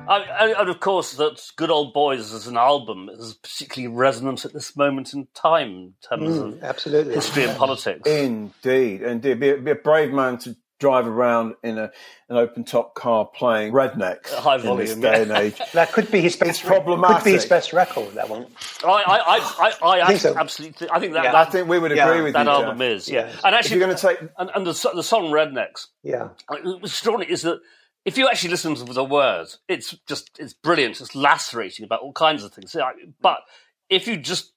I, 0.08 0.16
I- 0.22 0.60
and 0.60 0.68
of 0.70 0.80
course, 0.80 1.14
that 1.14 1.40
Good 1.56 1.70
Old 1.70 1.92
Boys 1.94 2.32
as 2.32 2.46
an 2.46 2.56
album 2.56 3.08
is 3.12 3.34
particularly 3.34 3.94
resonant 3.94 4.44
at 4.44 4.52
this 4.52 4.76
moment 4.76 5.12
in 5.14 5.28
time 5.34 5.68
in 5.70 5.94
terms 6.08 6.36
mm, 6.38 6.52
of 6.54 6.62
Absolutely. 6.64 7.14
history 7.14 7.44
and 7.44 7.56
politics. 7.58 8.08
Indeed, 8.08 9.02
indeed. 9.02 9.40
Be 9.40 9.50
a, 9.50 9.56
be 9.58 9.70
a 9.70 9.74
brave 9.76 10.12
man 10.12 10.38
to 10.38 10.56
drive 10.80 11.06
around 11.06 11.54
in 11.62 11.78
a, 11.78 11.90
an 12.28 12.36
open 12.36 12.64
top 12.64 12.94
car 12.94 13.24
playing 13.24 13.72
rednecks 13.72 14.28
High 14.34 14.56
in 14.56 14.76
this 14.76 14.92
volume, 14.92 15.00
day 15.00 15.22
and 15.22 15.30
age. 15.30 15.60
That 15.72 15.92
could 15.92 16.10
be 16.10 16.20
his 16.20 16.36
best. 16.36 16.50
It's 16.50 16.60
problematic. 16.60 17.18
Could 17.18 17.24
be 17.24 17.32
his 17.32 17.46
best 17.46 17.72
record. 17.72 18.12
That 18.14 18.28
one. 18.28 18.46
I, 18.84 18.88
I, 18.88 19.38
I, 19.38 19.72
I, 19.82 20.00
I 20.02 20.06
think 20.08 20.20
so. 20.20 20.36
absolutely. 20.36 20.90
I 20.90 20.98
think 21.00 21.14
that 21.14 21.24
Yeah. 21.24 21.40
I 21.40 21.44
think 21.44 21.68
we 21.68 21.78
would 21.78 21.92
Yeah, 21.92 22.08
agree 22.08 22.22
with 22.22 22.34
that 22.34 22.44
you. 22.46 22.50
album 22.52 22.78
Geoff. 22.78 22.86
is 22.88 23.08
yeah. 23.08 23.20
Yeah. 23.20 23.26
And 23.44 23.54
If 23.54 23.58
actually, 23.60 23.78
you're 23.78 23.86
going 23.86 23.96
to 23.96 24.02
take 24.08 24.18
and, 24.36 24.50
and 24.54 24.66
the, 24.66 24.90
the 24.94 25.02
song 25.02 25.26
Rednecks. 25.30 25.86
Yeah. 26.02 26.28
Uh, 26.48 26.56
what's 26.64 26.92
extraordinary 26.92 27.32
is 27.32 27.42
that 27.42 27.60
if 28.04 28.18
you 28.18 28.28
actually 28.28 28.50
listen 28.50 28.74
to 28.74 28.84
the 28.84 29.04
words, 29.04 29.58
it's 29.68 29.96
just 30.06 30.38
it's 30.38 30.52
brilliant. 30.52 31.00
It's 31.00 31.14
lacerating 31.14 31.84
about 31.84 32.00
all 32.00 32.12
kinds 32.12 32.44
of 32.44 32.52
things. 32.52 32.76
But 33.20 33.38
if 33.88 34.06
you 34.06 34.16
just 34.16 34.52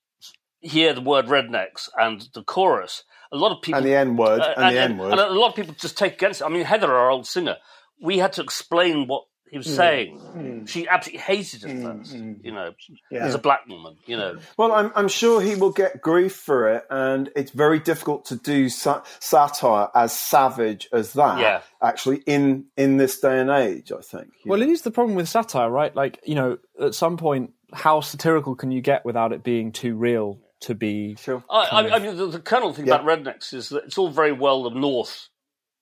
hear 0.59 0.93
the 0.93 1.01
word 1.01 1.27
rednecks 1.27 1.89
and 1.97 2.27
the 2.33 2.43
chorus, 2.43 3.03
a 3.31 3.37
lot 3.37 3.55
of 3.55 3.61
people 3.61 3.77
and 3.77 3.87
the 3.87 3.95
N 3.95 4.17
word 4.17 4.41
uh, 4.41 4.53
and, 4.57 4.75
the 4.75 4.79
N 4.79 4.97
word. 4.97 5.11
and 5.11 5.19
a 5.19 5.29
lot 5.29 5.49
of 5.49 5.55
people 5.55 5.75
just 5.77 5.97
take 5.97 6.13
against 6.13 6.41
it. 6.41 6.45
I 6.45 6.49
mean, 6.49 6.65
Heather, 6.65 6.93
our 6.93 7.09
old 7.09 7.27
singer, 7.27 7.57
we 8.01 8.17
had 8.17 8.33
to 8.33 8.41
explain 8.41 9.07
what 9.07 9.23
he 9.49 9.57
was 9.57 9.67
mm. 9.67 9.75
saying. 9.75 10.19
Mm. 10.19 10.67
She 10.67 10.87
absolutely 10.87 11.21
hated 11.21 11.63
it 11.63 11.77
mm, 11.77 11.83
first, 11.83 12.13
you 12.43 12.51
know, 12.51 12.73
Yeah. 13.09 13.25
as 13.25 13.35
a 13.35 13.39
black 13.39 13.67
woman, 13.67 13.97
you 14.05 14.17
know. 14.17 14.37
Well, 14.57 14.71
I'm, 14.71 14.91
I'm 14.95 15.07
sure 15.07 15.41
he 15.41 15.55
will 15.55 15.71
get 15.71 16.01
grief 16.01 16.35
for 16.35 16.69
it, 16.69 16.85
and 16.89 17.29
it's 17.35 17.51
very 17.51 17.79
difficult 17.79 18.25
to 18.25 18.35
do 18.35 18.69
sa- 18.69 19.03
satire 19.19 19.89
as 19.95 20.11
savage 20.17 20.89
as 20.91 21.13
that. 21.13 21.39
Yeah. 21.39 21.61
actually, 21.81 22.17
in 22.25 22.65
in 22.75 22.97
this 22.97 23.19
day 23.19 23.39
and 23.39 23.49
age, 23.49 23.91
I 23.91 24.01
think. 24.01 24.31
Well, 24.45 24.59
know. 24.59 24.65
it 24.65 24.69
is 24.69 24.81
the 24.81 24.91
problem 24.91 25.15
with 25.15 25.29
satire, 25.29 25.69
right? 25.69 25.95
Like, 25.95 26.19
you 26.25 26.35
know, 26.35 26.57
at 26.81 26.95
some 26.95 27.17
point, 27.17 27.53
how 27.73 28.01
satirical 28.01 28.55
can 28.55 28.71
you 28.71 28.81
get 28.81 29.05
without 29.05 29.33
it 29.33 29.43
being 29.43 29.71
too 29.71 29.95
real 29.95 30.39
to 30.61 30.75
be? 30.75 31.15
Sure. 31.15 31.43
I, 31.49 31.59
I, 31.61 31.95
I 31.95 31.99
mean, 31.99 32.15
the, 32.17 32.27
the 32.27 32.39
kernel 32.39 32.73
thing 32.73 32.87
Yeah. 32.87 32.95
about 32.95 33.05
rednecks 33.05 33.53
is 33.53 33.69
that 33.69 33.85
it's 33.85 33.97
all 33.97 34.09
very 34.09 34.31
well 34.31 34.63
the 34.63 34.71
North 34.71 35.29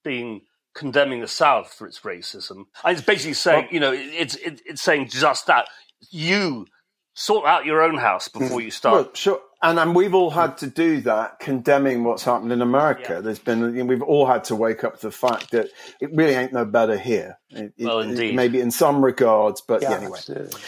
being 0.03 0.41
condemning 0.76 1.21
the 1.21 1.28
South 1.28 1.73
for 1.73 1.88
its 1.88 2.01
racism. 2.01 2.65
And 2.84 2.95
it's 2.95 3.01
basically 3.01 3.34
saying, 3.34 3.69
you 3.71 3.80
know, 3.80 3.91
it's 3.93 4.36
it, 4.36 4.61
it's 4.65 4.82
saying 4.82 5.09
just 5.09 5.47
that 5.47 5.67
you 6.11 6.67
sort 7.15 7.47
out 7.47 7.65
your 7.65 7.82
own 7.82 7.97
house 7.97 8.28
before 8.28 8.49
mm-hmm. 8.49 8.59
you 8.59 8.71
start. 8.71 8.93
Well, 8.93 9.09
sure. 9.13 9.41
And, 9.70 9.80
and 9.80 9.95
we've 9.95 10.13
all 10.13 10.30
had 10.30 10.57
to 10.59 10.68
do 10.68 11.01
that, 11.01 11.39
condemning 11.39 12.03
what's 12.03 12.24
happened 12.24 12.51
in 12.51 12.61
America. 12.61 13.13
Yeah. 13.16 13.22
There's 13.22 13.39
been, 13.39 13.88
we've 13.88 14.01
all 14.03 14.26
had 14.28 14.43
to 14.45 14.55
wake 14.55 14.84
up 14.84 14.95
to 14.99 15.07
the 15.07 15.11
fact 15.11 15.51
that 15.51 15.70
it 15.99 16.11
really 16.13 16.34
ain't 16.36 16.53
no 16.53 16.66
better 16.66 16.97
here. 16.97 17.39
It, 17.49 17.74
it- 17.78 17.86
Well, 17.86 17.99
it- 17.99 18.09
indeed. 18.09 18.36
maybe 18.36 18.59
in 18.61 18.70
some 18.72 19.03
regards, 19.03 19.61
but 19.61 19.82
Yeah. 19.82 19.91
yeah, 19.91 19.97
anyway. 19.97 20.18
absolutely. 20.20 20.61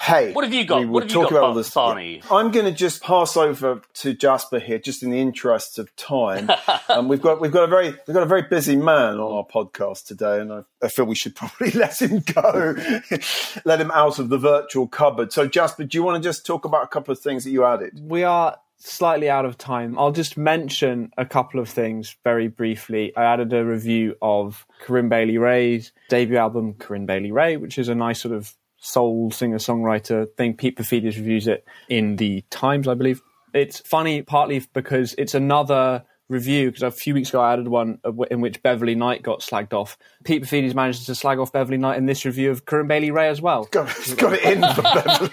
Hey, 0.00 0.32
What 0.32 0.42
have 0.44 0.52
you 0.52 0.64
got? 0.64 0.80
we 0.80 0.86
will 0.86 0.94
What 0.94 1.02
have 1.04 1.10
you 1.12 1.14
talk 1.14 1.30
got, 1.30 1.36
about 1.36 1.42
all 1.44 1.52
Bar- 1.54 1.62
this. 1.62 1.70
Barney? 1.74 2.22
I'm 2.28 2.50
going 2.50 2.66
to 2.66 2.72
just 2.72 3.02
pass 3.04 3.36
over 3.36 3.80
to 3.94 4.12
Jasper 4.14 4.58
here, 4.58 4.80
just 4.80 5.04
in 5.04 5.10
the 5.10 5.20
interests 5.20 5.78
of 5.78 5.94
time. 5.94 6.50
um, 6.88 7.06
we've 7.06 7.22
got 7.22 7.40
we've 7.40 7.52
got 7.52 7.62
a 7.62 7.66
very 7.68 7.90
we've 8.06 8.14
got 8.14 8.24
a 8.24 8.26
very 8.26 8.42
busy 8.42 8.74
man 8.74 9.20
on 9.20 9.32
our 9.32 9.46
podcast 9.46 10.06
today, 10.06 10.40
and 10.40 10.52
I, 10.52 10.62
I 10.82 10.88
feel 10.88 11.04
we 11.04 11.14
should 11.14 11.36
probably 11.36 11.70
let 11.70 12.02
him 12.02 12.18
go, 12.34 12.74
let 13.64 13.80
him 13.80 13.92
out 13.92 14.18
of 14.18 14.28
the 14.28 14.38
virtual 14.38 14.88
cupboard. 14.88 15.32
So, 15.32 15.46
Jasper, 15.46 15.84
do 15.84 15.96
you 15.96 16.02
want 16.02 16.20
to 16.20 16.28
just 16.28 16.44
talk 16.44 16.64
about 16.64 16.82
a 16.82 16.88
couple 16.88 17.12
of 17.12 17.20
things 17.20 17.44
that 17.44 17.50
you 17.50 17.64
added? 17.64 18.00
We 18.02 18.24
are 18.24 18.41
slightly 18.84 19.30
out 19.30 19.44
of 19.44 19.56
time. 19.56 19.98
I'll 19.98 20.12
just 20.12 20.36
mention 20.36 21.12
a 21.16 21.24
couple 21.24 21.60
of 21.60 21.68
things 21.68 22.16
very 22.24 22.48
briefly. 22.48 23.16
I 23.16 23.24
added 23.24 23.52
a 23.52 23.64
review 23.64 24.16
of 24.20 24.66
Corinne 24.80 25.08
Bailey 25.08 25.38
Rae's 25.38 25.92
debut 26.08 26.36
album, 26.36 26.74
Corinne 26.74 27.06
Bailey 27.06 27.30
Rae, 27.30 27.56
which 27.56 27.78
is 27.78 27.88
a 27.88 27.94
nice 27.94 28.20
sort 28.20 28.34
of 28.34 28.54
soul 28.78 29.30
singer 29.30 29.58
songwriter 29.58 30.26
thing. 30.36 30.54
Pete 30.54 30.76
Paphides 30.76 31.16
reviews 31.16 31.46
it 31.46 31.64
in 31.88 32.16
the 32.16 32.42
Times, 32.50 32.88
I 32.88 32.94
believe. 32.94 33.22
It's 33.54 33.80
funny 33.80 34.22
partly 34.22 34.64
because 34.72 35.14
it's 35.16 35.34
another 35.34 36.04
review 36.32 36.70
because 36.70 36.82
a 36.82 36.90
few 36.90 37.14
weeks 37.14 37.28
ago 37.28 37.40
I 37.40 37.52
added 37.52 37.68
one 37.68 37.98
in 38.30 38.40
which 38.40 38.62
Beverly 38.62 38.94
Knight 38.94 39.22
got 39.22 39.40
slagged 39.40 39.72
off. 39.72 39.96
Pete 40.24 40.42
Paphides 40.42 40.74
managed 40.74 41.06
to 41.06 41.14
slag 41.14 41.38
off 41.38 41.52
Beverly 41.52 41.78
Knight 41.78 41.98
in 41.98 42.06
this 42.06 42.24
review 42.24 42.50
of 42.50 42.64
Corinne 42.64 42.88
Bailey 42.88 43.10
Rae 43.10 43.28
as 43.28 43.40
well. 43.40 43.68
Got, 43.70 43.86
got 44.16 44.32
it 44.32 44.42
in 44.42 44.60
for 44.74 44.82
Beverly. 44.82 45.28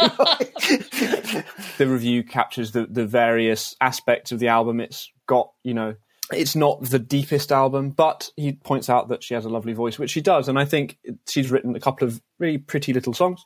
the 1.77 1.87
review 1.87 2.23
captures 2.23 2.71
the, 2.71 2.85
the 2.85 3.05
various 3.05 3.75
aspects 3.81 4.31
of 4.31 4.39
the 4.39 4.49
album. 4.49 4.79
It's 4.79 5.11
got, 5.25 5.51
you 5.63 5.73
know, 5.73 5.95
it's 6.31 6.55
not 6.55 6.83
the 6.83 6.99
deepest 6.99 7.51
album, 7.51 7.89
but 7.89 8.29
he 8.35 8.53
points 8.53 8.89
out 8.89 9.07
that 9.09 9.23
she 9.23 9.33
has 9.33 9.45
a 9.45 9.49
lovely 9.49 9.73
voice, 9.73 9.97
which 9.97 10.11
she 10.11 10.21
does. 10.21 10.47
And 10.47 10.59
I 10.59 10.65
think 10.65 10.99
she's 11.27 11.49
written 11.49 11.75
a 11.75 11.79
couple 11.79 12.07
of 12.07 12.21
really 12.37 12.59
pretty 12.59 12.93
little 12.93 13.13
songs. 13.13 13.45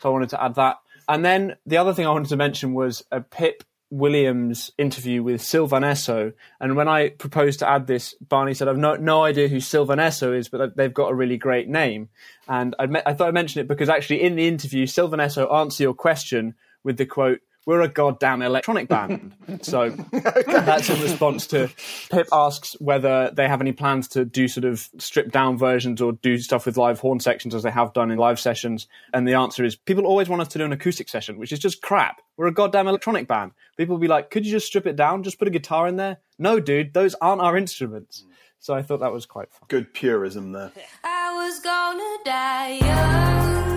So 0.00 0.08
I 0.08 0.12
wanted 0.12 0.30
to 0.30 0.42
add 0.42 0.56
that. 0.56 0.76
And 1.08 1.24
then 1.24 1.56
the 1.66 1.76
other 1.76 1.94
thing 1.94 2.06
I 2.06 2.10
wanted 2.10 2.30
to 2.30 2.36
mention 2.36 2.74
was 2.74 3.04
a 3.12 3.20
Pip 3.20 3.62
Williams 3.90 4.72
interview 4.78 5.22
with 5.22 5.40
Sylvan 5.40 5.82
Esso. 5.82 6.32
And 6.60 6.76
when 6.76 6.88
I 6.88 7.10
proposed 7.10 7.60
to 7.60 7.68
add 7.68 7.86
this, 7.86 8.14
Barney 8.20 8.54
said, 8.54 8.68
I've 8.68 8.76
no, 8.76 8.96
no 8.96 9.22
idea 9.22 9.48
who 9.48 9.60
Sylvan 9.60 9.98
Esso 9.98 10.36
is, 10.36 10.48
but 10.48 10.76
they've 10.76 10.92
got 10.92 11.12
a 11.12 11.14
really 11.14 11.36
great 11.36 11.68
name. 11.68 12.08
And 12.48 12.74
I, 12.78 12.86
me- 12.86 13.02
I 13.06 13.14
thought 13.14 13.28
I'd 13.28 13.34
mention 13.34 13.60
it 13.60 13.68
because 13.68 13.88
actually 13.88 14.22
in 14.22 14.36
the 14.36 14.48
interview, 14.48 14.86
Sylvan 14.86 15.20
Esso 15.20 15.52
answered 15.52 15.84
your 15.84 15.94
question 15.94 16.54
with 16.82 16.96
the 16.96 17.06
quote, 17.06 17.40
we're 17.66 17.82
a 17.82 17.88
goddamn 17.88 18.40
electronic 18.42 18.88
band. 18.88 19.34
so 19.60 19.90
that's 20.12 20.88
in 20.88 21.02
response 21.02 21.48
to 21.48 21.68
Pip 22.10 22.28
asks 22.32 22.76
whether 22.80 23.30
they 23.34 23.46
have 23.46 23.60
any 23.60 23.72
plans 23.72 24.08
to 24.08 24.24
do 24.24 24.48
sort 24.48 24.64
of 24.64 24.88
stripped 24.98 25.32
down 25.32 25.58
versions 25.58 26.00
or 26.00 26.12
do 26.12 26.38
stuff 26.38 26.64
with 26.64 26.76
live 26.76 27.00
horn 27.00 27.20
sections 27.20 27.54
as 27.54 27.64
they 27.64 27.70
have 27.70 27.92
done 27.92 28.10
in 28.10 28.18
live 28.18 28.40
sessions. 28.40 28.86
And 29.12 29.26
the 29.26 29.34
answer 29.34 29.64
is 29.64 29.76
people 29.76 30.06
always 30.06 30.28
want 30.28 30.42
us 30.42 30.48
to 30.48 30.58
do 30.58 30.64
an 30.64 30.72
acoustic 30.72 31.08
session, 31.08 31.38
which 31.38 31.52
is 31.52 31.58
just 31.58 31.82
crap. 31.82 32.22
We're 32.36 32.46
a 32.46 32.54
goddamn 32.54 32.86
electronic 32.86 33.26
band. 33.26 33.52
People 33.76 33.96
will 33.96 34.00
be 34.00 34.08
like, 34.08 34.30
could 34.30 34.46
you 34.46 34.52
just 34.52 34.66
strip 34.66 34.86
it 34.86 34.96
down? 34.96 35.24
Just 35.24 35.38
put 35.38 35.48
a 35.48 35.50
guitar 35.50 35.88
in 35.88 35.96
there? 35.96 36.18
No, 36.38 36.60
dude, 36.60 36.94
those 36.94 37.14
aren't 37.16 37.42
our 37.42 37.56
instruments. 37.56 38.24
So 38.60 38.74
I 38.74 38.82
thought 38.82 39.00
that 39.00 39.12
was 39.12 39.26
quite 39.26 39.50
fun. 39.50 39.66
Good 39.68 39.92
purism 39.92 40.52
there. 40.52 40.72
I 41.04 41.34
was 41.34 41.60
gonna 41.60 42.24
die 42.24 42.78
young. 42.80 43.75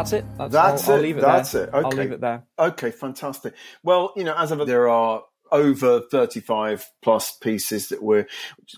That's 0.00 0.12
it. 0.14 0.24
That's, 0.38 0.52
That's 0.52 0.88
I'll, 0.88 0.94
it. 0.94 0.96
I'll 0.96 1.02
leave 1.02 1.18
it 1.18 1.20
That's 1.20 1.52
there. 1.52 1.64
it. 1.64 1.74
Okay. 1.74 1.84
I'll 1.84 1.90
leave 1.90 2.12
it 2.12 2.20
there. 2.22 2.44
Okay, 2.58 2.90
fantastic. 2.90 3.52
Well, 3.82 4.14
you 4.16 4.24
know, 4.24 4.34
as 4.34 4.50
of 4.50 4.66
there 4.66 4.88
are 4.88 5.24
over 5.52 6.00
35 6.00 6.90
plus 7.02 7.36
pieces 7.36 7.88
that 7.88 8.02
we're 8.02 8.26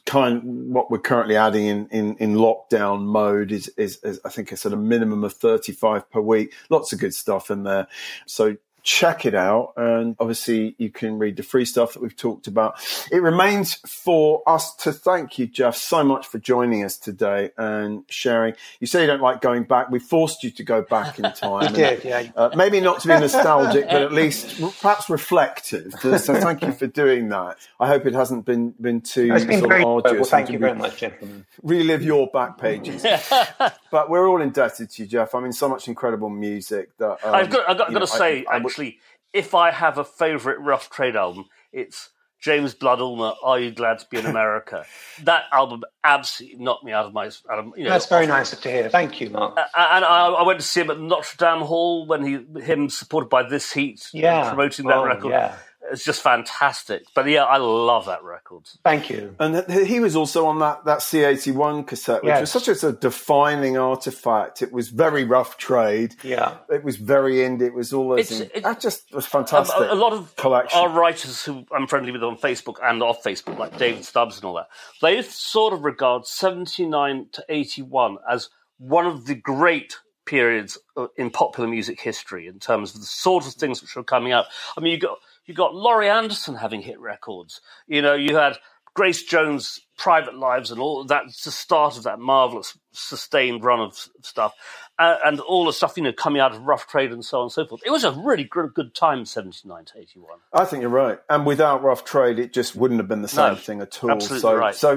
kind 0.04 0.72
what 0.72 0.90
we're 0.90 0.98
currently 0.98 1.36
adding 1.36 1.66
in, 1.66 1.86
in, 1.92 2.16
in 2.16 2.34
lockdown 2.34 3.02
mode 3.02 3.52
is, 3.52 3.68
is, 3.76 3.98
is 4.02 4.18
I 4.24 4.30
think 4.30 4.50
it's 4.50 4.66
at 4.66 4.72
a 4.72 4.76
minimum 4.76 5.22
of 5.22 5.34
35 5.34 6.10
per 6.10 6.20
week. 6.20 6.54
Lots 6.70 6.92
of 6.92 6.98
good 6.98 7.14
stuff 7.14 7.52
in 7.52 7.62
there. 7.62 7.86
So 8.26 8.56
check 8.82 9.24
it 9.26 9.34
out. 9.34 9.72
And 9.76 10.16
obviously 10.18 10.74
you 10.78 10.90
can 10.90 11.18
read 11.18 11.36
the 11.36 11.42
free 11.42 11.64
stuff 11.64 11.94
that 11.94 12.02
we've 12.02 12.16
talked 12.16 12.46
about. 12.46 12.74
It 13.10 13.22
remains 13.22 13.74
for 13.86 14.42
us 14.46 14.74
to 14.76 14.92
thank 14.92 15.38
you, 15.38 15.46
Geoff, 15.46 15.76
so 15.76 16.02
much 16.04 16.26
for 16.26 16.38
joining 16.38 16.84
us 16.84 16.96
today 16.96 17.50
and 17.56 18.04
sharing. 18.08 18.54
You 18.80 18.86
say 18.86 19.02
you 19.02 19.06
don't 19.06 19.22
like 19.22 19.40
going 19.40 19.64
back. 19.64 19.90
We 19.90 19.98
forced 19.98 20.42
you 20.42 20.50
to 20.50 20.62
go 20.64 20.82
back 20.82 21.18
in 21.18 21.24
time. 21.32 21.66
and- 21.66 21.74
did, 21.74 22.04
yeah. 22.04 22.30
uh, 22.36 22.50
maybe 22.56 22.80
not 22.80 23.00
to 23.00 23.08
be 23.08 23.14
nostalgic, 23.14 23.84
but 23.86 24.02
at 24.02 24.12
least 24.12 24.60
perhaps 24.80 25.08
reflective. 25.08 25.92
So 26.00 26.18
thank 26.18 26.62
you 26.62 26.72
for 26.72 26.86
doing 26.86 27.28
that. 27.30 27.56
I 27.80 27.86
hope 27.86 28.06
it 28.06 28.14
hasn't 28.14 28.44
been 28.44 28.70
been 28.80 29.00
too 29.00 29.32
It's 29.34 29.44
been 29.44 29.58
sort 29.60 29.70
very 29.70 29.82
of 29.84 30.04
well. 30.04 30.24
Thank 30.24 30.50
you 30.50 30.58
very 30.58 30.72
re- 30.72 30.78
much, 30.78 30.98
gentlemen. 30.98 31.46
Relive 31.62 32.02
your 32.02 32.26
back 32.28 32.58
pages. 32.58 33.02
but 33.90 34.10
we're 34.10 34.28
all 34.28 34.40
indebted 34.40 34.90
to 34.90 35.02
you, 35.02 35.08
Geoff. 35.08 35.34
I 35.34 35.40
mean, 35.40 35.52
so 35.52 35.68
much 35.68 35.88
incredible 35.88 36.30
music 36.30 36.96
that 36.98 37.24
um, 37.24 37.34
I've 37.34 37.50
got, 37.50 37.68
I've 37.68 37.78
got, 37.78 37.90
you 37.90 37.96
I've 37.96 38.00
got 38.00 38.12
to 38.12 38.18
say, 38.18 38.44
I- 38.46 38.56
I 38.56 38.58
actually, 38.72 38.98
if 39.32 39.54
I 39.54 39.70
have 39.70 39.98
a 39.98 40.04
favourite 40.04 40.60
Rough 40.60 40.88
Trade 40.90 41.14
album, 41.16 41.44
it's 41.72 42.10
James 42.40 42.74
Blood 42.74 43.00
Ulmer, 43.00 43.34
Are 43.42 43.58
You 43.60 43.70
Glad 43.70 43.98
to 44.00 44.06
Be 44.10 44.18
in 44.18 44.26
America? 44.26 44.84
that 45.24 45.44
album 45.52 45.82
absolutely 46.02 46.58
knocked 46.64 46.84
me 46.84 46.92
out 46.92 47.06
of 47.06 47.12
my. 47.12 47.26
Out 47.26 47.58
of, 47.58 47.72
you 47.76 47.84
know, 47.84 47.90
That's 47.90 48.06
very 48.06 48.26
nice 48.26 48.50
to 48.58 48.68
hear. 48.70 48.88
Thank 48.88 49.20
you, 49.20 49.30
Mark. 49.30 49.56
Uh, 49.56 49.60
uh, 49.60 49.88
and 49.92 50.04
I, 50.04 50.26
I 50.28 50.42
went 50.42 50.58
to 50.60 50.66
see 50.66 50.80
him 50.80 50.90
at 50.90 50.98
Notre 50.98 51.36
Dame 51.36 51.62
Hall 51.64 52.06
when 52.06 52.24
he, 52.24 52.60
him 52.62 52.88
supported 52.88 53.28
by 53.28 53.42
This 53.48 53.72
Heat, 53.72 54.08
Yeah. 54.12 54.48
promoting 54.48 54.86
that 54.86 54.96
Oh, 54.98 55.04
record. 55.04 55.30
yeah. 55.30 55.56
It's 55.90 56.04
just 56.04 56.22
fantastic. 56.22 57.02
But 57.14 57.26
yeah, 57.28 57.44
I 57.44 57.56
love 57.56 58.06
that 58.06 58.22
record. 58.22 58.68
Thank 58.84 59.10
you. 59.10 59.34
And 59.40 59.68
he 59.70 59.98
was 60.00 60.14
also 60.14 60.46
on 60.46 60.60
that, 60.60 60.84
that 60.84 60.98
C81 61.00 61.86
cassette, 61.86 62.22
which 62.22 62.28
Yes. 62.28 62.40
was 62.40 62.64
such 62.64 62.82
a, 62.82 62.88
a 62.88 62.92
defining 62.92 63.76
artifact. 63.76 64.62
It 64.62 64.72
was 64.72 64.90
very 64.90 65.24
rough 65.24 65.56
trade. 65.58 66.14
Yeah. 66.22 66.58
It 66.70 66.84
was 66.84 66.96
very 66.96 67.36
indie. 67.36 67.62
It 67.62 67.74
was 67.74 67.92
all 67.92 68.10
those. 68.10 68.30
It's- 68.30 68.40
in- 68.40 68.50
it- 68.54 68.62
that 68.62 68.80
just 68.80 69.12
was 69.12 69.26
fantastic. 69.26 69.76
a- 69.76 69.92
a 69.92 69.94
lot 69.94 70.12
of 70.12 70.34
collection. 70.36 70.78
our 70.78 70.88
writers 70.88 71.42
who 71.44 71.64
I'm 71.74 71.86
friendly 71.88 72.12
with 72.12 72.22
on 72.22 72.36
Facebook 72.38 72.76
and 72.82 73.02
off 73.02 73.22
Facebook, 73.22 73.58
like 73.58 73.76
David 73.76 74.04
Stubbs 74.04 74.36
and 74.36 74.44
all 74.44 74.54
that, 74.54 74.68
they 75.00 75.20
sort 75.22 75.72
of 75.74 75.84
regard 75.84 76.26
79 76.26 77.26
to 77.32 77.44
81 77.48 78.18
as 78.30 78.48
one 78.78 79.06
of 79.06 79.26
the 79.26 79.34
great 79.34 79.96
periods 80.24 80.78
uh, 80.96 81.08
in 81.16 81.30
popular 81.30 81.68
music 81.68 82.00
history 82.00 82.46
in 82.46 82.58
terms 82.60 82.94
of 82.94 83.00
the 83.00 83.06
sort 83.06 83.46
of 83.46 83.52
things 83.54 83.82
which 83.82 83.96
were 83.96 84.04
coming 84.04 84.30
out. 84.32 84.46
I 84.76 84.80
mean, 84.80 84.92
you 84.92 84.98
got 84.98 85.18
you 85.46 85.54
got 85.54 85.74
Laurie 85.74 86.08
Anderson 86.10 86.56
having 86.56 86.82
hit 86.82 87.00
records. 87.00 87.60
You 87.86 88.02
know, 88.02 88.14
you 88.14 88.36
had 88.36 88.58
Grace 88.94 89.22
Jones' 89.24 89.80
private 89.98 90.36
lives 90.36 90.70
and 90.70 90.80
all 90.80 91.04
that's 91.04 91.44
the 91.44 91.50
start 91.50 91.96
of 91.96 92.04
that 92.04 92.18
marvelous 92.20 92.76
sustained 92.92 93.64
run 93.64 93.80
of 93.80 94.08
stuff, 94.22 94.54
uh, 94.98 95.16
and 95.24 95.40
all 95.40 95.64
the 95.66 95.72
stuff 95.72 95.96
you 95.96 96.02
know 96.02 96.12
coming 96.12 96.40
out 96.40 96.52
of 96.54 96.62
rough 96.62 96.86
trade 96.88 97.12
and 97.12 97.24
so 97.24 97.38
on 97.38 97.44
and 97.44 97.52
so 97.52 97.66
forth. 97.66 97.82
It 97.86 97.90
was 97.90 98.04
a 98.04 98.12
really 98.12 98.44
gr- 98.44 98.66
good 98.66 98.94
time, 98.94 99.24
seventy 99.26 99.68
nine 99.68 99.84
to 99.86 99.98
eighty 99.98 100.20
one. 100.20 100.40
I 100.52 100.64
think 100.66 100.82
you're 100.82 100.90
right. 100.90 101.20
And 101.30 101.46
without 101.46 101.82
rough 101.84 102.04
trade, 102.04 102.40
it 102.40 102.52
just 102.52 102.76
wouldn't 102.76 103.00
have 103.00 103.08
been 103.08 103.22
the 103.22 103.28
same 103.28 103.56
No, 103.56 103.56
thing 103.56 103.82
at 103.82 104.04
all. 104.04 104.10
absolutely 104.12 104.40
so, 104.40 104.54
right. 104.54 104.74
so, 104.74 104.94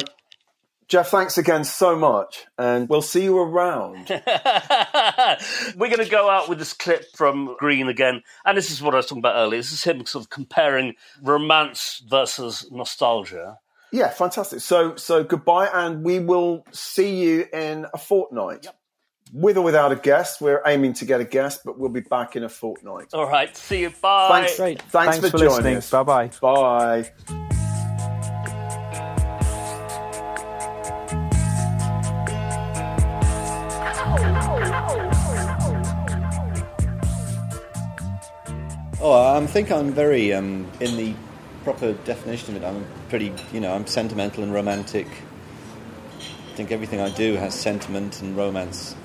Geoff, 0.87 1.09
thanks 1.09 1.37
again 1.39 1.63
so 1.63 1.95
much, 1.95 2.45
and 2.59 2.87
we'll 2.87 3.01
see 3.01 3.23
you 3.23 3.39
around. 3.39 4.07
We're 5.75 5.89
going 5.89 5.97
to 5.97 6.07
go 6.09 6.29
out 6.29 6.47
with 6.47 6.59
this 6.59 6.73
clip 6.73 7.05
from 7.15 7.55
Green 7.57 7.87
again, 7.87 8.21
and 8.45 8.55
this 8.55 8.69
is 8.69 8.83
what 8.83 8.93
I 8.93 8.97
was 8.97 9.07
talking 9.07 9.19
about 9.19 9.35
earlier. 9.35 9.59
This 9.59 9.71
is 9.71 9.83
him 9.83 10.05
sort 10.05 10.25
of 10.25 10.29
comparing 10.29 10.93
romance 11.23 12.03
versus 12.07 12.67
nostalgia. 12.71 13.57
yeah, 13.91 14.09
fantastic. 14.09 14.59
So, 14.59 14.95
so 14.95 15.23
goodbye, 15.23 15.69
and 15.73 16.03
we 16.03 16.19
will 16.19 16.63
see 16.71 17.15
you 17.15 17.47
in 17.51 17.87
a 17.91 17.97
fortnight. 17.97 18.67
With 19.33 19.57
or 19.57 19.63
without 19.63 19.91
a 19.91 19.95
guest, 19.95 20.39
we're 20.39 20.61
aiming 20.67 20.93
to 20.93 21.05
get 21.05 21.19
a 21.19 21.25
guest, 21.25 21.61
but 21.65 21.79
we'll 21.79 21.89
be 21.89 22.01
back 22.01 22.35
in 22.35 22.43
a 22.43 22.49
fortnight. 22.49 23.07
All 23.11 23.27
right, 23.27 23.57
see 23.57 23.81
you. 23.81 23.89
Bye. 23.89 24.29
Thanks, 24.29 24.55
Great. 24.57 24.81
Thanks, 24.83 25.17
Thanks 25.17 25.31
for, 25.31 25.37
for 25.39 25.45
joining 25.45 25.77
us. 25.77 25.89
Bye-bye. 25.89 26.29
Bye. 26.39 27.51
Oh, 39.07 39.37
I 39.37 39.45
think 39.45 39.71
I'm 39.71 39.91
very, 39.91 40.33
um, 40.33 40.67
in 40.79 40.97
the 40.97 41.13
proper 41.63 41.93
definition 41.93 42.55
of 42.55 42.63
it, 42.63 42.65
I'm 42.65 42.87
pretty, 43.07 43.31
you 43.53 43.59
know, 43.59 43.71
I'm 43.71 43.85
sentimental 43.85 44.41
and 44.41 44.51
romantic. 44.51 45.05
I 46.17 46.55
think 46.55 46.71
everything 46.71 46.99
I 46.99 47.11
do 47.11 47.35
has 47.35 47.53
sentiment 47.53 48.23
and 48.23 48.35
romance 48.35 48.95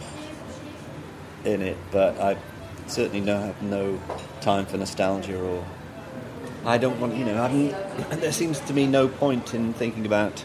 in 1.45 1.61
it, 1.61 1.77
but 1.91 2.19
I 2.19 2.39
certainly 2.87 3.21
no, 3.21 3.43
have 3.43 3.61
no 3.61 4.01
time 4.41 4.65
for 4.65 4.79
nostalgia 4.79 5.39
or. 5.39 5.67
I 6.65 6.79
don't 6.79 6.99
want, 6.99 7.15
you 7.15 7.27
know, 7.27 7.69
there 8.09 8.33
seems 8.33 8.59
to 8.61 8.73
me 8.73 8.87
no 8.87 9.07
point 9.07 9.53
in 9.53 9.75
thinking 9.75 10.07
about 10.07 10.43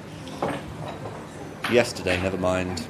yesterday, 1.71 2.21
never 2.21 2.37
mind 2.37 2.85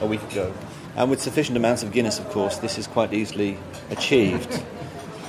a 0.00 0.06
week 0.06 0.22
ago. 0.30 0.54
And 0.94 1.10
with 1.10 1.20
sufficient 1.20 1.56
amounts 1.56 1.82
of 1.82 1.90
Guinness, 1.90 2.20
of 2.20 2.30
course, 2.30 2.58
this 2.58 2.78
is 2.78 2.86
quite 2.86 3.12
easily 3.12 3.58
achieved. 3.90 4.62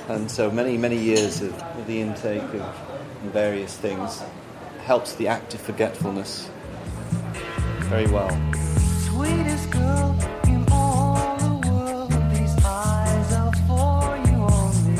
And 0.08 0.30
so 0.30 0.50
many, 0.50 0.78
many 0.78 0.96
years 0.96 1.42
of 1.42 1.86
the 1.86 2.00
intake 2.00 2.42
of 2.42 2.74
various 3.32 3.76
things 3.76 4.22
helps 4.84 5.14
the 5.16 5.28
act 5.28 5.54
of 5.54 5.60
forgetfulness 5.60 6.48
very 7.88 8.06
well. 8.08 8.30
Sweetest 9.04 9.70
girl 9.70 10.18
in 10.48 10.66
all 10.72 11.36
the 11.36 11.68
world, 11.68 12.10
these 12.32 12.64
eyes 12.64 13.32
are 13.32 13.52
for 13.68 14.16
you 14.26 14.36
only. 14.42 14.96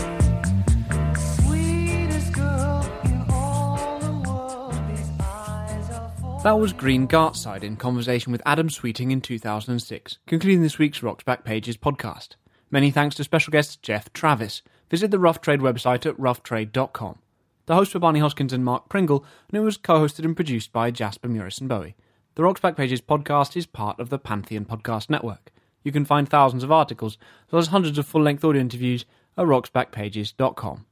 Sweetest 1.17 2.33
girl 2.33 2.89
in 3.05 3.27
all 3.29 3.99
the 3.99 4.29
world, 4.29 4.75
these 4.89 5.11
eyes 5.21 5.91
are 5.91 6.13
for 6.21 6.41
That 6.45 6.61
was 6.61 6.73
Green 6.73 7.09
Gartside 7.09 7.65
in 7.65 7.77
conversation 7.77 8.31
with 8.31 8.43
Adam 8.47 8.71
Sweeting 8.71 9.11
in 9.11 9.21
2006, 9.21 10.19
concluding 10.27 10.63
this 10.63 10.79
week's 10.79 11.03
Rock's 11.03 11.25
Back 11.25 11.43
Pages 11.43 11.77
podcast. 11.77 12.37
Many 12.71 12.93
thanks 12.93 13.17
to 13.17 13.25
special 13.25 13.51
guest 13.51 13.83
Geoff 13.83 14.13
Travis. 14.13 14.63
Visit 14.91 15.11
the 15.11 15.19
Rough 15.19 15.41
Trade 15.41 15.61
website 15.61 16.07
at 16.07 16.17
roughtrade.com. 16.17 17.19
The 17.67 17.75
hosts 17.75 17.95
were 17.95 18.01
Barney 18.01 18.21
Hoskyns 18.21 18.53
and 18.53 18.65
Mark 18.65 18.89
Pringle, 18.89 19.25
and 19.49 19.59
it 19.59 19.65
was 19.65 19.77
co-hosted 19.77 20.25
and 20.25 20.37
produced 20.37 20.73
by 20.73 20.91
Jasper 20.91 21.29
Murison 21.29 21.67
Bowie. 21.67 21.97
The 22.37 22.43
Rock's 22.45 22.61
Back 22.61 22.77
Pages 22.77 23.01
podcast 23.01 23.57
is 23.57 23.67
part 23.67 23.99
of 23.99 24.09
the 24.11 24.19
Pantheon 24.19 24.65
Podcast 24.65 25.11
Network. 25.11 25.51
You 25.83 25.91
can 25.91 26.05
find 26.05 26.29
thousands 26.29 26.63
of 26.63 26.71
articles, 26.71 27.19
as 27.47 27.53
well 27.53 27.61
as 27.61 27.69
hundreds 27.69 27.99
of 27.99 28.07
full-length 28.07 28.45
audio 28.45 28.61
interviews 28.61 29.05
at 29.37 29.47
rocksbackpages.com. 29.47 30.87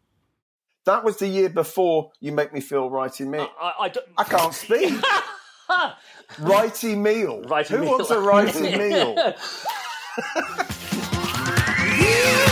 That 0.87 1.05
was 1.05 1.17
the 1.19 1.29
year 1.29 1.49
before 1.49 2.11
You 2.21 2.33
Make 2.33 2.53
Me 2.53 2.61
Feel 2.61 2.91
Righty 2.91 3.25
Meal. 3.25 3.49
I, 3.61 3.73
I 3.81 3.89
don't, 3.89 4.07
I 4.19 4.25
can't 4.25 4.53
speak. 4.55 4.95
righty 6.41 6.95
meal. 6.95 7.43
Righty 7.43 7.75
Who 7.75 7.81
meal. 7.83 7.91
wants 7.93 8.11
a 8.11 8.21
righty 8.21 8.61
meal? 8.77 9.15
You 11.97 12.41